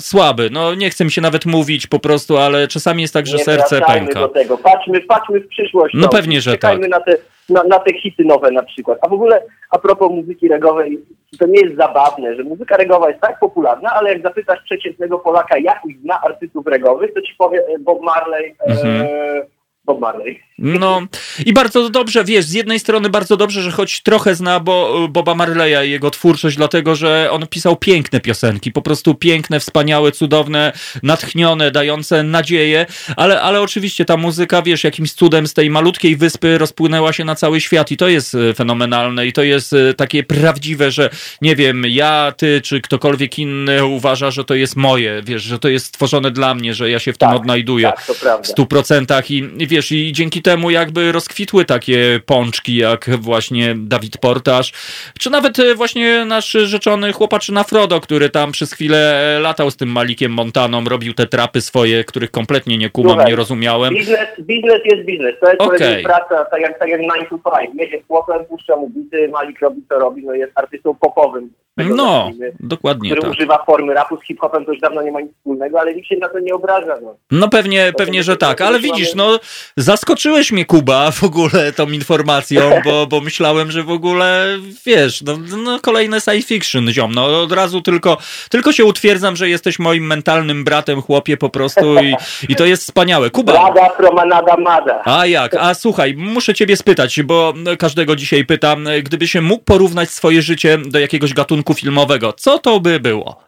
słaby. 0.00 0.48
No 0.52 0.74
nie 0.74 0.90
chcę 0.90 1.04
mi 1.04 1.10
się 1.10 1.20
nawet 1.20 1.46
mówić 1.46 1.86
po 1.86 1.98
prostu, 1.98 2.36
ale 2.36 2.68
czasami 2.68 3.02
jest 3.02 3.14
tak, 3.14 3.26
że 3.26 3.36
nie 3.36 3.44
serce 3.44 3.80
pęka. 3.80 4.20
do 4.20 4.28
tego. 4.28 4.58
Patrzmy, 4.58 5.00
patrzmy 5.00 5.40
w 5.40 5.48
przyszłość. 5.48 5.94
No 5.98 6.08
pewnie, 6.08 6.40
że 6.40 6.58
tak. 6.58 6.88
na 6.88 7.00
te, 7.00 7.16
na, 7.48 7.62
na 7.62 7.78
te 7.78 7.92
hity 7.94 8.24
nowe 8.24 8.50
na 8.50 8.62
przykład. 8.62 8.98
A 9.02 9.08
w 9.08 9.12
ogóle 9.12 9.42
a 9.70 9.78
propos 9.78 10.10
muzyki 10.12 10.48
regowej, 10.48 10.98
to 11.38 11.46
nie 11.46 11.60
jest 11.60 11.76
zabawne, 11.76 12.36
że 12.36 12.42
muzyka 12.42 12.76
regowa 12.76 13.08
jest 13.08 13.20
tak 13.20 13.38
popularna, 13.38 13.90
ale 13.94 14.12
jak 14.12 14.22
zapytasz 14.22 14.62
przeciętnego 14.64 15.18
Polaka, 15.18 15.58
jakich 15.58 16.00
zna 16.00 16.20
artystów 16.20 16.66
regowych, 16.66 17.14
to 17.14 17.22
ci 17.22 17.34
powie 17.38 17.64
Bob 17.80 18.02
Marley, 18.02 18.56
mhm. 18.66 19.06
e, 19.06 19.42
Bob 19.84 20.00
Marley. 20.00 20.42
No 20.62 21.02
i 21.46 21.52
bardzo 21.52 21.90
dobrze, 21.90 22.24
wiesz, 22.24 22.44
z 22.44 22.52
jednej 22.52 22.80
strony 22.80 23.10
bardzo 23.10 23.36
dobrze, 23.36 23.62
że 23.62 23.70
choć 23.70 24.02
trochę 24.02 24.34
zna 24.34 24.60
Bo, 24.60 25.08
Boba 25.10 25.34
Marleya 25.34 25.88
i 25.88 25.90
jego 25.90 26.10
twórczość, 26.10 26.56
dlatego 26.56 26.94
że 26.94 27.28
on 27.30 27.46
pisał 27.46 27.76
piękne 27.76 28.20
piosenki, 28.20 28.72
po 28.72 28.82
prostu 28.82 29.14
piękne, 29.14 29.60
wspaniałe, 29.60 30.12
cudowne, 30.12 30.72
natchnione, 31.02 31.70
dające 31.70 32.22
nadzieję, 32.22 32.86
ale, 33.16 33.40
ale 33.40 33.60
oczywiście 33.60 34.04
ta 34.04 34.16
muzyka, 34.16 34.62
wiesz, 34.62 34.84
jakimś 34.84 35.12
cudem 35.12 35.46
z 35.46 35.54
tej 35.54 35.70
malutkiej 35.70 36.16
wyspy 36.16 36.58
rozpłynęła 36.58 37.12
się 37.12 37.24
na 37.24 37.34
cały 37.34 37.60
świat 37.60 37.90
i 37.90 37.96
to 37.96 38.08
jest 38.08 38.34
e, 38.34 38.54
fenomenalne 38.54 39.26
i 39.26 39.32
to 39.32 39.42
jest 39.42 39.72
e, 39.72 39.94
takie 39.94 40.22
prawdziwe, 40.22 40.90
że 40.90 41.10
nie 41.40 41.56
wiem, 41.56 41.84
ja, 41.88 42.32
ty 42.36 42.60
czy 42.60 42.80
ktokolwiek 42.80 43.38
inny 43.38 43.84
uważa, 43.84 44.30
że 44.30 44.44
to 44.44 44.54
jest 44.54 44.76
moje, 44.76 45.22
wiesz, 45.24 45.42
że 45.42 45.58
to 45.58 45.68
jest 45.68 45.86
stworzone 45.86 46.30
dla 46.30 46.54
mnie, 46.54 46.74
że 46.74 46.90
ja 46.90 46.98
się 46.98 47.12
w 47.12 47.18
tym 47.18 47.28
tak, 47.28 47.36
odnajduję 47.36 47.92
tak, 48.22 48.42
w 48.42 48.46
stu 48.46 48.66
procentach 48.66 49.30
i, 49.30 49.48
i 49.58 49.66
wiesz, 49.66 49.92
i 49.92 50.12
dzięki 50.12 50.42
temu 50.42 50.51
jakby 50.60 51.12
rozkwitły 51.12 51.64
takie 51.64 52.20
pączki, 52.26 52.76
jak 52.76 53.10
właśnie 53.10 53.74
Dawid 53.78 54.18
Portaż, 54.18 54.72
czy 55.18 55.30
nawet 55.30 55.58
e, 55.58 55.74
właśnie 55.74 56.24
nasz 56.24 56.50
rzeczony 56.50 57.12
chłopaczyna 57.12 57.64
Frodo, 57.64 58.00
który 58.00 58.30
tam 58.30 58.52
przez 58.52 58.72
chwilę 58.72 59.38
latał 59.40 59.70
z 59.70 59.76
tym 59.76 59.88
Malikiem 59.88 60.32
Montaną, 60.32 60.84
robił 60.84 61.14
te 61.14 61.26
trapy 61.26 61.60
swoje, 61.60 62.04
których 62.04 62.30
kompletnie 62.30 62.78
nie 62.78 62.90
kumam, 62.90 63.12
Słuchaj, 63.12 63.30
nie 63.30 63.36
rozumiałem. 63.36 63.94
Biznes, 63.94 64.28
biznes 64.40 64.80
jest 64.84 65.04
biznes, 65.04 65.34
to 65.40 65.48
jest 65.48 65.60
okay. 65.60 66.02
praca, 66.02 66.44
tak 66.44 66.60
jak, 66.60 66.78
tak 66.78 66.88
jak 66.88 67.00
9 67.00 67.12
to 67.30 67.50
5, 67.50 67.70
jedzie 67.74 68.02
chłopem, 68.08 68.44
puszcza 68.44 68.76
mu 68.76 68.90
bity, 68.90 69.28
Malik 69.28 69.60
robi 69.60 69.82
co 69.88 69.98
robi, 69.98 70.22
no 70.24 70.34
jest 70.34 70.52
artystą 70.54 70.94
popowym. 70.94 71.50
No, 71.76 72.30
dokładnie 72.60 73.10
który 73.10 73.22
tak. 73.22 73.30
używa 73.30 73.64
formy 73.64 73.94
rapu 73.94 74.16
z 74.16 74.26
hip-hopem, 74.26 74.64
to 74.64 74.72
już 74.72 74.80
dawno 74.80 75.02
nie 75.02 75.12
ma 75.12 75.20
nic 75.20 75.32
wspólnego, 75.36 75.80
ale 75.80 75.94
nikt 75.94 76.08
się 76.08 76.16
na 76.16 76.28
to 76.28 76.38
nie 76.38 76.54
obraża. 76.54 76.94
No, 77.02 77.16
no 77.30 77.48
pewnie, 77.48 77.92
pewnie, 77.96 78.22
że 78.22 78.36
tak, 78.36 78.60
ale 78.60 78.78
widzisz, 78.78 79.14
no 79.14 79.38
zaskoczyłeś 79.76 80.52
mnie 80.52 80.64
Kuba 80.64 81.10
w 81.10 81.24
ogóle 81.24 81.72
tą 81.76 81.90
informacją, 81.90 82.60
bo, 82.84 83.06
bo 83.06 83.20
myślałem, 83.20 83.70
że 83.70 83.82
w 83.82 83.90
ogóle, 83.90 84.46
wiesz, 84.86 85.22
no, 85.22 85.38
no 85.64 85.78
kolejne 85.80 86.20
science 86.20 86.48
fiction, 86.48 86.88
ziom, 86.90 87.12
no 87.14 87.42
od 87.42 87.52
razu 87.52 87.82
tylko, 87.82 88.16
tylko 88.50 88.72
się 88.72 88.84
utwierdzam, 88.84 89.36
że 89.36 89.48
jesteś 89.48 89.78
moim 89.78 90.06
mentalnym 90.06 90.64
bratem, 90.64 91.02
chłopie 91.02 91.36
po 91.36 91.48
prostu 91.48 92.00
i, 92.02 92.14
i 92.48 92.56
to 92.56 92.66
jest 92.66 92.82
wspaniałe. 92.82 93.30
Kuba. 93.30 93.52
Brada 93.52 93.90
promanada 93.90 94.56
mada. 94.56 95.02
A 95.04 95.26
jak? 95.26 95.54
A 95.54 95.74
słuchaj, 95.74 96.14
muszę 96.16 96.54
ciebie 96.54 96.76
spytać, 96.76 97.22
bo 97.22 97.54
każdego 97.78 98.16
dzisiaj 98.16 98.44
pytam, 98.44 98.84
gdyby 99.02 99.28
się 99.28 99.40
mógł 99.40 99.64
porównać 99.64 100.10
swoje 100.10 100.42
życie 100.42 100.78
do 100.78 100.98
jakiegoś 100.98 101.34
gatunku 101.34 101.61
filmowego, 101.74 102.32
co 102.32 102.58
to 102.58 102.80
by 102.80 103.00
było? 103.00 103.42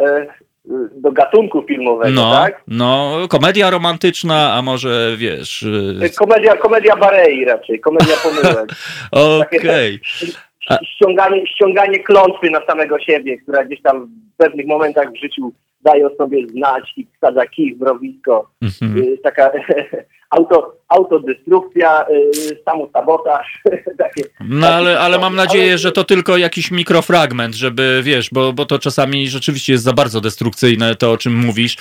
e, 0.00 0.26
do 0.96 1.12
gatunku 1.12 1.62
filmowego, 1.62 2.10
No, 2.14 2.32
tak? 2.32 2.62
no, 2.66 3.16
komedia 3.28 3.70
romantyczna, 3.70 4.52
a 4.54 4.62
może 4.62 5.14
wiesz. 5.16 5.62
y, 5.62 6.10
Komedia, 6.18 6.56
komedia 6.56 6.96
Barei 6.96 7.44
raczej, 7.44 7.80
komedia 7.80 8.14
pomyłek. 8.22 8.70
Okej. 9.10 10.00
A- 10.68 10.78
ściąganie, 10.84 11.46
ściąganie 11.46 11.98
klątwy 12.04 12.50
na 12.50 12.66
samego 12.66 12.98
siebie, 12.98 13.38
która 13.38 13.64
gdzieś 13.64 13.82
tam 13.82 14.06
w 14.34 14.36
pewnych 14.36 14.66
momentach 14.66 15.12
w 15.12 15.20
życiu 15.20 15.52
daje 15.80 16.06
o 16.06 16.10
sobie 16.16 16.46
znać 16.48 16.92
i 16.96 17.06
wsadza 17.16 17.46
kij 17.46 17.74
w 17.74 17.80
mrowisko. 17.80 18.50
Mhm. 18.62 18.98
Y, 19.02 19.18
Taka 19.22 19.50
auto, 20.30 20.74
autodestrukcja, 20.88 22.06
y, 22.08 22.62
samosabotaż. 22.64 23.62
takie, 23.98 24.22
No 24.40 24.68
ale, 24.68 25.00
ale 25.00 25.18
mam 25.18 25.36
nadzieję, 25.36 25.70
Ale- 25.70 25.78
że 25.78 25.92
to 25.92 26.04
tylko 26.04 26.36
jakiś 26.36 26.70
mikrofragment, 26.70 27.54
żeby 27.54 28.00
wiesz, 28.04 28.30
bo, 28.32 28.52
bo 28.52 28.66
to 28.66 28.78
czasami 28.78 29.28
rzeczywiście 29.28 29.72
jest 29.72 29.84
za 29.84 29.92
bardzo 29.92 30.20
destrukcyjne 30.20 30.94
to, 30.94 31.12
o 31.12 31.16
czym 31.16 31.36
mówisz, 31.36 31.76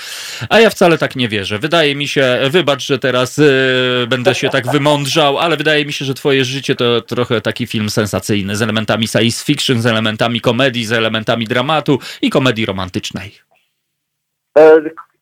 a 0.49 0.59
ja 0.59 0.69
wcale 0.69 0.97
tak 0.97 1.15
nie 1.15 1.29
wierzę. 1.29 1.59
Wydaje 1.59 1.95
mi 1.95 2.07
się, 2.07 2.39
wybacz, 2.49 2.85
że 2.85 2.99
teraz 2.99 3.39
y, 3.39 4.05
będę 4.09 4.35
się 4.35 4.49
tak 4.49 4.67
wymądrzał, 4.71 5.37
ale 5.37 5.57
wydaje 5.57 5.85
mi 5.85 5.93
się, 5.93 6.05
że 6.05 6.13
twoje 6.13 6.45
życie 6.45 6.75
to 6.75 7.01
trochę 7.01 7.41
taki 7.41 7.67
film 7.67 7.89
sensacyjny, 7.89 8.55
z 8.55 8.61
elementami 8.61 9.07
science 9.07 9.45
fiction, 9.45 9.81
z 9.81 9.85
elementami 9.85 10.41
komedii, 10.41 10.85
z 10.85 10.91
elementami 10.91 11.45
dramatu 11.45 11.99
i 12.21 12.29
komedii 12.29 12.65
romantycznej. 12.65 13.31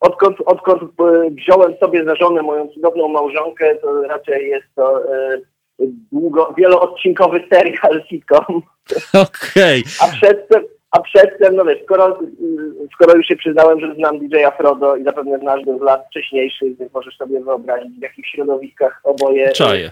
Odkąd, 0.06 0.36
odkąd 0.46 0.82
e, 0.82 1.30
wziąłem 1.30 1.76
sobie 1.76 2.04
za 2.04 2.14
żonę 2.16 2.42
moją 2.42 2.68
cudowną 2.68 3.08
małżonkę, 3.08 3.76
to 3.76 4.02
raczej 4.02 4.48
jest 4.48 4.66
to 4.74 5.14
e, 5.14 5.38
długo, 6.12 6.54
wieloodcinkowy 6.58 7.44
serial 7.52 8.02
sitcom. 8.08 8.62
Okej, 9.26 9.84
A 10.02 10.08
przedtem, 10.08 10.62
a 10.90 11.00
przedtem, 11.00 11.56
no 11.56 11.64
wiesz, 11.64 11.82
skoro, 11.84 12.18
skoro 12.94 13.16
już 13.16 13.26
się 13.26 13.36
przyznałem, 13.36 13.80
że 13.80 13.94
znam 13.94 14.18
DJ-a 14.18 14.50
Frodo 14.50 14.96
i 14.96 15.04
zapewne 15.04 15.38
znasz 15.38 15.64
go 15.64 15.78
z 15.78 15.80
lat 15.80 16.06
wcześniejszych, 16.10 16.78
więc 16.78 16.92
możesz 16.92 17.16
sobie 17.16 17.40
wyobrazić, 17.40 17.98
w 17.98 18.02
jakich 18.02 18.26
środowiskach 18.26 19.00
oboje 19.04 19.48
e, 19.48 19.52
czaję. 19.52 19.90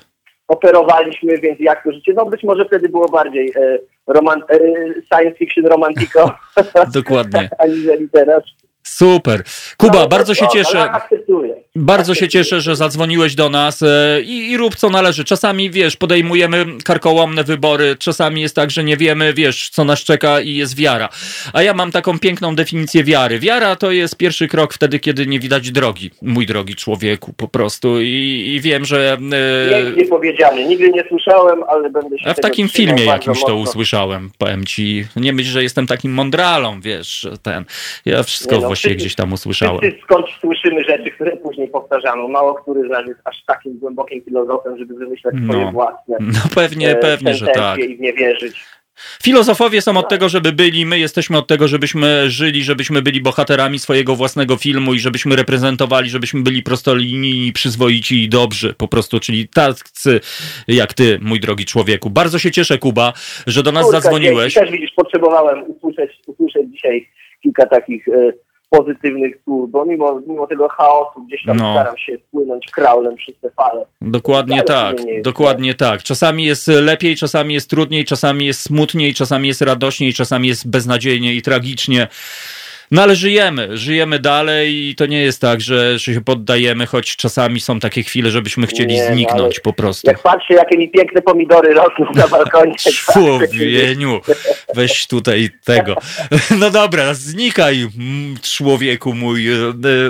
operowaliśmy, 0.49 1.39
więc 1.39 1.61
jak 1.61 1.85
to 1.85 1.93
życie, 1.93 2.13
no 2.17 2.27
być 2.27 2.43
może 2.43 2.65
wtedy 2.65 2.89
było 2.89 3.09
bardziej 3.09 3.53
e, 3.57 3.79
roman, 4.07 4.43
e, 4.49 4.59
science 5.15 5.39
fiction 5.39 5.67
romantico, 5.67 6.31
Dokładnie. 6.95 7.51
aniżeli 7.59 8.09
teraz. 8.09 8.43
Super. 8.87 9.43
Kuba, 9.77 9.99
No, 9.99 10.09
bardzo 10.09 10.35
się 10.35 10.45
no, 10.45 10.51
cieszę. 10.51 10.91
akceptuję. 10.91 11.55
Bardzo 11.77 12.15
się 12.15 12.29
cieszę, 12.29 12.61
że 12.61 12.77
zadzwoniłeś 12.77 13.35
do 13.35 13.51
nas 13.51 13.83
e, 13.83 14.21
i, 14.23 14.51
i 14.51 14.57
rób 14.57 14.77
co 14.77 14.91
należy. 14.91 15.25
Czasami, 15.25 15.71
wiesz, 15.71 15.97
podejmujemy 15.97 16.67
karkołomne 16.85 17.45
wybory, 17.45 17.97
czasami 17.99 18.41
jest 18.41 18.57
tak, 18.57 18.71
że 18.71 18.85
nie 18.85 18.97
wiemy, 18.97 19.35
wiesz, 19.35 19.69
co 19.69 19.85
nas 19.85 20.01
czeka 20.01 20.41
i 20.41 20.55
jest 20.55 20.77
wiara. 20.77 21.09
A 21.53 21.63
ja 21.63 21.75
mam 21.75 21.93
taką 21.93 22.19
piękną 22.19 22.57
definicję 22.57 23.05
wiary. 23.05 23.39
Wiara 23.39 23.77
to 23.77 23.91
jest 23.91 24.17
pierwszy 24.17 24.49
krok 24.49 24.75
wtedy, 24.75 24.99
kiedy 24.99 25.27
nie 25.27 25.41
widać 25.41 25.71
drogi, 25.71 26.11
mój 26.23 26.47
drogi 26.47 26.75
człowieku, 26.75 27.33
po 27.33 27.49
prostu. 27.49 28.01
I, 28.01 28.53
i 28.57 28.61
wiem, 28.61 28.85
że... 28.85 29.17
E, 29.69 29.83
Pięknie 29.85 30.07
powiedziane, 30.07 30.65
nigdy 30.65 30.91
nie 30.91 31.05
słyszałem, 31.09 31.63
ale 31.69 31.91
będę 31.91 32.19
się 32.19 32.29
a 32.31 32.35
w 32.35 32.41
takim 32.41 32.69
filmie 32.69 33.05
jakimś 33.05 33.45
to 33.45 33.57
usłyszałem, 33.57 34.31
powiem 34.39 34.65
ci. 34.65 35.07
Nie 35.17 35.33
myśl, 35.33 35.51
że 35.51 35.63
jestem 35.63 35.87
takim 35.87 36.13
mądralą, 36.13 36.81
wiesz, 36.81 37.27
ten. 37.43 37.65
Ja 38.05 38.23
wszystko 38.23 38.55
Nie 38.55 38.61
no, 38.61 38.69
wszyscy- 38.79 38.97
gdzieś 38.97 39.15
tam 39.15 39.33
usłyszałem. 39.33 39.81
Wszyscy 39.81 40.01
skąd 40.03 40.27
słyszymy 40.41 40.85
rzeczy, 40.85 41.11
które 41.11 41.37
później 41.37 41.69
powtarzamy. 41.69 42.29
Mało 42.29 42.55
który 42.55 42.89
z 42.89 42.91
nas 42.91 43.07
jest 43.07 43.21
aż 43.25 43.45
takim 43.47 43.79
głębokim 43.79 44.23
filozofem, 44.25 44.79
żeby 44.79 44.95
wymyślać 44.95 45.35
No. 45.39 45.53
swoje 45.53 45.73
własne 45.73 46.17
No 46.21 46.41
pewnie, 46.55 46.91
e, 46.91 46.97
pewnie, 46.97 47.35
że 47.35 47.47
tak. 47.47 47.79
i 47.79 47.97
w 47.97 48.01
nie 48.01 48.13
wierzyć. 48.13 48.57
Filozofowie 49.23 49.83
są 49.83 49.97
od 49.97 50.09
tego, 50.09 50.29
żeby 50.29 50.53
byli, 50.53 50.87
my 50.87 50.99
jesteśmy 50.99 51.39
od 51.39 51.47
tego, 51.47 51.69
żebyśmy 51.69 52.31
żyli, 52.31 52.65
żebyśmy 52.65 53.03
byli 53.03 53.21
bohaterami 53.23 53.79
swojego 53.79 54.17
własnego 54.17 54.57
filmu 54.57 54.95
i 54.95 54.99
żebyśmy 54.99 55.37
reprezentowali, 55.37 56.11
żebyśmy 56.11 56.43
byli 56.43 56.63
prostolinijni, 56.63 57.53
przyzwoici 57.53 58.23
i 58.25 58.29
dobrzy 58.29 58.75
po 58.75 58.89
prostu, 58.89 59.21
czyli 59.21 59.49
tacy 59.49 60.21
jak 60.69 60.95
ty, 60.95 61.19
mój 61.23 61.41
drogi 61.41 61.65
człowieku. 61.65 62.11
Bardzo 62.11 62.39
się 62.39 62.51
cieszę, 62.51 62.79
Kuba, 62.79 63.13
że 63.47 63.63
do 63.63 63.73
nas 63.73 63.85
Kurka, 63.85 64.01
zadzwoniłeś. 64.01 64.55
dzięki. 64.55 64.67
Też 64.71 64.79
widzisz, 64.81 64.95
potrzebowałem 64.97 65.65
usłyszeć, 65.71 66.11
usłyszeć 66.27 66.63
dzisiaj 66.73 67.09
kilka 67.43 67.67
takich 67.67 68.09
e, 68.09 68.33
pozytywnych 68.77 69.35
słów, 69.45 69.71
bo 69.71 69.85
mimo, 69.85 70.21
mimo 70.27 70.47
tego 70.47 70.69
chaosu 70.69 71.23
gdzieś 71.27 71.45
tam 71.45 71.57
No. 71.57 71.73
staram 71.75 71.99
się 71.99 72.13
płynąć 72.31 72.67
kraulem 72.71 73.17
przez 73.17 73.35
te 73.41 73.51
fale. 73.51 73.87
Dokładnie 74.01 74.63
tak, 74.63 75.05
nie 75.05 75.23
dokładnie 75.23 75.75
tak. 75.75 76.03
Czasami 76.03 76.45
jest 76.45 76.69
lepiej, 76.69 77.17
czasami 77.17 77.55
jest 77.55 77.71
trudniej, 77.71 78.05
czasami 78.05 78.47
jest 78.47 78.61
smutniej, 78.61 79.15
czasami 79.15 79.49
jest 79.49 79.63
radośniej, 79.63 80.13
czasami 80.13 80.49
jest 80.49 80.71
beznadziejnie 80.71 81.35
i 81.35 81.43
tragicznie. 81.43 82.09
No 82.91 83.03
ale 83.03 83.17
żyjemy, 83.17 83.77
żyjemy 83.77 84.19
dalej 84.19 84.89
i 84.89 84.95
to 84.95 85.07
nie 85.07 85.21
jest 85.23 85.41
tak, 85.41 85.61
że, 85.61 85.99
że 85.99 86.15
się 86.15 86.21
poddajemy, 86.21 86.87
choć 86.87 87.17
czasami 87.17 87.61
są 87.61 87.81
takie 87.81 88.03
chwile, 88.03 88.31
żebyśmy 88.31 88.67
chcieli 88.67 88.95
Nie, 88.95 89.09
no, 89.09 89.15
zniknąć 89.15 89.61
po 89.61 89.73
prostu. 89.73 90.07
Jak 90.11 90.23
patrzę, 90.23 90.55
jakie 90.55 90.79
mi 90.79 90.89
piękne 90.89 91.23
pomidory 91.23 91.75
rosną 91.75 92.07
na 92.15 92.29
balkonie. 92.29 92.75
Człowieniu, 93.13 94.21
weź 94.75 95.07
tutaj 95.07 95.51
tego. 95.65 95.95
No 96.59 96.71
dobra, 96.71 97.15
znikaj, 97.15 97.81
mm, 97.81 98.37
człowieku 98.43 99.15
mój. 99.15 99.49
E, 99.49 99.55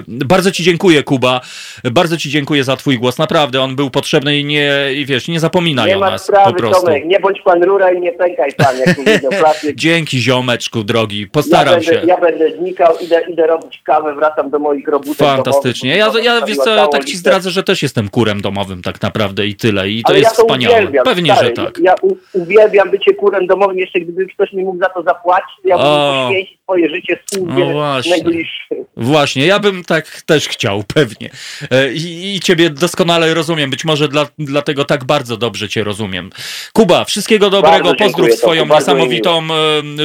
Bardzo 0.08 0.50
ci 0.50 0.62
dziękuję, 0.62 1.02
Kuba. 1.02 1.40
Bardzo 1.84 2.16
ci 2.16 2.30
dziękuję 2.30 2.64
za 2.64 2.76
twój 2.76 2.98
głos. 2.98 3.18
Naprawdę, 3.18 3.60
on 3.60 3.76
był 3.76 3.90
potrzebny 3.90 4.38
i 4.38 4.44
nie, 4.44 4.72
i 4.94 5.06
wiesz, 5.06 5.28
nie 5.28 5.40
zapominaj 5.40 5.88
Nie 5.88 5.96
o 5.96 6.00
nas 6.00 6.24
sprawy, 6.24 6.52
po 6.52 6.58
prostu. 6.58 6.86
Tomek, 6.86 7.04
nie 7.04 7.20
bądź 7.20 7.40
pan 7.44 7.62
rura 7.62 7.92
i 7.92 8.00
nie 8.00 8.12
pękaj 8.12 8.52
pan, 8.52 8.76
jak 8.78 8.96
klasyk. 9.40 9.76
Dzięki, 9.84 10.18
ziomeczku 10.18 10.84
drogi. 10.84 11.20
Ja 11.20 11.26
Postaram 11.32 11.74
będę, 11.74 11.86
się. 11.86 12.02
ja 12.06 12.20
będę 12.20 12.50
znikał, 12.64 12.94
idę, 13.00 13.22
idę 13.28 13.46
robić 13.46 13.82
kawę, 13.84 14.14
wracam 14.14 14.50
do 14.50 14.58
moich 14.58 14.88
robótek 14.88 15.16
Fantastycznie. 15.16 15.96
Ja, 15.96 16.04
domowych, 16.06 16.24
ja 16.24 16.40
bo 16.40 16.46
wiesz 16.46 16.56
co, 16.56 16.88
tak 16.88 17.04
ci 17.04 17.16
zdradzę, 17.16 17.50
że 17.50 17.62
też 17.62 17.82
jestem 17.82 18.08
kurem 18.08 18.40
domowym 18.40 18.82
tak 18.82 19.02
naprawdę 19.02 19.46
i 19.46 19.54
tyle. 19.54 19.88
I 19.88 20.02
to 20.02 20.08
Ale 20.08 20.18
jest 20.18 20.30
ja 20.30 20.36
to 20.36 20.42
wspaniałe. 20.42 20.76
Uwielbiam, 20.76 21.04
Pewnie, 21.04 21.32
stary. 21.32 21.46
że 21.46 21.52
tak. 21.52 21.78
Ja 21.78 21.94
u, 22.02 22.16
uwielbiam 22.32 22.90
bycie 22.90 23.14
kurem 23.14 23.46
domowym, 23.46 23.78
jeszcze 23.78 24.00
gdyby 24.00 24.26
ktoś 24.26 24.52
mi 24.52 24.64
mógł 24.64 24.78
za 24.78 24.88
to 24.88 25.02
zapłacić, 25.02 25.56
to 25.62 25.68
ja 25.68 25.78
bym 25.78 25.86
poświęcić 25.86 26.58
swoje 26.64 26.90
życie 26.90 27.18
No 27.32 27.38
służbie 27.38 27.72
właśnie. 27.72 28.10
najbliższym. 28.10 28.84
Właśnie, 28.96 29.46
ja 29.46 29.58
bym 29.58 29.84
tak 29.84 30.22
też 30.22 30.48
chciał, 30.48 30.82
pewnie. 30.94 31.30
E, 31.70 31.92
I, 31.92 32.36
i 32.36 32.40
ciebie 32.40 32.70
doskonale 32.70 33.34
rozumiem, 33.34 33.70
być 33.70 33.84
może 33.84 34.08
dla, 34.08 34.26
dlatego 34.38 34.84
tak 34.84 35.04
bardzo 35.04 35.36
dobrze 35.36 35.68
cię 35.68 35.84
rozumiem. 35.84 36.30
Kuba, 36.72 37.04
wszystkiego 37.04 37.50
dobrego, 37.50 37.84
Bardzo 37.84 37.94
pozdrów 38.04 38.32
swoją 38.34 38.66
niesamowitą 38.66 39.42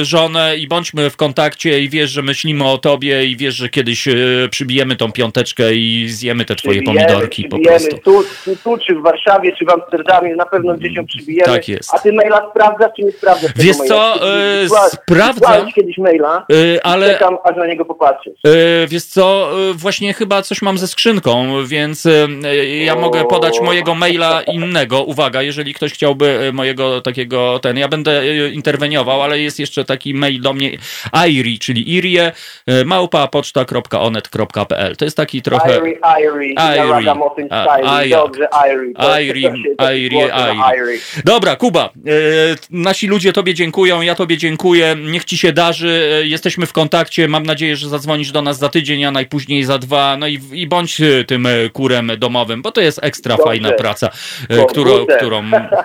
żonę 0.02 0.56
i 0.56 0.68
bądźmy 0.68 1.10
w 1.10 1.16
kontakcie 1.16 1.80
i 1.80 1.88
wiesz, 1.88 2.10
że 2.10 2.22
myślimy 2.22 2.64
o 2.68 2.78
tobie 2.78 3.24
i 3.24 3.36
wiesz, 3.36 3.54
że 3.54 3.68
kiedyś 3.68 4.08
e, 4.08 4.14
przybijemy 4.50 4.96
tą 4.96 5.12
piąteczkę 5.12 5.74
i 5.74 6.08
zjemy 6.08 6.44
te 6.44 6.56
twoje 6.56 6.82
Przybijemy, 6.82 7.06
pomidorki 7.06 7.44
po 7.44 7.56
przybijemy. 7.56 7.78
prostu. 7.88 7.98
Tu, 8.04 8.24
tu, 8.44 8.56
tu, 8.64 8.78
czy 8.86 8.94
w 8.94 9.02
Warszawie, 9.02 9.52
czy 9.56 9.64
w 9.64 9.68
Amsterdamie, 9.70 10.36
na 10.36 10.46
pewno 10.46 10.74
gdzieś 10.74 10.94
ją 10.94 11.06
przybijemy. 11.06 11.52
Tak 11.52 11.68
jest. 11.68 11.94
A 11.94 11.98
ty 11.98 12.12
maila 12.12 12.50
sprawdzasz, 12.50 12.90
czy 12.96 13.02
nie 13.02 13.12
sprawdzasz 13.12 13.50
Wiesz 13.56 13.78
maila? 13.78 13.94
co, 14.14 14.18
Czy- 14.20 14.74
e, 14.84 14.88
sprawdzam. 14.90 15.72
kiedyś 15.72 15.98
maila, 15.98 16.46
ale 16.82 17.12
czekam, 17.12 17.38
aż 17.44 17.56
na 17.56 17.66
niego 17.66 17.84
popatrzysz. 17.84 18.34
E, 18.46 18.86
Wiesz 18.88 19.04
co, 19.04 19.50
e, 19.70 19.74
właśnie 19.74 20.14
chyba 20.14 20.42
coś 20.42 20.62
mam 20.62 20.78
ze 20.78 20.88
skrzynką, 20.88 21.64
więc 21.66 22.08
ja 22.84 22.96
mogę 22.96 23.24
podać 23.24 23.60
mojego 23.60 23.94
maila 23.94 24.42
innego. 24.42 25.02
Uwaga, 25.02 25.42
jeżeli 25.42 25.74
ktoś 25.74 25.92
chciałby 25.92 26.50
mojego 26.52 27.00
takiego, 27.00 27.58
ten, 27.58 27.76
ja 27.76 27.88
będę 27.88 28.22
interweniował, 28.48 29.22
ale 29.22 29.40
jest 29.40 29.58
jeszcze 29.60 29.84
taki 29.84 30.14
mail 30.14 30.40
do 30.40 30.52
mnie, 30.52 30.70
airi, 31.12 31.58
czyli 31.58 31.94
irie, 31.96 32.32
małpa 32.84 33.28
poczta.onet.pl. 33.28 34.96
To 34.96 35.04
jest 35.04 35.16
taki 35.16 35.42
trochę... 35.42 35.78
Irie, 35.78 35.98
Irie, 36.20 36.52
Irie. 36.52 36.54
na 36.54 36.92
ragamuffin 36.92 37.46
A, 37.50 37.64
style. 37.74 37.90
a 37.90 38.04
jak? 38.04 38.20
Dobrze, 38.20 38.48
Irie, 39.22 39.50
głośno 39.50 40.54
na 40.54 40.74
Irie. 40.74 40.98
Dobra, 41.24 41.56
Kuba, 41.56 41.90
nasi 42.70 43.06
ludzie 43.06 43.32
tobie 43.32 43.54
dziękują, 43.54 44.00
ja 44.00 44.14
tobie 44.14 44.36
dziękuję, 44.36 44.96
niech 45.10 45.24
ci 45.24 45.38
się 45.38 45.52
darzy, 45.52 46.10
e, 46.22 46.26
jesteśmy 46.40 46.66
w 46.66 46.72
kontakcie, 46.72 47.28
mam 47.28 47.42
nadzieję, 47.42 47.76
że 47.76 47.88
zadzwonisz 47.88 48.32
do 48.32 48.42
nas 48.42 48.58
za 48.58 48.68
tydzień, 48.68 49.04
a 49.04 49.10
najpóźniej 49.10 49.64
za 49.64 49.78
dwa, 49.78 50.16
no 50.16 50.26
i, 50.26 50.40
i 50.52 50.66
bądź 50.66 51.00
e, 51.00 51.24
tym 51.24 51.46
e, 51.46 51.50
kurem 51.72 52.12
domowym, 52.18 52.62
bo 52.62 52.72
to 52.72 52.80
jest 52.80 52.98
ekstra 53.02 53.36
Dobrze. 53.36 53.50
fajna 53.50 53.72
praca, 53.72 54.06
e, 54.48 54.56
Komputer. 54.56 54.66
którą, 54.66 55.06
którą 55.16 55.42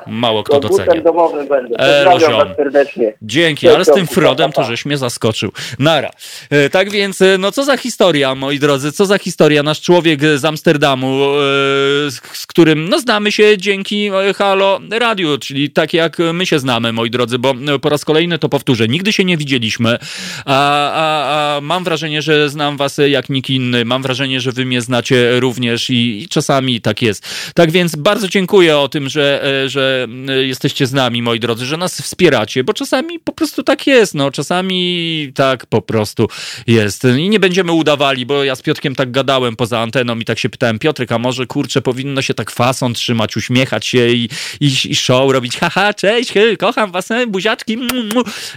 mało 0.08 0.44
kto 0.44 0.60
docenia. 0.60 1.02
domowym 1.02 1.48
będę. 1.48 1.78
Pozdrawiam 2.12 2.56
serdecznie. 2.56 3.14
Dzięki, 3.22 3.70
ale 3.70 3.86
z 3.86 3.92
tym 3.92 4.08
Frodem 4.08 4.52
to 4.52 4.64
żeś 4.64 4.86
mnie 4.86 4.98
zaskoczył. 4.98 5.52
Nara. 5.80 6.10
E, 6.50 6.70
Tak 6.70 6.92
więc, 6.92 7.22
e, 7.22 7.38
no 7.38 7.52
co 7.52 7.64
za 7.64 7.78
historia, 7.78 8.36
moi 8.36 8.60
drodzy, 8.60 8.92
co 8.92 9.06
za 9.06 9.18
historia. 9.18 9.64
Nasz 9.64 9.82
człowiek 9.82 10.20
z 10.36 10.46
Amsterdamu, 10.46 11.08
e, 11.08 12.12
z 12.12 12.22
z 12.34 12.48
którym, 12.48 12.90
no 12.90 13.00
znamy 13.00 13.32
się 13.32 13.58
dzięki 13.58 14.08
e, 14.08 14.34
Halo 14.34 14.80
Radiu, 14.92 15.38
czyli 15.38 15.70
tak 15.70 15.94
jak 15.94 16.18
my 16.34 16.46
się 16.46 16.60
znamy, 16.60 16.94
moi 16.94 17.10
drodzy, 17.10 17.40
bo 17.40 17.54
e, 17.76 17.80
po 17.80 17.90
raz 17.90 18.06
kolejny 18.06 18.40
to 18.40 18.50
powtórzę, 18.50 18.88
nigdy 18.88 19.14
się 19.14 19.26
nie 19.26 19.38
widzieliśmy, 19.38 19.98
A, 20.46 20.92
a, 20.92 21.56
a 21.58 21.62
mam 21.62 21.84
wrażenie, 21.84 22.22
że 22.22 22.50
znam 22.50 22.78
was 22.78 22.98
jak 23.08 23.30
nikt 23.30 23.50
inny. 23.50 23.86
Mam 23.86 24.04
wrażenie, 24.04 24.42
że 24.42 24.52
wy 24.52 24.66
mnie 24.66 24.82
znacie 24.82 25.40
również 25.40 25.90
i, 25.90 26.22
i 26.24 26.28
czasami 26.28 26.82
tak 26.82 27.02
jest. 27.02 27.28
Tak 27.56 27.72
więc 27.72 27.96
bardzo 27.96 28.28
dziękuję 28.28 28.78
o 28.78 28.90
tym, 28.90 29.10
że, 29.10 29.44
e, 29.64 29.70
że 29.70 30.08
jesteście 30.28 30.88
z 30.88 30.94
nami, 30.94 31.22
moi 31.22 31.40
drodzy, 31.40 31.66
że 31.66 31.78
nas 31.78 32.02
wspieracie, 32.02 32.64
bo 32.64 32.74
czasami 32.74 33.20
po 33.20 33.32
prostu 33.32 33.64
tak 33.64 33.88
jest. 33.88 34.14
No, 34.14 34.32
czasami 34.32 35.32
tak 35.36 35.66
po 35.66 35.82
prostu 35.82 36.28
jest. 36.68 37.04
I 37.18 37.30
nie 37.30 37.40
będziemy 37.40 37.72
udawali, 37.72 38.26
bo 38.26 38.44
ja 38.44 38.56
z 38.56 38.62
Piotrkiem 38.62 38.96
tak 38.96 39.12
gadałem 39.12 39.56
poza 39.56 39.80
anteną 39.80 40.20
i 40.20 40.26
tak 40.26 40.40
się 40.40 40.50
pytałem, 40.50 40.80
Piotrek, 40.80 41.12
a 41.12 41.20
może 41.20 41.46
kurczę, 41.46 41.82
powinno 41.82 42.22
się 42.22 42.34
tak 42.34 42.52
fason 42.52 42.94
trzymać, 42.94 43.38
uśmiechać 43.38 43.86
się 43.86 44.08
i, 44.08 44.30
i, 44.60 44.72
i 44.86 44.96
show 44.96 45.32
robić. 45.32 45.58
Haha, 45.58 45.94
cześć, 45.94 46.34
kocham 46.60 46.92
was, 46.92 47.12
e, 47.12 47.28
buziaczki, 47.28 47.78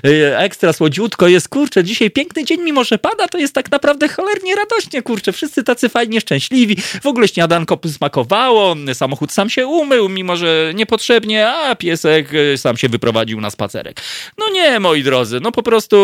e, 0.05 0.39
ekstra 0.39 0.73
słodziutko 0.73 1.29
jest, 1.29 1.49
kurczę, 1.49 1.78
dzisiaj 1.83 2.11
piękny 2.11 2.45
dzień, 2.45 2.61
mimo 2.63 2.85
że 2.85 2.99
pada, 2.99 3.29
to 3.29 3.39
jest 3.39 3.55
tak 3.55 3.71
naprawdę 3.71 4.09
cholernie 4.09 4.55
radośnie, 4.57 5.03
kurczę, 5.03 5.33
wszyscy 5.33 5.65
tacy 5.65 5.89
fajnie 5.89 6.21
szczęśliwi, 6.21 6.77
w 7.03 7.07
ogóle 7.07 7.29
śniadanko 7.29 7.79
smakowało, 7.93 8.77
samochód 8.95 9.33
sam 9.33 9.51
się 9.51 9.67
umył, 9.67 10.09
mimo 10.09 10.37
że 10.37 10.73
niepotrzebnie, 10.75 11.49
a 11.49 11.77
piesek 11.77 12.31
e, 12.35 12.59
sam 12.59 12.77
się 12.77 12.89
wyprowadził 12.89 13.41
na 13.41 13.51
spacerek. 13.51 14.01
No 14.39 14.49
nie, 14.51 14.81
moi 14.81 15.03
drodzy, 15.03 15.41
no 15.41 15.53
po 15.53 15.63
prostu 15.63 15.97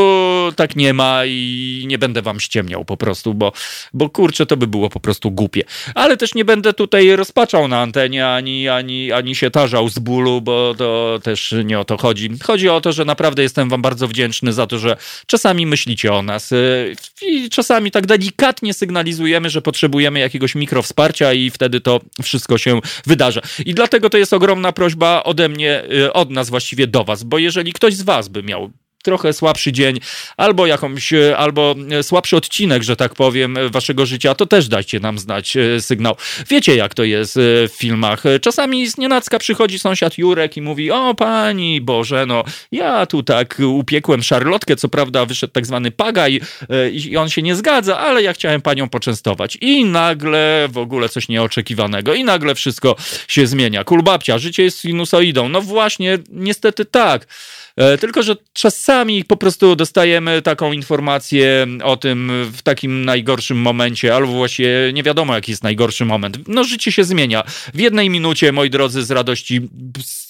tak 0.56 0.76
nie 0.76 0.94
ma 0.94 1.26
i 1.26 1.84
nie 1.86 1.98
będę 1.98 2.22
wam 2.22 2.40
ściemniał 2.40 2.84
po 2.84 2.96
prostu, 2.96 3.34
bo, 3.34 3.52
bo 3.92 4.10
kurczę, 4.10 4.46
to 4.46 4.56
by 4.56 4.66
było 4.66 4.90
po 4.90 5.00
prostu 5.00 5.30
głupie. 5.30 5.62
Ale 5.94 6.16
też 6.16 6.34
nie 6.34 6.44
będę 6.44 6.72
tutaj 6.72 7.16
rozpaczał 7.16 7.68
na 7.68 7.80
antenie, 7.80 8.28
ani, 8.28 8.68
ani, 8.68 9.12
ani 9.12 9.34
się 9.34 9.50
tarzał 9.50 9.88
z 9.88 9.98
bólu, 9.98 10.40
bo 10.40 10.74
to 10.78 11.18
też 11.22 11.54
nie 11.64 11.80
o 11.80 11.84
to 11.84 11.96
chodzi. 11.96 12.30
Chodzi 12.42 12.68
o 12.68 12.80
to, 12.80 12.92
że 12.92 13.04
naprawdę 13.04 13.42
jestem 13.42 13.68
wam 13.68 13.82
bardzo 13.82 14.08
wdzięczny 14.08 14.52
za 14.52 14.66
to, 14.66 14.78
że 14.78 14.96
czasami 15.26 15.63
myślicie 15.66 16.12
o 16.12 16.22
nas 16.22 16.52
y, 16.52 16.96
i 17.22 17.50
czasami 17.50 17.90
tak 17.90 18.06
delikatnie 18.06 18.74
sygnalizujemy, 18.74 19.50
że 19.50 19.62
potrzebujemy 19.62 20.20
jakiegoś 20.20 20.54
mikrowsparcia 20.54 21.32
i 21.32 21.50
wtedy 21.50 21.80
to 21.80 22.00
wszystko 22.22 22.58
się 22.58 22.80
wydarza. 23.06 23.40
I 23.66 23.74
dlatego 23.74 24.10
to 24.10 24.18
jest 24.18 24.32
ogromna 24.32 24.72
prośba 24.72 25.22
ode 25.22 25.48
mnie, 25.48 25.82
y, 25.92 26.12
od 26.12 26.30
nas 26.30 26.50
właściwie 26.50 26.86
do 26.86 27.04
was, 27.04 27.24
bo 27.24 27.38
jeżeli 27.38 27.72
ktoś 27.72 27.94
z 27.94 28.02
was 28.02 28.28
by 28.28 28.42
miał 28.42 28.70
trochę 29.04 29.32
słabszy 29.32 29.72
dzień, 29.72 30.00
albo 30.36 30.66
jakąś, 30.66 31.12
e, 31.12 31.36
albo 31.36 31.74
e, 31.90 32.02
słabszy 32.02 32.36
odcinek, 32.36 32.82
że 32.82 32.96
tak 32.96 33.14
powiem, 33.14 33.56
e, 33.56 33.68
waszego 33.68 34.06
życia, 34.06 34.34
to 34.34 34.46
też 34.46 34.68
dajcie 34.68 35.00
nam 35.00 35.18
znać 35.18 35.54
sygnał. 35.80 36.16
Wiecie, 36.50 36.76
jak 36.76 36.94
to 36.94 37.04
jest 37.04 37.38
w 37.38 37.72
filmach. 37.76 38.22
Czasami 38.40 38.86
z 38.90 38.98
nienacka 38.98 39.38
przychodzi 39.38 39.78
sąsiad 39.78 40.18
Jurek 40.18 40.56
i 40.56 40.62
mówi, 40.62 40.90
o 40.90 41.14
pani 41.14 41.80
Boże, 41.80 42.26
no 42.26 42.44
ja 42.72 43.06
tu 43.06 43.22
tak 43.22 43.58
upiekłem 43.66 44.22
szarlotkę, 44.22 44.76
co 44.76 44.88
prawda 44.88 45.26
wyszedł 45.26 45.52
tak 45.52 45.66
zwany 45.66 45.90
pagaj 45.90 46.40
i 46.92 47.16
on 47.16 47.28
się 47.28 47.42
nie 47.42 47.56
zgadza, 47.56 47.98
ale 47.98 48.22
ja 48.22 48.32
chciałem 48.32 48.60
panią 48.60 48.88
poczęstować. 48.88 49.58
I 49.60 49.84
nagle 49.84 50.68
w 50.70 50.78
ogóle 50.78 51.08
coś 51.08 51.28
nieoczekiwanego 51.28 52.14
i 52.14 52.24
nagle 52.24 52.54
wszystko 52.54 52.96
się 53.28 53.46
zmienia. 53.46 53.84
Kulbabcia, 53.84 54.38
życie 54.38 54.62
jest 54.62 54.80
sinusoidą. 54.80 55.48
No 55.48 55.60
właśnie, 55.60 56.18
niestety 56.30 56.84
tak. 56.84 57.26
E, 57.76 57.98
tylko, 57.98 58.22
że 58.22 58.36
czasami 58.52 59.24
po 59.24 59.36
prostu 59.36 59.76
dostajemy 59.76 60.42
taką 60.42 60.72
informację 60.72 61.66
o 61.82 61.96
tym 61.96 62.32
w 62.52 62.62
takim 62.62 63.04
najgorszym 63.04 63.58
momencie, 63.58 64.14
albo 64.14 64.32
właśnie 64.32 64.68
nie 64.92 65.02
wiadomo, 65.02 65.34
jaki 65.34 65.52
jest 65.52 65.62
najgorszy 65.62 66.04
moment. 66.04 66.38
No, 66.48 66.64
życie 66.64 66.92
się 66.92 67.04
zmienia. 67.04 67.42
W 67.74 67.80
jednej 67.80 68.10
minucie, 68.10 68.52
moi 68.52 68.70
drodzy, 68.70 69.04
z 69.04 69.10
radości 69.10 69.60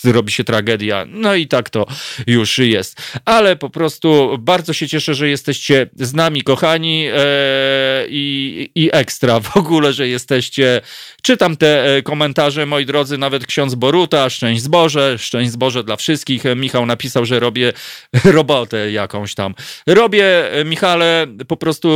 robi 0.04 0.32
się 0.32 0.44
tragedia. 0.44 1.06
No 1.08 1.34
i 1.34 1.46
tak 1.46 1.70
to 1.70 1.86
już 2.26 2.58
jest. 2.58 3.02
Ale 3.24 3.56
po 3.56 3.70
prostu 3.70 4.38
bardzo 4.38 4.72
się 4.72 4.88
cieszę, 4.88 5.14
że 5.14 5.28
jesteście 5.28 5.90
z 5.96 6.14
nami, 6.14 6.42
kochani, 6.42 7.06
e, 7.12 8.04
i, 8.08 8.70
i 8.74 8.90
ekstra 8.92 9.40
w 9.40 9.56
ogóle, 9.56 9.92
że 9.92 10.08
jesteście. 10.08 10.80
Czytam 11.22 11.56
te 11.56 11.96
e, 11.96 12.02
komentarze, 12.02 12.66
moi 12.66 12.86
drodzy, 12.86 13.18
nawet 13.18 13.46
ksiądz 13.46 13.74
Boruta, 13.74 14.30
szczęść 14.30 14.62
zboże, 14.62 15.18
szczęść 15.18 15.50
zboże 15.50 15.84
dla 15.84 15.96
wszystkich. 15.96 16.42
Michał 16.56 16.86
napisał, 16.86 17.24
że 17.24 17.33
że 17.34 17.40
robię 17.40 17.72
robotę 18.38 18.92
jakąś 18.92 19.34
tam. 19.34 19.54
Robię, 19.86 20.50
Michale, 20.64 21.26
po 21.48 21.56
prostu 21.56 21.88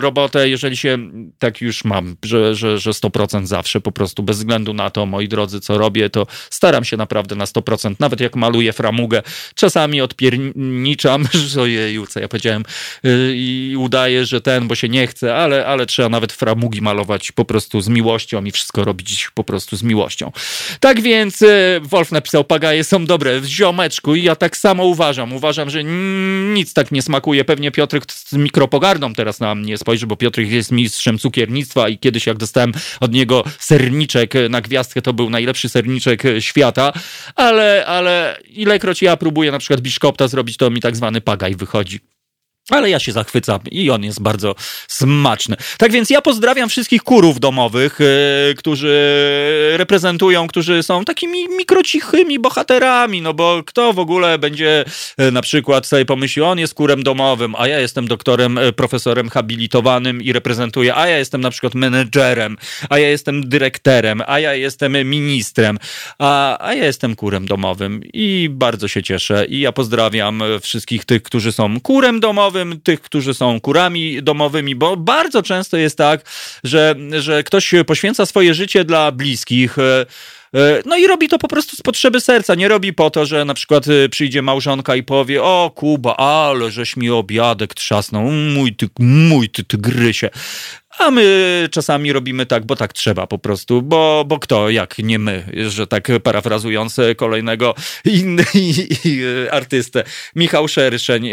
robotę, 0.00 0.48
jeżeli 0.48 0.76
się 0.76 0.98
tak 1.38 1.60
już 1.60 1.84
mam, 1.84 2.16
że, 2.24 2.54
że, 2.54 2.78
że 2.78 2.90
100% 2.90 3.46
zawsze, 3.46 3.80
po 3.80 3.92
prostu 3.92 4.22
bez 4.22 4.38
względu 4.38 4.74
na 4.74 4.90
to, 4.90 5.06
moi 5.06 5.28
drodzy, 5.28 5.60
co 5.60 5.78
robię, 5.78 6.10
to 6.10 6.26
staram 6.50 6.84
się 6.84 6.96
naprawdę 6.96 7.36
na 7.36 7.44
100%. 7.44 7.94
Nawet 8.00 8.20
jak 8.20 8.36
maluję 8.36 8.72
framugę, 8.72 9.22
czasami 9.54 10.00
odpierniczam, 10.00 11.28
że 11.50 11.62
ojeju, 11.62 12.06
co 12.06 12.20
ja 12.20 12.28
powiedziałem, 12.28 12.64
y, 13.04 13.32
i 13.36 13.76
udaję, 13.78 14.26
że 14.26 14.40
ten, 14.40 14.68
bo 14.68 14.74
się 14.74 14.88
nie 14.88 15.06
chce, 15.06 15.36
ale, 15.36 15.66
ale 15.66 15.86
trzeba 15.86 16.08
nawet 16.08 16.32
framugi 16.32 16.82
malować 16.82 17.32
po 17.32 17.44
prostu 17.44 17.80
z 17.80 17.88
miłością 17.88 18.44
i 18.44 18.50
wszystko 18.50 18.84
robić 18.84 19.30
po 19.34 19.44
prostu 19.44 19.76
z 19.76 19.82
miłością. 19.82 20.32
Tak 20.80 21.00
więc 21.00 21.42
y, 21.42 21.80
Wolf 21.82 22.12
napisał, 22.12 22.44
pagaje 22.44 22.84
są 22.84 23.06
dobre 23.06 23.40
w 23.40 23.46
ziomeczku 23.46 24.14
i 24.14 24.22
ja 24.22 24.36
tak 24.36 24.56
samo 24.56 24.65
uważam. 24.74 25.32
Uważam, 25.32 25.70
że 25.70 25.84
nic 26.54 26.74
tak 26.74 26.92
nie 26.92 27.02
smakuje. 27.02 27.44
Pewnie 27.44 27.70
Piotrek 27.70 28.12
z 28.12 28.32
mikropogardą 28.32 29.12
teraz 29.12 29.40
na 29.40 29.54
mnie 29.54 29.78
spojrzy, 29.78 30.06
bo 30.06 30.16
Piotrek 30.16 30.50
jest 30.50 30.72
mistrzem 30.72 31.18
cukiernictwa 31.18 31.88
i 31.88 31.98
kiedyś 31.98 32.26
jak 32.26 32.36
dostałem 32.36 32.72
od 33.00 33.12
niego 33.12 33.44
serniczek 33.58 34.34
na 34.50 34.60
gwiazdkę, 34.60 35.02
to 35.02 35.12
był 35.12 35.30
najlepszy 35.30 35.68
serniczek 35.68 36.22
świata, 36.40 36.92
ale, 37.34 37.86
ale 37.86 38.38
ilekroć 38.48 39.02
ja 39.02 39.16
próbuję 39.16 39.52
na 39.52 39.58
przykład 39.58 39.80
biszkopta 39.80 40.28
zrobić, 40.28 40.56
to 40.56 40.70
mi 40.70 40.80
tak 40.80 40.96
zwany 40.96 41.20
pagaj 41.20 41.56
wychodzi. 41.56 42.15
Ale 42.70 42.90
ja 42.90 42.98
się 42.98 43.12
zachwycam 43.12 43.60
i 43.70 43.90
on 43.90 44.04
jest 44.04 44.22
bardzo 44.22 44.54
smaczny. 44.88 45.56
Tak 45.78 45.92
więc 45.92 46.10
ja 46.10 46.22
pozdrawiam 46.22 46.68
wszystkich 46.68 47.02
kurów 47.02 47.40
domowych, 47.40 47.98
yy, 48.00 48.54
którzy 48.54 48.96
reprezentują, 49.76 50.46
którzy 50.46 50.82
są 50.82 51.04
takimi 51.04 51.48
mikrocichymi 51.48 52.38
bohaterami, 52.38 53.22
no 53.22 53.34
bo 53.34 53.62
kto 53.66 53.92
w 53.92 53.98
ogóle 53.98 54.38
będzie 54.38 54.84
yy, 55.18 55.32
na 55.32 55.42
przykład 55.42 55.86
sobie 55.86 56.04
pomyśli, 56.04 56.42
on 56.42 56.58
jest 56.58 56.74
kurem 56.74 57.02
domowym, 57.02 57.54
a 57.58 57.68
ja 57.68 57.80
jestem 57.80 58.08
doktorem, 58.08 58.56
yy, 58.56 58.72
profesorem 58.72 59.28
habilitowanym 59.28 60.22
i 60.22 60.32
reprezentuję, 60.32 60.96
a 60.96 61.06
ja 61.06 61.18
jestem 61.18 61.40
na 61.40 61.50
przykład 61.50 61.74
menedżerem, 61.74 62.56
a 62.90 62.98
ja 62.98 63.08
jestem 63.08 63.48
dyrektorem, 63.48 64.22
a 64.26 64.38
ja 64.38 64.54
jestem 64.54 64.92
ministrem, 64.92 65.78
a, 66.18 66.66
a 66.66 66.74
ja 66.74 66.84
jestem 66.84 67.16
kurem 67.16 67.46
domowym 67.46 68.00
i 68.12 68.48
bardzo 68.50 68.88
się 68.88 69.02
cieszę 69.02 69.46
i 69.48 69.60
ja 69.60 69.72
pozdrawiam 69.72 70.42
wszystkich 70.60 71.04
tych, 71.04 71.22
którzy 71.22 71.52
są 71.52 71.80
kurem 71.80 72.20
domowym, 72.20 72.55
domowym, 72.56 72.80
tych, 72.80 73.00
którzy 73.00 73.34
są 73.34 73.60
kurami 73.60 74.22
domowymi, 74.22 74.74
bo 74.74 74.96
bardzo 74.96 75.42
często 75.42 75.76
jest 75.76 75.98
tak, 75.98 76.20
że, 76.64 76.94
że 77.18 77.42
ktoś 77.42 77.74
poświęca 77.86 78.26
swoje 78.26 78.54
życie 78.54 78.84
dla 78.84 79.12
bliskich. 79.12 79.78
E, 79.78 80.06
e, 80.54 80.82
no 80.86 80.96
i 80.96 81.06
robi 81.06 81.28
to 81.28 81.38
po 81.38 81.48
prostu 81.48 81.76
z 81.76 81.82
potrzeby 81.82 82.20
serca. 82.20 82.54
Nie 82.54 82.68
robi 82.68 82.92
po 82.92 83.10
to, 83.10 83.26
że 83.26 83.44
na 83.44 83.54
przykład 83.54 83.84
e, 83.88 84.08
przyjdzie 84.08 84.42
małżonka 84.42 84.96
i 84.96 85.02
powie: 85.02 85.42
O, 85.42 85.72
Kuba, 85.74 86.16
ale 86.16 86.70
żeś 86.70 86.96
mi 86.96 87.10
obiadek 87.10 87.74
trzasnął, 87.74 88.22
mój 88.30 88.76
ty, 88.76 88.88
mój 88.98 89.48
ty 89.48 89.64
tygrysie. 89.64 90.30
A 90.98 91.10
my 91.10 91.68
czasami 91.70 92.12
robimy 92.12 92.46
tak, 92.46 92.66
bo 92.66 92.76
tak 92.76 92.92
trzeba 92.92 93.26
po 93.26 93.38
prostu, 93.38 93.82
bo, 93.82 94.24
bo 94.26 94.38
kto 94.38 94.70
jak 94.70 94.98
nie 94.98 95.18
my, 95.18 95.44
że 95.68 95.86
tak 95.86 96.08
parafrazując 96.22 96.96
kolejnego 97.16 97.74
inny 98.04 98.44
artystę. 99.50 100.04
Michał 100.34 100.68
Szerszeń 100.68 101.30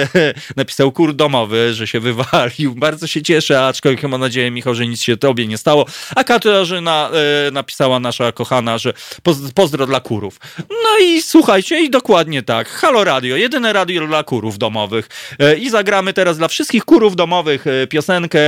napisał 0.56 0.92
kur 0.92 1.14
domowy, 1.14 1.74
że 1.74 1.86
się 1.86 2.00
wywalił. 2.00 2.74
Bardzo 2.74 3.06
się 3.06 3.22
cieszę, 3.22 3.66
aczkolwiek 3.66 4.02
mam 4.02 4.20
nadzieję, 4.20 4.50
Michał, 4.50 4.74
że 4.74 4.86
nic 4.86 5.02
się 5.02 5.16
tobie 5.16 5.46
nie 5.46 5.58
stało. 5.58 5.86
A 6.16 6.24
Katarzyna 6.24 7.10
e, 7.48 7.50
napisała 7.50 8.00
nasza 8.00 8.32
kochana, 8.32 8.78
że 8.78 8.92
pozdro 9.54 9.86
dla 9.86 10.00
kurów. 10.00 10.40
No 10.68 10.98
i 11.04 11.22
słuchajcie, 11.22 11.80
i 11.80 11.90
dokładnie 11.90 12.42
tak. 12.42 12.68
Halo 12.68 13.04
Radio, 13.04 13.36
jedyne 13.36 13.72
radio 13.72 14.06
dla 14.06 14.22
kurów 14.24 14.58
domowych. 14.58 15.08
E, 15.38 15.56
I 15.56 15.70
zagramy 15.70 16.12
teraz 16.12 16.38
dla 16.38 16.48
wszystkich 16.48 16.84
kurów 16.84 17.16
domowych 17.16 17.66
e, 17.66 17.86
piosenkę 17.86 18.38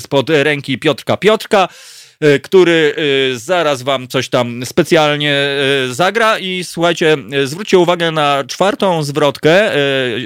z 0.00 0.07
spod 0.08 0.30
ręki 0.30 0.78
Piotrka 0.78 1.16
Piotrka 1.16 1.68
który 2.42 2.94
e, 3.32 3.38
zaraz 3.38 3.82
wam 3.82 4.08
coś 4.08 4.28
tam 4.28 4.66
specjalnie 4.66 5.34
e, 5.34 5.94
zagra 5.94 6.38
i 6.38 6.64
słuchajcie, 6.64 7.16
zwróćcie 7.44 7.78
uwagę 7.78 8.10
na 8.10 8.44
czwartą 8.46 9.02
zwrotkę, 9.02 9.70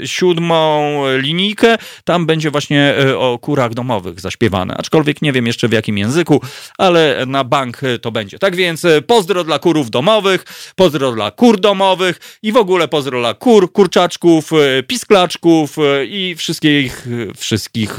siódmą 0.05 0.93
linijkę, 1.17 1.79
tam 2.05 2.27
będzie 2.27 2.51
właśnie 2.51 2.95
o 3.19 3.39
kurach 3.39 3.75
domowych 3.75 4.21
zaśpiewane, 4.21 4.75
aczkolwiek 4.79 5.23
nie 5.23 5.33
wiem 5.33 5.47
jeszcze 5.47 5.69
w 5.69 5.73
jakim 5.73 5.99
języku, 5.99 6.41
ale 6.79 7.25
na 7.27 7.45
bank 7.45 7.81
to 8.03 8.13
będzie. 8.13 8.39
Tak 8.39 8.57
więc 8.57 8.87
pozdro 9.07 9.45
dla 9.45 9.59
kurów 9.59 9.91
domowych, 9.91 10.45
pozdro 10.77 11.13
dla 11.13 11.31
kur 11.31 11.61
domowych 11.61 12.39
i 12.43 12.53
w 12.53 12.57
ogóle 12.57 12.89
pozdro 12.89 13.21
dla 13.21 13.35
kur, 13.35 13.73
kurczaczków, 13.73 14.51
pisklaczków 14.87 15.77
i 16.07 16.35
wszystkich, 16.39 17.07
wszystkich 17.37 17.97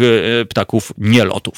ptaków 0.50 0.92
nielotów. 0.98 1.58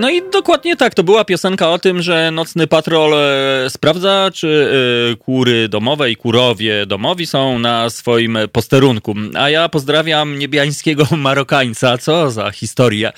No 0.00 0.10
i 0.10 0.22
dokładnie 0.32 0.76
tak, 0.76 0.94
to 0.94 1.02
była 1.02 1.24
piosenka 1.24 1.70
o 1.70 1.78
tym, 1.78 2.02
że 2.02 2.30
nocny 2.30 2.66
patrol 2.66 3.14
e, 3.14 3.70
sprawdza, 3.70 4.30
czy 4.34 4.70
e, 5.12 5.16
kury 5.16 5.68
domowe 5.68 6.10
i 6.10 6.16
kurowie 6.16 6.86
domowi 6.86 7.26
są 7.26 7.58
na 7.58 7.90
swoim 7.90 8.38
posterunku. 8.52 9.14
A 9.38 9.50
ja 9.50 9.68
pozdrawiam 9.68 10.38
niebiańskiego 10.38 11.06
Marokańca, 11.16 11.98
co 11.98 12.30
za 12.30 12.50
historia. 12.50 13.12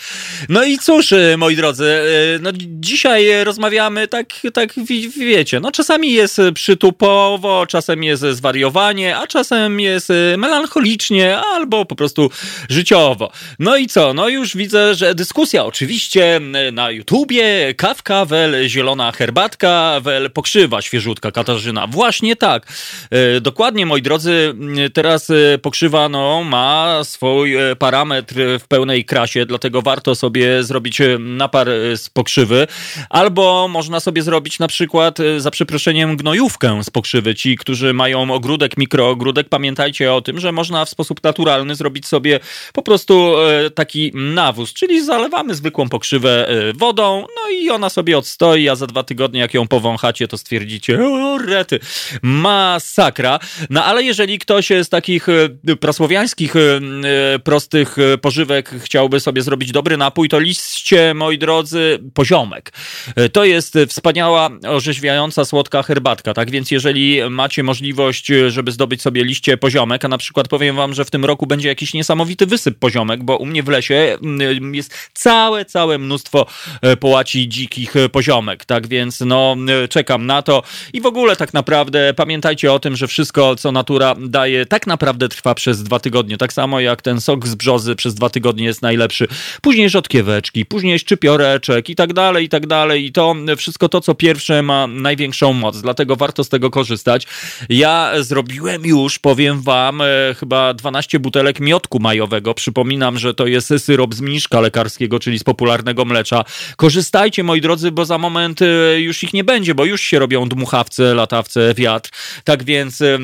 No 0.48 0.64
i 0.64 0.78
cóż, 0.78 1.12
e, 1.12 1.36
moi 1.36 1.56
drodzy, 1.56 2.00
no 2.40 2.50
dzisiaj 2.66 3.44
rozmawiamy 3.44 4.08
tak, 4.08 4.28
tak 4.52 4.74
wi- 4.86 5.10
wiecie, 5.10 5.60
no 5.60 5.72
czasami 5.72 6.12
jest 6.12 6.40
przytupowo, 6.54 7.66
czasem 7.66 8.04
jest 8.04 8.22
zwariowanie, 8.22 9.16
a 9.16 9.26
czasem 9.26 9.80
jest 9.80 10.08
melancholicznie, 10.38 11.38
albo 11.38 11.84
po 11.84 11.96
prostu 11.96 12.30
życiowo. 12.68 13.32
No 13.58 13.76
i 13.76 13.86
co? 13.86 14.14
No 14.14 14.28
już 14.28 14.56
widzę, 14.56 14.94
że 14.94 15.14
dyskusja 15.14 15.64
oczywiście 15.64 16.40
na 16.72 16.90
YouTubie, 16.90 17.74
kawka, 17.76 18.24
wel 18.24 18.68
zielona 18.68 19.12
herbatka, 19.12 20.00
wel 20.00 20.30
pokrzywa 20.30 20.82
świeżutka 20.82 21.30
Katarzyna. 21.32 21.86
Właśnie 21.86 22.36
tak. 22.36 22.66
E, 23.10 23.40
Dokładnie, 23.40 23.86
moi 23.86 24.02
drodzy, 24.02 24.54
teraz 24.94 25.30
e, 25.30 25.58
pokrzywa 25.58 26.08
no, 26.08 26.44
ma 26.44 27.00
swój 27.04 27.56
e, 27.56 27.76
parametr 27.76 28.34
w 28.60 28.68
pełnej 28.68 29.04
krasie, 29.04 29.46
dlatego 29.46 29.82
warto 29.82 30.14
sobie 30.14 30.64
zrobić 30.64 30.98
napar 31.18 31.68
z 31.96 32.10
pokrzywy, 32.10 32.66
albo 33.10 33.68
można 33.68 34.00
sobie 34.00 34.22
zrobić 34.22 34.58
na 34.58 34.68
przykład, 34.68 35.18
za 35.38 35.50
przeproszeniem, 35.50 36.16
gnojówkę 36.16 36.84
z 36.84 36.90
pokrzywy. 36.90 37.34
Ci, 37.34 37.56
którzy 37.56 37.94
mają 37.94 38.30
ogródek, 38.34 38.76
mikroogródek, 38.76 39.48
pamiętajcie 39.48 40.12
o 40.12 40.20
tym, 40.20 40.40
że 40.40 40.52
można 40.52 40.84
w 40.84 40.88
sposób 40.88 41.22
naturalny 41.22 41.74
zrobić 41.74 42.06
sobie 42.06 42.40
po 42.72 42.82
prostu 42.82 43.34
taki 43.74 44.12
nawóz, 44.14 44.72
czyli 44.72 45.04
zalewamy 45.04 45.54
zwykłą 45.54 45.88
pokrzywę 45.88 46.48
wodą, 46.74 47.26
no 47.36 47.50
i 47.50 47.70
ona 47.70 47.90
sobie 47.90 48.18
odstoi, 48.18 48.68
a 48.68 48.74
za 48.76 48.86
dwa 48.86 49.02
tygodnie, 49.02 49.40
jak 49.40 49.54
ją 49.54 49.68
powąchacie, 49.68 50.28
to 50.28 50.38
stwierdzicie, 50.38 50.98
o 51.04 51.38
rety, 51.38 51.80
masakra. 52.22 53.38
No 53.70 53.84
ale 53.84 54.02
jeżeli 54.02 54.38
ktoś 54.38 54.68
z 54.82 54.88
takich 54.88 55.28
e, 55.28 55.76
prasłowiańskich, 55.76 56.56
e, 56.56 56.60
e, 57.34 57.38
prostych 57.38 57.96
pożywek 58.22 58.70
chciałby 58.82 59.20
sobie 59.20 59.42
zrobić 59.42 59.72
dobry 59.72 59.96
napój, 59.96 60.28
to 60.28 60.38
liście, 60.38 61.14
moi 61.14 61.38
drodzy, 61.38 61.98
poziomek. 62.14 62.72
To 63.32 63.44
jest 63.44 63.78
wspaniała, 63.88 64.50
orzeźwiająca, 64.68 65.44
słodka 65.44 65.82
herbatka, 65.82 66.34
tak 66.34 66.50
więc 66.50 66.70
jeżeli 66.70 67.30
macie 67.30 67.62
możliwość, 67.62 68.26
żeby 68.48 68.72
zdobyć 68.72 69.02
sobie 69.02 69.24
liście 69.24 69.56
poziomek, 69.56 70.04
a 70.04 70.08
na 70.08 70.18
przykład 70.18 70.48
powiem 70.48 70.76
wam, 70.76 70.94
że 70.94 71.04
w 71.04 71.10
tym 71.10 71.24
roku 71.24 71.46
będzie 71.46 71.68
jakiś 71.68 71.94
niesamowity 71.94 72.46
wysyp 72.46 72.78
poziomek, 72.78 73.22
bo 73.22 73.36
u 73.36 73.46
mnie 73.46 73.62
w 73.62 73.68
lesie 73.68 74.18
mm, 74.22 74.74
jest 74.74 75.10
całe, 75.12 75.64
całe 75.64 75.98
mnóstwo 75.98 76.41
e, 76.82 76.96
połaci 76.96 77.48
dzikich 77.48 77.94
poziomek, 78.12 78.64
tak 78.64 78.86
więc 78.86 79.20
no 79.20 79.56
e, 79.84 79.88
czekam 79.88 80.26
na 80.26 80.42
to 80.42 80.62
i 80.92 81.00
w 81.00 81.06
ogóle 81.06 81.36
tak 81.36 81.54
naprawdę 81.54 82.14
pamiętajcie 82.14 82.72
o 82.72 82.78
tym, 82.78 82.96
że 82.96 83.06
wszystko, 83.06 83.56
co 83.56 83.72
natura 83.72 84.14
daje, 84.20 84.66
tak 84.66 84.86
naprawdę 84.86 85.28
trwa 85.28 85.54
przez 85.54 85.82
dwa 85.82 86.00
tygodnie, 86.00 86.38
tak 86.38 86.52
samo 86.52 86.80
jak 86.80 87.02
ten 87.02 87.20
sok 87.20 87.46
z 87.46 87.54
brzozy 87.54 87.96
przez 87.96 88.14
dwa 88.14 88.30
tygodnie 88.30 88.64
jest 88.64 88.82
najlepszy, 88.82 89.26
później 89.62 89.90
rzodkieweczki, 89.90 90.66
później 90.66 90.98
szczypioreczek 90.98 91.90
i 91.90 91.94
tak 91.94 92.12
dalej, 92.12 92.44
i 92.44 92.48
tak 92.48 92.66
dalej 92.66 93.04
i 93.04 93.12
to 93.12 93.34
wszystko 93.56 93.88
to, 93.88 94.00
co 94.00 94.14
pierwsze 94.14 94.62
ma 94.62 94.86
największą 94.86 95.52
moc, 95.52 95.80
dlatego 95.80 96.16
warto 96.16 96.44
z 96.44 96.48
tego 96.48 96.70
korzystać. 96.70 97.26
Ja 97.68 98.12
zrobiłem 98.20 98.86
już, 98.86 99.18
powiem 99.18 99.62
wam, 99.62 100.00
e, 100.00 100.34
chyba 100.40 100.74
12 100.74 101.18
butelek 101.18 101.60
miodku 101.60 102.00
majowego. 102.00 102.54
Przypominam, 102.54 103.18
że 103.18 103.34
to 103.34 103.46
jest 103.46 103.72
syrop 103.78 104.14
z 104.14 104.20
mniszka 104.20 104.60
lekarskiego, 104.60 105.18
czyli 105.18 105.38
z 105.38 105.44
popularnego 105.44 106.04
mlecza. 106.04 106.31
Korzystajcie, 106.76 107.42
moi 107.42 107.60
drodzy, 107.60 107.92
bo 107.92 108.04
za 108.04 108.18
moment 108.18 108.62
e, 108.62 109.00
już 109.00 109.22
ich 109.22 109.32
nie 109.32 109.44
będzie, 109.44 109.74
bo 109.74 109.84
już 109.84 110.00
się 110.00 110.18
robią 110.18 110.48
dmuchawce, 110.48 111.14
latawce, 111.14 111.74
wiatr. 111.74 112.10
Tak 112.44 112.64
więc 112.64 113.00
e, 113.00 113.18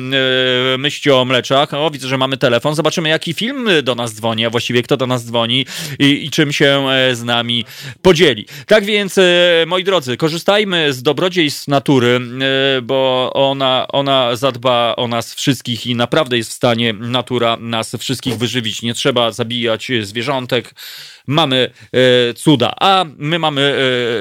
myślcie 0.77 1.15
o 1.15 1.25
mleczach. 1.25 1.73
O, 1.73 1.91
widzę, 1.91 2.07
że 2.07 2.17
mamy 2.17 2.37
telefon. 2.37 2.75
Zobaczymy, 2.75 3.09
jaki 3.09 3.33
film 3.33 3.69
do 3.83 3.95
nas 3.95 4.13
dzwoni, 4.13 4.45
a 4.45 4.49
właściwie 4.49 4.83
kto 4.83 4.97
do 4.97 5.07
nas 5.07 5.25
dzwoni 5.25 5.65
i, 5.99 6.25
i 6.25 6.29
czym 6.29 6.53
się 6.53 6.89
e, 6.89 7.15
z 7.15 7.23
nami 7.23 7.65
podzieli. 8.01 8.45
Tak 8.67 8.85
więc, 8.85 9.17
e, 9.17 9.23
moi 9.67 9.83
drodzy, 9.83 10.17
korzystajmy 10.17 10.93
z 10.93 11.03
dobrodziejstw 11.03 11.67
natury, 11.67 12.19
e, 12.77 12.81
bo 12.81 13.31
ona, 13.33 13.85
ona 13.87 14.35
zadba 14.35 14.93
o 14.97 15.07
nas 15.07 15.33
wszystkich 15.35 15.87
i 15.87 15.95
naprawdę 15.95 16.37
jest 16.37 16.49
w 16.49 16.53
stanie 16.53 16.93
natura 16.93 17.57
nas 17.59 17.95
wszystkich 17.99 18.37
wyżywić. 18.37 18.81
Nie 18.81 18.93
trzeba 18.93 19.31
zabijać 19.31 19.91
zwierzątek. 20.01 20.73
Mamy 21.29 21.69
e, 21.93 22.33
cuda. 22.33 22.73
A 22.79 23.05
my 23.17 23.39
mamy 23.39 23.61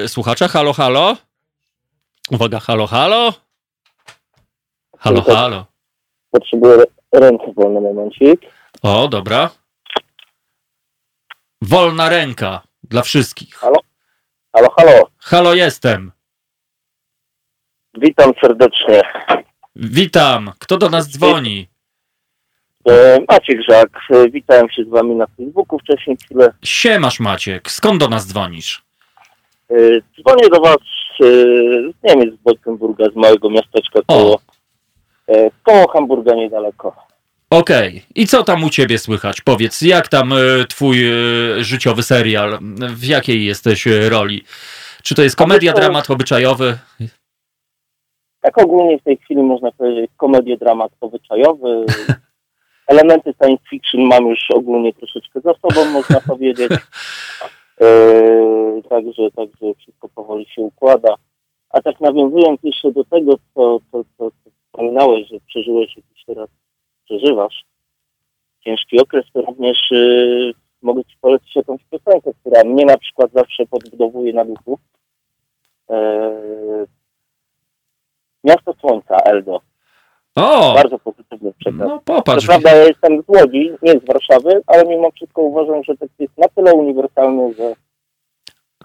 e, 0.05 0.09
słuchacza. 0.09 0.49
Halo, 0.49 0.73
halo. 0.73 1.17
Uwaga, 2.31 2.61
halo, 2.61 2.87
halo. 2.87 3.33
Halo, 4.99 5.23
halo. 5.23 5.67
Potrzebuję 6.31 6.85
rękę 7.13 7.53
wolny 7.57 7.81
momencik. 7.81 8.41
O, 8.83 9.09
dobra. 9.09 9.51
Wolna 11.63 12.09
ręka 12.09 12.63
dla 12.83 13.03
wszystkich. 13.03 13.55
Halo, 13.55 14.71
halo. 14.77 15.11
Halo, 15.19 15.55
jestem. 15.55 16.13
Witam 17.95 18.33
serdecznie. 18.41 19.03
Witam. 19.77 20.53
Kto 20.59 20.77
do 20.77 20.89
nas 20.89 21.09
dzwoni? 21.09 21.69
E, 22.89 23.19
Maciek 23.29 23.63
Żak. 23.69 23.89
E, 24.11 24.31
Witałem 24.31 24.71
się 24.71 24.85
z 24.85 24.89
wami 24.89 25.15
na 25.15 25.27
Facebooku 25.27 25.79
wcześniej 25.79 26.17
chwilę. 26.25 26.53
Siemasz 26.65 27.21
Maciek. 27.21 27.71
Skąd 27.71 28.01
do 28.01 28.09
nas 28.09 28.27
dzwonisz? 28.27 28.83
E, 29.71 29.75
Dzwonię 30.21 30.49
do 30.53 30.61
was 30.61 30.77
z 31.21 31.25
Niemiec, 32.05 32.35
z 32.35 32.43
Bolkenburga, 32.43 33.05
z 33.13 33.17
małego 33.17 33.51
miasteczka 33.51 34.01
koło, 34.07 34.41
koło 35.63 35.89
Hamburga 35.89 36.35
niedaleko. 36.35 36.97
Okej. 37.51 38.03
I 38.15 38.27
co 38.27 38.43
tam 38.45 38.65
u 38.65 38.71
ciebie 38.71 38.99
słychać? 38.99 39.41
Powiedz, 39.41 39.83
jak 39.83 40.09
tam 40.09 40.35
twój 40.69 40.97
życiowy 41.59 42.03
serial? 42.03 42.59
W 42.95 43.05
jakiej 43.05 43.45
jesteś 43.45 43.87
roli? 44.09 44.45
Czy 45.03 45.15
to 45.15 45.23
jest 45.23 45.37
komedia, 45.37 45.73
to- 45.73 45.81
dramat 45.81 46.11
obyczajowy? 46.11 46.79
Tak 48.41 48.59
ogólnie 48.59 48.99
w 48.99 49.03
tej 49.03 49.17
chwili 49.17 49.43
można 49.43 49.73
powiedzieć 49.73 50.11
komedię, 50.17 50.57
dramat 50.57 50.93
obyczajowy. 51.01 51.85
Elementy 52.89 53.35
science 53.43 53.63
fiction 53.71 54.01
mam 54.01 54.27
już 54.27 54.51
ogólnie 54.51 54.93
troszeczkę 54.93 55.41
za 55.41 55.55
sobą, 55.55 55.85
można 55.85 56.21
powiedzieć. 56.33 56.73
E, 57.81 58.83
także, 58.89 59.31
także 59.37 59.75
wszystko 59.79 60.09
powoli 60.09 60.47
się 60.47 60.63
układa. 60.63 61.15
A 61.71 61.81
tak 61.81 62.01
nawiązując 62.01 62.61
jeszcze 62.63 62.93
do 62.93 63.05
tego, 63.05 63.35
co, 63.55 63.79
co, 63.93 64.05
co, 64.19 64.31
co 64.31 64.51
wspominałeś, 64.67 65.29
że 65.29 65.37
przeżyłeś 65.47 65.97
jakiś 65.97 66.25
teraz, 66.27 66.49
przeżywasz 67.05 67.65
ciężki 68.61 69.01
okres, 69.01 69.25
to 69.33 69.43
również 69.43 69.93
e, 69.93 69.97
mogę 70.83 71.05
Ci 71.05 71.17
polecić 71.21 71.57
jakąś 71.57 71.81
piosenkę, 71.91 72.31
która 72.41 72.65
mnie 72.65 72.85
na 72.85 72.99
przykład 72.99 73.33
zawsze 73.33 73.67
podbudowuje 73.67 74.33
na 74.33 74.45
duchu. 74.45 74.79
E, 75.91 76.31
Miasto 78.45 78.75
Słońca, 78.81 79.17
Eldo. 79.17 79.61
O! 80.39 80.75
Bardzo 80.75 80.99
pozytywny 80.99 81.53
przekaz. 81.59 81.79
No 81.79 81.99
Co 81.99 82.03
popatrz. 82.05 82.47
prawda 82.47 82.71
ja 82.77 82.85
jestem 82.85 83.23
z 83.23 83.29
Łodzi, 83.29 83.73
nie 83.83 83.93
z 83.93 84.05
Warszawy, 84.07 84.61
ale 84.67 84.85
mimo 84.85 85.11
wszystko 85.11 85.43
uważam, 85.43 85.85
że 85.85 85.97
tekst 85.97 86.21
jest 86.21 86.39
na 86.39 86.49
tyle 86.49 86.75
uniwersalny, 86.75 87.55
że 87.55 87.73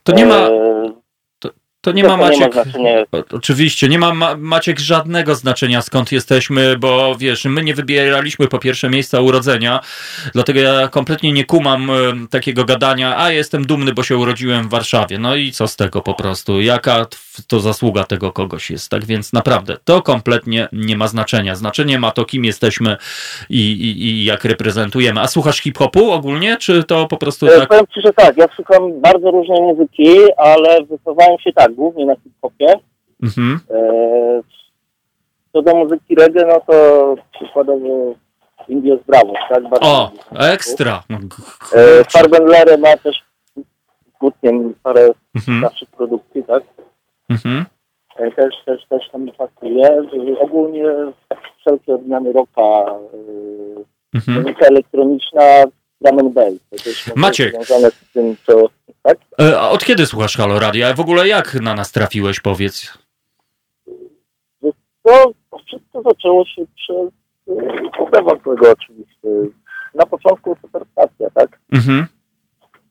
To 0.04 0.14
nie 0.14 0.26
ma, 0.26 0.36
e, 0.36 0.92
to 1.84 1.92
nie 1.92 2.04
ma 2.04 2.10
to 2.10 2.16
nie 2.16 2.22
ma 2.22 2.30
Maciek. 2.30 2.54
Oczywiście, 3.32 3.90
nie 3.90 4.00
ma 4.00 4.14
ma 4.14 4.36
Maciek 4.38 4.80
żadnego 4.80 5.36
znaczenia 5.36 5.82
skąd 5.82 6.12
jesteśmy, 6.12 6.78
bo 6.78 7.16
wiesz, 7.16 7.46
my 7.46 7.64
nie 7.64 7.74
wybieraliśmy 7.74 8.48
po 8.48 8.60
pierwsze 8.60 8.90
miejsca 8.90 9.22
urodzenia, 9.22 9.80
dlatego 10.34 10.60
ja 10.60 10.88
kompletnie 10.88 11.34
nie 11.34 11.46
kumam 11.46 11.92
takiego 12.30 12.66
gadania, 12.66 13.18
a 13.18 13.32
jestem 13.32 13.66
dumny, 13.66 13.94
bo 13.94 14.04
się 14.04 14.18
urodziłem 14.18 14.68
w 14.68 14.70
Warszawie. 14.70 15.20
No 15.20 15.36
i 15.36 15.52
co 15.52 15.68
z 15.68 15.76
tego 15.76 16.02
po 16.02 16.14
prostu? 16.14 16.62
Jaka 16.62 17.06
to 17.48 17.60
zasługa 17.60 18.04
tego 18.04 18.32
kogoś 18.32 18.70
jest? 18.70 18.90
Tak 18.90 19.06
więc 19.06 19.34
naprawdę 19.34 19.78
to 19.86 20.02
kompletnie 20.02 20.68
nie 20.74 20.98
ma 20.98 21.08
znaczenia. 21.08 21.56
Znaczenie 21.56 22.00
ma 22.00 22.12
to, 22.12 22.26
kim 22.26 22.46
jesteśmy 22.46 22.98
i, 23.50 23.72
i, 23.72 24.04
i 24.04 24.26
jak 24.26 24.46
reprezentujemy. 24.46 25.22
A 25.22 25.28
słuchasz 25.28 25.60
hip-hopu 25.60 26.12
ogólnie, 26.12 26.58
czy 26.58 26.84
to 26.84 27.08
po 27.08 27.18
prostu 27.18 27.48
E, 27.48 27.60
tak? 27.60 27.70
Powiem 27.70 27.86
Ci, 27.94 28.02
że 28.02 28.14
tak, 28.14 28.38
ja 28.38 28.46
słucham 28.56 29.02
bardzo 29.02 29.32
różnej 29.32 29.62
muzyki, 29.62 30.10
ale 30.38 30.84
wychowałem 30.84 31.40
się 31.40 31.54
tak, 31.54 31.73
głównie 31.74 32.06
na 32.06 32.16
hip-hopie. 32.16 32.74
Mhm. 33.24 33.60
E, 33.70 34.41
Co 35.54 35.62
do 35.62 35.76
muzyki 35.76 36.16
reggae, 36.16 36.45
no 36.45 36.60
to 36.68 37.16
przykładowo 37.32 38.16
Indios 38.68 39.00
Bravos, 39.08 39.38
tak? 39.50 39.64
Bardzo 39.70 39.88
O, 39.88 40.12
ekstra. 40.40 41.04
E, 41.76 42.04
Farbendlery 42.04 42.78
ma 42.78 42.98
też 42.98 43.24
z 43.58 44.20
Gutkiem 44.20 44.74
parę 44.84 45.10
Mhm. 45.36 45.62
naszych 45.62 45.90
produkcji, 45.90 46.44
tak? 46.44 46.64
Mhm. 47.30 47.66
E, 48.18 48.32
Też, 48.32 48.56
też, 48.66 48.86
też 48.90 49.10
tam 49.12 49.28
pasuje. 49.38 50.04
Ogólnie 50.40 50.86
wszelkie 51.60 51.95
odmiany 51.95 52.32
rocka, 52.34 52.62
e, 52.62 52.94
Mhm. 54.16 54.38
muzyka 54.41 54.66
elektroniczna, 54.66 55.41
drum 56.04 56.20
and 56.20 56.34
bass. 56.34 56.54
Maciek. 57.16 57.54
Związane 57.56 57.92
z 57.92 58.12
tym, 58.14 58.36
co... 58.48 58.70
Tak? 59.04 59.18
E, 59.42 59.60
a 59.60 59.70
od 59.70 59.86
kiedy 59.86 60.06
słuchasz 60.06 60.38
Halo 60.38 60.60
Radia? 60.60 60.94
W 60.94 61.00
ogóle 61.00 61.28
jak 61.28 61.54
na 61.62 61.74
nas 61.76 61.92
trafiłeś, 61.92 62.40
powiedz? 62.40 62.98
To 65.04 65.34
wszystko 65.68 66.02
zaczęło 66.02 66.46
się 66.46 66.66
przez 66.76 67.12
Kubewa, 67.98 68.36
którego 68.38 68.72
oczywiście. 68.72 69.28
Na 69.96 70.06
początku 70.06 70.56
superstacja, 70.62 71.30
tak? 71.34 71.60
Mhm. 71.74 72.06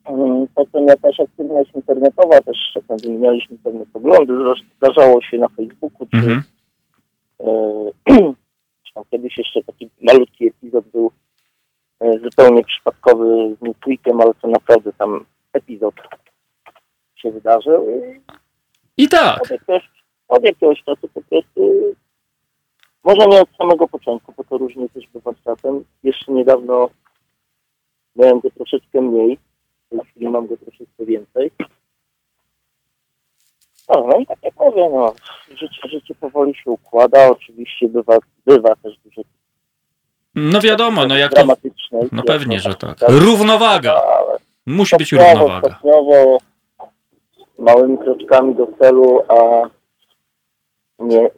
Mm, 0.05 0.47
Potem 0.55 0.87
jakaś 0.87 1.21
aktywność 1.21 1.71
internetowa, 1.75 2.41
też 2.41 2.57
czasem 2.75 2.97
wymienialiśmy 2.97 3.57
pewne 3.65 3.87
poglądy. 3.87 4.33
Zdarzało 4.77 5.23
się 5.23 5.39
na 5.39 5.49
Facebooku, 5.49 6.07
czy 6.11 6.17
Mhm. 6.17 6.43
e, 7.41 8.33
kiedyś 9.11 9.39
jeszcze 9.39 9.63
taki 9.63 9.91
malutki 10.03 10.47
epizod 10.49 10.85
był 10.93 11.07
e, 11.07 11.11
zupełnie 12.23 12.65
przypadkowy 12.65 13.57
z 13.57 13.63
Newsweekiem, 13.63 14.21
ale 14.21 14.35
to 14.35 14.49
naprawdę 14.49 14.93
tam 14.93 15.25
epizod 15.53 15.95
się 17.15 17.31
wydarzył. 17.31 17.87
I 18.97 19.05
I 19.05 19.09
tak. 19.09 19.43
od 19.43 19.51
jakiegoś, 19.51 19.91
od 20.29 20.45
jakiegoś 20.45 20.83
czasu 20.83 21.09
po 21.15 21.23
prostu, 21.23 21.95
może 23.05 23.27
nie 23.27 23.41
od 23.41 23.57
samego 23.59 23.89
początku, 23.89 24.35
bo 24.37 24.45
to 24.45 24.59
różnie 24.59 24.89
też 24.89 25.07
bywa 25.07 25.33
z 25.33 25.45
czasem. 25.45 25.85
Jeszcze 26.03 26.33
niedawno 26.33 26.91
miałem 28.17 28.41
go 28.41 28.51
troszeczkę 28.51 29.01
mniej, 29.01 29.39
w 29.87 29.91
tej 29.91 30.01
chwili 30.01 30.29
mam 30.29 30.47
go 30.47 30.57
troszeczkę 30.57 31.05
więcej. 31.07 31.51
No, 33.89 34.07
no 34.09 34.19
i 34.19 34.27
tak 34.27 34.39
jak 34.43 34.55
mówię, 34.57 34.91
no, 34.93 35.15
życie, 35.49 35.89
życie 35.89 36.15
powoli 36.15 36.55
się 36.55 36.71
układa, 36.71 37.31
oczywiście 37.31 37.89
bywa, 37.89 38.19
bywa 38.47 38.77
też 38.77 38.99
dużo 39.05 39.23
No 40.35 40.61
wiadomo, 40.61 41.07
no 41.07 41.17
jak 41.17 41.35
to... 41.35 41.47
No 42.13 42.23
pewnie, 42.23 42.61
że 42.61 42.75
tak. 42.75 42.97
Równowaga. 43.09 43.93
Ale 43.93 44.39
Musi 44.67 44.97
być 44.97 45.13
równowaga. 45.13 45.69
Stopniowo, 45.69 46.39
małymi 47.59 47.99
kroczkami 47.99 48.55
do 48.55 48.67
celu, 48.79 49.23
a 49.29 49.69
nie, 50.99 51.31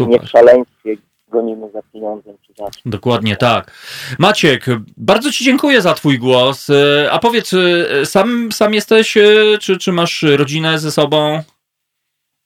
nie 0.00 0.20
w 0.20 0.28
szaleństwie 0.28 0.96
gonimy 1.28 1.70
za 1.70 1.82
pieniądzem 1.92 2.36
czy 2.46 2.52
za. 2.58 2.68
Dokładnie 2.86 3.36
tak. 3.36 3.70
Maciek, 4.18 4.64
bardzo 4.96 5.30
Ci 5.30 5.44
dziękuję 5.44 5.82
za 5.82 5.94
Twój 5.94 6.18
głos. 6.18 6.70
E, 6.70 7.08
A 7.12 7.18
powiedz, 7.18 7.52
e, 7.54 8.06
sam, 8.06 8.52
sam 8.52 8.74
jesteś, 8.74 9.16
e, 9.16 9.58
czy, 9.60 9.78
czy 9.78 9.92
masz 9.92 10.22
rodzinę 10.22 10.78
ze 10.78 10.90
sobą? 10.90 11.42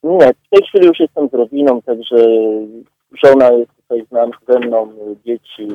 Nie, 0.03 0.33
w 0.33 0.49
tej 0.49 0.67
chwili 0.69 0.85
już 0.87 0.99
jestem 0.99 1.29
z 1.29 1.33
rodziną, 1.33 1.81
także 1.81 2.15
żona 3.23 3.49
jest 3.49 3.76
tutaj 3.87 4.05
z 4.09 4.11
nami, 4.11 4.31
ze 4.47 4.59
mną, 4.59 4.93
dzieci. 5.25 5.67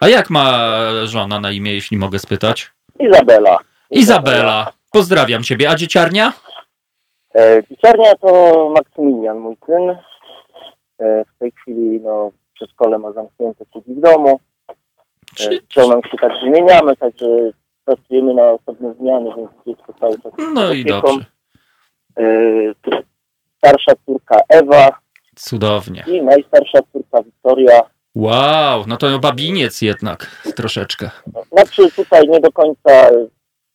A 0.00 0.08
jak 0.08 0.30
ma 0.30 0.78
żona 1.04 1.40
na 1.40 1.50
imię, 1.50 1.74
jeśli 1.74 1.96
mogę 1.96 2.18
spytać? 2.18 2.70
Izabela. 2.98 3.58
Izabela. 3.90 4.72
Pozdrawiam 4.92 5.42
Ciebie. 5.42 5.70
A 5.70 5.74
dzieciarnia? 5.74 6.32
E, 7.34 7.62
Pieczarnia 7.62 8.14
to 8.14 8.72
Maksymilian, 8.76 9.38
mój 9.38 9.56
syn. 9.66 9.90
E, 9.90 11.24
w 11.24 11.38
tej 11.38 11.52
chwili 11.52 12.00
no, 12.00 12.30
przedszkole 12.54 12.98
ma 12.98 13.12
zamknięte 13.12 13.64
siedzi 13.74 13.94
w 13.94 14.00
domu. 14.00 14.40
E, 14.70 14.74
Czy... 15.34 15.44
z 15.70 15.74
żoną 15.74 16.00
się 16.02 16.16
tak 16.20 16.32
wymieniamy, 16.42 16.96
także 16.96 17.26
pracujemy 17.84 18.34
na 18.34 18.42
osobne 18.50 18.94
zmiany, 18.94 19.30
więc 19.36 19.50
dziecko 19.66 19.92
cały 20.00 20.18
czas 20.18 20.32
No 20.54 20.72
i 20.72 20.82
opieką. 20.82 21.00
dobrze. 21.00 21.24
E, 22.18 22.24
starsza 23.58 23.92
córka 24.06 24.40
Ewa 24.48 24.98
Cudownie. 25.36 26.04
i 26.08 26.22
najstarsza 26.22 26.78
córka 26.92 27.22
Wiktoria. 27.22 27.80
Wow, 28.14 28.84
no 28.86 28.96
to 28.96 29.18
babiniec 29.18 29.82
jednak 29.82 30.26
troszeczkę. 30.56 31.10
Znaczy 31.52 31.90
tutaj 31.96 32.28
nie 32.28 32.40
do 32.40 32.52
końca, 32.52 32.90
e, 32.90 33.26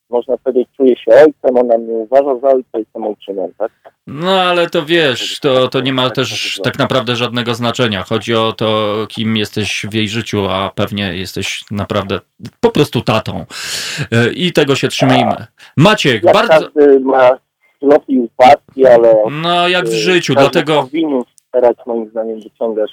można 0.10 0.38
powiedzieć, 0.38 0.68
czuje 0.78 0.96
się 0.98 1.12
ojcem, 1.12 1.58
ona 1.58 1.78
mnie 1.78 1.94
uważa 1.94 2.40
za 2.40 2.48
ojca, 2.48 2.70
jestem 2.80 3.04
ojczymem, 3.04 3.52
tak? 3.58 3.72
No 4.08 4.42
ale 4.42 4.70
to 4.70 4.86
wiesz, 4.86 5.40
to, 5.40 5.68
to 5.68 5.82
nie 5.82 5.94
ma 5.94 6.10
też 6.10 6.60
tak 6.64 6.80
naprawdę 6.80 7.16
żadnego 7.16 7.56
znaczenia. 7.56 8.04
Chodzi 8.04 8.36
o 8.36 8.54
to, 8.54 8.96
kim 9.10 9.38
jesteś 9.38 9.86
w 9.90 9.94
jej 9.94 10.08
życiu, 10.10 10.48
a 10.50 10.72
pewnie 10.76 11.16
jesteś 11.16 11.64
naprawdę 11.72 12.20
po 12.60 12.70
prostu 12.72 13.02
tatą. 13.02 13.46
E, 14.12 14.34
I 14.34 14.52
tego 14.54 14.76
się 14.76 14.88
trzymajmy. 14.88 15.46
Maciek, 15.78 16.24
Jak 16.24 16.34
bardzo. 16.36 16.70
ma 17.02 17.30
zloty 17.82 18.06
i 18.12 18.20
upadki, 18.20 18.88
ale 18.88 19.16
No 19.32 19.68
jak 19.68 19.86
w 19.86 19.94
e, 19.94 19.98
życiu, 19.98 20.34
dlatego 20.36 20.84
powinien 20.84 21.24
starać 21.56 21.78
moim 21.86 22.10
zdaniem 22.10 22.40
wyciągać, 22.42 22.92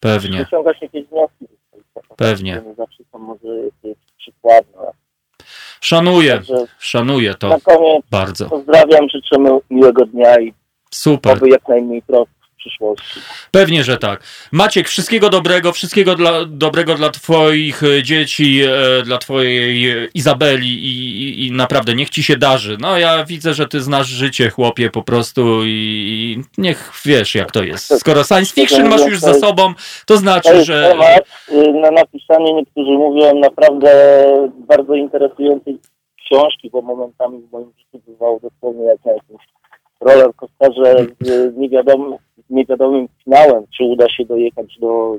pewnie, 0.00 0.38
wyciągać 0.38 0.82
jakieś 0.82 1.06
wnioski. 1.06 1.46
pewnie. 2.16 2.62
Nie 2.66 2.74
zawsze 2.74 3.04
są 3.12 3.18
może 3.18 3.48
jakieś 3.56 3.96
przykładne. 4.18 4.78
Szanuję, 5.80 6.32
Także 6.36 6.64
szanuję 6.78 7.34
to 7.34 7.48
na 7.48 7.60
koniec 7.60 8.04
bardzo. 8.10 8.48
pozdrawiam, 8.48 9.08
życzę 9.08 9.38
mi- 9.38 9.60
miłego 9.76 10.06
dnia 10.06 10.40
i 10.40 10.54
Super. 10.90 11.36
oby 11.36 11.48
jak 11.48 11.68
najmniej 11.68 12.02
trosk 12.02 12.30
w 12.39 12.39
przyszłości. 12.60 13.20
Pewnie, 13.50 13.84
że 13.84 13.98
tak. 13.98 14.22
Maciek, 14.52 14.88
wszystkiego 14.88 15.28
dobrego, 15.28 15.72
wszystkiego 15.72 16.14
dla, 16.14 16.44
dobrego 16.44 16.94
dla 16.94 17.10
Twoich 17.10 17.82
e, 17.82 18.02
dzieci, 18.02 18.60
e, 18.62 19.02
dla 19.02 19.18
Twojej 19.18 19.90
e, 19.90 20.08
Izabeli 20.14 20.68
i, 20.68 21.22
i, 21.22 21.46
i 21.46 21.52
naprawdę 21.52 21.94
niech 21.94 22.10
Ci 22.10 22.22
się 22.22 22.36
darzy. 22.36 22.76
No 22.80 22.98
ja 22.98 23.24
widzę, 23.24 23.54
że 23.54 23.68
Ty 23.68 23.80
znasz 23.80 24.06
życie, 24.06 24.50
chłopie, 24.50 24.90
po 24.90 25.02
prostu 25.02 25.64
i, 25.64 25.68
i 25.68 26.60
niech 26.62 26.92
wiesz, 27.04 27.34
jak 27.34 27.52
to 27.52 27.62
jest. 27.62 28.00
Skoro 28.00 28.24
science 28.24 28.54
fiction 28.54 28.88
masz 28.88 29.06
już 29.06 29.18
za 29.18 29.34
sobą, 29.34 29.74
to 30.06 30.16
znaczy, 30.16 30.64
że... 30.64 30.94
y, 31.52 31.72
na 31.72 31.90
napisanie, 31.90 32.54
niektórzy 32.54 32.90
mówią, 32.90 33.34
naprawdę 33.34 33.90
bardzo 34.68 34.94
interesującej 34.94 35.78
książki, 36.24 36.70
bo 36.70 36.82
momentami 36.82 37.38
w 37.38 37.52
moim 37.52 37.72
życiu 37.78 38.04
bywało 38.06 38.40
dosłownie 38.40 38.84
jak 38.84 39.04
na 39.04 39.12
jakimś 39.12 39.42
roller 40.00 40.34
coasterze 40.36 41.06
z 41.20 41.56
niewiadomym, 41.56 42.18
z 42.29 42.29
niewiadomym 42.50 43.08
finałem, 43.24 43.64
czy 43.76 43.84
uda 43.84 44.08
się 44.08 44.24
dojechać 44.24 44.78
do, 44.80 45.16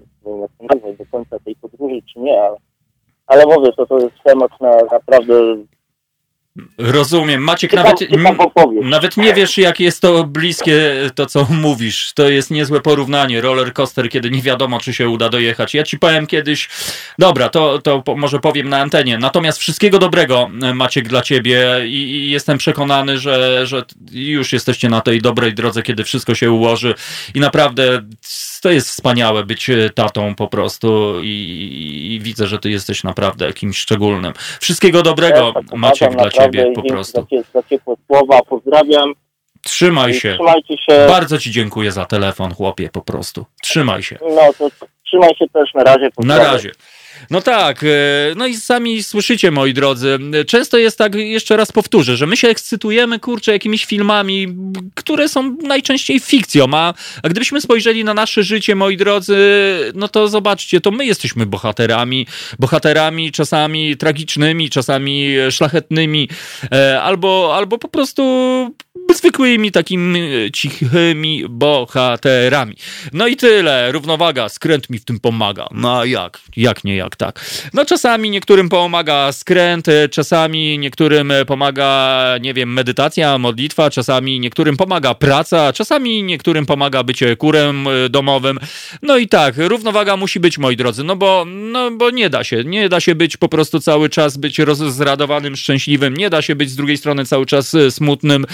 do 0.97 1.05
końca 1.11 1.39
tej 1.39 1.55
podróży, 1.55 2.01
czy 2.13 2.19
nie, 2.19 2.41
ale, 2.41 2.57
ale 3.27 3.45
mówię, 3.45 3.71
to, 3.77 3.85
to 3.85 3.99
jest 3.99 4.15
temat 4.23 4.51
na 4.61 4.71
naprawdę 4.91 5.33
Rozumiem. 6.77 7.43
Maciek, 7.43 7.73
nawet... 7.73 7.95
Nawet 8.83 9.17
nie 9.17 9.33
wiesz, 9.33 9.57
jak 9.57 9.79
jest 9.79 10.01
to 10.01 10.23
bliskie 10.23 10.93
to, 11.15 11.25
co 11.25 11.47
mówisz. 11.49 12.11
To 12.15 12.29
jest 12.29 12.51
niezłe 12.51 12.81
porównanie. 12.81 13.41
Roller 13.41 13.73
coaster, 13.73 14.09
kiedy 14.09 14.31
nie 14.31 14.41
wiadomo, 14.41 14.79
czy 14.79 14.93
się 14.93 15.09
uda 15.09 15.29
dojechać. 15.29 15.73
Ja 15.73 15.83
ci 15.83 15.99
powiem 15.99 16.27
kiedyś. 16.27 16.69
Dobra, 17.19 17.49
to, 17.49 17.79
to 17.79 18.03
może 18.17 18.39
powiem 18.39 18.69
na 18.69 18.79
antenie. 18.79 19.17
Natomiast 19.17 19.59
wszystkiego 19.59 19.99
dobrego, 19.99 20.49
Maciek, 20.73 21.07
dla 21.07 21.21
ciebie 21.21 21.67
i, 21.85 21.95
i 21.95 22.31
jestem 22.31 22.57
przekonany, 22.57 23.19
że, 23.19 23.67
że 23.67 23.83
już 24.11 24.53
jesteście 24.53 24.89
na 24.89 25.01
tej 25.01 25.21
dobrej 25.21 25.53
drodze, 25.53 25.83
kiedy 25.83 26.03
wszystko 26.03 26.35
się 26.35 26.51
ułoży. 26.51 26.95
I 27.33 27.39
naprawdę 27.39 28.01
to 28.61 28.71
jest 28.71 28.89
wspaniałe 28.89 29.45
być 29.45 29.69
tatą 29.95 30.35
po 30.35 30.47
prostu 30.47 31.19
i, 31.23 32.07
i 32.11 32.19
widzę, 32.19 32.47
że 32.47 32.59
ty 32.59 32.69
jesteś 32.69 33.03
naprawdę 33.03 33.53
kimś 33.53 33.77
szczególnym. 33.77 34.33
Wszystkiego 34.59 35.03
dobrego, 35.03 35.53
Maciek, 35.75 36.11
dla 36.11 36.23
naprawdę, 36.23 36.40
ciebie 36.45 36.71
po 36.75 36.81
prostu. 36.83 37.21
Za, 37.21 37.27
cie- 37.27 37.43
za 37.53 37.63
ciepłe 37.63 37.95
słowa, 38.07 38.39
pozdrawiam. 38.49 39.13
Trzymaj 39.63 40.13
się. 40.13 40.33
Trzymajcie 40.33 40.77
się. 40.77 41.05
Bardzo 41.07 41.37
ci 41.37 41.51
dziękuję 41.51 41.91
za 41.91 42.05
telefon, 42.05 42.53
chłopie, 42.53 42.89
po 42.89 43.01
prostu. 43.01 43.45
Trzymaj 43.61 44.03
się. 44.03 44.17
No 44.21 44.41
to 44.57 44.69
trzymaj 45.05 45.29
się 45.39 45.45
też 45.53 45.73
na 45.73 45.83
razie. 45.83 46.03
Na 46.05 46.11
pozdrawiam. 46.11 46.53
razie. 46.53 46.71
No 47.29 47.41
tak, 47.41 47.83
e, 47.83 47.87
no 48.35 48.47
i 48.47 48.55
sami 48.55 49.03
słyszycie, 49.03 49.51
moi 49.51 49.73
drodzy, 49.73 50.19
często 50.47 50.77
jest 50.77 50.97
tak, 50.97 51.15
jeszcze 51.15 51.57
raz 51.57 51.71
powtórzę, 51.71 52.17
że 52.17 52.27
my 52.27 52.37
się 52.37 52.47
ekscytujemy, 52.47 53.19
kurczę, 53.19 53.51
jakimiś 53.51 53.85
filmami, 53.85 54.47
które 54.95 55.29
są 55.29 55.57
najczęściej 55.63 56.19
fikcją, 56.19 56.65
a, 56.73 56.93
a 57.23 57.29
gdybyśmy 57.29 57.61
spojrzeli 57.61 58.03
na 58.03 58.13
nasze 58.13 58.43
życie, 58.43 58.75
moi 58.75 58.97
drodzy, 58.97 59.37
no 59.95 60.07
to 60.07 60.27
zobaczcie, 60.27 60.81
to 60.81 60.91
my 60.91 61.05
jesteśmy 61.05 61.45
bohaterami, 61.45 62.27
bohaterami 62.59 63.31
czasami 63.31 63.97
tragicznymi, 63.97 64.69
czasami 64.69 65.35
szlachetnymi, 65.51 66.29
e, 66.71 67.01
albo, 67.01 67.53
albo 67.55 67.77
po 67.77 67.87
prostu 67.87 68.21
zwykłymi 69.15 69.71
takimi 69.71 70.51
cichymi 70.53 71.45
bohaterami. 71.49 72.75
No 73.13 73.27
i 73.27 73.35
tyle, 73.35 73.91
równowaga, 73.91 74.49
skręt 74.49 74.89
mi 74.89 74.99
w 74.99 75.05
tym 75.05 75.19
pomaga. 75.19 75.67
No 75.71 75.99
a 75.99 76.05
jak? 76.05 76.39
Jak 76.55 76.83
nie 76.83 76.95
jak 76.95 77.10
tak? 77.15 77.45
No 77.73 77.85
czasami 77.85 78.29
niektórym 78.29 78.69
pomaga 78.69 79.31
skręt, 79.31 79.87
czasami 80.11 80.77
niektórym 80.77 81.33
pomaga, 81.47 82.25
nie 82.41 82.53
wiem, 82.53 82.73
medytacja, 82.73 83.37
modlitwa, 83.37 83.89
czasami 83.89 84.39
niektórym 84.39 84.77
pomaga 84.77 85.13
praca, 85.13 85.73
czasami 85.73 86.23
niektórym 86.23 86.65
pomaga 86.65 87.03
bycie 87.03 87.35
kurem 87.35 87.87
domowym. 88.09 88.59
No 89.01 89.17
i 89.17 89.27
tak, 89.27 89.55
równowaga 89.57 90.17
musi 90.17 90.39
być, 90.39 90.57
moi 90.57 90.77
drodzy, 90.77 91.03
no 91.03 91.15
bo, 91.15 91.45
no 91.47 91.91
bo 91.91 92.09
nie 92.09 92.29
da 92.29 92.43
się, 92.43 92.63
nie 92.63 92.89
da 92.89 92.99
się 92.99 93.15
być 93.15 93.37
po 93.37 93.49
prostu 93.49 93.79
cały 93.79 94.09
czas 94.09 94.37
być 94.37 94.59
rozradowanym, 94.59 95.55
szczęśliwym, 95.55 96.17
nie 96.17 96.29
da 96.29 96.41
się 96.41 96.55
być 96.55 96.69
z 96.69 96.75
drugiej 96.75 96.97
strony 96.97 97.25
cały 97.25 97.45
czas 97.45 97.73
e, 97.73 97.91
smutnym. 97.91 98.45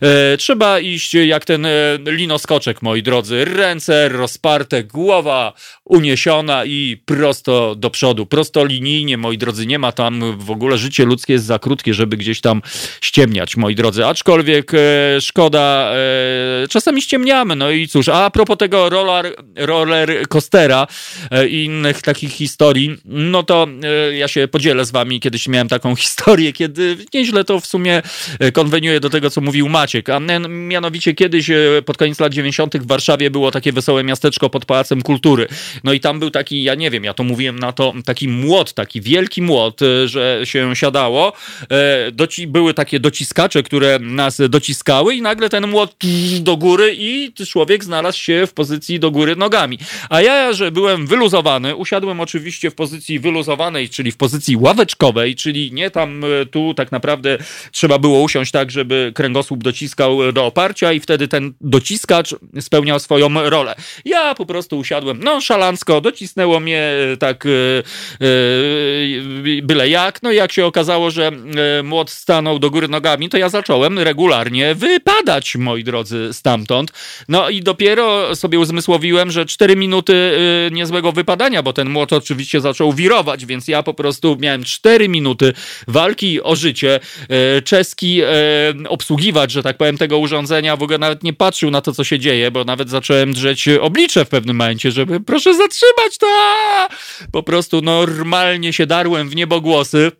E, 0.00 0.36
trzeba 0.36 0.80
iść 0.80 1.14
jak 1.14 1.44
ten 1.44 1.66
e, 1.66 1.70
linoskoczek, 2.06 2.82
moi 2.82 3.02
drodzy. 3.02 3.44
Ręce 3.44 4.08
rozparte, 4.08 4.84
głowa 4.84 5.52
uniesiona 5.84 6.64
i 6.64 7.02
prosto 7.04 7.74
do 7.74 7.90
przodu, 7.90 8.03
prostolinijnie, 8.30 9.16
moi 9.16 9.38
drodzy, 9.38 9.66
nie 9.66 9.78
ma 9.78 9.92
tam 9.92 10.38
w 10.38 10.50
ogóle 10.50 10.78
życie 10.78 11.04
ludzkie 11.04 11.32
jest 11.32 11.44
za 11.44 11.58
krótkie, 11.58 11.94
żeby 11.94 12.16
gdzieś 12.16 12.40
tam 12.40 12.62
ściemniać, 13.00 13.56
moi 13.56 13.74
drodzy. 13.74 14.06
Aczkolwiek 14.06 14.72
e, 14.74 15.20
szkoda, 15.20 15.92
e, 15.94 16.68
czasami 16.68 17.02
ściemniamy, 17.02 17.56
no 17.56 17.70
i 17.70 17.88
cóż, 17.88 18.08
a 18.08 18.30
propos 18.30 18.58
tego 18.58 18.88
roller, 18.90 19.34
roller 19.56 20.28
coastera 20.28 20.86
e, 21.30 21.48
i 21.48 21.64
innych 21.64 22.02
takich 22.02 22.30
historii, 22.30 22.96
no 23.04 23.42
to 23.42 23.66
e, 23.82 24.16
ja 24.16 24.28
się 24.28 24.48
podzielę 24.48 24.84
z 24.84 24.90
wami, 24.90 25.20
kiedyś 25.20 25.48
miałem 25.48 25.68
taką 25.68 25.96
historię, 26.04 26.52
kiedy 26.52 26.96
nieźle 27.14 27.44
to 27.44 27.60
w 27.60 27.66
sumie 27.66 28.02
e, 28.38 28.52
konweniuje 28.52 29.00
do 29.00 29.10
tego, 29.10 29.30
co 29.30 29.40
mówił 29.40 29.68
Maciek, 29.68 30.08
a 30.08 30.20
mianowicie 30.48 31.14
kiedyś 31.14 31.50
e, 31.50 31.56
pod 31.86 31.96
koniec 31.96 32.20
lat 32.20 32.32
90. 32.32 32.76
w 32.76 32.86
Warszawie 32.86 33.30
było 33.30 33.50
takie 33.50 33.72
wesołe 33.72 34.04
miasteczko 34.04 34.50
pod 34.50 34.64
Pałacem 34.64 35.02
Kultury. 35.02 35.46
No 35.84 35.92
i 35.92 36.00
tam 36.00 36.20
był 36.20 36.30
taki, 36.30 36.62
ja 36.62 36.74
nie 36.74 36.90
wiem, 36.90 37.04
ja 37.04 37.14
to 37.14 37.24
mówiłem 37.24 37.58
na 37.58 37.72
to, 37.72 37.83
taki 38.04 38.28
młot, 38.28 38.72
taki 38.72 39.00
wielki 39.00 39.42
młot, 39.42 39.82
e, 39.82 40.08
że 40.08 40.40
się 40.44 40.76
siadało. 40.76 41.32
E, 41.70 42.12
doci 42.12 42.46
były 42.46 42.74
takie 42.74 43.00
dociskacze, 43.00 43.62
które 43.62 43.98
nas 43.98 44.40
dociskały 44.48 45.14
i 45.14 45.22
nagle 45.22 45.48
ten 45.48 45.66
młot 45.66 45.96
do 46.40 46.56
góry 46.56 46.94
i 46.98 47.32
człowiek 47.46 47.84
znalazł 47.84 48.18
się 48.18 48.46
w 48.46 48.52
pozycji 48.52 49.00
do 49.00 49.10
góry 49.10 49.36
nogami. 49.36 49.78
A 50.10 50.20
ja, 50.20 50.52
że 50.52 50.70
byłem 50.70 51.06
wyluzowany, 51.06 51.76
usiadłem 51.76 52.20
oczywiście 52.20 52.70
w 52.70 52.74
pozycji 52.74 53.20
wyluzowanej, 53.20 53.88
czyli 53.88 54.12
w 54.12 54.16
pozycji 54.16 54.56
ławeczkowej, 54.56 55.34
czyli 55.34 55.72
nie 55.72 55.90
tam 55.90 56.24
e, 56.24 56.46
tu 56.46 56.74
tak 56.74 56.92
naprawdę 56.92 57.38
trzeba 57.72 57.98
było 57.98 58.22
usiąść 58.22 58.52
tak, 58.52 58.70
żeby 58.70 59.12
kręgosłup 59.14 59.62
dociskał 59.62 60.32
do 60.32 60.46
oparcia 60.46 60.92
i 60.92 61.00
wtedy 61.00 61.28
ten 61.28 61.54
dociskacz 61.60 62.34
spełniał 62.60 62.98
swoją 63.00 63.50
rolę. 63.50 63.74
Ja 64.04 64.34
po 64.34 64.46
prostu 64.46 64.78
usiadłem 64.78 65.20
no 65.24 65.40
szalancko, 65.40 66.00
docisnęło 66.00 66.60
mnie 66.60 66.92
e, 67.12 67.16
tak 67.16 67.44
byle 69.62 69.88
jak, 69.88 70.22
no 70.22 70.32
i 70.32 70.36
jak 70.36 70.52
się 70.52 70.66
okazało, 70.66 71.10
że 71.10 71.30
yy, 71.76 71.82
młot 71.82 72.10
stanął 72.10 72.58
do 72.58 72.70
góry 72.70 72.88
nogami, 72.88 73.28
to 73.28 73.38
ja 73.38 73.48
zacząłem 73.48 73.98
regularnie 73.98 74.74
wypadać, 74.74 75.56
moi 75.56 75.84
drodzy, 75.84 76.28
stamtąd. 76.32 76.92
No 77.28 77.50
i 77.50 77.62
dopiero 77.62 78.36
sobie 78.36 78.58
uzmysłowiłem, 78.58 79.30
że 79.30 79.46
4 79.46 79.76
minuty 79.76 80.14
niezłego 80.72 81.12
wypadania, 81.12 81.62
bo 81.62 81.72
ten 81.72 81.90
młot 81.90 82.12
oczywiście 82.12 82.60
zaczął 82.60 82.92
wirować, 82.92 83.46
więc 83.46 83.68
ja 83.68 83.82
po 83.82 83.94
prostu 83.94 84.36
miałem 84.40 84.64
4 84.64 85.08
minuty 85.08 85.52
walki 85.88 86.42
o 86.42 86.56
życie. 86.56 87.00
Czeski 87.64 88.20
obsługiwacz, 88.88 89.52
że 89.52 89.62
tak 89.62 89.76
powiem, 89.76 89.98
tego 89.98 90.18
urządzenia 90.18 90.76
w 90.76 90.82
ogóle 90.82 90.98
nawet 90.98 91.22
nie 91.22 91.32
patrzył 91.32 91.70
na 91.70 91.80
to, 91.80 91.92
co 91.92 92.04
się 92.04 92.18
dzieje, 92.18 92.50
bo 92.50 92.64
nawet 92.64 92.90
zacząłem 92.90 93.32
drzeć 93.32 93.68
oblicze 93.68 94.24
w 94.24 94.28
pewnym 94.28 94.56
momencie, 94.56 94.90
żeby 94.90 95.20
proszę 95.20 95.54
zatrzymać 95.54 96.18
to! 96.18 96.26
Po 97.32 97.42
prostu 97.42 97.63
normalnie 97.82 98.72
się 98.72 98.86
darłem 98.86 99.28
w 99.28 99.36
niebogłosy. 99.36 100.12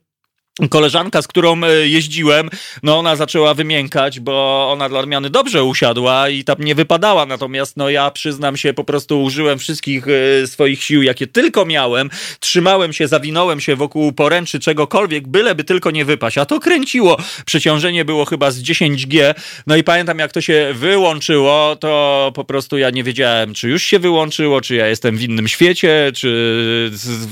Koleżanka, 0.70 1.22
z 1.22 1.28
którą 1.28 1.64
e, 1.64 1.88
jeździłem, 1.88 2.50
no 2.82 2.98
ona 2.98 3.16
zaczęła 3.16 3.54
wymiękać, 3.54 4.20
bo 4.20 4.68
ona 4.72 4.88
dla 4.88 5.00
odmiany 5.00 5.30
dobrze 5.30 5.64
usiadła 5.64 6.28
i 6.28 6.44
tam 6.44 6.56
nie 6.58 6.74
wypadała, 6.74 7.26
natomiast 7.26 7.76
no 7.76 7.90
ja 7.90 8.10
przyznam 8.10 8.56
się, 8.56 8.74
po 8.74 8.84
prostu 8.84 9.22
użyłem 9.22 9.58
wszystkich 9.58 10.06
e, 10.08 10.46
swoich 10.46 10.82
sił, 10.82 11.02
jakie 11.02 11.26
tylko 11.26 11.64
miałem, 11.64 12.10
trzymałem 12.40 12.92
się, 12.92 13.08
zawinąłem 13.08 13.60
się 13.60 13.76
wokół 13.76 14.12
poręczy 14.12 14.60
czegokolwiek, 14.60 15.28
byleby 15.28 15.64
tylko 15.64 15.90
nie 15.90 16.04
wypaść, 16.04 16.38
a 16.38 16.46
to 16.46 16.60
kręciło, 16.60 17.16
przeciążenie 17.46 18.04
było 18.04 18.24
chyba 18.24 18.50
z 18.50 18.62
10G, 18.62 19.34
no 19.66 19.76
i 19.76 19.84
pamiętam 19.84 20.18
jak 20.18 20.32
to 20.32 20.40
się 20.40 20.70
wyłączyło, 20.74 21.76
to 21.76 22.32
po 22.34 22.44
prostu 22.44 22.78
ja 22.78 22.90
nie 22.90 23.04
wiedziałem, 23.04 23.54
czy 23.54 23.68
już 23.68 23.82
się 23.82 23.98
wyłączyło, 23.98 24.60
czy 24.60 24.74
ja 24.74 24.86
jestem 24.86 25.16
w 25.16 25.22
innym 25.22 25.48
świecie, 25.48 26.12
czy 26.14 26.90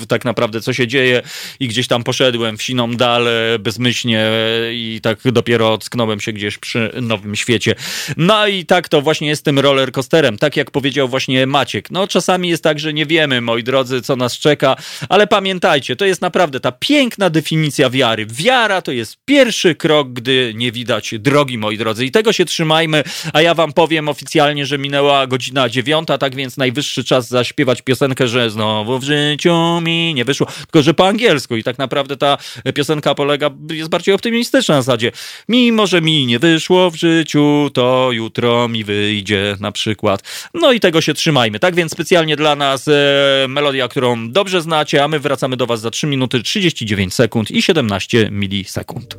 tak 0.08 0.24
naprawdę 0.24 0.60
co 0.60 0.72
się 0.72 0.86
dzieje 0.86 1.22
i 1.60 1.68
gdzieś 1.68 1.86
tam 1.86 2.04
poszedłem 2.04 2.56
w 2.56 2.62
siną 2.62 2.96
dal 2.96 3.11
ale 3.12 3.58
bezmyślnie 3.58 4.30
i 4.72 5.00
tak 5.02 5.18
dopiero 5.24 5.72
ocknąłem 5.72 6.20
się 6.20 6.32
gdzieś 6.32 6.58
przy 6.58 6.90
Nowym 7.02 7.36
Świecie. 7.36 7.74
No 8.16 8.46
i 8.46 8.66
tak 8.66 8.88
to 8.88 9.02
właśnie 9.02 9.28
jest 9.28 9.44
tym 9.44 9.58
roller 9.58 9.92
coasterem, 9.92 10.38
tak 10.38 10.56
jak 10.56 10.70
powiedział 10.70 11.08
właśnie 11.08 11.46
Maciek. 11.46 11.90
No 11.90 12.06
czasami 12.06 12.48
jest 12.48 12.64
tak, 12.64 12.78
że 12.78 12.92
nie 12.92 13.06
wiemy, 13.06 13.40
moi 13.40 13.62
drodzy, 13.62 14.02
co 14.02 14.16
nas 14.16 14.38
czeka, 14.38 14.76
ale 15.08 15.26
pamiętajcie, 15.26 15.96
to 15.96 16.04
jest 16.04 16.22
naprawdę 16.22 16.60
ta 16.60 16.72
piękna 16.72 17.30
definicja 17.30 17.90
wiary. 17.90 18.26
Wiara 18.26 18.82
to 18.82 18.92
jest 18.92 19.16
pierwszy 19.24 19.74
krok, 19.74 20.12
gdy 20.12 20.52
nie 20.56 20.72
widać 20.72 21.14
drogi, 21.18 21.58
moi 21.58 21.78
drodzy. 21.78 22.04
I 22.04 22.10
tego 22.10 22.32
się 22.32 22.44
trzymajmy, 22.44 23.04
a 23.32 23.42
ja 23.42 23.54
wam 23.54 23.72
powiem 23.72 24.08
oficjalnie, 24.08 24.66
że 24.66 24.78
minęła 24.78 25.26
godzina 25.26 25.68
dziewiąta, 25.68 26.18
tak 26.18 26.34
więc 26.34 26.56
najwyższy 26.56 27.04
czas 27.04 27.28
zaśpiewać 27.28 27.82
piosenkę, 27.82 28.28
że 28.28 28.50
znowu 28.50 28.98
w 28.98 29.04
życiu 29.04 29.80
mi 29.80 30.14
nie 30.14 30.24
wyszło, 30.24 30.46
tylko 30.46 30.82
że 30.82 30.94
po 30.94 31.08
angielsku 31.08 31.56
i 31.56 31.62
tak 31.62 31.78
naprawdę 31.78 32.16
ta 32.16 32.38
piosenka 32.74 33.01
piosenka 33.02 33.14
polega, 33.14 33.50
jest 33.70 33.90
bardziej 33.90 34.14
optymistyczna 34.14 34.74
na 34.74 34.82
zasadzie. 34.82 35.12
Mimo, 35.48 35.86
że 35.86 36.00
mi 36.00 36.26
nie 36.26 36.38
wyszło 36.38 36.90
w 36.90 36.96
życiu, 36.96 37.70
to 37.74 38.08
jutro 38.12 38.68
mi 38.68 38.84
wyjdzie 38.84 39.56
na 39.60 39.72
przykład. 39.72 40.22
No 40.54 40.72
i 40.72 40.80
tego 40.80 41.00
się 41.00 41.14
trzymajmy. 41.14 41.58
Tak 41.58 41.74
więc 41.74 41.92
specjalnie 41.92 42.36
dla 42.36 42.56
nas 42.56 42.88
e, 42.88 43.46
melodia, 43.48 43.88
którą 43.88 44.30
dobrze 44.30 44.62
znacie, 44.62 45.04
a 45.04 45.08
my 45.08 45.20
wracamy 45.20 45.56
do 45.56 45.66
Was 45.66 45.80
za 45.80 45.90
3 45.90 46.06
minuty 46.06 46.42
39 46.42 47.14
sekund 47.14 47.50
i 47.50 47.62
17 47.62 48.28
milisekund. 48.30 49.16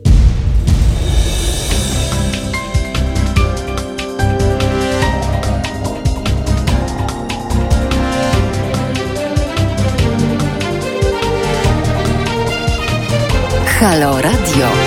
Halo 13.84 14.18
Radio. 14.22 14.83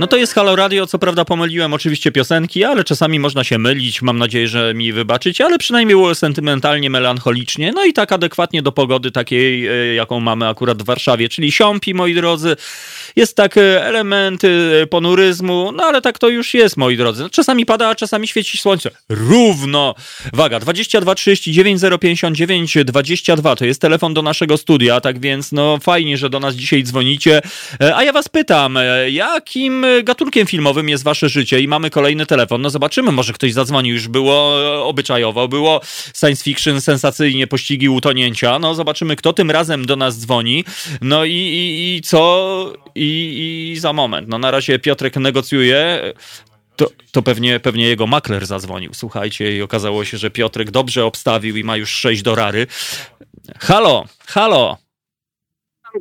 No 0.00 0.06
to 0.06 0.16
jest 0.16 0.34
Halo 0.34 0.56
Radio, 0.56 0.86
co 0.86 0.98
prawda 0.98 1.24
pomyliłem 1.24 1.74
oczywiście 1.74 2.12
piosenki, 2.12 2.64
ale 2.64 2.84
czasami 2.84 3.20
można 3.20 3.44
się 3.44 3.58
mylić, 3.58 4.02
mam 4.02 4.18
nadzieję, 4.18 4.48
że 4.48 4.74
mi 4.74 4.92
wybaczycie, 4.92 5.44
ale 5.44 5.58
przynajmniej 5.58 5.96
było 5.96 6.14
sentymentalnie, 6.14 6.90
melancholicznie, 6.90 7.72
no 7.72 7.84
i 7.84 7.92
tak 7.92 8.12
adekwatnie 8.12 8.62
do 8.62 8.72
pogody 8.72 9.10
takiej, 9.10 9.66
e, 9.66 9.94
jaką 9.94 10.20
mamy 10.20 10.48
akurat 10.48 10.82
w 10.82 10.84
Warszawie, 10.84 11.28
czyli 11.28 11.52
siąpi, 11.52 11.94
moi 11.94 12.14
drodzy, 12.14 12.56
jest 13.16 13.36
tak 13.36 13.56
e, 13.56 13.84
elementy 13.84 14.80
e, 14.82 14.86
ponuryzmu, 14.86 15.72
no 15.72 15.84
ale 15.84 16.02
tak 16.02 16.18
to 16.18 16.28
już 16.28 16.54
jest, 16.54 16.76
moi 16.76 16.96
drodzy. 16.96 17.22
No, 17.22 17.30
czasami 17.30 17.66
pada, 17.66 17.88
a 17.88 17.94
czasami 17.94 18.28
świeci 18.28 18.58
słońce. 18.58 18.90
Równo! 19.08 19.94
Waga 20.32 20.60
22 20.60 21.14
39 21.14 21.80
059 22.00 22.76
22 22.84 23.56
to 23.56 23.64
jest 23.64 23.80
telefon 23.80 24.14
do 24.14 24.22
naszego 24.22 24.56
studia, 24.56 25.00
tak 25.00 25.20
więc 25.20 25.52
no 25.52 25.78
fajnie, 25.82 26.16
że 26.16 26.30
do 26.30 26.40
nas 26.40 26.54
dzisiaj 26.54 26.82
dzwonicie. 26.82 27.40
A 27.94 28.04
ja 28.04 28.12
was 28.12 28.28
pytam, 28.28 28.78
jakim 29.08 29.87
gatunkiem 30.04 30.46
filmowym 30.46 30.88
jest 30.88 31.04
wasze 31.04 31.28
życie? 31.28 31.60
I 31.60 31.68
mamy 31.68 31.90
kolejny 31.90 32.26
telefon. 32.26 32.62
No 32.62 32.70
zobaczymy, 32.70 33.12
może 33.12 33.32
ktoś 33.32 33.52
zadzwonił. 33.52 33.94
Już 33.94 34.08
było 34.08 34.54
obyczajowo, 34.86 35.48
było 35.48 35.80
science 36.20 36.44
fiction, 36.44 36.80
sensacyjnie, 36.80 37.46
pościgi 37.46 37.88
utonięcia. 37.88 38.58
No 38.58 38.74
zobaczymy, 38.74 39.16
kto 39.16 39.32
tym 39.32 39.50
razem 39.50 39.86
do 39.86 39.96
nas 39.96 40.18
dzwoni. 40.18 40.64
No 41.00 41.24
i, 41.24 41.32
i, 41.32 41.96
i 41.96 42.02
co 42.02 42.72
i, 42.94 43.72
i 43.74 43.78
za 43.78 43.92
moment. 43.92 44.28
No 44.28 44.38
na 44.38 44.50
razie 44.50 44.78
Piotrek 44.78 45.16
negocjuje. 45.16 46.12
To, 46.76 46.90
to 47.12 47.22
pewnie, 47.22 47.60
pewnie 47.60 47.88
jego 47.88 48.06
makler 48.06 48.46
zadzwonił, 48.46 48.90
słuchajcie, 48.94 49.56
i 49.56 49.62
okazało 49.62 50.04
się, 50.04 50.18
że 50.18 50.30
Piotrek 50.30 50.70
dobrze 50.70 51.04
obstawił 51.04 51.56
i 51.56 51.64
ma 51.64 51.76
już 51.76 51.90
6 51.90 52.22
do 52.22 52.34
rary. 52.34 52.66
Halo, 53.58 54.04
halo. 54.26 54.87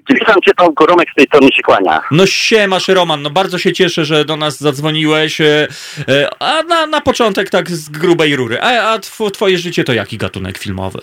Witam 0.09 0.41
cię, 0.41 0.51
Tomku, 0.53 0.85
Romek 0.85 1.07
z 1.11 1.15
tej 1.15 1.25
strony 1.25 1.47
się 1.51 1.61
kłania. 1.61 2.01
No 2.11 2.25
siemasz, 2.25 2.87
Roman, 2.87 3.21
no 3.21 3.29
bardzo 3.29 3.57
się 3.57 3.73
cieszę, 3.73 4.05
że 4.05 4.25
do 4.25 4.37
nas 4.37 4.59
zadzwoniłeś, 4.59 5.41
e, 5.41 5.67
e, 6.07 6.29
a 6.39 6.63
na, 6.63 6.85
na 6.85 7.01
początek 7.01 7.49
tak 7.49 7.69
z 7.69 7.89
grubej 7.89 8.35
rury. 8.35 8.61
A, 8.61 8.93
a 8.93 8.99
twoje 9.33 9.57
życie 9.57 9.83
to 9.83 9.93
jaki 9.93 10.17
gatunek 10.17 10.57
filmowy? 10.57 10.99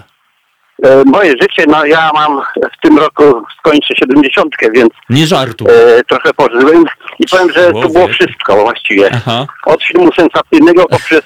E, 0.82 1.04
moje 1.04 1.30
życie, 1.30 1.64
no 1.68 1.84
ja 1.84 2.10
mam 2.14 2.42
w 2.78 2.80
tym 2.82 2.98
roku 2.98 3.42
skończę 3.58 3.94
70, 3.98 4.54
więc 4.74 4.90
nie 5.10 5.26
żartu. 5.26 5.66
E, 5.68 6.04
trochę 6.04 6.34
pożyłem 6.34 6.84
i 7.18 7.26
powiem, 7.30 7.52
że 7.52 7.72
to 7.72 7.88
było 7.88 8.08
wszystko 8.08 8.56
właściwie. 8.56 9.10
Aha. 9.12 9.46
Od 9.66 9.84
filmu 9.84 10.12
sensacyjnego 10.12 10.86
poprzez 10.86 11.22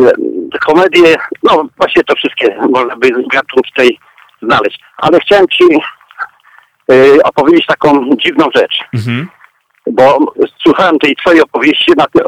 e, 0.00 0.58
komedię, 0.66 1.16
no 1.42 1.64
właśnie 1.76 2.04
to 2.04 2.14
wszystkie 2.14 2.56
można 2.70 2.96
by 2.96 3.10
gatunki 3.10 3.70
tutaj 3.70 3.98
znaleźć. 4.42 4.80
Ale 4.96 5.20
chciałem 5.20 5.48
ci 5.48 5.64
opowiedzieć 7.24 7.66
taką 7.66 8.10
dziwną 8.16 8.48
rzecz. 8.54 8.78
Mhm. 8.94 9.28
Bo 9.86 10.18
słuchałem 10.62 10.98
tej 10.98 11.16
twojej 11.16 11.42
opowieści 11.42 11.92
na 11.96 12.06
tym, 12.06 12.22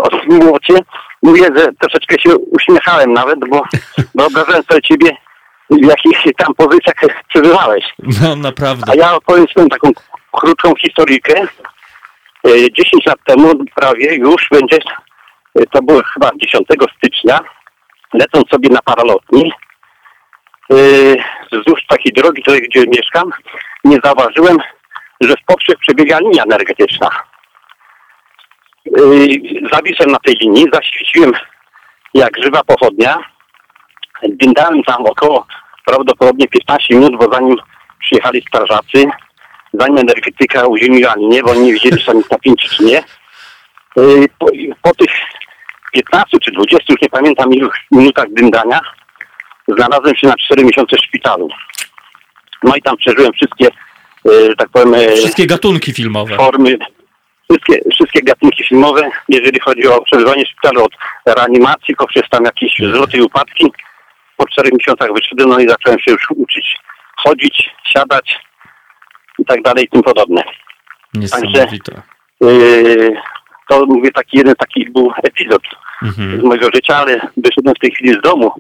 młocie. 0.47 0.75
Mówię, 1.23 1.43
że 1.57 1.69
troszeczkę 1.81 2.21
się 2.21 2.37
uśmiechałem 2.37 3.13
nawet, 3.13 3.39
bo 3.49 3.63
wyobrażałem 4.15 4.63
sobie 4.63 4.83
ciebie 4.83 5.17
w 5.71 5.85
jakich 5.85 6.19
tam 6.37 6.55
pozycjach 6.55 6.95
przebywałeś. 7.29 7.85
No 8.23 8.37
naprawdę. 8.37 8.93
A 8.93 8.95
ja 8.95 9.15
opowiem 9.15 9.47
swoją 9.49 9.69
taką 9.69 9.91
krótką 10.33 10.75
historyjkę. 10.75 11.47
10 12.45 13.07
e, 13.07 13.11
lat 13.11 13.19
temu 13.27 13.53
prawie 13.75 14.15
już 14.15 14.49
będzie, 14.51 14.79
e, 15.55 15.67
to 15.73 15.83
było 15.83 16.03
chyba 16.15 16.31
10 16.37 16.67
stycznia, 16.97 17.39
lecąc 18.15 18.49
sobie 18.49 18.69
na 18.69 18.83
paralotni, 18.85 19.53
wzdłuż 21.53 21.87
takiej 21.89 22.13
drogi, 22.13 22.43
tutaj 22.43 22.63
gdzie 22.63 22.85
mieszkam, 22.87 23.31
nie 23.85 23.99
zauważyłem, 24.05 24.59
że 25.21 25.35
w 25.35 25.45
poprzek 25.47 25.79
przebiega 25.79 26.19
linia 26.19 26.43
energetyczna. 26.43 27.11
Yy, 28.85 29.69
zawisłem 29.73 30.11
na 30.11 30.19
tej 30.19 30.35
linii, 30.35 30.67
zaświeciłem 30.73 31.33
jak 32.15 32.43
żywa 32.43 32.65
pochodnia. 32.65 33.19
Dyndałem 34.23 34.83
tam 34.83 35.07
około 35.07 35.47
prawdopodobnie 35.85 36.49
15 36.49 36.95
minut, 36.95 37.17
bo 37.17 37.33
zanim 37.33 37.57
przyjechali 37.99 38.43
strażacy, 38.49 39.05
zanim 39.73 39.99
energetyka 39.99 40.67
uziemiła 40.67 41.15
linię, 41.17 41.43
bo 41.43 41.55
nie 41.55 41.73
wiedzieli, 41.73 41.99
czy 41.99 42.07
tam 42.07 42.17
jest 42.17 42.31
napięcie, 42.31 42.69
czy 42.69 42.85
nie. 42.85 43.03
Yy, 43.97 44.27
po, 44.39 44.47
po 44.83 44.95
tych 44.95 45.11
15 45.93 46.39
czy 46.39 46.53
20, 46.53 46.85
już 46.89 47.03
nie 47.03 47.09
pamiętam 47.09 47.55
ilu 47.55 47.71
minutach 47.91 48.27
dyndania, 48.31 48.81
znalazłem 49.69 50.17
się 50.17 50.27
na 50.27 50.35
4 50.37 50.65
miesiące 50.65 50.97
w 50.97 51.01
szpitalu. 51.01 51.49
No 52.63 52.77
i 52.77 52.83
tam 52.83 52.97
przeżyłem 52.97 53.33
wszystkie, 53.33 53.67
e, 54.25 54.55
tak 54.59 54.69
powiem... 54.69 54.95
e, 54.95 55.13
Wszystkie 55.17 55.47
gatunki 55.47 55.93
filmowe. 55.93 56.37
Formy, 56.37 56.79
wszystkie, 57.51 57.81
wszystkie 57.93 58.23
gatunki 58.23 58.65
filmowe, 58.65 59.11
jeżeli 59.29 59.61
chodzi 59.61 59.87
o 59.89 60.03
przeżywanie 60.03 60.45
w 60.45 60.49
szpitalu 60.49 60.85
od 60.85 60.93
reanimacji, 61.27 61.97
poprzez 61.97 62.23
tam 62.31 62.45
jakieś 62.45 62.75
wzloty 62.81 63.17
i 63.17 63.23
upadki. 63.23 63.73
Po 64.37 64.47
4 64.49 64.71
miesiącach 64.79 65.13
wyszedłem, 65.15 65.49
no 65.49 65.59
i 65.61 65.69
zacząłem 65.69 65.99
się 66.01 66.11
już 66.11 66.31
uczyć 66.31 66.77
chodzić, 67.17 67.71
siadać 67.85 68.37
i 69.39 69.45
tak 69.45 69.63
dalej 69.63 69.85
i 69.85 69.89
tym 69.89 70.03
podobne. 70.03 70.43
Niesamowite. 71.15 72.03
Yy, 72.41 73.17
to 73.69 73.87
mówię 73.87 74.11
taki 74.13 74.37
jeden 74.39 74.55
taki 74.55 74.91
był 74.91 75.13
epizod 75.23 75.63
Mhm. 76.03 76.41
z 76.41 76.45
mojego 76.45 76.69
życia, 76.75 76.97
ale 76.97 77.21
wyszedłem 77.37 77.75
w 77.75 77.79
tej 77.79 77.91
chwili 77.91 78.13
z 78.15 78.21
domu, 78.21 78.53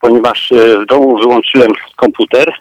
ponieważ 0.00 0.52
e, 0.52 0.78
w 0.78 0.86
domu 0.86 1.18
wyłączyłem 1.18 1.72
komputer. 1.96 2.52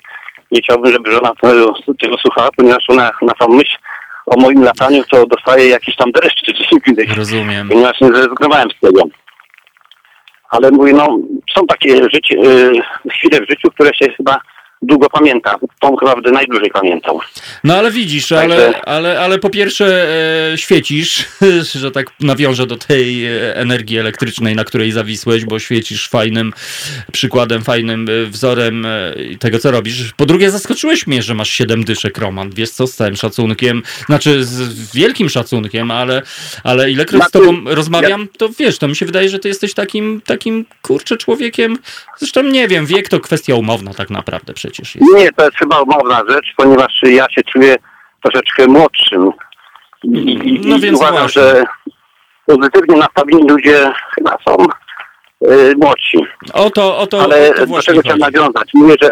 Nie 0.51 0.61
chciałbym, 0.61 0.91
żeby 0.91 1.11
żona 1.11 1.31
tego, 1.41 1.73
tego 2.01 2.17
słuchała, 2.17 2.49
ponieważ 2.57 2.89
ona 2.89 3.11
na 3.21 3.33
tą 3.33 3.47
myśl 3.47 3.77
o 4.25 4.39
moim 4.41 4.63
lataniu 4.63 5.03
to 5.11 5.25
dostaje 5.25 5.69
jakiś 5.69 5.95
tam 5.95 6.11
dreszcz 6.11 6.45
czy 6.45 6.53
coś 6.53 6.67
innego, 6.87 7.13
Rozumiem. 7.15 7.69
ponieważ 7.69 8.01
nie 8.01 8.07
zrezygnowałem 8.07 8.69
z 8.71 8.79
tego. 8.79 9.01
Ale 10.49 10.71
mówię, 10.71 10.93
no 10.93 11.17
są 11.55 11.67
takie 11.67 12.09
życie, 12.13 12.35
e, 12.37 13.09
chwile 13.09 13.41
w 13.41 13.49
życiu, 13.49 13.71
które 13.71 13.93
się 13.93 14.13
chyba 14.17 14.39
długo 14.81 15.09
pamięta. 15.09 15.55
Tą 15.79 15.95
chyba 15.95 16.15
będę 16.15 16.31
najdłużej 16.31 16.69
pamiętał. 16.69 17.19
No 17.63 17.75
ale 17.75 17.91
widzisz, 17.91 18.31
ale, 18.31 18.81
ale, 18.81 19.19
ale 19.19 19.39
po 19.39 19.49
pierwsze 19.49 20.07
e, 20.53 20.57
świecisz, 20.57 21.25
że 21.81 21.91
tak 21.91 22.07
nawiążę 22.19 22.67
do 22.67 22.77
tej 22.77 23.25
e, 23.25 23.55
energii 23.55 23.97
elektrycznej, 23.97 24.55
na 24.55 24.63
której 24.63 24.91
zawisłeś, 24.91 25.45
bo 25.45 25.59
świecisz 25.59 26.09
fajnym 26.09 26.53
przykładem, 27.11 27.63
fajnym 27.63 28.07
e, 28.09 28.25
wzorem 28.25 28.85
e, 28.85 29.13
tego, 29.39 29.59
co 29.59 29.71
robisz. 29.71 30.13
Po 30.17 30.25
drugie 30.25 30.51
zaskoczyłeś 30.51 31.07
mnie, 31.07 31.23
że 31.23 31.33
masz 31.33 31.49
siedem 31.49 31.83
dyszek, 31.83 32.17
Roman. 32.17 32.49
Wiesz 32.49 32.69
co, 32.69 32.87
z 32.87 32.95
całym 32.95 33.15
szacunkiem, 33.15 33.83
znaczy 34.05 34.43
z 34.43 34.95
wielkim 34.95 35.29
szacunkiem, 35.29 35.91
ale, 35.91 36.21
ale 36.63 36.91
ilekroć 36.91 37.23
z 37.23 37.31
Znaczy, 37.31 37.47
tobą 37.47 37.75
rozmawiam, 37.75 38.27
to 38.37 38.49
wiesz, 38.49 38.77
to 38.77 38.87
mi 38.87 38.95
się 38.95 39.05
wydaje, 39.05 39.29
że 39.29 39.39
ty 39.39 39.47
jesteś 39.47 39.73
takim, 39.73 40.21
takim 40.25 40.65
kurczę 40.81 41.17
człowiekiem. 41.17 41.77
Zresztą 42.17 42.43
nie 42.43 42.67
wiem, 42.67 42.85
wiek 42.85 43.09
to 43.09 43.19
kwestia 43.19 43.55
umowna 43.55 43.93
tak 43.93 44.09
naprawdę 44.09 44.53
przecież 44.53 44.74
jest. 44.79 44.95
Nie, 45.15 45.31
to 45.31 45.45
jest 45.45 45.57
chyba 45.57 45.81
umowna 45.81 46.21
rzecz, 46.29 46.53
ponieważ 46.57 46.99
ja 47.03 47.25
się 47.29 47.43
czuję 47.43 47.75
troszeczkę 48.23 48.67
młodszym. 48.67 49.31
I, 50.03 50.61
No 50.65 50.77
i 50.77 50.79
więc 50.79 50.97
uważam, 50.97 51.17
właśnie. 51.17 51.41
że 51.41 51.63
pozytywnie 52.45 52.97
nastawieni 52.97 53.49
ludzie 53.49 53.91
chyba 54.15 54.37
są 54.47 54.57
y, 55.51 55.73
młodsi. 55.77 56.17
O 56.53 56.69
to, 56.69 56.97
o 56.97 57.07
to, 57.07 57.21
Ale 57.21 57.49
o 57.49 57.53
to 57.53 57.65
do 57.65 57.81
czego 57.81 58.01
chciałem 58.01 58.19
nawiązać? 58.19 58.69
Mówię, 58.73 58.95
że, 59.01 59.09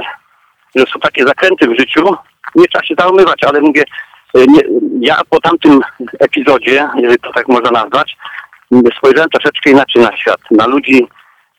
że 0.75 0.85
są 0.93 0.99
takie 0.99 1.23
zakręty 1.23 1.67
w 1.67 1.79
życiu, 1.79 2.15
nie 2.55 2.67
trzeba 2.67 2.85
się 2.85 2.95
załamywać, 2.99 3.43
ale 3.43 3.61
mówię, 3.61 3.83
y, 4.37 4.45
nie, 4.47 4.61
ja 4.99 5.21
po 5.29 5.39
tamtym 5.39 5.81
epizodzie, 6.19 6.89
jeżeli 6.95 7.19
to 7.19 7.33
tak 7.33 7.47
można 7.47 7.71
nazwać, 7.71 8.17
spojrzałem 8.97 9.29
troszeczkę 9.29 9.69
inaczej 9.69 10.01
na 10.01 10.17
świat, 10.17 10.39
na 10.51 10.67
ludzi, 10.67 11.07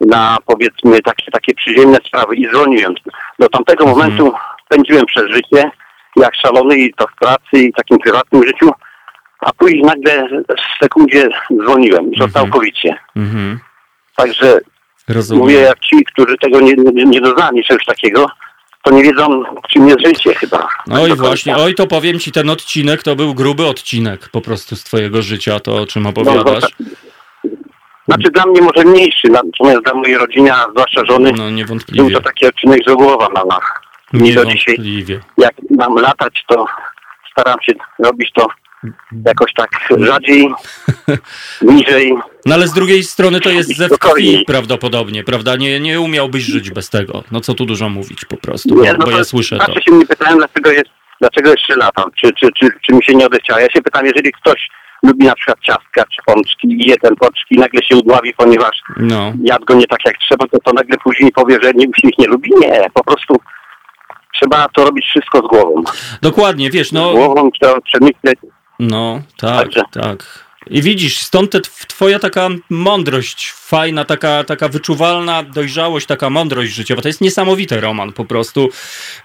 na 0.01 0.39
powiedzmy 0.47 1.03
takie, 1.03 1.31
takie 1.31 1.55
przyziemne 1.55 1.99
sprawy 2.07 2.37
i 2.37 2.49
zwolniłem. 2.49 2.95
Do 3.39 3.49
tamtego 3.49 3.85
Mhm. 3.85 3.99
momentu 3.99 4.33
pędziłem 4.69 5.07
przez 5.07 5.31
życie 5.31 5.71
jak 6.17 6.35
szalony 6.35 6.77
i 6.79 6.95
to 6.95 7.07
w 7.07 7.15
pracy 7.21 7.65
i 7.65 7.73
takim 7.73 7.99
prywatnym 7.99 8.47
życiu, 8.47 8.71
a 9.41 9.53
później 9.53 9.83
nagle 9.83 10.29
w 10.29 10.83
sekundzie 10.85 11.29
zwolniłem, 11.63 12.13
i 12.13 12.19
to 12.19 12.25
Mhm. 12.25 12.31
całkowicie. 12.45 12.97
Mhm. 13.17 13.59
Także 14.17 14.59
Rozumiem. 15.09 15.43
Mówię 15.43 15.55
jak 15.61 15.79
ci, 15.81 16.05
którzy 16.05 16.37
tego 16.39 16.61
nie, 16.61 16.75
nie, 16.75 17.05
nie 17.05 17.21
doznali 17.21 17.65
czegoś 17.65 17.85
takiego, 17.85 18.27
to 18.83 18.91
nie 18.95 19.03
wiedzą, 19.03 19.43
czym 19.71 19.89
jest 19.89 20.07
życie 20.07 20.35
chyba. 20.35 20.69
Oj, 20.93 21.09
Do 21.09 21.17
właśnie, 21.17 21.57
oj, 21.57 21.75
to 21.75 21.87
powiem 21.87 22.19
ci, 22.19 22.33
ten 22.33 22.51
odcinek 22.51 23.03
to 23.03 23.17
był 23.17 23.35
gruby 23.35 23.67
odcinek 23.67 24.29
po 24.29 24.41
prostu 24.41 24.77
z 24.77 24.85
twojego 24.85 25.23
życia, 25.23 25.61
to 25.61 25.75
o 25.77 25.87
czym 25.87 26.03
No, 26.03 26.09
opowiadasz. 26.09 26.65
Znaczy 28.09 28.31
dla 28.31 28.47
mnie 28.47 28.61
może 28.63 28.85
mniejszy, 28.85 29.29
natomiast 29.29 29.85
dla 29.85 29.95
mojej 29.95 30.19
rodziny, 30.19 30.53
a 30.53 30.71
zwłaszcza 30.71 31.05
żony, 31.05 31.33
No 31.37 31.45
był 31.97 32.11
to 32.11 32.21
taki 32.21 32.47
odcinek, 32.47 32.81
że 32.87 32.95
głowa 32.95 33.29
mama. 33.29 33.61
Mi 34.13 34.35
do 34.35 34.45
dzisiaj, 34.45 34.77
jak 35.39 35.53
mam 35.71 35.95
latać, 35.95 36.45
to 36.49 36.67
staram 37.33 37.59
się 37.63 37.73
robić 37.99 38.31
to 38.35 38.47
jakoś 39.27 39.53
tak 39.53 39.71
rzadziej, 39.99 40.49
niżej. 41.63 42.15
No 42.47 42.55
ale 42.55 42.69
z 42.69 42.73
drugiej 42.73 43.03
strony 43.03 43.41
to 43.41 43.51
jest 43.51 43.77
ze 43.77 43.89
krwi 43.89 44.45
prawdopodobnie, 44.47 45.25
prawda? 45.25 45.57
Nie, 45.57 45.81
nie 45.81 46.01
umiałbyś 46.01 46.43
żyć 46.43 46.71
bez 46.71 46.91
tego. 46.91 47.25
No 47.33 47.41
co 47.41 47.55
tu 47.55 47.65
dużo 47.65 47.89
mówić 47.89 48.25
po 48.25 48.37
prostu, 48.37 48.83
Nie, 48.83 48.93
bo, 48.93 48.99
no 48.99 49.05
bo 49.05 49.11
to- 49.13 49.19
ja 49.19 49.25
słyszę 49.25 49.59
to. 49.59 49.65
Zawsze 49.67 49.83
się 49.83 49.93
mnie 49.93 50.07
pytałem, 50.07 50.39
dlaczego 50.39 50.71
jest, 50.71 50.91
dlaczego 51.21 51.51
jeszcze 51.51 51.77
latam, 51.77 52.11
czy, 52.21 52.33
czy, 52.33 52.49
czy, 52.53 52.69
czy 52.87 52.95
mi 52.95 53.05
się 53.05 53.15
nie 53.15 53.27
odechciało. 53.27 53.61
Ja 53.61 53.71
się 53.71 53.83
pytam, 53.83 54.07
jeżeli 54.07 54.33
ktoś 54.33 54.69
lubi 55.05 55.27
na 55.27 55.35
przykład 55.35 55.59
ciastka 55.61 56.05
czy 56.05 56.23
pączki 56.27 56.69
i 56.69 56.89
je 56.91 56.97
ten 56.97 57.17
pączki 57.17 57.55
i 57.55 57.59
nagle 57.59 57.83
się 57.83 57.97
udławi, 57.97 58.35
ponieważ 58.37 58.83
No. 58.97 59.33
jadł 59.45 59.65
go 59.65 59.75
nie 59.75 59.87
tak 59.87 59.99
jak 60.05 60.19
trzeba, 60.19 60.47
to, 60.47 60.59
to 60.65 60.73
nagle 60.73 60.97
później 61.05 61.33
powie, 61.33 61.59
że 61.63 61.73
nie, 61.75 61.85
już 61.87 62.05
ich 62.05 62.19
nie 62.19 62.27
lubi. 62.27 62.51
Nie, 62.61 62.87
po 62.95 63.05
prostu 63.05 63.37
trzeba 64.41 64.67
to 64.69 64.85
robić 64.85 65.05
wszystko 65.07 65.39
z 65.39 65.49
głową. 65.49 65.83
Dokładnie, 66.23 66.71
wiesz, 66.71 66.89
Z 66.89 66.93
no, 66.93 67.13
głową 67.13 67.51
trzeba 67.61 67.81
przemyśleć. 67.81 68.39
no, 68.79 69.21
tak, 69.39 69.59
Także. 69.59 69.83
tak. 69.93 70.44
I 70.71 70.83
widzisz, 70.83 71.19
stąd 71.19 71.51
te 71.51 71.59
tw- 71.61 71.87
twoja 71.87 72.19
taka 72.19 72.49
mądrość, 72.71 73.51
fajna, 73.51 74.05
taka, 74.05 74.45
taka 74.45 74.69
wyczuwalna 74.69 75.43
dojrzałość, 75.43 76.07
taka 76.07 76.31
mądrość 76.31 76.73
życiowa. 76.73 77.03
To 77.03 77.09
jest 77.09 77.21
niesamowity 77.21 77.81
roman 77.81 78.13
po 78.13 78.25
prostu, 78.25 78.69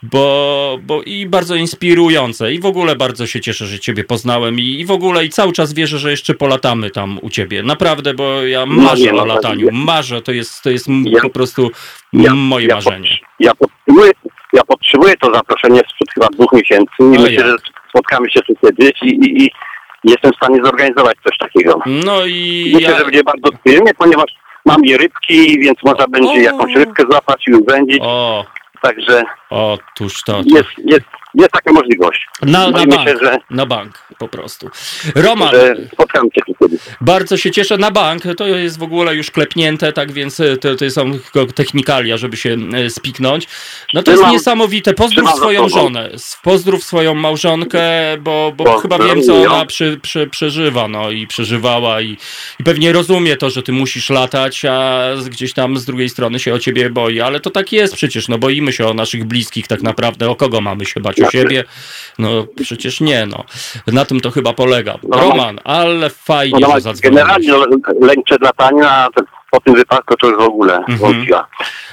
bo, 0.03 0.77
bo 0.81 1.03
i 1.03 1.25
bardzo 1.25 1.55
inspirujące 1.55 2.53
i 2.53 2.59
w 2.59 2.65
ogóle 2.65 2.95
bardzo 2.95 3.27
się 3.27 3.41
cieszę, 3.41 3.65
że 3.65 3.79
ciebie 3.79 4.03
poznałem 4.03 4.59
i, 4.59 4.63
i 4.79 4.85
w 4.85 4.91
ogóle 4.91 5.25
i 5.25 5.29
cały 5.29 5.53
czas 5.53 5.73
wierzę, 5.73 5.99
że 5.99 6.11
jeszcze 6.11 6.33
polatamy 6.33 6.89
tam 6.89 7.19
u 7.21 7.29
ciebie. 7.29 7.63
Naprawdę, 7.63 8.13
bo 8.13 8.41
ja 8.43 8.65
marzę 8.65 9.03
nie, 9.03 9.11
no 9.11 9.17
o 9.17 9.21
to- 9.21 9.25
lataniu, 9.33 9.67
marzę, 9.71 10.21
to 10.21 10.31
jest, 10.31 10.61
to 10.63 10.69
jest 10.69 10.87
Ja- 11.05 11.21
po 11.21 11.29
prostu 11.29 11.71
Ja- 12.13 12.35
moje 12.35 12.67
ja 12.67 12.75
marzenie. 12.75 13.09
Pod, 13.09 13.29
ja, 13.39 13.51
podtrzymuję, 13.55 14.11
ja 14.53 14.63
podtrzymuję 14.63 15.13
to 15.21 15.33
zaproszenie 15.33 15.79
sprzed 15.79 16.13
chyba 16.13 16.27
dwóch 16.27 16.53
miesięcy 16.53 16.91
i 16.99 17.03
myślę, 17.03 17.47
że 17.47 17.55
spotkamy 17.89 18.31
się 18.31 18.39
tu 18.41 18.53
kiedyś 18.61 18.91
i, 19.03 19.07
i, 19.07 19.43
i 19.45 19.51
jestem 20.03 20.31
w 20.31 20.35
stanie 20.35 20.59
zorganizować 20.63 21.17
coś 21.27 21.37
takiego. 21.37 21.79
No 21.85 22.25
i 22.25 22.71
Myślę, 22.75 22.91
ja, 22.91 22.97
że 22.97 23.05
będzie 23.05 23.23
bardzo 23.23 23.49
przyjemnie, 23.63 23.93
ponieważ 23.93 24.31
mam 24.65 24.85
i 24.85 24.97
rybki, 24.97 25.59
więc 25.59 25.77
można 25.85 26.07
będzie 26.07 26.31
O. 26.31 26.37
jakąś 26.37 26.75
rybkę 26.75 27.03
złapać 27.11 27.43
i 27.47 27.53
uwędzić. 27.53 27.99
o, 28.01 28.45
Także 28.81 29.23
otóż 29.49 30.23
to. 30.23 30.33
to. 30.33 30.57
jest, 30.57 30.69
jest, 30.85 31.05
jest 31.35 31.51
taka 31.51 31.71
możliwość. 31.73 32.27
Na, 32.41 32.69
na 32.69 32.71
bank, 32.71 32.87
myślę, 32.87 33.17
że, 33.21 33.37
na 33.49 33.65
bank 33.65 34.09
po 34.17 34.27
prostu. 34.27 34.69
Roman, 35.15 35.51
że 35.51 35.75
spotkamy 35.93 36.29
się 36.35 36.41
tu 36.45 36.53
kiedyś. 36.59 36.79
bardzo 37.01 37.37
się 37.37 37.51
cieszę 37.51 37.77
na 37.77 37.91
bank, 37.91 38.23
to 38.37 38.47
jest 38.47 38.79
w 38.79 38.83
ogóle 38.83 39.15
już 39.15 39.31
klepnięte, 39.31 39.93
tak 39.93 40.11
więc 40.11 40.39
e, 40.39 40.57
to, 40.57 40.75
to 40.75 40.89
są 40.89 41.11
tylko 41.11 41.45
technikalia, 41.45 42.17
żeby 42.17 42.37
się 42.37 42.57
e, 42.73 42.89
spiknąć. 42.89 43.47
No 43.93 44.03
to 44.03 44.11
jest 44.11 44.23
Trzymam- 44.23 44.31
niesamowite. 44.31 44.93
Pozdrów 44.93 45.29
swoją 45.29 45.69
żonę, 45.69 46.09
pozdrów 46.43 46.83
swoją 46.83 47.15
małżonkę, 47.15 47.81
bo, 48.19 48.53
bo 48.55 48.79
chyba 48.79 48.97
wiem, 48.97 49.23
co 49.23 49.41
ona 49.41 49.65
przy, 49.65 49.99
przy, 50.01 50.27
przeżywa, 50.27 50.87
no 50.87 51.11
i 51.11 51.27
przeżywała 51.27 52.01
i, 52.01 52.17
i 52.59 52.63
pewnie 52.63 52.93
rozumie 52.93 53.37
to, 53.37 53.49
że 53.49 53.63
ty 53.63 53.71
musisz 53.71 54.09
latać, 54.09 54.65
a 54.65 55.09
gdzieś 55.29 55.53
tam 55.53 55.77
z 55.77 55.85
drugiej 55.85 56.09
strony 56.09 56.39
się 56.39 56.53
o 56.53 56.59
ciebie 56.59 56.89
boi, 56.89 57.21
ale 57.21 57.39
to 57.39 57.49
tak 57.49 57.71
jest 57.71 57.95
przecież, 57.95 58.27
no 58.27 58.37
boimy 58.37 58.73
się 58.73 58.87
o 58.87 58.93
naszych 58.93 59.25
bliskich 59.25 59.67
tak 59.67 59.81
naprawdę, 59.81 60.29
o 60.29 60.35
kogo 60.35 60.61
mamy 60.61 60.85
się 60.85 60.99
bać, 60.99 61.18
o 61.21 61.29
Znaczy- 61.29 61.37
siebie? 61.37 61.63
No 62.19 62.45
przecież 62.63 63.01
nie, 63.01 63.25
no. 63.25 63.43
Na 63.87 64.05
tym 64.05 64.19
to 64.21 64.31
chyba 64.31 64.53
polega. 64.53 64.95
No, 65.03 65.17
Roman, 65.19 65.59
ale 65.63 66.09
fajnie, 66.09 66.59
No, 66.61 66.67
że 66.67 66.73
no, 66.73 66.81
zadzwoniłeś. 66.81 67.01
generalnie 67.27 67.53
lęk 68.01 68.25
przed 68.25 68.41
lataniem, 68.41 68.85
a 68.89 69.07
to 69.15 69.21
po 69.51 69.59
tym 69.59 69.75
wypadku 69.75 70.15
to 70.15 70.27
już 70.27 70.37
w 70.37 70.41
ogóle 70.41 70.77
mhm. 70.77 70.97
wątpiła. 70.97 71.47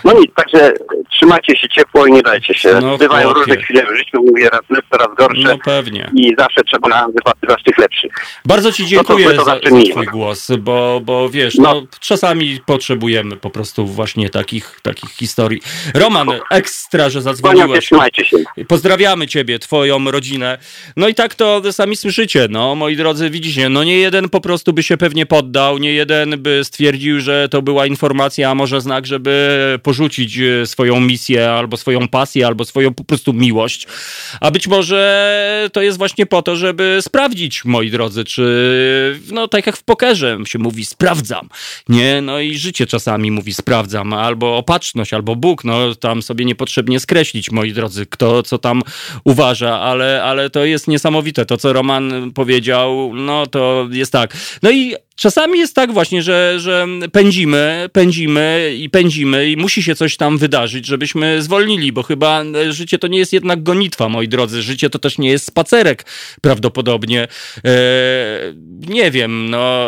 No 0.05 0.13
nic, 0.13 0.35
także 0.35 0.73
trzymajcie 1.11 1.57
się 1.57 1.69
ciepło 1.69 2.07
i 2.07 2.13
nie 2.13 2.23
dajcie 2.23 2.55
się. 2.55 2.79
No, 2.83 2.99
Bywają 2.99 3.33
różne 3.33 3.57
chwile 3.57 3.87
w 3.87 3.97
życiu, 3.97 4.23
mówię 4.27 4.51
raz 4.51 4.61
lepsze, 4.71 4.97
raz 4.99 5.17
gorsze. 5.17 5.49
No 5.49 5.59
pewnie. 5.65 6.11
I 6.15 6.35
zawsze 6.39 6.65
trzeba 6.65 7.07
wypatrywać 7.09 7.63
tych 7.63 7.79
lepszych. 7.79 8.13
Bardzo 8.45 8.73
Ci 8.73 8.87
dziękuję 8.87 9.27
no 9.27 9.33
to, 9.33 9.39
to 9.39 9.45
za, 9.45 9.55
za 9.55 9.91
Twój 9.93 10.07
głos, 10.07 10.51
bo, 10.59 11.01
bo 11.05 11.31
wiesz, 11.31 11.55
no. 11.55 11.75
no. 11.75 11.83
czasami 12.01 12.61
potrzebujemy 12.67 13.37
po 13.37 13.51
prostu 13.51 13.87
właśnie 13.87 14.31
takich, 14.31 14.81
takich 14.83 15.11
historii. 15.11 15.61
Roman, 15.95 16.29
ekstra, 16.51 17.11
że 17.11 17.23
zadzwoniłeś. 17.23 17.85
Trzymajcie 17.85 18.25
się. 18.25 18.37
Pozdrawiamy 18.69 19.27
Ciebie, 19.27 19.59
Twoją 19.59 20.11
rodzinę. 20.11 20.59
No 20.97 21.09
i 21.09 21.15
tak 21.15 21.35
to 21.35 21.73
sami 21.73 21.97
słyszycie, 21.97 22.47
no 22.51 22.75
moi 22.75 22.97
drodzy, 22.97 23.31
widzicie, 23.31 23.69
no 23.69 23.85
nie 23.85 23.99
jeden 23.99 24.29
po 24.29 24.41
prostu 24.41 24.73
by 24.73 24.83
się 24.83 24.97
pewnie 24.97 25.27
poddał, 25.27 25.79
nie 25.79 25.93
jeden 25.93 26.43
by 26.43 26.65
stwierdził, 26.65 27.21
że 27.21 27.46
to 27.49 27.63
była 27.63 27.87
informacja, 27.87 28.51
a 28.51 28.55
może 28.55 28.81
znak, 28.81 29.07
żeby 29.07 29.79
porzucić 29.83 30.39
e, 30.39 30.67
swoją 30.67 31.01
misję, 31.01 31.51
albo 31.51 31.77
swoją 31.77 32.09
pasję, 32.09 32.47
albo 32.47 32.65
swoją 32.65 32.95
po 32.95 33.05
prostu 33.05 33.33
miłość. 33.33 33.87
A 34.41 34.51
być 34.51 34.69
może 34.69 35.69
to 35.73 35.83
jest 35.83 35.99
właśnie 35.99 36.27
po 36.27 36.43
to, 36.43 36.57
żeby 36.57 36.99
sprawdzić, 37.01 37.65
moi 37.65 37.91
drodzy, 37.91 38.25
czy 38.25 39.21
no 39.33 39.49
tak 39.49 39.67
jak 39.67 39.77
w 39.77 39.83
pokerze 39.83 40.39
się 40.47 40.59
mówi, 40.59 40.85
sprawdzam, 40.85 41.49
nie? 41.89 42.21
No 42.21 42.41
i 42.41 42.59
życie 42.59 42.87
czasami 42.87 43.31
mówi 43.31 43.55
sprawdzam, 43.55 44.13
albo 44.13 44.57
opatrzność, 44.57 45.15
albo 45.15 45.37
Bóg, 45.37 45.65
no 45.65 45.95
tam 45.95 46.23
sobie 46.23 46.45
niepotrzebnie 46.45 47.01
skreślić, 47.01 47.51
moi 47.51 47.73
drodzy, 47.73 48.07
kto 48.07 48.43
co 48.43 48.59
tam 48.59 48.83
uważa, 49.25 49.81
ale, 49.81 50.23
ale 50.23 50.51
to 50.51 50.65
jest 50.65 50.89
niesamowite. 50.89 51.47
To, 51.47 51.57
co 51.57 51.73
Roman 51.73 52.33
powiedział, 52.35 53.13
no 53.15 53.47
to 53.47 53.89
jest 53.91 54.13
tak. 54.13 54.37
No 54.63 54.71
i 54.71 54.95
Czasami 55.17 55.59
jest 55.59 55.75
tak 55.75 55.93
właśnie, 55.93 56.23
że, 56.23 56.55
że 56.59 56.87
pędzimy, 57.13 57.36
pędzimy 57.93 58.75
i 58.79 58.91
pędzimy 58.91 59.51
i 59.51 59.57
musi 59.57 59.83
się 59.83 59.95
coś 59.95 60.17
tam 60.17 60.39
wydarzyć, 60.39 60.87
żebyśmy 60.87 61.43
zwolnili, 61.43 61.93
bo 61.93 62.03
chyba 62.03 62.45
życie 62.71 62.99
to 62.99 63.07
nie 63.07 63.19
jest 63.19 63.33
jednak 63.33 63.63
gonitwa, 63.63 64.09
moi 64.09 64.29
drodzy. 64.29 64.63
Życie 64.63 64.91
to 64.91 64.99
też 64.99 65.19
nie 65.19 65.31
jest 65.31 65.47
spacerek 65.47 66.07
prawdopodobnie. 66.41 67.29
E, 67.65 67.71
nie 68.89 69.11
wiem, 69.11 69.51
no 69.51 69.87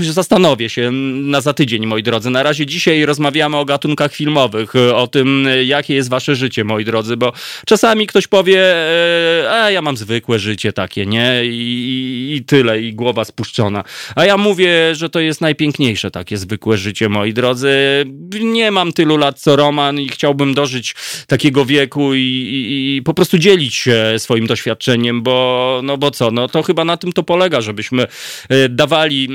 e, 0.00 0.12
zastanowię 0.12 0.68
się 0.68 0.90
na 0.92 1.40
za 1.40 1.52
tydzień, 1.52 1.86
moi 1.86 2.02
drodzy. 2.02 2.30
Na 2.30 2.42
razie 2.42 2.66
dzisiaj 2.66 3.06
rozmawiamy 3.06 3.56
o 3.56 3.64
gatunkach 3.64 4.14
filmowych, 4.14 4.72
o 4.94 5.06
tym, 5.06 5.48
jakie 5.64 5.94
jest 5.94 6.08
wasze 6.08 6.36
życie, 6.36 6.64
moi 6.64 6.84
drodzy, 6.84 7.16
bo 7.16 7.32
czasami 7.66 8.06
ktoś 8.06 8.26
powie, 8.26 8.60
e, 8.60 9.50
a 9.50 9.70
ja 9.70 9.82
mam 9.82 9.96
zwykłe 9.96 10.38
życie 10.38 10.72
takie, 10.72 11.06
nie? 11.06 11.44
I, 11.44 12.36
i 12.36 12.44
tyle, 12.44 12.80
i 12.80 12.94
głowa 12.94 13.24
spuszczona. 13.24 13.84
A 14.16 14.24
ja 14.24 14.36
mówię, 14.36 14.94
że 14.94 15.10
to 15.10 15.20
jest 15.20 15.40
najpiękniejsze 15.40 16.10
takie 16.10 16.36
zwykłe 16.36 16.51
życie, 16.74 17.08
moi 17.08 17.32
drodzy. 17.32 18.04
Nie 18.40 18.70
mam 18.70 18.92
tylu 18.92 19.16
lat 19.16 19.40
co 19.40 19.56
Roman 19.56 20.00
i 20.00 20.08
chciałbym 20.08 20.54
dożyć 20.54 20.94
takiego 21.26 21.64
wieku 21.64 22.14
i, 22.14 22.18
i, 22.18 22.96
i 22.96 23.02
po 23.02 23.14
prostu 23.14 23.38
dzielić 23.38 23.74
się 23.74 24.14
swoim 24.18 24.46
doświadczeniem, 24.46 25.22
bo 25.22 25.80
no 25.84 25.98
bo 25.98 26.10
co, 26.10 26.30
no 26.30 26.48
to 26.48 26.62
chyba 26.62 26.84
na 26.84 26.96
tym 26.96 27.12
to 27.12 27.22
polega, 27.22 27.60
żebyśmy 27.60 28.06
e, 28.48 28.68
dawali, 28.68 29.28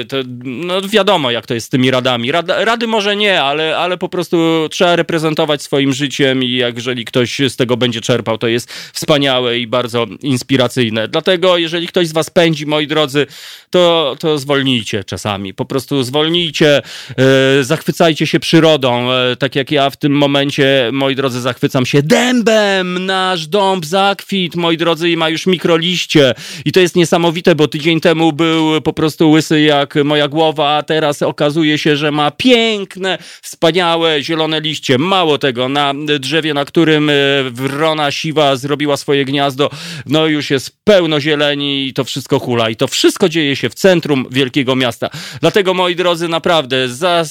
e, 0.00 0.04
to, 0.04 0.16
no 0.44 0.80
wiadomo 0.82 1.30
jak 1.30 1.46
to 1.46 1.54
jest 1.54 1.66
z 1.66 1.70
tymi 1.70 1.90
radami. 1.90 2.32
Rad, 2.32 2.46
rady 2.48 2.86
może 2.86 3.16
nie, 3.16 3.42
ale, 3.42 3.76
ale 3.76 3.98
po 3.98 4.08
prostu 4.08 4.36
trzeba 4.70 4.96
reprezentować 4.96 5.62
swoim 5.62 5.92
życiem 5.92 6.42
i 6.42 6.50
jeżeli 6.50 7.04
ktoś 7.04 7.38
z 7.48 7.56
tego 7.56 7.76
będzie 7.76 8.00
czerpał, 8.00 8.38
to 8.38 8.48
jest 8.48 8.72
wspaniałe 8.72 9.58
i 9.58 9.66
bardzo 9.66 10.06
inspiracyjne. 10.22 11.08
Dlatego 11.08 11.56
jeżeli 11.56 11.86
ktoś 11.86 12.08
z 12.08 12.12
was 12.12 12.30
pędzi, 12.30 12.66
moi 12.66 12.86
drodzy, 12.86 13.26
to 13.70 14.16
to, 14.18 14.38
zwolnijcie 14.38 15.04
czasami. 15.04 15.54
Po 15.54 15.64
prostu 15.64 16.02
zwolnijcie, 16.02 16.33
e, 16.40 17.64
zachwycajcie 17.64 18.26
się 18.26 18.40
przyrodą. 18.40 19.12
E, 19.12 19.36
tak 19.36 19.56
jak 19.56 19.70
ja 19.70 19.90
w 19.90 19.96
tym 19.96 20.12
momencie, 20.12 20.90
moi 20.92 21.14
drodzy, 21.14 21.40
zachwycam 21.40 21.86
się 21.86 22.02
dębem. 22.02 23.06
Nasz 23.06 23.46
dąb 23.46 23.86
zakwit, 23.86 24.56
moi 24.56 24.76
drodzy, 24.76 25.10
i 25.10 25.16
ma 25.16 25.28
już 25.28 25.46
mikroliście. 25.46 26.34
I 26.64 26.72
to 26.72 26.80
jest 26.80 26.96
niesamowite, 26.96 27.54
bo 27.54 27.68
tydzień 27.68 28.00
temu 28.00 28.32
był 28.32 28.80
po 28.80 28.92
prostu 28.92 29.30
łysy 29.30 29.60
jak 29.60 29.94
moja 29.94 30.28
głowa, 30.28 30.76
a 30.76 30.82
teraz 30.82 31.22
okazuje 31.22 31.78
się, 31.78 31.96
że 31.96 32.10
ma 32.10 32.30
piękne, 32.30 33.18
wspaniałe, 33.42 34.22
zielone 34.22 34.60
liście. 34.60 34.98
Mało 34.98 35.38
tego, 35.38 35.68
na 35.68 35.94
drzewie, 36.20 36.54
na 36.54 36.64
którym 36.64 37.10
e, 37.10 37.14
wrona 37.50 38.10
siwa 38.10 38.56
zrobiła 38.56 38.96
swoje 38.96 39.24
gniazdo, 39.24 39.70
no 40.06 40.26
już 40.26 40.50
jest 40.50 40.76
pełno 40.84 41.20
zieleni 41.20 41.86
i 41.86 41.94
to 41.94 42.04
wszystko 42.04 42.38
hula. 42.38 42.70
I 42.70 42.76
to 42.76 42.88
wszystko 42.88 43.28
dzieje 43.28 43.56
się 43.56 43.70
w 43.70 43.74
centrum 43.74 44.26
wielkiego 44.30 44.76
miasta. 44.76 45.10
Dlatego, 45.40 45.74
moi 45.74 45.96
drodzy, 45.96 46.23
naprawdę, 46.28 46.88
za 46.88 47.24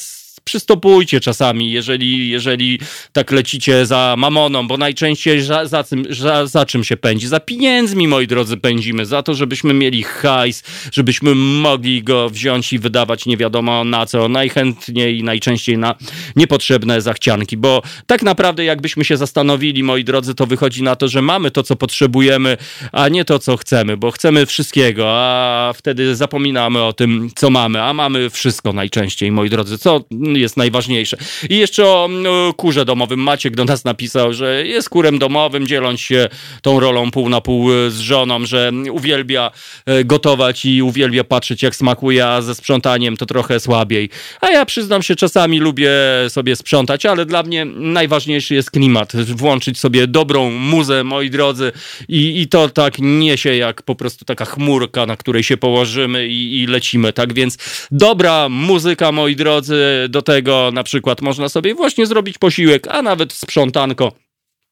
przystopujcie 0.44 1.20
czasami, 1.20 1.72
jeżeli, 1.72 2.30
jeżeli 2.30 2.80
tak 3.11 3.32
lecicie 3.32 3.86
za 3.86 4.15
mamoną, 4.18 4.68
bo 4.68 4.78
najczęściej 4.78 5.41
za, 5.41 5.65
za, 5.65 5.84
za, 6.10 6.48
za 6.48 6.65
czym 6.65 6.84
się 6.84 6.98
pędzi? 6.98 7.28
Za 7.28 7.40
pieniędzmi, 7.40 8.07
moi 8.07 8.28
drodzy, 8.28 8.57
pędzimy. 8.57 9.06
Za 9.06 9.24
to, 9.24 9.34
żebyśmy 9.34 9.74
mieli 9.74 10.03
hajs, 10.03 10.64
żebyśmy 10.91 11.36
mogli 11.36 12.03
go 12.03 12.30
wziąć 12.30 12.74
i 12.74 12.80
wydawać 12.80 13.26
nie 13.26 13.38
wiadomo 13.38 13.84
na 13.84 14.06
co. 14.06 14.28
Najchętniej 14.28 15.20
i 15.20 15.24
najczęściej 15.24 15.78
na 15.78 15.95
niepotrzebne 16.36 17.02
zachcianki, 17.02 17.57
bo 17.57 17.82
tak 18.07 18.24
naprawdę 18.24 18.65
jakbyśmy 18.65 19.06
się 19.06 19.18
zastanowili, 19.18 19.84
moi 19.84 20.03
drodzy, 20.03 20.36
to 20.36 20.45
wychodzi 20.45 20.84
na 20.84 20.95
to, 20.95 21.07
że 21.07 21.22
mamy 21.22 21.52
to, 21.52 21.64
co 21.64 21.76
potrzebujemy, 21.76 22.57
a 22.91 23.10
nie 23.10 23.26
to, 23.26 23.40
co 23.40 23.57
chcemy, 23.57 23.98
bo 23.98 24.11
chcemy 24.11 24.45
wszystkiego, 24.45 25.06
a 25.07 25.74
wtedy 25.76 26.15
zapominamy 26.15 26.84
o 26.84 26.94
tym, 26.94 27.30
co 27.36 27.49
mamy, 27.49 27.84
a 27.84 27.94
mamy 27.94 28.30
wszystko 28.30 28.74
najczęściej, 28.74 29.32
moi 29.32 29.49
drodzy, 29.49 29.78
co 29.78 30.02
jest 30.39 30.57
najważniejsze. 30.57 31.18
I 31.49 31.57
jeszcze 31.57 31.85
o 31.85 32.10
kurze 32.57 32.85
domowym. 32.85 33.19
Maciek 33.19 33.55
do 33.55 33.65
nas 33.65 33.84
napisał, 33.84 34.34
że 34.34 34.68
jest 34.68 34.89
kurem 34.89 35.19
domowym, 35.19 35.68
dzieląc 35.68 35.99
się 35.99 36.30
tą 36.61 36.80
rolą 36.80 37.11
pół 37.11 37.30
na 37.30 37.41
pół 37.41 37.69
z 37.89 37.99
żoną, 37.99 38.45
że 38.45 38.72
uwielbia 38.91 39.51
e, 39.85 40.03
gotować 40.03 40.65
i 40.65 40.81
uwielbia 40.81 41.23
patrzeć 41.23 41.64
jak 41.64 41.76
smakuje, 41.76 42.27
a 42.27 42.41
ze 42.41 42.55
sprzątaniem 42.55 43.18
to 43.18 43.26
trochę 43.26 43.60
słabiej. 43.60 44.10
A 44.41 44.49
ja 44.49 44.65
przyznam 44.65 45.03
się, 45.03 45.15
czasami 45.15 45.60
lubię 45.60 45.91
sobie 46.30 46.55
sprzątać, 46.55 47.05
ale 47.05 47.26
dla 47.26 47.43
mnie 47.43 47.65
najważniejszy 47.65 48.55
jest 48.55 48.72
klimat. 48.72 49.15
Włączyć 49.15 49.80
sobie 49.80 50.07
dobrą 50.07 50.51
muzę, 50.51 51.03
moi 51.03 51.30
drodzy, 51.30 51.72
i, 52.07 52.41
i 52.41 52.47
to 52.47 52.69
tak 52.69 52.93
niesie 52.99 53.55
jak 53.55 53.81
po 53.81 53.95
prostu 53.95 54.26
taka 54.26 54.45
chmurka, 54.45 55.05
na 55.05 55.18
której 55.18 55.43
się 55.43 55.57
położymy 55.57 56.27
i, 56.27 56.61
i 56.61 56.68
lecimy. 56.68 57.14
Tak 57.14 57.34
więc 57.34 57.57
dobra 57.91 58.49
muzyka, 58.49 59.11
moi 59.11 59.35
drodzy, 59.35 60.07
do 60.10 60.22
tego 60.24 60.70
na 60.74 60.84
przykład 60.84 61.22
można 61.22 61.50
sobie 61.50 61.76
właśnie 61.76 62.06
zrobić 62.06 62.38
posiłek, 62.38 62.88
a 62.88 63.02
nawet 63.02 63.34
sprzątanko 63.34 64.12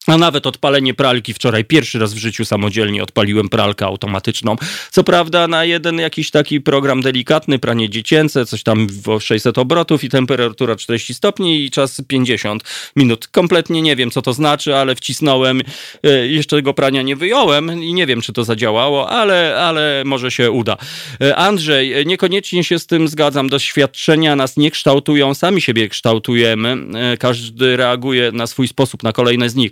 a 0.08 0.18
nawet 0.18 0.48
odpalenie 0.48 0.94
pralki. 0.94 1.34
Wczoraj 1.34 1.66
pierwszy 1.66 2.00
raz 2.00 2.14
w 2.14 2.18
życiu 2.18 2.46
samodzielnie 2.46 3.04
odpaliłem 3.04 3.50
pralkę 3.50 3.86
automatyczną. 3.86 4.56
Co 4.92 5.04
prawda 5.04 5.48
na 5.48 5.66
jeden 5.66 6.00
jakiś 6.00 6.32
taki 6.32 6.62
program 6.62 7.02
delikatny, 7.02 7.60
pranie 7.60 7.90
dziecięce, 7.90 8.46
coś 8.46 8.64
tam 8.64 8.88
o 9.06 9.20
600 9.20 9.58
obrotów 9.58 10.04
i 10.04 10.10
temperatura 10.10 10.76
40 10.76 11.14
stopni 11.14 11.66
i 11.66 11.72
czas 11.72 12.02
50 12.08 12.64
minut. 12.96 13.28
Kompletnie 13.28 13.82
nie 13.82 13.96
wiem, 13.96 14.12
co 14.12 14.22
to 14.22 14.34
znaczy, 14.34 14.76
ale 14.76 14.96
wcisnąłem. 14.96 15.62
E, 16.04 16.28
jeszcze 16.28 16.56
tego 16.56 16.74
prania 16.74 17.02
nie 17.02 17.16
wyjąłem 17.16 17.84
i 17.84 17.94
nie 17.94 18.08
wiem, 18.08 18.22
czy 18.22 18.34
to 18.34 18.44
zadziałało, 18.44 19.10
ale, 19.10 19.58
ale 19.58 20.04
może 20.06 20.32
się 20.32 20.52
uda. 20.52 20.78
E, 21.22 21.36
Andrzej, 21.36 21.94
e, 21.94 22.06
niekoniecznie 22.06 22.64
się 22.64 22.80
z 22.80 22.88
tym 22.88 23.08
zgadzam. 23.08 23.50
Doświadczenia 23.50 24.36
nas 24.36 24.58
nie 24.58 24.72
kształtują, 24.72 25.34
sami 25.34 25.62
siebie 25.62 25.90
kształtujemy. 25.90 26.78
Każdy 27.20 27.78
reaguje 27.78 28.32
na 28.32 28.48
swój 28.48 28.68
sposób, 28.68 29.04
na 29.04 29.14
kolejne 29.14 29.50
z 29.50 29.56
nich. 29.56 29.72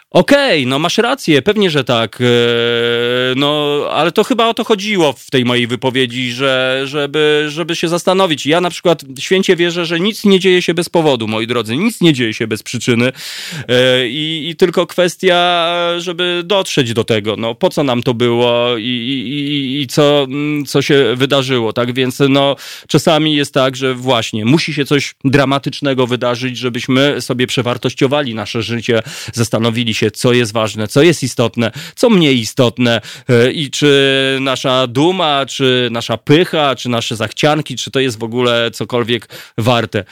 Okej, 0.13 0.61
okay, 0.61 0.69
no 0.69 0.79
masz 0.79 0.97
rację, 0.97 1.41
pewnie, 1.41 1.69
że 1.69 1.83
tak. 1.83 2.21
E, 2.21 2.25
no, 3.35 3.79
ale 3.91 4.11
to 4.11 4.23
chyba 4.23 4.47
o 4.47 4.53
to 4.53 4.63
chodziło 4.63 5.13
w 5.13 5.31
tej 5.31 5.45
mojej 5.45 5.67
wypowiedzi, 5.67 6.31
że, 6.31 6.81
żeby, 6.85 7.45
żeby 7.49 7.75
się 7.75 7.87
zastanowić. 7.87 8.45
Ja 8.45 8.61
na 8.61 8.69
przykład 8.69 9.03
święcie 9.19 9.55
wierzę, 9.55 9.85
że 9.85 9.99
nic 9.99 10.25
nie 10.25 10.39
dzieje 10.39 10.61
się 10.61 10.73
bez 10.73 10.89
powodu, 10.89 11.27
moi 11.27 11.47
drodzy. 11.47 11.77
Nic 11.77 12.01
nie 12.01 12.13
dzieje 12.13 12.33
się 12.33 12.47
bez 12.47 12.63
przyczyny. 12.63 13.11
E, 13.67 14.07
I, 14.07 14.49
i 14.49 14.55
tylko 14.55 14.87
kwestia, 14.87 15.67
żeby 15.97 16.41
dotrzeć 16.45 16.93
do 16.93 17.03
tego. 17.03 17.35
No, 17.37 17.55
po 17.55 17.69
co 17.69 17.83
nam 17.83 18.03
to 18.03 18.13
było 18.13 18.77
i, 18.77 18.83
i, 18.83 19.81
i 19.81 19.87
co, 19.87 20.27
co 20.67 20.81
się 20.81 21.15
wydarzyło, 21.15 21.73
tak? 21.73 21.93
Więc 21.93 22.19
no, 22.29 22.55
czasami 22.87 23.35
jest 23.35 23.53
tak, 23.53 23.75
że 23.75 23.95
właśnie 23.95 24.45
musi 24.45 24.73
się 24.73 24.85
coś 24.85 25.15
dramatycznego 25.25 26.07
wydarzyć, 26.07 26.57
żebyśmy 26.57 27.21
sobie 27.21 27.47
przewartościowali 27.47 28.35
nasze 28.35 28.61
życie, 28.61 29.03
zastanowili 29.33 29.93
się, 29.93 30.00
się, 30.01 30.11
co 30.11 30.33
jest 30.33 30.53
ważne, 30.53 30.87
co 30.87 31.01
jest 31.01 31.23
istotne, 31.23 31.71
co 31.95 32.09
mniej 32.09 32.39
istotne 32.39 33.01
i 33.53 33.69
czy 33.69 33.91
nasza 34.41 34.87
duma, 34.87 35.45
czy 35.45 35.89
nasza 35.91 36.17
pycha, 36.17 36.75
czy 36.75 36.89
nasze 36.89 37.15
zachcianki, 37.15 37.75
czy 37.75 37.91
to 37.91 37.99
jest 37.99 38.19
w 38.19 38.23
ogóle 38.23 38.71
cokolwiek 38.71 39.29
warte. 39.57 40.03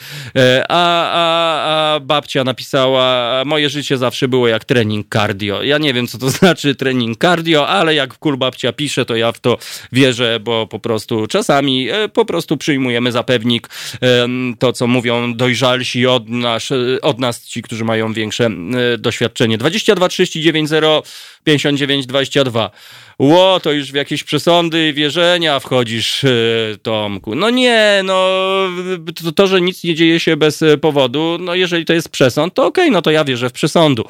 A, 0.69 1.09
a, 1.11 1.95
a 1.95 1.99
babcia 1.99 2.43
napisała, 2.43 3.43
moje 3.45 3.69
życie 3.69 3.97
zawsze 3.97 4.27
było 4.27 4.47
jak 4.47 4.65
trening 4.65 5.07
cardio. 5.13 5.63
Ja 5.63 5.77
nie 5.77 5.93
wiem, 5.93 6.07
co 6.07 6.17
to 6.17 6.29
znaczy 6.39 6.75
trening 6.75 7.17
cardio, 7.17 7.67
ale 7.67 7.95
jak 7.95 8.13
w 8.13 8.37
babcia 8.37 8.73
pisze, 8.73 9.05
to 9.05 9.15
ja 9.15 9.31
w 9.31 9.39
to 9.39 9.57
wierzę, 9.91 10.39
bo 10.39 10.67
po 10.67 10.79
prostu 10.79 11.27
czasami 11.27 11.89
e, 11.89 12.09
po 12.09 12.25
prostu 12.25 12.57
przyjmujemy 12.57 13.11
za 13.11 13.23
pewnik 13.23 13.69
to, 14.59 14.73
co 14.73 14.87
mówią 14.87 15.33
dojrzalsi 15.33 16.07
od 16.07 16.29
nas, 16.29 16.69
od 17.01 17.19
nas 17.19 17.45
ci, 17.45 17.61
którzy 17.61 17.85
mają 17.85 18.13
większe 18.13 18.45
e, 18.45 18.97
doświadczenie. 18.97 19.57
22 19.83 20.29
39 20.29 20.67
0 20.67 21.03
59 21.45 22.07
22. 22.07 22.71
Ło, 23.19 23.59
to 23.59 23.71
już 23.71 23.91
w 23.91 23.95
jakieś 23.95 24.23
przesądy 24.23 24.93
wierzenia 24.93 25.59
wchodzisz, 25.59 26.23
e, 26.23 26.29
Tomku. 26.81 27.35
No 27.35 27.49
nie, 27.49 28.01
no 28.03 28.27
to, 29.23 29.31
to, 29.31 29.47
że 29.47 29.61
nic 29.61 29.83
nie 29.83 29.95
dzieje 29.95 30.19
się 30.19 30.37
bez 30.37 30.61
e, 30.61 30.77
powodu, 30.77 31.37
no 31.41 31.55
jeżeli 31.55 31.85
to 31.85 31.93
jest 31.93 32.09
przesąd, 32.09 32.53
to 32.53 32.65
okej, 32.65 32.83
okay, 32.83 32.93
no 32.93 33.01
to 33.01 33.11
ja 33.11 33.23
wierzę 33.23 33.49
w 33.49 33.53
przesądu. 33.53 34.05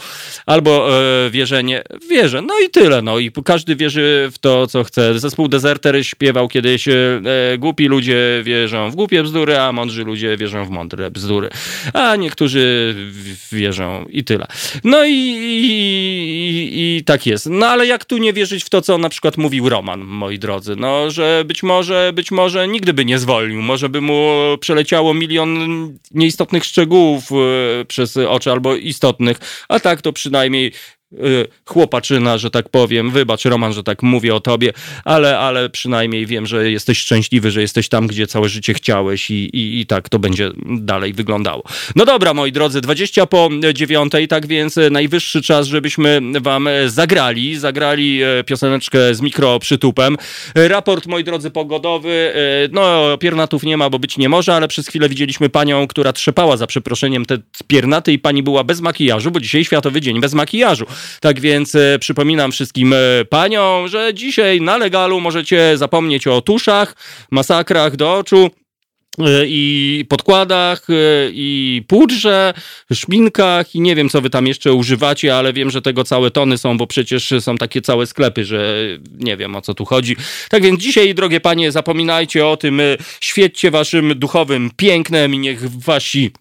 Albo 0.45 1.01
e, 1.01 1.29
wierzenie, 1.29 1.83
wierzę, 2.09 2.41
no 2.41 2.53
i 2.65 2.69
tyle, 2.69 3.01
no 3.01 3.19
i 3.19 3.31
każdy 3.45 3.75
wierzy 3.75 4.29
w 4.31 4.39
to, 4.39 4.67
co 4.67 4.83
chce. 4.83 5.19
Zespół 5.19 5.47
Deserter 5.47 6.05
śpiewał 6.05 6.47
kiedyś, 6.47 6.87
e, 6.87 7.21
głupi 7.57 7.87
ludzie 7.87 8.41
wierzą 8.43 8.91
w 8.91 8.95
głupie 8.95 9.23
bzdury, 9.23 9.59
a 9.59 9.71
mądrzy 9.71 10.03
ludzie 10.03 10.37
wierzą 10.37 10.65
w 10.65 10.69
mądre 10.69 11.11
bzdury. 11.11 11.49
A 11.93 12.15
niektórzy 12.15 12.95
wierzą 13.51 14.05
i 14.09 14.23
tyle. 14.23 14.47
No 14.83 15.05
i, 15.05 15.11
i, 15.11 15.65
i, 16.49 16.97
i 16.97 17.03
tak 17.03 17.25
jest. 17.25 17.45
No 17.45 17.67
ale 17.67 17.87
jak 17.87 18.05
tu 18.05 18.17
nie 18.17 18.33
wierzyć 18.33 18.63
w 18.63 18.69
to, 18.69 18.81
co 18.81 18.98
na 18.99 19.09
przykład 19.09 19.37
mówił 19.37 19.69
Roman, 19.69 19.99
moi 19.99 20.39
drodzy, 20.39 20.75
no, 20.75 21.11
że 21.11 21.43
być 21.45 21.63
może, 21.63 22.11
być 22.13 22.31
może 22.31 22.67
nigdy 22.67 22.93
by 22.93 23.05
nie 23.05 23.19
zwolnił, 23.19 23.61
może 23.61 23.89
by 23.89 24.01
mu 24.01 24.31
przeleciało 24.59 25.13
milion 25.13 25.53
nieistotnych 26.11 26.65
szczegółów 26.65 27.23
e, 27.31 27.85
przez 27.85 28.17
oczy 28.17 28.51
albo 28.51 28.75
istotnych, 28.75 29.65
a 29.69 29.79
tak 29.79 30.01
to 30.01 30.13
przynajmniej 30.13 30.71
chłopaczyna, 31.65 32.37
że 32.37 32.51
tak 32.51 32.69
powiem. 32.69 33.11
Wybacz, 33.11 33.45
Roman, 33.45 33.73
że 33.73 33.83
tak 33.83 34.03
mówię 34.03 34.35
o 34.35 34.39
tobie, 34.39 34.73
ale, 35.05 35.39
ale 35.39 35.69
przynajmniej 35.69 36.25
wiem, 36.25 36.45
że 36.45 36.71
jesteś 36.71 36.97
szczęśliwy, 36.97 37.51
że 37.51 37.61
jesteś 37.61 37.89
tam, 37.89 38.07
gdzie 38.07 38.27
całe 38.27 38.49
życie 38.49 38.73
chciałeś 38.73 39.31
i, 39.31 39.33
i, 39.33 39.79
i 39.79 39.85
tak 39.85 40.09
to 40.09 40.19
będzie 40.19 40.51
dalej 40.65 41.13
wyglądało. 41.13 41.63
No 41.95 42.05
dobra, 42.05 42.33
moi 42.33 42.51
drodzy, 42.51 42.81
20 42.81 43.25
po 43.25 43.49
dziewiątej, 43.73 44.27
tak 44.27 44.47
więc 44.47 44.75
najwyższy 44.91 45.41
czas, 45.41 45.67
żebyśmy 45.67 46.21
wam 46.41 46.69
zagrali. 46.87 47.59
Zagrali 47.59 48.23
e, 48.23 48.43
pioseneczkę 48.43 49.15
z 49.15 49.21
mikroprzytupem. 49.21 50.17
Raport, 50.55 51.07
moi 51.07 51.23
drodzy, 51.23 51.51
pogodowy. 51.51 52.33
E, 52.35 52.69
no, 52.71 53.17
piernatów 53.17 53.63
nie 53.63 53.77
ma, 53.77 53.89
bo 53.89 53.99
być 53.99 54.17
nie 54.17 54.29
może, 54.29 54.55
ale 54.55 54.67
przez 54.67 54.87
chwilę 54.87 55.09
widzieliśmy 55.09 55.49
panią, 55.49 55.87
która 55.87 56.13
trzepała 56.13 56.57
za 56.57 56.67
przeproszeniem 56.67 57.25
te 57.25 57.37
piernaty 57.67 58.13
i 58.13 58.19
pani 58.19 58.43
była 58.43 58.63
bez 58.63 58.81
makijażu, 58.81 59.31
bo 59.31 59.39
dzisiaj 59.39 59.65
Światowy 59.65 60.01
Dzień 60.01 60.21
bez 60.21 60.33
makijażu. 60.33 60.85
Tak 61.21 61.39
więc 61.39 61.75
e, 61.75 61.97
przypominam 61.99 62.51
wszystkim 62.51 62.93
e, 62.93 62.97
paniom, 63.29 63.87
że 63.87 64.13
dzisiaj 64.13 64.61
na 64.61 64.77
legalu 64.77 65.19
możecie 65.19 65.77
zapomnieć 65.77 66.27
o 66.27 66.41
tuszach, 66.41 66.95
masakrach 67.31 67.95
do 67.95 68.13
oczu, 68.13 68.49
e, 69.19 69.45
i 69.45 70.05
podkładach, 70.09 70.87
i 71.31 71.83
pudrze, 71.87 72.53
szminkach 72.93 73.75
i 73.75 73.81
nie 73.81 73.95
wiem, 73.95 74.09
co 74.09 74.21
wy 74.21 74.29
tam 74.29 74.47
jeszcze 74.47 74.73
używacie, 74.73 75.35
ale 75.35 75.53
wiem, 75.53 75.69
że 75.69 75.81
tego 75.81 76.03
całe 76.03 76.31
tony 76.31 76.57
są, 76.57 76.77
bo 76.77 76.87
przecież 76.87 77.33
są 77.39 77.57
takie 77.57 77.81
całe 77.81 78.05
sklepy, 78.05 78.45
że 78.45 78.75
nie 79.17 79.37
wiem, 79.37 79.55
o 79.55 79.61
co 79.61 79.73
tu 79.73 79.85
chodzi. 79.85 80.15
Tak 80.49 80.63
więc 80.63 80.81
dzisiaj, 80.81 81.15
drogie 81.15 81.39
panie, 81.39 81.71
zapominajcie 81.71 82.47
o 82.47 82.57
tym, 82.57 82.81
świećcie 83.19 83.71
waszym 83.71 84.19
duchowym 84.19 84.71
pięknem 84.77 85.33
i 85.33 85.39
niech 85.39 85.71
wasi 85.71 86.31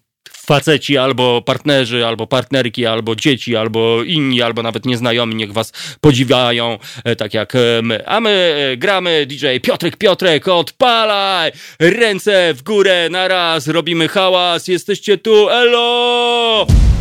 faceci 0.49 0.97
albo 0.97 1.41
partnerzy, 1.41 2.05
albo 2.05 2.27
partnerki, 2.27 2.85
albo 2.85 3.15
dzieci, 3.15 3.55
albo 3.55 4.03
inni, 4.03 4.41
albo 4.41 4.63
nawet 4.63 4.85
nieznajomi, 4.85 5.35
niech 5.35 5.53
was 5.53 5.73
podziwiają, 6.01 6.77
e, 7.03 7.15
tak 7.15 7.33
jak 7.33 7.53
my. 7.83 8.05
A 8.05 8.19
my 8.19 8.29
e, 8.29 8.77
gramy 8.77 9.25
DJ 9.25 9.45
Piotrek, 9.61 9.97
Piotrek, 9.97 10.47
odpalaj! 10.47 11.51
Ręce 11.79 12.53
w 12.53 12.63
górę, 12.63 13.09
naraz, 13.09 13.67
robimy 13.67 14.07
hałas, 14.07 14.67
jesteście 14.67 15.17
tu, 15.17 15.49
elo! 15.49 16.98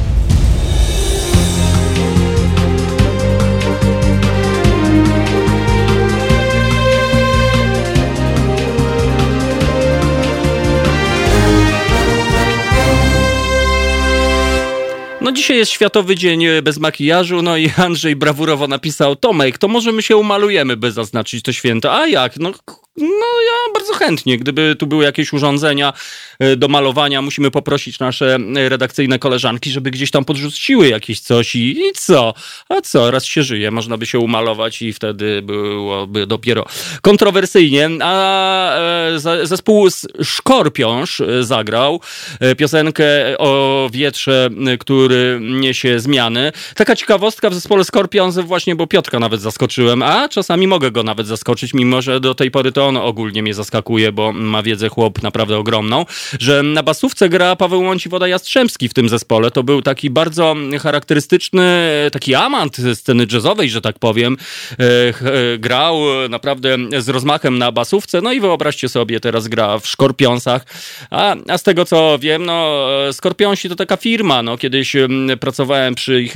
No 15.28 15.32
dzisiaj 15.32 15.56
jest 15.56 15.72
Światowy 15.72 16.16
Dzień 16.16 16.44
e, 16.44 16.62
bez 16.62 16.78
makijażu, 16.78 17.42
no 17.42 17.56
i 17.56 17.70
Andrzej 17.76 18.16
brawurowo 18.16 18.66
napisał, 18.66 19.16
Tomek, 19.16 19.58
to 19.58 19.68
może 19.68 19.92
my 19.92 20.02
się 20.02 20.16
umalujemy, 20.16 20.76
by 20.76 20.92
zaznaczyć 20.92 21.42
to 21.42 21.52
święto. 21.52 21.94
A 21.94 22.06
jak? 22.06 22.36
No 22.36 22.52
no 23.00 23.26
ja 23.46 23.72
bardzo 23.74 23.94
chętnie, 23.94 24.38
gdyby 24.38 24.76
tu 24.78 24.86
były 24.86 25.04
jakieś 25.04 25.32
urządzenia 25.32 25.92
e, 26.38 26.56
do 26.56 26.68
malowania, 26.68 27.22
musimy 27.22 27.50
poprosić 27.50 27.98
nasze 27.98 28.38
e, 28.56 28.68
redakcyjne 28.68 29.18
koleżanki, 29.18 29.70
żeby 29.70 29.90
gdzieś 29.90 30.10
tam 30.10 30.24
podrzuciły 30.24 30.88
jakieś 30.88 31.20
coś 31.20 31.54
i, 31.54 31.80
i 31.80 31.92
co? 31.94 32.34
A 32.68 32.80
co? 32.80 33.10
Raz 33.10 33.24
się 33.24 33.42
żyje, 33.42 33.70
można 33.70 33.96
by 33.96 34.06
się 34.06 34.18
umalować 34.18 34.82
i 34.82 34.92
wtedy 34.92 35.42
byłoby 35.42 36.26
dopiero 36.26 36.64
kontrowersyjnie. 37.02 37.88
A 38.02 38.76
e, 39.14 39.46
zespół 39.46 39.88
Szkorpiąż 40.22 41.22
zagrał 41.40 42.00
piosenkę 42.56 43.04
o 43.38 43.88
wietrze, 43.92 44.50
który 44.80 45.38
niesie 45.42 46.00
zmiany. 46.00 46.52
Taka 46.74 46.96
ciekawostka 46.96 47.50
w 47.50 47.54
zespole 47.54 47.84
Skorpions 47.84 48.38
właśnie, 48.38 48.76
bo 48.76 48.86
Piotrka 48.86 49.18
nawet 49.18 49.40
zaskoczyłem, 49.40 50.02
a 50.02 50.28
czasami 50.28 50.66
mogę 50.66 50.90
go 50.90 51.02
nawet 51.02 51.26
zaskoczyć, 51.26 51.74
mimo 51.74 52.02
że 52.02 52.20
do 52.20 52.34
tej 52.34 52.50
pory 52.50 52.72
to 52.72 52.87
on 52.88 52.96
ogólnie 52.96 53.42
mnie 53.42 53.54
zaskakuje, 53.54 54.12
bo 54.12 54.32
ma 54.32 54.62
wiedzę 54.62 54.88
chłop 54.88 55.22
naprawdę 55.22 55.58
ogromną, 55.58 56.06
że 56.40 56.62
na 56.62 56.82
basówce 56.82 57.28
gra 57.28 57.56
Paweł 57.56 57.82
Łąci-Woda 57.82 58.28
Jastrzębski 58.28 58.88
w 58.88 58.94
tym 58.94 59.08
zespole. 59.08 59.50
To 59.50 59.62
był 59.62 59.82
taki 59.82 60.10
bardzo 60.10 60.56
charakterystyczny, 60.80 61.90
taki 62.12 62.34
amant 62.34 62.76
sceny 62.94 63.26
jazzowej, 63.32 63.70
że 63.70 63.80
tak 63.80 63.98
powiem. 63.98 64.36
E, 64.72 64.84
e, 64.84 65.58
grał 65.58 65.98
naprawdę 66.30 66.76
z 66.98 67.08
rozmachem 67.08 67.58
na 67.58 67.72
basówce, 67.72 68.20
no 68.20 68.32
i 68.32 68.40
wyobraźcie 68.40 68.88
sobie, 68.88 69.20
teraz 69.20 69.48
gra 69.48 69.78
w 69.78 69.86
Szkorpionsach. 69.86 70.66
A, 71.10 71.36
a 71.48 71.58
z 71.58 71.62
tego 71.62 71.84
co 71.84 72.18
wiem, 72.18 72.46
no 72.46 72.78
Skorpionsi 73.12 73.68
to 73.68 73.76
taka 73.76 73.96
firma, 73.96 74.42
no 74.42 74.58
kiedyś 74.58 74.96
pracowałem 75.40 75.94
przy 75.94 76.22
ich 76.22 76.34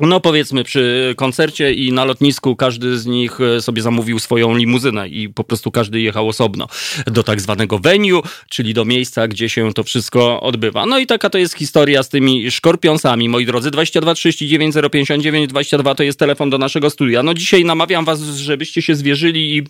no 0.00 0.20
powiedzmy 0.20 0.64
przy 0.64 1.14
koncercie 1.16 1.72
i 1.72 1.92
na 1.92 2.04
lotnisku 2.04 2.56
każdy 2.56 2.98
z 2.98 3.06
nich 3.06 3.40
e, 3.40 3.60
sobie 3.60 3.82
zamówił 3.82 4.18
swoją 4.18 4.56
limuzynę 4.56 5.08
i 5.08 5.28
po 5.28 5.44
prostu 5.44 5.70
każdy 5.70 6.00
jechał 6.00 6.28
osobno 6.28 6.66
do 7.06 7.22
tak 7.22 7.40
zwanego 7.40 7.78
venue, 7.78 8.22
czyli 8.48 8.74
do 8.74 8.84
miejsca, 8.84 9.28
gdzie 9.28 9.48
się 9.48 9.72
to 9.72 9.82
wszystko 9.82 10.40
odbywa. 10.40 10.86
No 10.86 10.98
i 10.98 11.06
taka 11.06 11.30
to 11.30 11.38
jest 11.38 11.54
historia 11.54 12.02
z 12.02 12.08
tymi 12.08 12.50
szkorpionsami, 12.50 13.28
moi 13.28 13.46
drodzy. 13.46 13.70
22 13.70 14.14
39 14.14 14.74
059 14.92 15.50
22 15.50 15.94
to 15.94 16.02
jest 16.02 16.18
telefon 16.18 16.50
do 16.50 16.58
naszego 16.58 16.90
studia. 16.90 17.22
No 17.22 17.34
dzisiaj 17.34 17.64
namawiam 17.64 18.04
was, 18.04 18.20
żebyście 18.20 18.82
się 18.82 18.94
zwierzyli 18.94 19.56
i, 19.56 19.56
yy, 19.56 19.66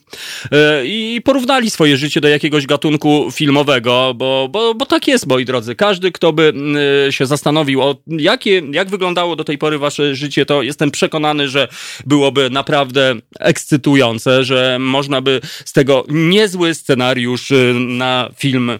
i 0.84 1.20
porównali 1.24 1.70
swoje 1.70 1.96
życie 1.96 2.20
do 2.20 2.28
jakiegoś 2.28 2.66
gatunku 2.66 3.30
filmowego, 3.32 4.14
bo, 4.16 4.48
bo, 4.50 4.74
bo 4.74 4.86
tak 4.86 5.08
jest, 5.08 5.26
moi 5.26 5.44
drodzy. 5.44 5.74
Każdy, 5.74 6.12
kto 6.12 6.32
by 6.32 6.52
yy, 7.04 7.12
się 7.12 7.26
zastanowił 7.26 7.82
o 7.82 7.96
jakie, 8.06 8.62
jak 8.72 8.90
wyglądało 8.90 9.36
do 9.36 9.44
tej 9.44 9.58
pory 9.58 9.78
wasze 9.78 10.14
życie, 10.20 10.46
to 10.46 10.62
jestem 10.62 10.90
przekonany, 10.90 11.48
że 11.48 11.68
byłoby 12.06 12.50
naprawdę 12.50 13.14
ekscytujące, 13.40 14.44
że 14.44 14.76
można 14.80 15.20
by 15.20 15.40
z 15.64 15.72
tego 15.72 16.04
niezły 16.08 16.74
scenariusz 16.74 17.50
y, 17.50 17.74
na 17.78 18.30
film 18.36 18.78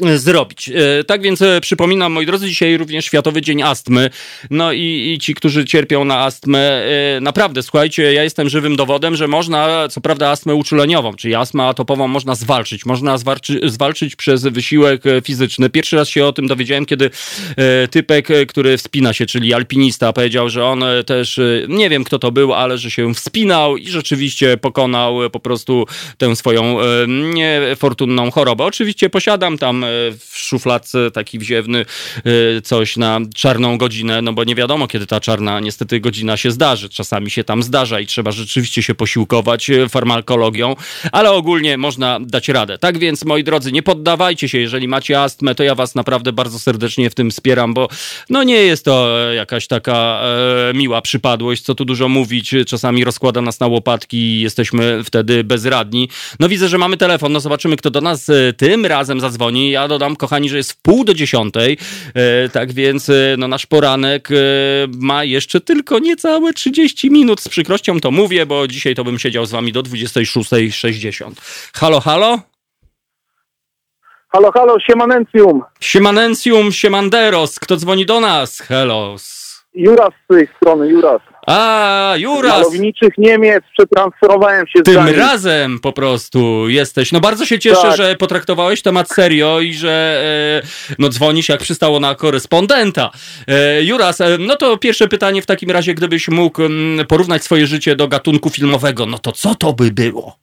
zrobić. 0.00 0.68
E, 0.68 1.04
tak 1.04 1.22
więc 1.22 1.42
e, 1.42 1.60
przypominam, 1.60 2.12
moi 2.12 2.26
drodzy, 2.26 2.48
dzisiaj 2.48 2.76
również 2.76 3.04
Światowy 3.04 3.42
Dzień 3.42 3.62
Astmy. 3.62 4.10
No 4.50 4.72
i, 4.72 5.12
i, 5.14 5.18
ci, 5.18 5.34
którzy 5.34 5.64
cierpią 5.64 6.04
na 6.04 6.20
astmę, 6.20 6.58
e, 7.16 7.20
naprawdę, 7.20 7.62
słuchajcie, 7.62 8.12
ja 8.12 8.22
jestem 8.22 8.48
żywym 8.48 8.76
dowodem, 8.76 9.16
że 9.16 9.28
można, 9.28 9.88
co 9.88 10.00
prawda, 10.00 10.30
astmę 10.30 10.54
uczuleniową, 10.54 11.14
czyli 11.14 11.34
astmę 11.34 11.64
atopową 11.64 12.08
można 12.08 12.34
zwalczyć. 12.34 12.86
Można 12.86 13.18
zwalczy, 13.18 13.60
zwalczyć 13.64 14.16
przez 14.16 14.42
wysiłek 14.42 15.02
fizyczny. 15.24 15.70
Pierwszy 15.70 15.96
raz 15.96 16.08
się 16.08 16.24
o 16.24 16.32
tym 16.32 16.46
dowiedziałem, 16.46 16.86
kiedy 16.86 17.10
typek, 17.90 18.28
który 18.48 18.76
wspina 18.76 19.12
się, 19.12 19.26
czyli 19.26 19.54
alpinista, 19.54 20.12
powiedział, 20.12 20.48
że 20.48 20.64
on 20.64 20.84
też, 21.06 21.40
nie 21.68 21.90
wiem 21.90 22.04
kto 22.04 22.18
to 22.18 22.32
był, 22.32 22.54
ale 22.54 22.78
że 22.78 22.90
się 22.90 23.14
wspinał 23.14 23.76
i 23.76 23.88
rzeczywiście 23.88 24.56
pokonał 24.56 25.30
po 25.30 25.40
prostu 25.40 25.86
tę 26.18 26.36
swoją 26.36 26.76
niefortunną 27.34 28.30
chorobę. 28.30 28.64
Oczywiście 28.64 29.10
posiadam 29.10 29.58
tam 29.58 29.83
mam 29.84 30.18
w 30.18 30.38
szufladce 30.38 31.10
taki 31.10 31.38
wziewny 31.38 31.84
coś 32.62 32.96
na 32.96 33.20
czarną 33.34 33.78
godzinę, 33.78 34.22
no 34.22 34.32
bo 34.32 34.44
nie 34.44 34.54
wiadomo, 34.54 34.88
kiedy 34.88 35.06
ta 35.06 35.20
czarna 35.20 35.60
niestety 35.60 36.00
godzina 36.00 36.36
się 36.36 36.50
zdarzy. 36.50 36.88
Czasami 36.88 37.30
się 37.30 37.44
tam 37.44 37.62
zdarza 37.62 38.00
i 38.00 38.06
trzeba 38.06 38.32
rzeczywiście 38.32 38.82
się 38.82 38.94
posiłkować 38.94 39.70
farmakologią, 39.88 40.76
ale 41.12 41.32
ogólnie 41.32 41.78
można 41.78 42.20
dać 42.20 42.48
radę. 42.48 42.78
Tak 42.78 42.98
więc, 42.98 43.24
moi 43.24 43.44
drodzy, 43.44 43.72
nie 43.72 43.82
poddawajcie 43.82 44.48
się, 44.48 44.58
jeżeli 44.58 44.88
macie 44.88 45.20
astmę, 45.20 45.54
to 45.54 45.62
ja 45.62 45.74
was 45.74 45.94
naprawdę 45.94 46.32
bardzo 46.32 46.58
serdecznie 46.58 47.10
w 47.10 47.14
tym 47.14 47.30
wspieram, 47.30 47.74
bo 47.74 47.88
no 48.30 48.42
nie 48.42 48.56
jest 48.56 48.84
to 48.84 49.18
jakaś 49.32 49.66
taka 49.66 50.20
e, 50.70 50.74
miła 50.74 51.02
przypadłość, 51.02 51.62
co 51.62 51.74
tu 51.74 51.84
dużo 51.84 52.08
mówić, 52.08 52.54
czasami 52.66 53.04
rozkłada 53.04 53.40
nas 53.40 53.60
na 53.60 53.66
łopatki 53.66 54.16
i 54.16 54.40
jesteśmy 54.40 55.04
wtedy 55.04 55.44
bezradni. 55.44 56.08
No 56.40 56.48
widzę, 56.48 56.68
że 56.68 56.78
mamy 56.78 56.96
telefon, 56.96 57.32
no 57.32 57.40
zobaczymy, 57.40 57.76
kto 57.76 57.90
do 57.90 58.00
nas 58.00 58.28
e, 58.28 58.52
tym 58.52 58.86
razem 58.86 59.20
zadzwoni. 59.20 59.73
Ja 59.74 59.88
dodam, 59.88 60.16
kochani, 60.16 60.48
że 60.48 60.56
jest 60.56 60.72
w 60.72 60.82
pół 60.82 61.04
do 61.04 61.14
dziesiątej, 61.14 61.78
e, 62.14 62.48
tak 62.48 62.72
więc 62.72 63.08
e, 63.08 63.34
no 63.38 63.48
nasz 63.48 63.66
poranek 63.66 64.28
e, 64.30 64.34
ma 64.98 65.24
jeszcze 65.24 65.60
tylko 65.60 65.98
niecałe 65.98 66.52
30 66.52 67.10
minut. 67.10 67.40
Z 67.40 67.48
przykrością 67.48 68.00
to 68.00 68.10
mówię, 68.10 68.46
bo 68.46 68.68
dzisiaj 68.68 68.94
to 68.94 69.04
bym 69.04 69.18
siedział 69.18 69.46
z 69.46 69.50
wami 69.50 69.72
do 69.72 69.82
26.60. 69.82 71.30
Halo, 71.74 72.00
halo? 72.00 72.38
Halo, 74.28 74.52
halo, 74.52 74.80
siemanencjum. 74.80 75.62
Siemanencjum, 75.80 76.72
siemanderos. 76.72 77.58
Kto 77.58 77.76
dzwoni 77.76 78.06
do 78.06 78.20
nas? 78.20 78.60
Hello. 78.60 79.16
Juras 79.74 80.14
z 80.24 80.34
tej 80.34 80.48
strony, 80.56 80.88
Juras. 80.88 81.22
A, 81.46 82.14
Juras! 82.18 82.58
Malowniczych 82.58 83.18
Niemiec 83.18 83.64
przetransferowałem 83.78 84.66
się 84.66 84.82
Tym 84.82 85.08
razem 85.08 85.78
po 85.80 85.92
prostu 85.92 86.68
jesteś. 86.68 87.12
No 87.12 87.20
bardzo 87.20 87.46
się 87.46 87.58
cieszę, 87.58 87.82
Tak. 87.82 87.96
że 87.96 88.16
potraktowałeś 88.16 88.82
temat 88.82 89.08
serio 89.08 89.60
i 89.60 89.74
że 89.74 90.22
e, 90.62 90.94
no 90.98 91.08
dzwonisz 91.08 91.48
jak 91.48 91.60
przystało 91.60 92.00
na 92.00 92.14
korespondenta. 92.14 93.10
E, 93.48 93.82
Juras, 93.84 94.20
e, 94.20 94.38
no 94.38 94.56
to 94.56 94.76
pierwsze 94.78 95.08
pytanie 95.08 95.42
w 95.42 95.46
takim 95.46 95.70
razie, 95.70 95.94
gdybyś 95.94 96.28
mógł 96.28 96.62
mm, 96.62 97.06
porównać 97.06 97.44
swoje 97.44 97.66
życie 97.66 97.96
do 97.96 98.08
gatunku 98.08 98.50
filmowego, 98.50 99.06
no 99.06 99.18
to 99.18 99.32
co 99.32 99.54
to 99.54 99.72
by 99.72 99.90
było? 99.90 100.36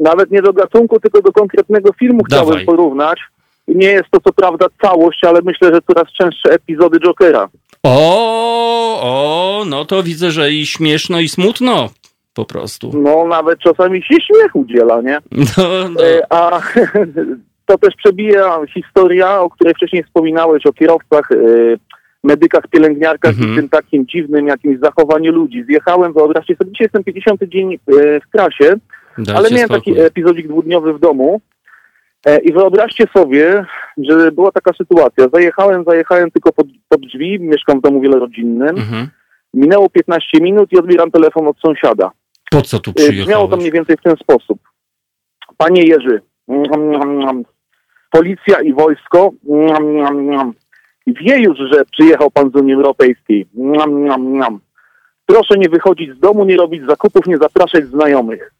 Nawet 0.00 0.30
nie 0.30 0.42
do 0.42 0.52
gatunku, 0.52 1.00
tylko 1.00 1.22
do 1.22 1.32
konkretnego 1.32 1.92
filmu 1.92 2.20
Dawaj. 2.28 2.46
chciałbym 2.46 2.66
porównać. 2.66 3.18
Nie 3.68 3.86
jest 3.86 4.10
to 4.10 4.20
co 4.20 4.32
prawda 4.32 4.66
całość, 4.82 5.24
ale 5.24 5.40
myślę, 5.44 5.74
że 5.74 5.80
coraz 5.82 6.12
częstsze 6.12 6.50
epizody 6.50 6.98
Jokera. 7.00 7.48
O, 7.88 9.00
o, 9.02 9.64
no 9.66 9.84
to 9.84 10.02
widzę, 10.02 10.30
że 10.30 10.50
i 10.52 10.66
śmieszno, 10.66 11.20
i 11.20 11.28
smutno 11.28 11.88
po 12.34 12.44
prostu. 12.44 12.90
No, 12.94 13.26
nawet 13.26 13.58
czasami 13.58 14.02
się 14.02 14.14
śmiech 14.14 14.56
udziela, 14.56 15.00
nie? 15.00 15.18
No, 15.58 15.88
no. 15.88 16.04
E, 16.06 16.32
a 16.32 16.60
to 17.66 17.78
też 17.78 17.94
przebija 17.96 18.58
historia, 18.74 19.40
o 19.40 19.50
której 19.50 19.74
wcześniej 19.74 20.02
wspominałeś, 20.04 20.66
o 20.66 20.72
kierowcach, 20.72 21.30
e, 21.32 21.36
medykach, 22.24 22.64
pielęgniarkach 22.70 23.32
Mhm. 23.32 23.52
i 23.52 23.56
tym 23.56 23.68
takim 23.68 24.06
dziwnym 24.06 24.46
jakimś 24.46 24.78
zachowaniu 24.78 25.32
ludzi. 25.32 25.64
Zjechałem, 25.64 26.12
wyobraźcie 26.12 26.56
sobie, 26.56 26.70
dzisiaj 26.72 26.84
jestem 26.84 27.04
50 27.04 27.40
dzień 27.48 27.74
e, 27.74 27.78
w 28.20 28.30
trasie, 28.32 28.74
Dajcie 29.18 29.34
ale 29.36 29.50
miałem 29.50 29.68
spokój. 29.68 29.94
taki 29.94 30.06
epizodzik 30.06 30.48
dwudniowy 30.48 30.92
w 30.94 30.98
domu 31.00 31.40
i 32.44 32.52
wyobraźcie 32.52 33.04
sobie, 33.16 33.64
że 33.98 34.32
była 34.32 34.52
taka 34.52 34.72
sytuacja. 34.72 35.28
Zajechałem, 35.32 35.84
zajechałem 35.84 36.30
tylko 36.30 36.52
pod, 36.52 36.66
pod 36.88 37.00
drzwi, 37.00 37.40
mieszkam 37.40 37.78
w 37.78 37.82
domu 37.82 38.00
wielorodzinnym. 38.00 38.68
Mhm. 38.68 39.08
Minęło 39.54 39.90
15 39.90 40.40
minut 40.40 40.72
i 40.72 40.78
odbieram 40.78 41.10
telefon 41.10 41.48
od 41.48 41.58
sąsiada. 41.60 42.10
Po 42.50 42.62
co 42.62 42.78
tu 42.78 42.90
E, 42.90 42.94
Brzmiało 42.94 43.12
to 43.12 43.16
przyjechałeś? 43.22 43.60
mniej 43.60 43.72
więcej 43.72 43.96
w 43.96 44.02
ten 44.02 44.16
sposób. 44.16 44.58
Panie 45.56 45.82
Jerzy, 45.82 46.20
mm, 46.48 46.64
mm, 46.74 47.02
mm, 47.02 47.44
policja 48.10 48.60
i 48.60 48.72
wojsko 48.72 49.30
wie 51.06 51.38
już, 51.38 51.58
że 51.72 51.84
przyjechał 51.84 52.30
pan 52.30 52.50
z 52.50 52.56
Unii 52.56 52.74
Europejskiej. 52.74 53.46
Proszę 55.26 55.54
nie 55.58 55.68
wychodzić 55.68 56.16
z 56.16 56.20
domu, 56.20 56.44
nie 56.44 56.56
robić 56.56 56.86
zakupów, 56.86 57.26
nie 57.26 57.38
zapraszać 57.38 57.84
znajomych. 57.84 58.52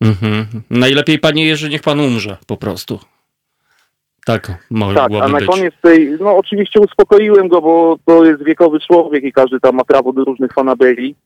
Mhm. 0.00 0.46
Najlepiej, 0.70 1.18
panie 1.18 1.46
Jerzy, 1.46 1.68
niech 1.68 1.82
pan 1.82 2.00
umrze 2.00 2.36
po 2.46 2.56
prostu. 2.56 2.98
Tak, 4.24 4.52
mogłoby 4.70 5.14
Tak, 5.14 5.22
a 5.22 5.28
na 5.28 5.38
być. 5.38 5.48
koniec 5.48 5.74
tej, 5.82 6.16
no 6.20 6.36
oczywiście 6.36 6.80
uspokoiłem 6.80 7.48
go, 7.48 7.60
bo 7.60 7.98
to 8.04 8.24
jest 8.24 8.42
wiekowy 8.44 8.80
człowiek 8.80 9.24
i 9.24 9.32
każdy 9.32 9.60
tam 9.60 9.74
ma 9.74 9.84
prawo 9.84 10.12
do 10.12 10.24
różnych 10.24 10.52
fanaberii. 10.52 11.16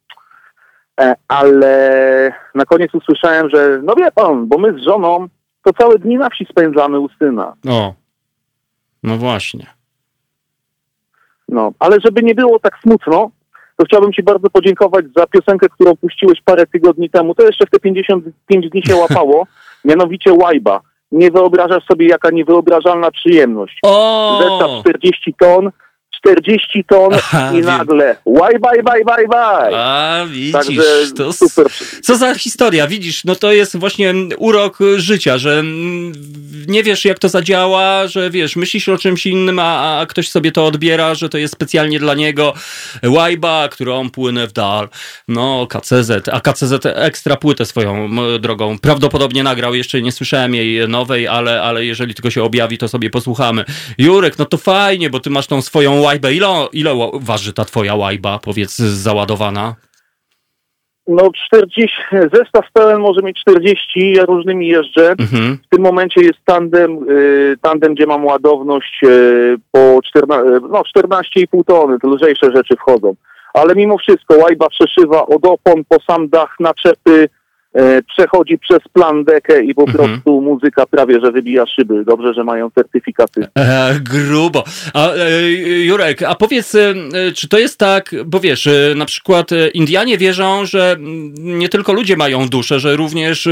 E, 1.01 1.15
ale 1.29 2.33
na 2.55 2.65
koniec 2.65 2.95
usłyszałem, 2.95 3.51
że 3.51 3.81
no 3.83 3.95
wie 3.95 4.11
pan, 4.13 4.47
bo 4.47 4.59
my 4.59 4.79
z 4.79 4.83
żoną 4.83 5.29
to 5.63 5.73
całe 5.73 5.99
dni 5.99 6.17
na 6.17 6.31
wsi 6.31 6.47
spędzamy 6.51 7.01
u 7.01 7.09
syna. 7.19 7.55
O, 7.69 7.95
no 9.03 9.17
właśnie. 9.17 9.67
No, 11.49 11.73
ale 11.79 11.97
żeby 12.05 12.23
nie 12.23 12.35
było 12.35 12.59
tak 12.59 12.79
smutno, 12.83 13.31
to 13.77 13.85
chciałbym 13.85 14.13
Ci 14.13 14.23
bardzo 14.23 14.51
podziękować 14.51 15.05
za 15.17 15.27
piosenkę, 15.27 15.69
którą 15.69 15.97
puściłeś 15.97 16.41
parę 16.45 16.67
tygodni 16.67 17.11
temu. 17.11 17.35
To 17.35 17.47
jeszcze 17.47 17.67
w 17.67 17.71
te 17.71 17.81
55 17.81 18.71
dni 18.71 18.83
się 18.83 18.97
łapało, 18.97 19.47
mianowicie 19.85 20.33
Łajba. 20.33 20.81
Nie 21.13 21.31
wyobrażasz 21.31 21.85
sobie, 21.85 22.07
jaka 22.07 22.31
niewyobrażalna 22.31 23.11
przyjemność. 23.11 23.79
O! 23.83 24.39
Zestaw 24.43 24.81
40 24.81 25.35
ton, 25.39 25.71
40 26.25 26.85
ton 26.85 27.15
Aha, 27.15 27.53
i 27.55 27.61
nagle 27.61 28.17
łaj, 28.25 28.59
baj, 28.59 28.83
baj, 28.83 29.05
baj, 29.05 29.29
baj. 29.29 29.75
A, 29.75 30.25
widzisz, 30.29 30.53
Także 30.53 30.83
to 31.17 31.33
super. 31.33 31.67
Co 32.03 32.17
za 32.17 32.35
historia, 32.35 32.87
widzisz, 32.87 33.25
no 33.25 33.35
to 33.37 33.53
jest 33.53 33.77
właśnie 33.77 34.15
urok 34.39 34.79
życia, 34.97 35.39
że 35.39 35.59
mm, 35.59 36.13
nie 36.69 36.83
wiesz 36.83 37.05
jak 37.05 37.19
to 37.19 37.29
zadziała, 37.29 38.07
że 38.07 38.31
wiesz, 38.31 38.57
myślisz 38.57 38.89
o 38.89 38.99
czymś 38.99 39.27
innym, 39.27 39.59
a, 39.59 40.01
a 40.01 40.07
ktoś 40.07 40.29
sobie 40.29 40.53
to 40.53 40.67
odbiera, 40.67 41.15
że 41.15 41.29
to 41.29 41.39
jest 41.39 41.55
specjalnie 41.55 41.99
dla 41.99 42.15
niego 42.15 42.55
łajba, 43.03 43.69
którą 43.69 44.11
płynę 44.11 44.47
w 44.47 44.53
dal. 44.53 44.89
No, 45.29 45.67
KCZ, 45.67 46.29
a 46.33 46.41
KCZ 46.41 46.87
ekstra 46.87 47.37
płytę 47.37 47.67
swoją 47.67 48.11
drogą. 48.41 48.79
Prawdopodobnie 48.79 49.43
nagrał, 49.43 49.75
jeszcze 49.75 50.03
nie 50.03 50.13
słyszałem 50.13 50.55
jej 50.55 50.89
nowej, 50.89 51.29
ale, 51.29 51.63
ale 51.63 51.85
jeżeli 51.85 52.15
tylko 52.15 52.31
się 52.31 52.43
objawi, 52.43 52.79
to 52.79 52.89
sobie 52.89 53.11
posłuchamy. 53.11 53.65
Jurek, 53.99 54.39
no 54.39 54.45
to 54.45 54.57
fajnie, 54.57 55.11
bo 55.11 55.21
ty 55.21 55.31
masz 55.31 55.47
tą 55.47 55.63
swoją 55.63 56.01
łajbę. 56.01 56.14
Ile, 56.33 56.49
ile 56.73 56.91
ła- 56.91 57.11
waży 57.21 57.53
ta 57.53 57.65
twoja 57.65 57.95
łajba, 57.95 58.39
powiedz, 58.39 58.77
załadowana? 58.79 59.75
No 61.07 61.31
40, 61.47 61.97
zestaw 62.13 62.65
pełen 62.73 63.01
może 63.01 63.23
mieć 63.23 63.41
40, 63.41 64.13
ja 64.13 64.25
różnymi 64.25 64.69
jeżdżę. 64.69 65.11
Mhm. 65.11 65.59
W 65.67 65.69
tym 65.69 65.83
momencie 65.83 66.21
jest 66.21 66.39
tandem, 66.45 67.11
y, 67.11 67.57
tandem 67.63 67.95
gdzie 67.95 68.07
mam 68.07 68.25
ładowność 68.25 69.01
y, 69.05 69.57
po 69.73 70.01
14, 70.05 70.51
no 70.71 70.83
14,5 70.83 71.65
tony, 71.67 71.99
to 71.99 72.09
lżejsze 72.09 72.47
rzeczy 72.55 72.77
wchodzą. 72.77 73.15
Ale 73.55 73.75
mimo 73.75 73.99
wszystko 73.99 74.35
łajba 74.37 74.69
przeszywa 74.69 75.27
od 75.27 75.47
opon 75.47 75.85
po 75.89 75.97
sam 76.07 76.29
dach 76.29 76.57
naczepy, 76.61 77.29
przechodzi 78.09 78.59
przez 78.59 78.79
plandekę 78.93 79.65
i 79.65 79.75
po 79.75 79.83
Mhm. 79.83 79.99
prostu 80.09 80.41
muzyka 80.41 80.87
prawie, 80.87 81.21
że 81.25 81.33
wybija 81.33 81.67
szyby. 81.67 82.05
Dobrze, 82.05 82.35
że 82.35 82.45
mają 82.45 82.71
certyfikaty. 82.71 83.47
E, 83.59 84.01
grubo. 84.01 84.65
A, 84.95 85.13
e, 85.13 85.53
Jurek, 85.85 86.23
a 86.23 86.35
powiedz, 86.35 86.75
e, 86.75 86.95
czy 87.35 87.49
to 87.49 87.59
jest 87.59 87.79
tak, 87.79 88.15
bo 88.27 88.41
wiesz, 88.41 88.67
e, 88.67 88.95
na 88.97 89.05
przykład 89.05 89.53
e, 89.53 89.69
Indianie 89.69 90.19
wierzą, 90.19 90.67
że 90.67 90.97
nie 91.39 91.69
tylko 91.69 91.93
ludzie 91.93 92.17
mają 92.17 92.49
duszę, 92.49 92.81
że 92.81 92.97
również 92.97 93.47
e, 93.47 93.51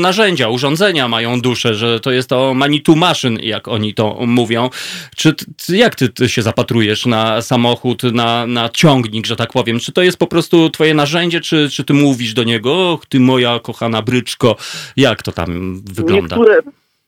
narzędzia, 0.00 0.48
urządzenia 0.48 1.08
mają 1.08 1.40
duszę, 1.40 1.74
że 1.74 2.00
to 2.00 2.10
jest 2.10 2.28
to 2.28 2.54
manitou 2.54 2.96
maszyn, 2.96 3.38
jak 3.42 3.68
oni 3.68 3.94
to 3.94 4.16
mówią. 4.26 4.70
Czy 5.16 5.34
jak 5.68 5.94
ty, 5.94 6.08
ty 6.08 6.28
się 6.28 6.42
zapatrujesz 6.42 7.06
na 7.06 7.42
samochód, 7.42 8.02
na, 8.02 8.46
na 8.46 8.68
ciągnik, 8.68 9.26
że 9.26 9.36
tak 9.36 9.52
powiem? 9.52 9.78
Czy 9.80 9.92
to 9.92 10.02
jest 10.02 10.18
po 10.18 10.26
prostu 10.26 10.70
twoje 10.70 10.94
narzędzie, 10.94 11.40
czy, 11.40 11.68
czy 11.70 11.84
ty 11.84 11.94
mówisz 11.94 12.34
do 12.34 12.44
niego, 12.44 12.98
ty 13.08 13.20
moja 13.40 13.60
kochana 13.60 14.02
bryczko, 14.02 14.56
jak 14.96 15.22
to 15.22 15.32
tam 15.32 15.80
wygląda? 15.84 16.36
Niektóre, 16.36 16.60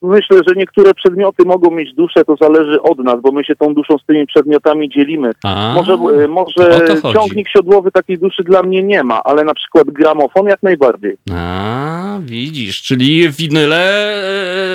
myślę, 0.03 0.41
że 0.49 0.55
niektóre 0.57 0.95
przedmioty 0.95 1.45
mogą 1.45 1.71
mieć 1.71 1.95
duszę, 1.95 2.25
to 2.25 2.37
zależy 2.37 2.83
od 2.83 2.99
nas, 2.99 3.21
bo 3.23 3.33
my 3.33 3.45
się 3.45 3.57
tą 3.57 3.75
duszą 3.75 3.99
z 3.99 4.07
tymi 4.07 4.27
przedmiotami 4.27 4.89
dzielimy. 4.89 5.33
A, 5.45 5.73
Może, 5.75 5.93
e, 5.93 6.29
może 6.29 6.87
ciągnik 7.15 7.49
siodłowy 7.49 7.91
takiej 7.91 8.19
duszy 8.19 8.45
dla 8.45 8.63
mnie 8.63 8.83
nie 8.83 9.03
ma, 9.03 9.23
ale 9.23 9.45
na 9.45 9.55
przykład 9.55 9.91
gramofon 9.91 10.47
jak 10.47 10.63
najbardziej. 10.63 11.17
A, 11.33 12.19
widzisz, 12.21 12.83
czyli 12.83 13.31
winyle 13.31 14.15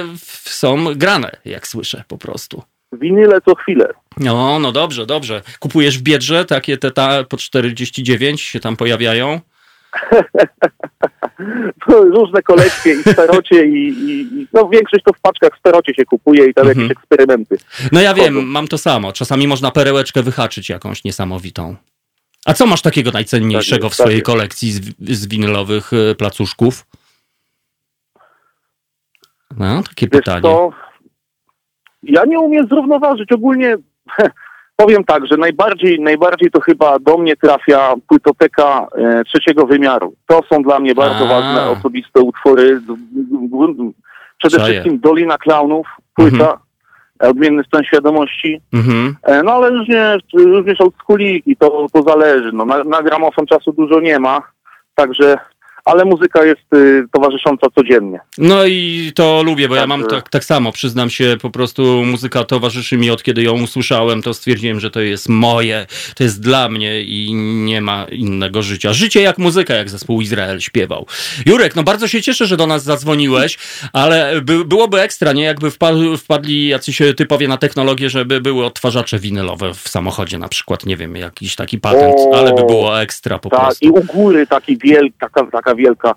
e, 0.01 0.03
są 0.43 0.77
grane, 0.95 1.31
jak 1.45 1.67
słyszę 1.67 2.03
po 2.07 2.17
prostu. 2.17 2.61
Winyle 2.93 3.41
co 3.41 3.55
chwilę. 3.55 3.93
No, 4.17 4.59
no 4.59 4.71
dobrze, 4.71 5.05
dobrze. 5.05 5.41
Kupujesz 5.59 5.99
w 5.99 6.01
Biedrze 6.01 6.45
takie 6.45 6.77
te 6.77 6.91
ta 6.91 7.23
po 7.23 7.37
49 7.37 8.41
się 8.41 8.59
tam 8.59 8.75
pojawiają? 8.75 9.39
Różne 11.87 12.41
kolekcje 12.41 12.93
i 12.93 13.03
starocie 13.03 13.65
i, 13.65 13.87
i, 13.87 14.21
i 14.41 14.47
no 14.53 14.69
większość 14.69 15.03
to 15.03 15.13
w 15.13 15.19
paczkach 15.19 15.51
w 15.55 15.59
starocie 15.59 15.93
się 15.93 16.05
kupuje 16.05 16.45
i 16.49 16.53
tam 16.53 16.67
Mhm. 16.67 16.87
jakieś 16.87 16.97
eksperymenty. 16.97 17.57
No 17.91 18.01
ja 18.01 18.13
wiem, 18.13 18.33
Chodzą. 18.33 18.45
mam 18.47 18.67
to 18.67 18.77
samo. 18.77 19.13
Czasami 19.13 19.47
można 19.47 19.71
perełeczkę 19.71 20.23
wyhaczyć 20.23 20.69
jakąś 20.69 21.03
niesamowitą. 21.03 21.75
A 22.45 22.53
co 22.53 22.65
masz 22.65 22.81
takiego 22.81 23.11
najcenniejszego 23.11 23.83
Tak 23.87 23.93
w 23.93 23.97
tak 23.97 24.05
swojej 24.05 24.21
kolekcji 24.21 24.71
z, 24.71 24.81
z 24.99 25.27
winylowych 25.27 25.91
e, 25.93 26.15
placuszków? 26.15 26.85
No, 29.57 29.83
takie 29.83 30.07
Wiesz 30.07 30.21
pytanie. 30.21 30.41
co, 30.41 30.69
ja 32.03 32.25
nie 32.25 32.39
umiem 32.39 32.67
zrównoważyć. 32.67 33.31
Ogólnie 33.31 33.77
powiem 34.77 35.03
tak, 35.03 35.25
że 35.27 35.37
najbardziej, 35.37 35.99
najbardziej 35.99 36.51
to 36.51 36.61
chyba 36.61 36.99
do 36.99 37.17
mnie 37.17 37.35
trafia 37.35 37.93
płytoteka 38.07 38.87
e, 38.95 39.23
trzeciego 39.23 39.65
wymiaru. 39.65 40.13
To 40.27 40.41
są 40.53 40.63
dla 40.63 40.79
mnie 40.79 40.95
bardzo 40.95 41.25
A. 41.25 41.27
ważne 41.27 41.69
osobiste 41.69 42.21
utwory. 42.21 42.81
Przede 44.37 44.57
wszystkim 44.63 44.99
Dolina 44.99 45.37
Klaunów, 45.37 45.87
płyta, 46.15 46.35
Mhm. 47.19 47.31
Odmienny 47.31 47.63
stan 47.63 47.83
świadomości. 47.83 48.61
Mhm. 48.73 49.15
E, 49.23 49.43
No 49.43 49.51
ale 49.51 49.69
również, 49.69 50.21
również 50.33 50.81
oldschooliki, 50.81 51.55
to, 51.55 51.87
to 51.93 52.03
zależy. 52.03 52.51
No, 52.53 52.65
na, 52.65 52.83
na 52.83 53.01
gramofon 53.03 53.45
czasu 53.45 53.71
dużo 53.73 53.99
nie 53.99 54.19
ma, 54.19 54.41
także, 54.95 55.37
ale 55.87 56.05
muzyka 56.05 56.45
jest 56.45 56.73
y, 56.75 57.03
towarzysząca 57.13 57.67
codziennie. 57.75 58.19
No 58.37 58.65
i 58.65 59.11
to 59.15 59.43
lubię, 59.43 59.67
bo 59.69 59.75
ja 59.75 59.81
Także- 59.81 59.97
mam 59.97 60.07
tak, 60.07 60.29
tak 60.29 60.45
samo, 60.45 60.71
przyznam 60.71 61.09
się, 61.09 61.37
po 61.41 61.49
prostu 61.49 62.03
muzyka 62.05 62.43
towarzyszy 62.43 62.97
mi 62.97 63.09
od 63.11 63.23
kiedy 63.23 63.43
ją 63.43 63.63
usłyszałem, 63.63 64.21
to 64.21 64.33
stwierdziłem, 64.33 64.79
że 64.79 64.91
to 64.91 64.99
jest 64.99 65.29
moje, 65.29 65.85
to 66.15 66.23
jest 66.23 66.41
dla 66.41 66.69
mnie 66.69 67.01
i 67.01 67.33
nie 67.65 67.81
ma 67.81 68.05
innego 68.11 68.61
życia. 68.61 68.93
Życie 68.93 69.21
jak 69.21 69.37
muzyka, 69.37 69.73
jak 69.73 69.89
zespół 69.89 70.21
Izrael 70.21 70.59
śpiewał. 70.59 71.05
Jurek, 71.45 71.75
no 71.75 71.83
bardzo 71.83 72.07
się 72.07 72.21
cieszę, 72.21 72.45
że 72.45 72.57
do 72.57 72.67
nas 72.67 72.83
zadzwoniłeś, 72.83 73.57
ale 73.93 74.41
by, 74.41 74.65
byłoby 74.65 75.01
ekstra, 75.01 75.33
nie? 75.33 75.43
Jakby 75.43 75.71
wpadli, 75.71 76.17
wpadli 76.17 76.67
jacyś 76.67 77.01
typowie 77.17 77.47
na 77.47 77.57
technologię, 77.57 78.09
żeby 78.09 78.41
były 78.41 78.65
odtwarzacze 78.65 79.19
winylowe 79.19 79.73
w 79.73 79.89
samochodzie 79.89 80.37
na 80.37 80.47
przykład, 80.47 80.85
nie 80.85 80.97
wiem, 80.97 81.15
jakiś 81.15 81.55
taki 81.55 81.79
patent, 81.79 82.15
O, 82.17 82.37
ale 82.37 82.53
by 82.53 82.63
było 82.65 83.01
ekstra 83.01 83.39
po 83.39 83.49
Tak, 83.49 83.59
prostu. 83.59 83.85
i 83.85 83.89
u 83.89 84.03
góry 84.03 84.47
taki 84.47 84.77
wiel, 84.77 85.09
taka, 85.19 85.45
taka 85.51 85.75
wielka. 85.77 86.15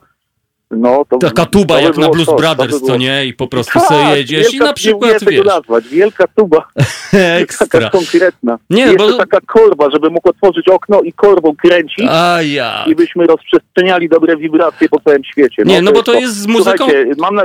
No, 0.71 1.05
to, 1.11 1.19
Taka 1.19 1.47
tuba 1.47 1.75
to 1.75 1.81
by 1.81 1.87
jak 1.87 1.97
na 1.97 2.09
Blues 2.09 2.27
to 2.27 2.37
Brothers, 2.37 2.73
by 2.73 2.81
co 2.81 2.87
było- 2.87 2.99
nie? 2.99 3.27
I 3.27 3.35
po 3.35 3.49
prostu 3.49 3.79
Tak, 3.79 3.89
sobie 3.89 4.17
jedziesz 4.17 4.49
i 4.55 4.59
wielka- 4.59 4.65
na 4.67 4.73
przykład, 4.73 5.03
nie 5.03 5.07
umiem 5.09 5.19
tego 5.21 5.31
wiesz, 5.31 5.45
nazwać, 5.47 5.89
wielka 5.89 6.25
tuba, 6.37 6.69
ekstra. 7.43 7.67
taka 7.67 7.91
konkretna. 7.91 8.59
Nie, 8.71 8.83
I 8.87 8.87
jeszcze 8.93 8.99
bo- 9.09 9.19
taka 9.19 9.41
korba, 9.47 9.91
żeby 9.91 10.11
mógł 10.11 10.29
otworzyć 10.29 10.69
okno 10.69 11.01
i 11.03 11.13
korbą 11.13 11.57
kręcić 11.57 12.07
A 12.11 12.43
ja. 12.43 12.85
i 12.87 12.95
byśmy 12.95 13.27
rozprzestrzeniali 13.27 14.09
dobre 14.09 14.37
wibracje 14.37 14.89
po 14.89 15.01
całym 15.01 15.25
świecie. 15.25 15.63
Nie, 15.67 15.83
no 15.83 15.93
bo 15.93 16.03
to 16.03 16.15
jest 16.15 16.37
z 16.37 16.47
muzyką- 16.47 16.91
mam 17.19 17.35
na... 17.35 17.43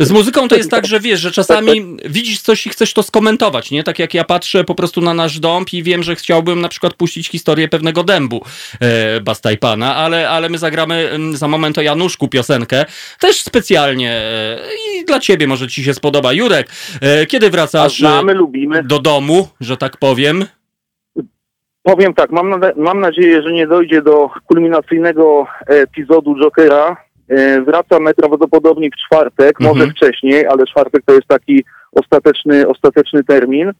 Z 0.00 0.10
muzyką 0.10 0.48
to 0.48 0.56
jest 0.56 0.70
tak, 0.76 0.86
że 0.86 1.00
wiesz, 1.00 1.20
że 1.20 1.30
czasami 1.30 1.96
widzisz 2.04 2.40
coś 2.40 2.66
i 2.66 2.70
chcesz 2.70 2.92
to 2.92 3.02
skomentować, 3.02 3.70
nie? 3.70 3.84
Tak 3.84 3.98
jak 3.98 4.14
ja 4.14 4.24
patrzę 4.24 4.64
po 4.64 4.74
prostu 4.74 5.00
na 5.00 5.14
nasz 5.14 5.38
dąb 5.40 5.72
i 5.72 5.82
wiem, 5.82 6.02
że 6.02 6.16
chciałbym 6.16 6.60
na 6.60 6.68
przykład 6.68 6.94
puścić 6.94 7.28
historię 7.28 7.68
pewnego 7.68 8.04
dębu 8.04 8.44
e, 8.80 9.20
Bastajpana, 9.20 9.96
ale, 9.96 10.30
ale 10.30 10.48
my 10.48 10.58
zagramy 10.58 11.10
mm, 11.10 11.36
za 11.36 11.48
moment 11.48 11.78
o 11.78 11.82
Januszku 11.82 12.28
piosenkę, 12.28 12.84
też 13.20 13.42
specjalnie 13.42 14.12
e, 14.12 14.58
i 15.00 15.04
dla 15.04 15.20
ciebie 15.20 15.46
może 15.46 15.68
ci 15.68 15.84
się 15.84 15.94
spodoba. 15.94 16.32
Jurek, 16.32 16.68
e, 17.00 17.26
kiedy 17.26 17.50
wracasz 17.50 17.98
znamy, 17.98 18.34
lubimy. 18.34 18.78
e, 18.78 18.82
do 18.82 18.98
domu, 18.98 19.48
że 19.60 19.76
tak 19.76 19.96
powiem? 19.96 20.44
Powiem 21.82 22.14
tak, 22.14 22.30
mam, 22.30 22.50
nade- 22.50 22.72
mam 22.76 23.00
nadzieję, 23.00 23.42
że 23.42 23.52
nie 23.52 23.66
dojdzie 23.66 24.02
do 24.02 24.30
kulminacyjnego 24.46 25.46
epizodu 25.66 26.34
Jokera. 26.34 26.96
E, 27.30 27.60
Wracam 27.62 28.04
najprawdopodobniej 28.04 28.90
w 28.90 28.96
czwartek, 29.06 29.60
Mhm. 29.60 29.78
może 29.78 29.90
wcześniej, 29.92 30.46
ale 30.46 30.66
czwartek 30.66 31.02
to 31.06 31.12
jest 31.14 31.26
taki 31.26 31.64
ostateczny, 31.92 32.68
ostateczny 32.68 33.24
termin. 33.24 33.72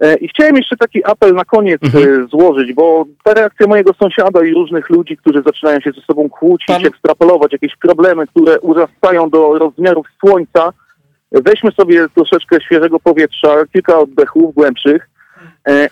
E, 0.00 0.14
I 0.16 0.28
chciałem 0.28 0.56
jeszcze 0.56 0.76
taki 0.76 1.04
apel 1.04 1.34
na 1.34 1.44
koniec 1.44 1.82
Mhm. 1.84 2.24
e, 2.24 2.26
złożyć, 2.26 2.72
bo 2.72 3.04
ta 3.24 3.34
reakcja 3.34 3.66
mojego 3.66 3.92
sąsiada 3.94 4.44
i 4.44 4.54
różnych 4.54 4.90
ludzi, 4.90 5.16
którzy 5.16 5.42
zaczynają 5.42 5.80
się 5.80 5.90
ze 5.92 6.00
sobą 6.00 6.28
kłócić, 6.28 6.66
Pan- 6.68 6.86
ekstrapolować 6.86 7.52
jakieś 7.52 7.76
problemy, 7.76 8.26
które 8.26 8.60
urastają 8.60 9.30
do 9.30 9.58
rozmiarów 9.58 10.06
słońca, 10.20 10.72
weźmy 11.32 11.70
sobie 11.72 12.06
troszeczkę 12.14 12.60
świeżego 12.60 13.00
powietrza, 13.00 13.64
kilka 13.72 13.98
oddechów 13.98 14.54
głębszych 14.54 15.08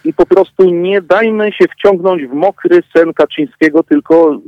i 0.04 0.12
po 0.14 0.26
prostu 0.26 0.70
nie 0.70 1.02
dajmy 1.02 1.52
się 1.52 1.64
wciągnąć 1.68 2.22
w 2.26 2.32
mokry 2.32 2.82
sen 2.96 3.12
Kaczyńskiego, 3.14 3.82
tylko 3.82 4.38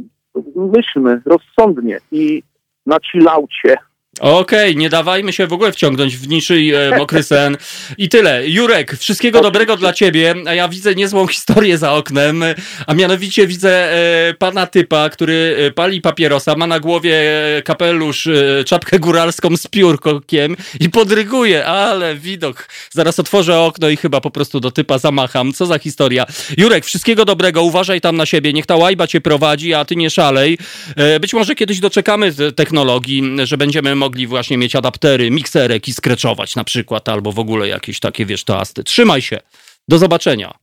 myślmy 0.56 1.22
rozsądnie 1.24 1.98
i 2.12 2.42
na 2.86 2.96
chillaucie. 3.12 3.76
Okej, 4.20 4.76
nie 4.76 4.88
dawajmy 4.90 5.32
się 5.32 5.46
w 5.46 5.52
ogóle 5.52 5.72
wciągnąć 5.72 6.16
w 6.16 6.28
niczyj 6.28 6.74
e, 6.74 6.90
mokry 6.98 7.22
sen. 7.22 7.56
I 7.98 8.08
tyle. 8.08 8.48
Jurek, 8.48 8.96
wszystkiego 8.96 9.40
dobrego 9.40 9.76
dla 9.76 9.92
ciebie. 9.92 10.34
A 10.46 10.54
ja 10.54 10.68
widzę 10.68 10.94
niezłą 10.94 11.26
historię 11.26 11.78
za 11.78 11.92
oknem, 11.92 12.44
a 12.86 12.94
mianowicie 12.94 13.46
widzę 13.46 13.92
e, 13.92 14.34
pana 14.34 14.66
typa, 14.66 15.08
który 15.08 15.56
e, 15.58 15.70
pali 15.70 16.00
papierosa, 16.00 16.54
ma 16.56 16.66
na 16.66 16.80
głowie 16.80 17.14
e, 17.56 17.62
kapelusz, 17.62 18.26
e, 18.26 18.64
czapkę 18.64 18.98
góralską 18.98 19.56
z 19.56 19.66
piórkokiem 19.66 20.56
i 20.80 20.90
podryguje, 20.90 21.66
ale 21.66 22.14
widok. 22.16 22.68
Zaraz 22.90 23.18
otworzę 23.18 23.58
okno 23.60 23.88
i 23.88 23.96
chyba 23.96 24.20
po 24.20 24.30
prostu 24.30 24.60
do 24.60 24.70
typa 24.70 24.98
zamacham. 24.98 25.52
Co 25.52 25.66
za 25.66 25.78
historia. 25.78 26.26
Jurek, 26.56 26.84
wszystkiego 26.84 27.24
dobrego, 27.24 27.62
uważaj 27.62 28.00
tam 28.00 28.16
na 28.16 28.26
siebie, 28.26 28.52
niech 28.52 28.66
ta 28.66 28.76
łajba 28.76 29.06
cię 29.06 29.20
prowadzi, 29.20 29.74
a 29.74 29.84
ty 29.84 29.96
nie 29.96 30.10
szalej. 30.10 30.58
E, 30.96 31.20
Być 31.20 31.34
może 31.34 31.54
kiedyś 31.54 31.80
doczekamy 31.80 32.32
technologii, 32.56 33.22
że 33.44 33.56
będziemy 33.56 33.94
mogli 33.94 34.07
właśnie 34.26 34.58
mieć 34.58 34.76
adaptery, 34.76 35.30
mikserek 35.30 35.88
i 35.88 35.92
skreczować 35.92 36.56
na 36.56 36.64
przykład, 36.64 37.08
albo 37.08 37.32
w 37.32 37.38
ogóle 37.38 37.68
jakieś 37.68 38.00
takie, 38.00 38.26
wiesz, 38.26 38.44
toasty. 38.44 38.84
Trzymaj 38.84 39.22
się. 39.22 39.40
Do 39.88 39.98
zobaczenia. 39.98 40.54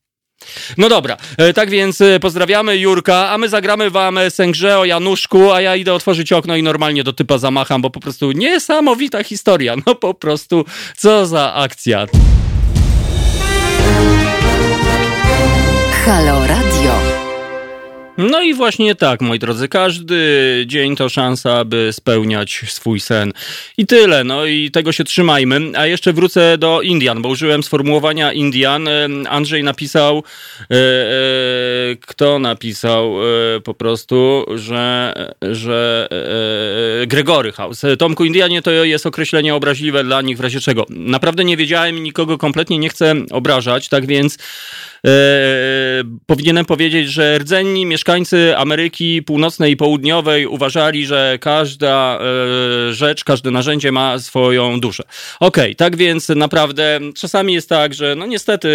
No 0.78 0.90
dobra, 0.90 1.18
e, 1.38 1.54
tak 1.54 1.70
więc 1.70 2.02
e, 2.02 2.20
pozdrawiamy 2.20 2.78
Jurka, 2.78 3.30
a 3.30 3.38
my 3.38 3.50
zagramy 3.50 3.90
wam 3.90 4.18
e, 4.18 4.32
sęgrze 4.32 4.80
o 4.80 4.86
Januszku, 4.86 5.52
a 5.52 5.62
ja 5.62 5.76
idę 5.76 5.94
otworzyć 5.94 6.32
okno 6.32 6.56
i 6.56 6.64
normalnie 6.64 7.04
do 7.04 7.14
typa 7.14 7.38
zamacham, 7.38 7.82
bo 7.82 7.90
po 7.90 8.00
prostu 8.00 8.32
niesamowita 8.32 9.24
historia. 9.24 9.76
No 9.88 9.96
po 9.96 10.14
prostu, 10.14 10.66
co 10.98 11.26
za 11.26 11.54
akcja. 11.54 12.08
Halo 16.06 16.48
Radio. 16.48 17.15
No 18.18 18.42
i 18.42 18.54
właśnie 18.54 18.96
tak, 18.96 19.22
moi 19.22 19.40
drodzy, 19.40 19.68
każdy 19.68 20.64
dzień 20.68 20.96
to 20.96 21.10
szansa, 21.10 21.58
aby 21.58 21.90
spełniać 21.94 22.62
swój 22.68 23.00
sen. 23.00 23.34
I 23.78 23.86
tyle, 23.86 24.24
no 24.24 24.46
i 24.46 24.72
tego 24.72 24.92
się 24.92 25.04
trzymajmy. 25.04 25.72
A 25.78 25.86
jeszcze 25.86 26.14
wrócę 26.14 26.58
do 26.58 26.82
Indian, 26.82 27.22
bo 27.22 27.30
użyłem 27.30 27.64
sformułowania 27.64 28.34
Indian. 28.34 28.88
Andrzej 29.30 29.64
napisał, 29.64 30.18
e, 30.18 30.76
e, 30.76 30.76
kto 32.02 32.40
napisał 32.40 33.16
e, 33.22 33.62
po 33.62 33.74
prostu, 33.74 34.46
że, 34.56 35.14
że 35.52 36.10
Gregory 37.08 37.52
House. 37.52 37.82
Tomku, 38.00 38.26
Indianie 38.26 38.62
to 38.62 38.72
jest 38.72 39.06
określenie 39.06 39.56
obraźliwe 39.56 40.04
dla 40.04 40.22
nich 40.22 40.38
w 40.38 40.42
razie 40.42 40.60
czego. 40.60 40.86
Naprawdę 40.90 41.46
nie 41.46 41.58
wiedziałem 41.58 42.04
nikogo 42.04 42.38
kompletnie 42.38 42.78
nie 42.78 42.90
chcę 42.90 43.14
obrażać, 43.32 43.90
tak 43.90 44.06
więc 44.06 44.38
powinienem 46.26 46.66
powiedzieć, 46.66 47.10
że 47.10 47.38
rdzenni 47.38 47.86
mieszkańcy 47.86 48.05
Ameryki 48.58 49.24
Północnej 49.24 49.72
i 49.72 49.78
Południowej 49.78 50.48
uważali, 50.48 51.06
że 51.06 51.38
każda 51.42 52.20
e, 52.20 52.94
rzecz, 52.94 53.24
każde 53.24 53.52
narzędzie 53.52 53.92
ma 53.92 54.20
swoją 54.20 54.80
duszę. 54.80 55.04
Okej, 55.40 55.76
tak 55.76 55.96
więc 55.96 56.30
naprawdę 56.30 57.00
czasami 57.16 57.54
jest 57.54 57.70
tak, 57.70 57.94
że 57.94 58.16
no 58.16 58.26
niestety 58.26 58.70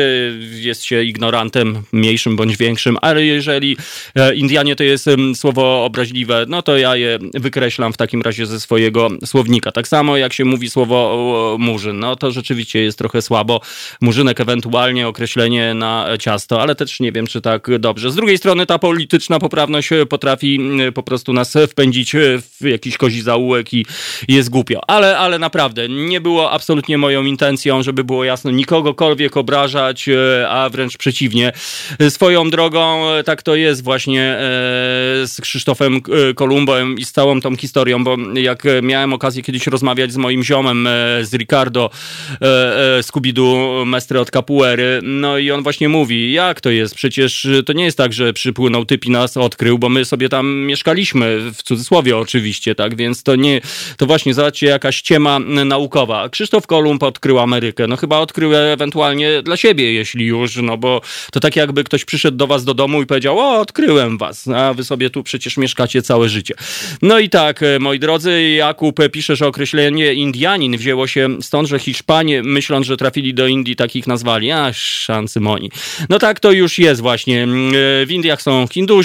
jest 0.52 0.84
się 0.84 1.02
ignorantem 1.02 1.82
mniejszym 1.92 2.36
bądź 2.36 2.56
większym, 2.56 2.96
ale 3.00 3.24
jeżeli 3.24 3.76
e, 4.14 4.34
Indianie 4.34 4.76
to 4.76 4.84
jest 4.84 5.06
słowo 5.34 5.84
obraźliwe, 5.84 6.44
no 6.48 6.62
to 6.62 6.76
ja 6.76 6.96
je 6.96 7.18
wykreślam 7.34 7.92
w 7.92 7.96
takim 7.96 8.22
razie 8.22 8.46
ze 8.46 8.60
swojego 8.60 9.08
słownika. 9.24 9.72
Tak 9.72 9.88
samo 9.88 10.16
jak 10.16 10.32
się 10.32 10.44
mówi 10.44 10.70
słowo 10.70 11.56
murzyn, 11.58 11.98
no 11.98 12.16
to 12.16 12.30
rzeczywiście 12.30 12.82
jest 12.82 12.98
trochę 12.98 13.22
słabo. 13.22 13.60
Murzynek 14.00 14.40
ewentualnie 14.40 15.08
określenie 15.08 15.74
na 15.74 16.08
ciasto, 16.20 16.62
ale 16.62 16.74
też 16.74 17.00
nie 17.00 17.12
wiem, 17.12 17.26
czy 17.26 17.40
tak 17.40 17.78
dobrze. 17.78 18.10
Z 18.10 18.14
drugiej 18.14 18.38
strony 18.38 18.66
ta 18.66 18.78
polityczna 19.20 19.38
poprawność 19.38 19.92
e, 19.92 20.06
potrafi 20.06 20.56
mm, 20.56 20.92
po 20.92 21.02
prostu 21.02 21.32
nas 21.32 21.54
wpędzić 21.68 22.14
e, 22.14 22.18
w 22.60 22.64
jakiś 22.64 22.96
kozi 22.96 23.22
zaułek 23.22 23.74
i 23.74 23.86
jest 24.28 24.50
głupio. 24.50 24.80
Ale, 24.86 25.18
ale 25.18 25.38
naprawdę, 25.38 25.88
nie 25.88 26.20
było 26.20 26.50
absolutnie 26.50 26.98
moją 26.98 27.24
intencją, 27.24 27.82
żeby 27.82 28.04
było 28.04 28.24
jasno, 28.24 28.50
nikogokolwiek 28.50 29.36
obrażać, 29.36 30.08
e, 30.08 30.48
a 30.48 30.68
wręcz 30.68 30.96
przeciwnie. 30.96 31.52
E, 31.98 32.10
Swoją 32.10 32.50
drogą 32.50 33.10
e, 33.10 33.24
tak 33.24 33.42
to 33.42 33.54
jest 33.54 33.84
właśnie 33.84 34.22
e, 34.22 34.38
z 35.26 35.40
Krzysztofem 35.40 35.96
e, 36.30 36.34
Kolumbem 36.34 36.98
i 36.98 37.04
z 37.04 37.12
całą 37.12 37.40
tą 37.40 37.56
historią, 37.56 38.04
bo 38.04 38.16
jak 38.34 38.66
e, 38.66 38.82
miałem 38.82 39.12
okazję 39.12 39.42
kiedyś 39.42 39.66
rozmawiać 39.66 40.12
z 40.12 40.16
moim 40.16 40.44
ziomem, 40.44 40.86
e, 40.86 40.90
z 41.24 41.34
Ricardo 41.34 41.90
e, 42.40 42.98
e, 42.98 43.02
Scooby-Doo, 43.02 43.86
mestre 43.86 44.20
od 44.20 44.30
Capuery, 44.30 45.00
no 45.02 45.38
i 45.38 45.50
on 45.50 45.62
właśnie 45.62 45.88
mówi, 45.88 46.32
jak 46.32 46.60
to 46.60 46.70
jest, 46.70 46.94
przecież 46.94 47.48
to 47.66 47.72
nie 47.72 47.84
jest 47.84 47.98
tak, 47.98 48.12
że 48.12 48.32
przypłynął 48.32 48.84
typ 48.84 49.06
nas 49.10 49.36
odkrył, 49.36 49.78
bo 49.78 49.88
my 49.88 50.04
sobie 50.04 50.28
tam 50.28 50.56
mieszkaliśmy, 50.56 51.50
w 51.54 51.62
cudzysłowie 51.62 52.16
oczywiście, 52.16 52.74
tak, 52.74 52.96
więc 52.96 53.22
to 53.22 53.36
nie, 53.36 53.60
to 53.96 54.06
właśnie, 54.06 54.34
zobaczcie, 54.34 54.66
jakaś 54.66 54.96
ściema 54.96 55.38
naukowa. 55.64 56.28
Krzysztof 56.28 56.66
Kolumb 56.66 57.02
odkrył 57.02 57.38
Amerykę, 57.38 57.86
no 57.86 57.96
chyba 57.96 58.18
odkrył 58.18 58.54
ewentualnie 58.54 59.42
dla 59.42 59.56
siebie, 59.56 59.92
jeśli 59.92 60.26
już, 60.26 60.56
no 60.56 60.76
bo 60.76 61.00
to 61.32 61.40
tak 61.40 61.56
jakby 61.56 61.84
ktoś 61.84 62.04
przyszedł 62.04 62.36
do 62.36 62.46
was 62.46 62.64
do 62.64 62.74
domu 62.74 63.02
i 63.02 63.06
powiedział, 63.06 63.38
o, 63.38 63.60
odkryłem 63.60 64.18
was, 64.18 64.48
a 64.48 64.74
wy 64.74 64.84
sobie 64.84 65.10
tu 65.10 65.22
przecież 65.22 65.56
mieszkacie 65.56 66.02
całe 66.02 66.28
życie. 66.28 66.54
No 67.02 67.18
i 67.18 67.28
tak, 67.28 67.60
moi 67.80 67.98
drodzy, 67.98 68.42
Jakub 68.42 68.96
pisze, 69.12 69.36
że 69.36 69.46
określenie 69.46 70.14
Indianin 70.14 70.76
wzięło 70.76 71.06
się 71.06 71.42
stąd, 71.42 71.68
że 71.68 71.78
Hiszpanie, 71.78 72.42
myśląc, 72.42 72.86
że 72.86 72.96
trafili 72.96 73.34
do 73.34 73.46
Indii, 73.46 73.76
takich 73.76 74.06
nazwali, 74.06 74.50
a 74.50 74.72
szansymoni. 74.72 75.70
No 76.08 76.18
tak 76.18 76.40
to 76.40 76.52
już 76.52 76.78
jest 76.78 77.00
właśnie. 77.00 77.46
W 78.06 78.10
Indiach 78.10 78.42
są 78.42 78.66
Hindusi, 78.72 78.99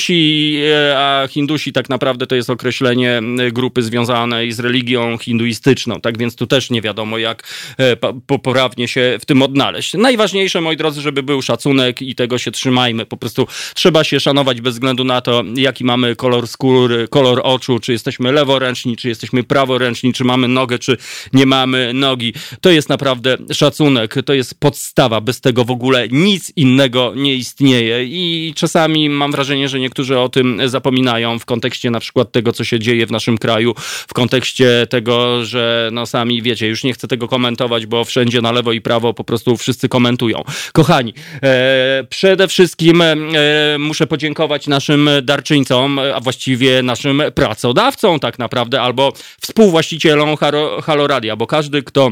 a 0.96 1.28
Hindusi 1.30 1.74
tak 1.74 1.90
naprawdę 1.90 2.28
to 2.28 2.36
jest 2.36 2.50
określenie 2.50 3.22
grupy 3.52 3.84
związanej 3.84 4.52
z 4.52 4.60
religią 4.60 5.18
hinduistyczną, 5.18 6.02
tak 6.02 6.18
więc 6.18 6.36
tu 6.36 6.48
też 6.48 6.70
nie 6.70 6.82
wiadomo, 6.82 7.18
jak 7.18 7.44
e, 7.78 7.96
poprawnie 8.28 8.88
się 8.88 9.18
w 9.22 9.26
tym 9.26 9.42
odnaleźć. 9.42 9.94
Najważniejsze, 9.94 10.62
moi 10.62 10.78
drodzy, 10.78 11.02
żeby 11.02 11.24
był 11.24 11.42
szacunek 11.42 12.02
i 12.02 12.16
tego 12.16 12.38
się 12.38 12.52
trzymajmy. 12.52 13.06
Po 13.06 13.18
prostu 13.18 13.48
trzeba 13.74 14.04
się 14.04 14.20
szanować 14.20 14.62
bez 14.62 14.74
względu 14.74 15.04
na 15.04 15.22
to, 15.22 15.44
jaki 15.56 15.84
mamy 15.84 16.16
kolor 16.16 16.48
skóry, 16.48 17.08
kolor 17.08 17.42
oczu, 17.44 17.80
czy 17.80 17.92
jesteśmy 17.92 18.32
leworęczni, 18.32 18.98
czy 18.98 19.10
jesteśmy 19.10 19.44
praworęczni, 19.44 20.14
czy 20.14 20.24
mamy 20.24 20.48
nogę, 20.48 20.80
czy 20.80 20.98
nie 21.34 21.46
mamy 21.46 21.94
nogi. 21.94 22.34
To 22.62 22.70
jest 22.70 22.90
naprawdę 22.90 23.38
szacunek, 23.54 24.16
to 24.26 24.34
jest 24.34 24.60
podstawa. 24.60 25.22
Bez 25.22 25.42
tego 25.42 25.66
w 25.66 25.72
ogóle 25.72 26.08
nic 26.12 26.54
innego 26.56 27.14
nie 27.16 27.36
istnieje 27.36 28.06
i 28.06 28.54
czasami 28.56 29.10
mam 29.10 29.32
wrażenie, 29.32 29.70
że 29.70 29.80
niektórzy 29.86 30.20
o 30.20 30.30
tym 30.30 30.62
zapominają 30.66 31.40
w 31.40 31.45
kontekście 31.45 31.91
na 31.91 31.99
przykład 31.99 32.32
tego, 32.32 32.52
co 32.52 32.64
się 32.64 32.80
dzieje 32.80 33.07
w 33.07 33.12
naszym 33.12 33.38
kraju, 33.38 33.76
w 34.07 34.14
kontekście 34.14 34.88
tego, 34.90 35.45
że 35.45 35.90
no 35.94 36.06
sami 36.06 36.41
wiecie, 36.41 36.68
już 36.68 36.84
nie 36.84 36.94
chcę 36.94 37.07
tego 37.07 37.28
komentować, 37.28 37.86
bo 37.86 38.06
wszędzie 38.06 38.41
na 38.41 38.52
lewo 38.52 38.72
i 38.72 38.82
prawo 38.82 39.14
po 39.14 39.24
prostu 39.24 39.57
wszyscy 39.57 39.90
komentują. 39.90 40.44
Kochani, 40.74 41.14
e, 41.44 42.03
przede 42.10 42.48
wszystkim 42.48 43.02
e, 43.02 43.16
muszę 43.80 44.07
podziękować 44.07 44.68
naszym 44.68 45.10
darczyńcom, 45.24 45.99
a 45.99 46.20
właściwie 46.20 46.84
naszym 46.84 47.22
pracodawcom 47.36 48.20
tak 48.20 48.40
naprawdę, 48.40 48.82
albo 48.82 49.14
współwłaścicielom 49.41 50.38
Haloradia, 50.82 51.36
bo 51.36 51.48
każdy, 51.48 51.84
kto 51.84 52.12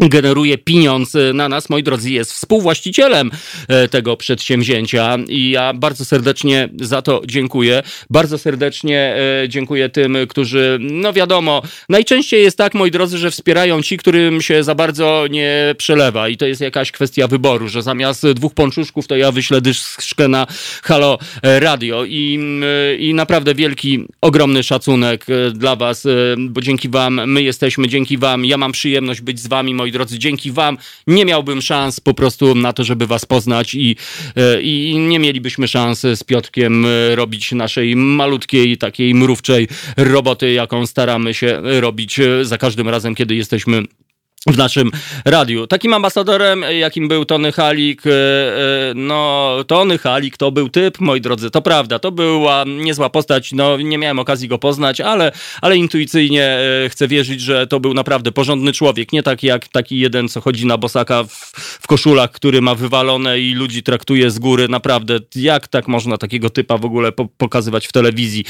generuje 0.00 0.58
pieniądz 0.58 1.14
e, 1.14 1.32
na 1.32 1.48
nas, 1.48 1.70
moi 1.70 1.82
drodzy, 1.82 2.10
jest 2.10 2.32
współwłaścicielem 2.32 3.30
e, 3.68 3.88
tego 3.88 4.16
przedsięwzięcia 4.16 5.16
i 5.28 5.50
ja 5.50 5.72
bardzo 5.74 6.04
serdecznie 6.04 6.68
za 6.80 7.02
to 7.02 7.22
dziękuję. 7.26 7.82
Bardzo 8.10 8.38
serdecznie 8.38 9.16
e, 9.42 9.48
dziękuję 9.48 9.88
tym, 9.88 10.16
którzy, 10.28 10.78
no 10.80 11.12
wiadomo, 11.12 11.62
najczęściej 11.88 12.42
jest 12.42 12.58
tak, 12.58 12.74
moi 12.74 12.90
drodzy, 12.90 13.18
że 13.18 13.30
wspierają 13.30 13.82
ci, 13.82 13.96
którym 13.96 14.42
się 14.42 14.64
za 14.64 14.74
bardzo 14.74 15.26
nie 15.30 15.74
przelewa. 15.78 16.28
I 16.28 16.36
to 16.36 16.46
jest 16.46 16.60
jakaś 16.60 16.92
kwestia 16.92 17.26
wyboru, 17.26 17.68
że 17.68 17.82
zamiast 17.82 18.26
dwóch 18.26 18.54
pączuszków 18.54 19.06
to 19.06 19.16
ja 19.16 19.32
wyślę 19.32 19.60
dyszkę 19.60 20.28
na 20.28 20.46
Halo 20.82 21.18
Radio. 21.42 22.04
I, 22.04 22.38
i 22.98 23.14
naprawdę 23.14 23.54
wielki, 23.54 24.04
ogromny 24.20 24.62
szacunek 24.62 25.26
dla 25.52 25.76
was, 25.76 26.06
bo 26.38 26.60
dzięki 26.60 26.88
wam 26.88 27.30
my 27.30 27.42
jesteśmy, 27.42 27.88
dzięki 27.88 28.18
wam 28.18 28.44
ja 28.44 28.56
mam 28.56 28.72
przyjemność 28.72 29.20
być 29.20 29.40
z 29.40 29.46
wami, 29.46 29.74
moi 29.74 29.87
moi 29.88 29.92
drodzy, 29.92 30.18
dzięki 30.18 30.52
wam 30.52 30.78
nie 31.06 31.24
miałbym 31.24 31.62
szans 31.62 32.00
po 32.00 32.14
prostu 32.14 32.54
na 32.54 32.72
to, 32.72 32.84
żeby 32.84 33.06
was 33.06 33.24
poznać 33.24 33.74
i, 33.74 33.96
e, 34.36 34.62
i 34.62 34.98
nie 34.98 35.18
mielibyśmy 35.18 35.68
szans 35.68 36.00
z 36.00 36.24
Piotrkiem 36.24 36.86
e, 36.86 37.16
robić 37.16 37.52
naszej 37.52 37.96
malutkiej, 37.96 38.78
takiej 38.78 39.14
mrówczej 39.14 39.68
roboty, 39.96 40.52
jaką 40.52 40.86
staramy 40.86 41.34
się 41.34 41.60
robić 41.62 42.20
e, 42.20 42.44
za 42.44 42.58
każdym 42.58 42.88
razem, 42.88 43.14
kiedy 43.14 43.34
jesteśmy 43.34 43.82
w 44.46 44.56
naszym 44.56 44.90
radiu. 45.24 45.66
Takim 45.66 45.94
ambasadorem, 45.94 46.64
jakim 46.78 47.08
był 47.08 47.24
Tony 47.24 47.52
Halik, 47.52 48.06
e, 48.06 48.10
e, 48.10 48.94
no 48.94 49.54
Tony 49.66 49.98
Halik 49.98 50.36
to 50.36 50.52
był 50.52 50.68
typ, 50.68 51.00
moi 51.00 51.20
drodzy, 51.20 51.50
to 51.50 51.62
prawda, 51.62 51.98
to 51.98 52.12
była 52.12 52.64
niezła 52.66 53.10
postać, 53.10 53.52
no 53.52 53.76
nie 53.76 53.98
miałem 53.98 54.18
okazji 54.18 54.48
go 54.48 54.58
poznać, 54.58 55.00
ale, 55.00 55.32
ale 55.62 55.76
intuicyjnie 55.76 56.44
e, 56.84 56.88
chcę 56.88 57.08
wierzyć, 57.08 57.40
że 57.40 57.66
to 57.66 57.80
był 57.80 57.94
naprawdę 57.94 58.32
porządny 58.32 58.72
człowiek, 58.72 59.12
nie 59.12 59.22
tak 59.22 59.42
jak 59.42 59.68
taki 59.68 59.98
jeden, 59.98 60.28
co 60.28 60.40
chodzi 60.40 60.66
na 60.66 60.78
bosaka 60.78 61.24
w, 61.24 61.52
w 61.82 61.86
koszulach, 61.86 62.30
który 62.30 62.62
ma 62.62 62.74
wywalone 62.74 63.40
i 63.40 63.54
ludzi 63.54 63.82
traktuje 63.82 64.30
z 64.30 64.38
góry, 64.38 64.68
naprawdę, 64.68 65.18
jak 65.36 65.68
tak 65.68 65.88
można 65.88 66.18
takiego 66.18 66.50
typa 66.50 66.78
w 66.78 66.84
ogóle 66.84 67.12
po, 67.12 67.26
pokazywać 67.26 67.86
w 67.86 67.92
telewizji, 67.92 68.44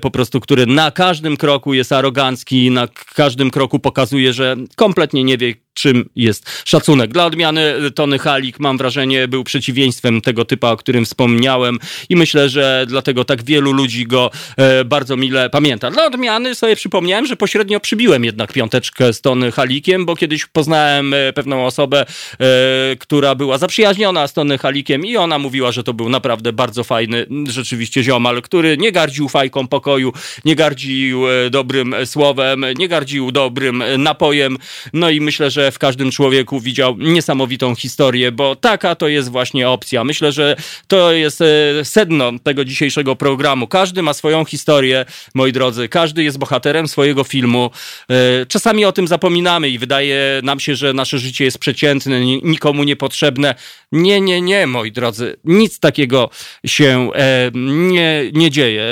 po 0.00 0.10
prostu, 0.10 0.40
który 0.40 0.66
na 0.66 0.90
każdym 0.90 1.36
kroku 1.36 1.74
jest 1.74 1.92
arogancki, 1.92 2.70
na 2.70 2.88
każdym 3.14 3.50
kroku 3.50 3.78
pokazuje, 3.78 4.32
że 4.32 4.56
kompletnie 4.76 4.97
kompletnie 4.98 5.24
nie 5.24 5.38
wie, 5.38 5.54
czym 5.78 6.08
jest 6.16 6.50
szacunek. 6.64 7.12
Dla 7.12 7.26
odmiany 7.26 7.74
Tony 7.94 8.18
Halik, 8.18 8.60
mam 8.60 8.78
wrażenie, 8.78 9.28
był 9.28 9.44
przeciwieństwem 9.44 10.20
tego 10.20 10.44
typa, 10.44 10.70
o 10.70 10.76
którym 10.76 11.04
wspomniałem 11.04 11.78
i 12.08 12.16
myślę, 12.16 12.48
że 12.48 12.84
dlatego 12.88 13.24
tak 13.24 13.44
wielu 13.44 13.72
ludzi 13.72 14.06
go 14.06 14.30
e, 14.56 14.84
bardzo 14.84 15.16
mile 15.16 15.50
pamięta. 15.50 15.90
Dla 15.90 16.06
odmiany 16.06 16.54
sobie 16.54 16.76
przypomniałem, 16.76 17.26
że 17.26 17.36
pośrednio 17.36 17.80
przybiłem 17.80 18.24
jednak 18.24 18.52
piąteczkę 18.52 19.12
z 19.12 19.20
Tony 19.20 19.52
Halikiem, 19.52 20.06
bo 20.06 20.16
kiedyś 20.16 20.46
poznałem 20.46 21.14
e, 21.14 21.32
pewną 21.32 21.66
osobę, 21.66 22.06
e, 22.40 22.96
która 22.96 23.34
była 23.34 23.58
zaprzyjaźniona 23.58 24.28
z 24.28 24.32
Tony 24.32 24.58
Halikiem 24.58 25.06
i 25.06 25.16
ona 25.16 25.38
mówiła, 25.38 25.72
że 25.72 25.84
to 25.84 25.94
był 25.94 26.08
naprawdę 26.08 26.52
bardzo 26.52 26.84
fajny, 26.84 27.26
rzeczywiście 27.48 28.02
ziomal, 28.02 28.42
który 28.42 28.76
nie 28.76 28.92
gardził 28.92 29.28
fajką 29.28 29.68
pokoju, 29.68 30.12
nie 30.44 30.56
gardził 30.56 31.28
e, 31.28 31.50
dobrym 31.50 31.94
słowem, 32.04 32.64
nie 32.76 32.88
gardził 32.88 33.32
dobrym 33.32 33.84
napojem, 33.98 34.58
no 34.92 35.10
i 35.10 35.20
myślę, 35.20 35.50
że 35.50 35.67
w 35.70 35.78
każdym 35.78 36.10
człowieku 36.10 36.60
widział 36.60 36.96
niesamowitą 36.98 37.74
historię, 37.74 38.32
bo 38.32 38.56
taka 38.56 38.94
to 38.94 39.08
jest 39.08 39.28
właśnie 39.28 39.68
opcja. 39.68 40.04
Myślę, 40.04 40.32
że 40.32 40.56
to 40.86 41.12
jest 41.12 41.40
e, 41.40 41.84
sedno 41.84 42.32
tego 42.42 42.64
dzisiejszego 42.64 43.16
programu. 43.16 43.66
Każdy 43.66 44.02
ma 44.02 44.14
swoją 44.14 44.44
historię, 44.44 45.04
moi 45.34 45.52
drodzy. 45.52 45.88
Każdy 45.88 46.24
jest 46.24 46.38
bohaterem 46.38 46.88
swojego 46.88 47.24
filmu. 47.24 47.70
E, 48.10 48.46
czasami 48.46 48.84
o 48.84 48.92
tym 48.92 49.08
zapominamy 49.08 49.68
i 49.68 49.78
wydaje 49.78 50.40
nam 50.42 50.60
się, 50.60 50.76
że 50.76 50.92
nasze 50.92 51.18
życie 51.18 51.44
jest 51.44 51.58
przeciętne, 51.58 52.20
nikomu 52.42 52.84
niepotrzebne. 52.84 53.54
Nie, 53.92 54.20
nie, 54.20 54.40
nie, 54.40 54.66
moi 54.66 54.92
drodzy. 54.92 55.36
Nic 55.44 55.80
takiego 55.80 56.30
się 56.66 57.10
e, 57.14 57.50
nie, 57.54 58.22
nie 58.32 58.50
dzieje. 58.50 58.84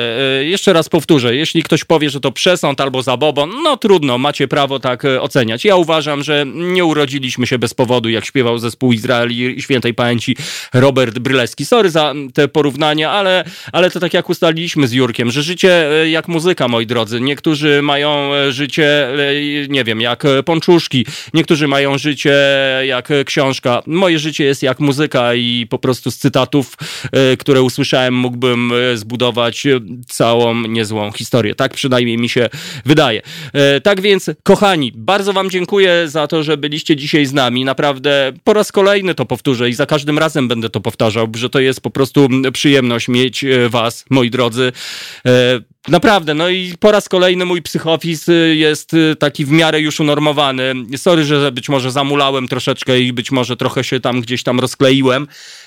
Jeszcze 0.43 0.73
raz 0.73 0.89
powtórzę. 0.89 1.37
Jeśli 1.37 1.63
ktoś 1.63 1.85
powie, 1.85 2.11
że 2.11 2.21
to 2.21 2.33
przesąd 2.33 2.81
albo 2.81 3.03
zabobon, 3.03 3.51
no 3.63 3.77
trudno, 3.77 4.19
macie 4.19 4.49
prawo 4.49 4.81
tak 4.81 5.03
oceniać. 5.21 5.65
Ja 5.65 5.77
uważam, 5.77 6.23
że 6.23 6.45
nie 6.55 6.85
urodziliśmy 6.85 7.47
się 7.47 7.59
bez 7.59 7.75
powodu, 7.75 8.09
jak 8.09 8.25
śpiewał 8.25 8.59
zespół 8.59 8.93
Izraeli 8.93 9.63
świętej 9.63 9.95
pamięci 9.95 10.37
Robert 10.75 11.19
Brylewski. 11.19 11.67
Sorry 11.67 11.91
za 11.91 12.15
te 12.35 12.49
porównania, 12.49 13.11
ale, 13.11 13.45
ale 13.73 13.91
to 13.91 14.01
tak 14.01 14.15
jak 14.15 14.31
ustaliliśmy 14.31 14.89
z 14.89 14.93
Jurkiem, 14.93 15.31
że 15.31 15.43
życie 15.43 16.03
e, 16.03 16.11
jak 16.11 16.29
muzyka, 16.29 16.69
moi 16.69 16.87
drodzy. 16.87 17.21
Niektórzy 17.21 17.83
mają 17.83 18.35
e, 18.35 18.53
życie, 18.53 19.09
e, 19.09 19.69
nie 19.69 19.85
wiem, 19.85 20.01
jak 20.01 20.23
pączuszki, 20.45 21.07
niektórzy 21.35 21.69
mają 21.69 21.99
życie 21.99 22.35
jak 22.85 23.09
książka. 23.27 23.83
Moje 23.87 24.19
życie 24.19 24.45
jest 24.45 24.63
jak 24.63 24.81
muzyka 24.81 24.86
i 25.37 25.67
po 25.71 25.79
prostu 25.79 26.11
z 26.11 26.17
cytatów, 26.17 26.77
które 27.39 27.63
usłyszałem, 27.63 28.15
mógłbym 28.15 28.73
zbudować 28.95 29.67
całą 30.07 30.63
niezłą 30.63 31.13
historię. 31.13 31.55
Tak 31.55 31.75
przynajmniej 31.75 32.19
mi 32.19 32.29
się 32.29 32.49
wydaje. 32.85 33.23
Tak 33.83 34.01
więc, 34.01 34.31
kochani, 34.43 34.93
bardzo 34.95 35.33
Wam 35.33 35.51
dziękuję 35.51 36.05
za 36.07 36.27
to, 36.27 36.43
że 36.43 36.57
byliście 36.57 36.97
dzisiaj 36.97 37.27
z 37.27 37.33
nami. 37.33 37.65
Naprawdę 37.65 38.33
po 38.45 38.53
raz 38.53 38.73
kolejny 38.73 39.15
to 39.15 39.27
powtórzę 39.27 39.69
i 39.69 39.75
za 39.75 39.87
każdym 39.87 40.19
razem 40.19 40.49
będę 40.49 40.71
to 40.71 40.81
powtarzał, 40.81 41.29
że 41.37 41.51
to 41.51 41.61
jest 41.61 41.81
po 41.81 41.91
prostu 41.91 42.29
przyjemność 42.53 43.09
mieć 43.09 43.45
e, 43.45 43.69
was, 43.69 44.05
moi 44.11 44.31
drodzy. 44.31 44.73
Naprawdę, 45.89 46.35
no 46.35 46.49
i 46.49 46.75
po 46.81 46.93
raz 46.93 47.09
kolejny 47.09 47.45
mój 47.45 47.63
psychofis 47.63 48.29
e, 48.29 48.33
jest 48.33 48.91
taki 49.19 49.45
w 49.45 49.51
miarę 49.51 49.81
już 49.81 50.01
unormowany. 50.01 50.75
Sorry, 50.97 51.25
że 51.25 51.53
być 51.53 51.69
może 51.69 51.91
zamulałem 51.91 52.49
troszeczkę 52.49 53.01
i 53.01 53.13
być 53.13 53.31
może 53.31 53.57
trochę 53.57 53.85
się 53.85 54.01
tam 54.01 54.21
gdzieś 54.21 54.43
tam 54.43 54.61
rozkleiłem, 54.61 55.27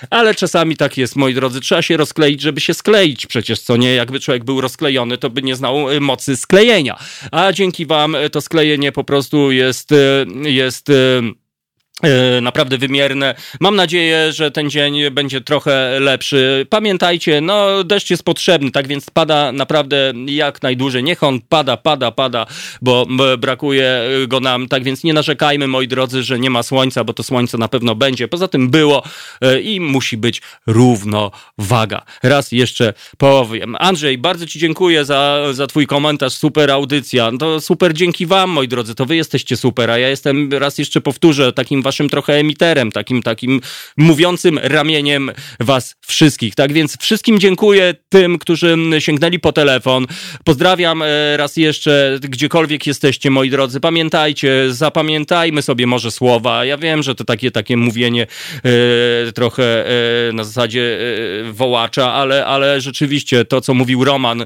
ale 0.09 0.35
czasami 0.35 0.77
tak 0.77 0.97
jest, 0.97 1.15
moi 1.15 1.33
drodzy. 1.33 1.61
Trzeba 1.61 1.81
się 1.81 1.97
rozkleić, 1.97 2.41
żeby 2.41 2.61
się 2.61 2.73
skleić 2.73 3.25
przecież, 3.25 3.59
co 3.59 3.77
nie? 3.77 3.93
Jakby 3.93 4.19
człowiek 4.19 4.43
był 4.43 4.61
rozklejony, 4.61 5.17
to 5.17 5.29
by 5.29 5.41
nie 5.41 5.55
znał 5.55 5.75
mocy 6.01 6.37
sklejenia. 6.37 6.99
A 7.31 7.51
dzięki 7.51 7.85
wam 7.85 8.15
to 8.31 8.41
sklejenie 8.41 8.91
po 8.91 9.03
prostu 9.03 9.51
jest 9.51 9.89
jest 10.43 10.91
naprawdę 12.41 12.77
wymierne. 12.77 13.35
Mam 13.59 13.75
nadzieję, 13.75 14.33
że 14.33 14.51
ten 14.51 14.69
dzień 14.69 15.09
będzie 15.11 15.41
trochę 15.41 15.99
lepszy. 15.99 16.67
Pamiętajcie, 16.69 17.41
no 17.41 17.83
deszcz 17.83 18.09
jest 18.09 18.23
potrzebny, 18.23 18.71
tak 18.71 18.87
więc 18.87 19.09
pada 19.09 19.51
naprawdę 19.51 20.13
jak 20.25 20.61
najdłużej. 20.61 21.03
Niech 21.03 21.23
on 21.23 21.39
pada, 21.49 21.77
pada, 21.77 22.11
pada, 22.11 22.45
bo 22.81 23.07
brakuje 23.37 24.01
go 24.27 24.39
nam. 24.39 24.67
Tak 24.67 24.83
więc 24.83 25.03
nie 25.03 25.13
narzekajmy, 25.13 25.67
moi 25.67 25.87
drodzy, 25.87 26.23
że 26.23 26.39
nie 26.39 26.49
ma 26.49 26.63
słońca, 26.63 27.03
bo 27.03 27.13
to 27.13 27.23
słońce 27.23 27.57
na 27.57 27.67
pewno 27.67 27.95
będzie. 27.95 28.27
Poza 28.27 28.47
tym 28.47 28.69
było 28.69 29.03
e, 29.41 29.61
i 29.61 29.79
musi 29.79 30.17
być 30.17 30.41
równowaga. 30.67 32.01
Raz 32.23 32.51
jeszcze 32.51 32.93
powiem. 33.17 33.75
Andrzej, 33.79 34.17
bardzo 34.17 34.45
Ci 34.45 34.59
dziękuję 34.59 35.05
za, 35.05 35.39
za 35.51 35.67
Twój 35.67 35.87
komentarz. 35.87 36.33
Super 36.33 36.71
audycja. 36.71 37.31
To 37.39 37.61
super 37.61 37.93
dzięki 37.93 38.25
Wam, 38.25 38.49
moi 38.49 38.67
drodzy. 38.67 38.95
To 38.95 39.05
Wy 39.05 39.15
jesteście 39.15 39.57
super, 39.57 39.91
a 39.91 39.97
ja 39.97 40.09
jestem, 40.09 40.49
raz 40.53 40.77
jeszcze 40.77 41.01
powtórzę, 41.01 41.53
takim 41.53 41.81
waszym 41.89 42.09
trochę 42.09 42.33
emiterem, 42.33 42.91
takim, 42.91 43.21
takim 43.21 43.61
mówiącym 43.97 44.59
ramieniem 44.63 45.31
was 45.59 45.95
wszystkich. 46.07 46.55
Tak 46.55 46.73
więc 46.73 46.97
wszystkim 47.01 47.39
dziękuję 47.39 47.95
tym, 48.09 48.39
którzy 48.39 48.77
sięgnęli 48.99 49.39
po 49.39 49.51
telefon. 49.51 50.07
Pozdrawiam 50.43 51.01
e, 51.01 51.37
raz 51.37 51.57
jeszcze, 51.57 52.19
gdziekolwiek 52.21 52.87
jesteście, 52.87 53.29
moi 53.29 53.49
drodzy. 53.49 53.79
Pamiętajcie, 53.79 54.73
zapamiętajmy 54.73 55.61
sobie 55.61 55.87
może 55.87 56.11
słowa. 56.11 56.65
Ja 56.65 56.77
wiem, 56.77 57.03
że 57.03 57.15
to 57.15 57.23
takie, 57.23 57.51
takie 57.51 57.77
mówienie 57.77 58.27
e, 59.27 59.31
trochę 59.31 59.85
e, 59.85 60.33
na 60.33 60.43
zasadzie 60.43 60.99
e, 61.47 61.51
wołacza, 61.53 62.13
ale, 62.13 62.45
ale 62.45 62.81
rzeczywiście 62.81 63.45
to, 63.45 63.61
co 63.61 63.73
mówił 63.73 64.03
Roman, 64.03 64.45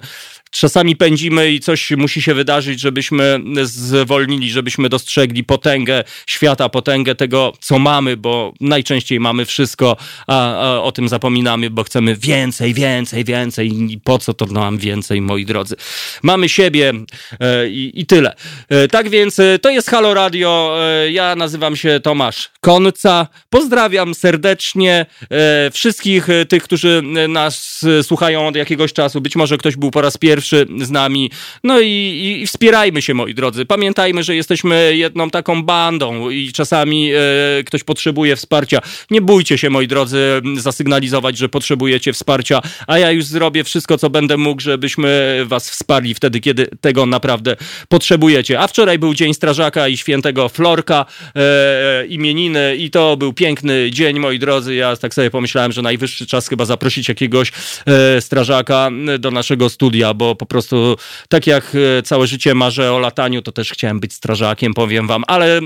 czasami 0.53 0.95
pędzimy 0.95 1.51
i 1.51 1.59
coś 1.59 1.91
musi 1.91 2.21
się 2.21 2.33
wydarzyć, 2.33 2.79
żebyśmy 2.79 3.39
zwolnili, 3.63 4.51
żebyśmy 4.51 4.89
dostrzegli 4.89 5.43
potęgę 5.43 6.03
świata, 6.27 6.69
potęgę 6.69 7.15
tego, 7.15 7.53
co 7.59 7.79
mamy, 7.79 8.17
bo 8.17 8.53
najczęściej 8.61 9.19
mamy 9.19 9.45
wszystko, 9.45 9.97
a, 10.27 10.55
a 10.55 10.81
o 10.81 10.91
tym 10.91 11.09
zapominamy, 11.09 11.69
bo 11.69 11.83
chcemy 11.83 12.15
więcej, 12.15 12.73
więcej, 12.73 13.23
więcej 13.23 13.91
i 13.91 13.99
po 14.03 14.19
co 14.19 14.33
to 14.33 14.45
nam 14.45 14.77
więcej, 14.77 15.21
moi 15.21 15.45
drodzy. 15.45 15.75
Mamy 16.23 16.49
siebie 16.49 16.93
e, 17.39 17.69
i, 17.69 17.91
i 17.95 18.05
tyle. 18.05 18.35
E, 18.69 18.87
tak 18.87 19.09
więc 19.09 19.39
e, 19.39 19.59
to 19.59 19.69
jest 19.69 19.89
Halo 19.89 20.13
Radio. 20.13 20.77
E, 20.81 21.11
ja 21.11 21.35
nazywam 21.35 21.75
się 21.75 21.99
Tomasz 22.03 22.49
Konca. 22.61 23.27
Pozdrawiam 23.49 24.15
serdecznie 24.15 25.05
e, 25.31 25.71
wszystkich 25.71 26.29
e, 26.29 26.45
tych, 26.45 26.63
którzy 26.63 27.01
nas 27.29 27.85
słuchają 28.01 28.47
od 28.47 28.55
jakiegoś 28.55 28.93
czasu. 28.93 29.21
Być 29.21 29.35
może 29.35 29.57
ktoś 29.57 29.75
był 29.75 29.91
po 29.91 30.01
raz 30.01 30.17
pierwszy 30.17 30.42
pierwszy 30.43 30.67
z 30.85 30.91
nami. 30.91 31.31
No 31.63 31.79
i, 31.79 32.39
i, 32.41 32.47
wspierajmy 32.47 33.01
się, 33.01 33.13
moi 33.13 33.33
drodzy. 33.33 33.65
Pamiętajmy, 33.65 34.23
że 34.23 34.35
jesteśmy 34.35 34.97
jedną 34.97 35.29
taką 35.29 35.63
bandą 35.63 36.29
i 36.29 36.51
czasami 36.53 37.11
e, 37.13 37.63
ktoś 37.65 37.83
potrzebuje 37.83 38.35
wsparcia. 38.35 38.79
Nie 39.11 39.21
bójcie 39.21 39.57
się, 39.57 39.69
moi 39.69 39.87
drodzy, 39.87 40.41
zasygnalizować, 40.57 41.37
że 41.37 41.49
potrzebujecie 41.49 42.13
wsparcia, 42.13 42.61
a 42.87 42.97
ja 42.97 43.11
już 43.11 43.25
zrobię 43.25 43.63
wszystko, 43.63 43.97
co 43.97 44.09
będę 44.09 44.37
mógł, 44.37 44.61
żebyśmy 44.61 45.41
was 45.45 45.69
wsparli 45.69 46.13
wtedy, 46.13 46.39
kiedy 46.39 46.67
tego 46.81 47.05
naprawdę 47.05 47.55
potrzebujecie. 47.87 48.59
A 48.59 48.67
wczoraj 48.67 48.99
był 48.99 49.13
Dzień 49.13 49.33
Strażaka 49.33 49.87
i 49.87 49.97
Świętego 49.97 50.49
Florka, 50.49 51.05
e, 51.35 52.05
imieniny 52.07 52.75
i 52.75 52.89
to 52.89 53.17
był 53.17 53.33
piękny 53.33 53.91
dzień, 53.91 54.19
moi 54.19 54.39
drodzy. 54.39 54.75
Ja 54.75 54.95
tak 54.95 55.13
sobie 55.13 55.31
pomyślałem, 55.31 55.71
że 55.71 55.81
najwyższy 55.81 56.27
czas 56.27 56.47
chyba 56.47 56.65
zaprosić 56.65 57.09
jakiegoś 57.09 57.51
e, 57.85 58.21
strażaka 58.21 58.89
do 59.19 59.31
naszego 59.31 59.69
studia, 59.69 60.13
bo 60.13 60.32
po 60.35 60.45
prostu 60.45 60.97
tak 61.29 61.47
jak 61.47 61.71
e, 61.99 62.01
całe 62.01 62.27
życie 62.27 62.55
marzę 62.55 62.93
o 62.93 62.99
lataniu, 62.99 63.41
to 63.41 63.51
też 63.51 63.71
chciałem 63.71 63.99
być 63.99 64.13
strażakiem, 64.13 64.73
powiem 64.73 65.07
wam, 65.07 65.23
ale 65.27 65.57
e, 65.57 65.61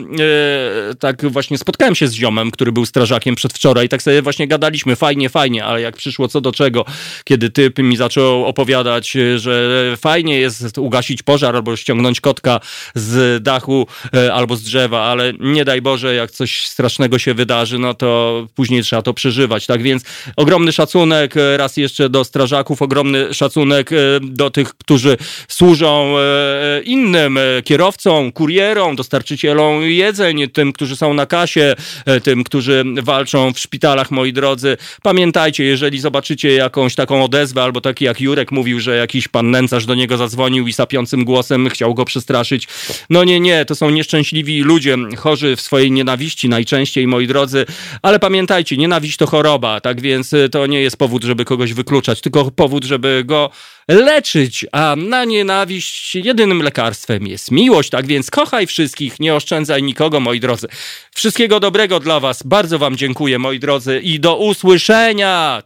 tak 0.99 1.31
właśnie 1.31 1.57
spotkałem 1.57 1.95
się 1.95 2.07
z 2.07 2.13
ziomem, 2.13 2.51
który 2.51 2.71
był 2.71 2.85
strażakiem 2.85 3.35
przedwczoraj 3.35 3.85
i 3.85 3.89
tak 3.89 4.01
sobie 4.01 4.21
właśnie 4.21 4.47
gadaliśmy, 4.47 4.95
fajnie, 4.95 5.29
fajnie, 5.29 5.65
ale 5.65 5.81
jak 5.81 5.97
przyszło 5.97 6.27
co 6.27 6.41
do 6.41 6.51
czego, 6.51 6.85
kiedy 7.23 7.49
typ 7.49 7.79
mi 7.79 7.97
zaczął 7.97 8.45
opowiadać, 8.45 9.15
e, 9.15 9.39
że 9.39 9.93
fajnie 9.97 10.39
jest 10.39 10.77
ugasić 10.77 11.23
pożar 11.23 11.55
albo 11.55 11.75
ściągnąć 11.75 12.21
kotka 12.21 12.59
z 12.95 13.43
dachu 13.43 13.87
e, 14.13 14.33
albo 14.33 14.55
z 14.55 14.63
drzewa, 14.63 15.03
ale 15.03 15.33
nie 15.39 15.65
daj 15.65 15.81
Boże, 15.81 16.15
jak 16.15 16.31
coś 16.31 16.67
strasznego 16.67 17.19
się 17.19 17.33
wydarzy, 17.33 17.79
no 17.79 17.93
to 17.93 18.47
później 18.55 18.83
trzeba 18.83 19.01
to 19.01 19.13
przeżywać, 19.13 19.65
tak 19.65 19.81
więc 19.81 20.03
ogromny 20.35 20.71
szacunek 20.71 21.37
e, 21.37 21.57
raz 21.57 21.77
jeszcze 21.77 22.09
do 22.09 22.23
strażaków, 22.23 22.81
ogromny 22.81 23.33
szacunek 23.33 23.89
do 24.21 24.49
tych, 24.57 24.73
którzy 24.73 25.17
służą 25.47 26.17
e, 26.17 26.81
innym 26.81 27.37
e, 27.37 27.41
kierowcom, 27.63 28.31
kurierom, 28.31 28.95
dostarczycielom 28.95 29.81
jedzeń, 29.81 30.49
tym, 30.49 30.73
którzy 30.73 30.95
są 30.95 31.13
na 31.13 31.25
kasie, 31.25 31.75
e, 32.05 32.21
tym, 32.21 32.43
którzy 32.43 32.83
walczą 33.03 33.53
w 33.53 33.59
szpitalach, 33.59 34.11
moi 34.11 34.33
drodzy. 34.33 34.77
Pamiętajcie, 35.03 35.63
jeżeli 35.63 35.99
zobaczycie 35.99 36.53
jakąś 36.53 36.95
taką 36.95 37.23
odezwę, 37.23 37.63
albo 37.63 37.81
taki 37.81 38.05
jak 38.05 38.21
Jurek 38.21 38.51
mówił, 38.51 38.79
że 38.79 38.97
jakiś 38.97 39.27
pan 39.27 39.51
nędzarz 39.51 39.85
do 39.85 39.95
niego 39.95 40.17
zadzwonił 40.17 40.67
i 40.67 40.73
sapiącym 40.73 41.25
głosem 41.25 41.69
chciał 41.69 41.93
go 41.93 42.05
przestraszyć. 42.05 42.67
No 43.09 43.23
nie, 43.23 43.39
nie, 43.39 43.65
to 43.65 43.75
są 43.75 43.89
nieszczęśliwi 43.89 44.61
ludzie, 44.61 44.97
chorzy 45.17 45.55
w 45.55 45.61
swojej 45.61 45.91
nienawiści 45.91 46.49
najczęściej, 46.49 47.07
moi 47.07 47.27
drodzy, 47.27 47.65
ale 48.01 48.19
pamiętajcie, 48.19 48.77
nienawiść 48.77 49.17
to 49.17 49.27
choroba, 49.27 49.81
tak 49.81 50.01
więc 50.01 50.31
to 50.51 50.67
nie 50.67 50.81
jest 50.81 50.97
powód, 50.97 51.23
żeby 51.23 51.45
kogoś 51.45 51.73
wykluczać, 51.73 52.21
tylko 52.21 52.51
powód, 52.51 52.83
żeby 52.85 53.23
go 53.25 53.49
leczyć, 53.87 54.46
a 54.71 54.95
na 54.95 55.25
nienawiść 55.25 56.15
jedynym 56.15 56.61
lekarstwem 56.61 57.27
jest 57.27 57.51
miłość, 57.51 57.89
tak 57.89 58.05
więc 58.05 58.31
kochaj 58.31 58.67
wszystkich, 58.67 59.19
nie 59.19 59.35
oszczędzaj 59.35 59.83
nikogo, 59.83 60.19
moi 60.19 60.39
drodzy. 60.39 60.67
Wszystkiego 61.15 61.59
dobrego 61.59 61.99
dla 61.99 62.19
Was, 62.19 62.43
bardzo 62.43 62.79
Wam 62.79 62.97
dziękuję, 62.97 63.39
moi 63.39 63.59
drodzy, 63.59 63.99
i 63.99 64.19
do 64.19 64.37
usłyszenia! 64.37 65.63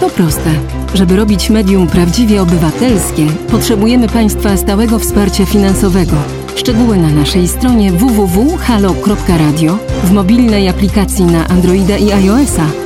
To 0.00 0.10
proste. 0.10 0.50
Żeby 0.94 1.16
robić 1.16 1.50
medium 1.50 1.88
prawdziwie 1.88 2.42
obywatelskie, 2.42 3.26
potrzebujemy 3.50 4.08
Państwa 4.08 4.56
stałego 4.56 4.98
wsparcia 4.98 5.46
finansowego. 5.46 6.16
Szczegóły 6.56 6.96
na 6.96 7.08
naszej 7.08 7.48
stronie 7.48 7.92
www.halo.radio, 7.92 9.78
w 10.04 10.10
mobilnej 10.12 10.68
aplikacji 10.68 11.24
na 11.24 11.48
Androida 11.48 11.96
i 11.96 12.12
iOS-a 12.12 12.85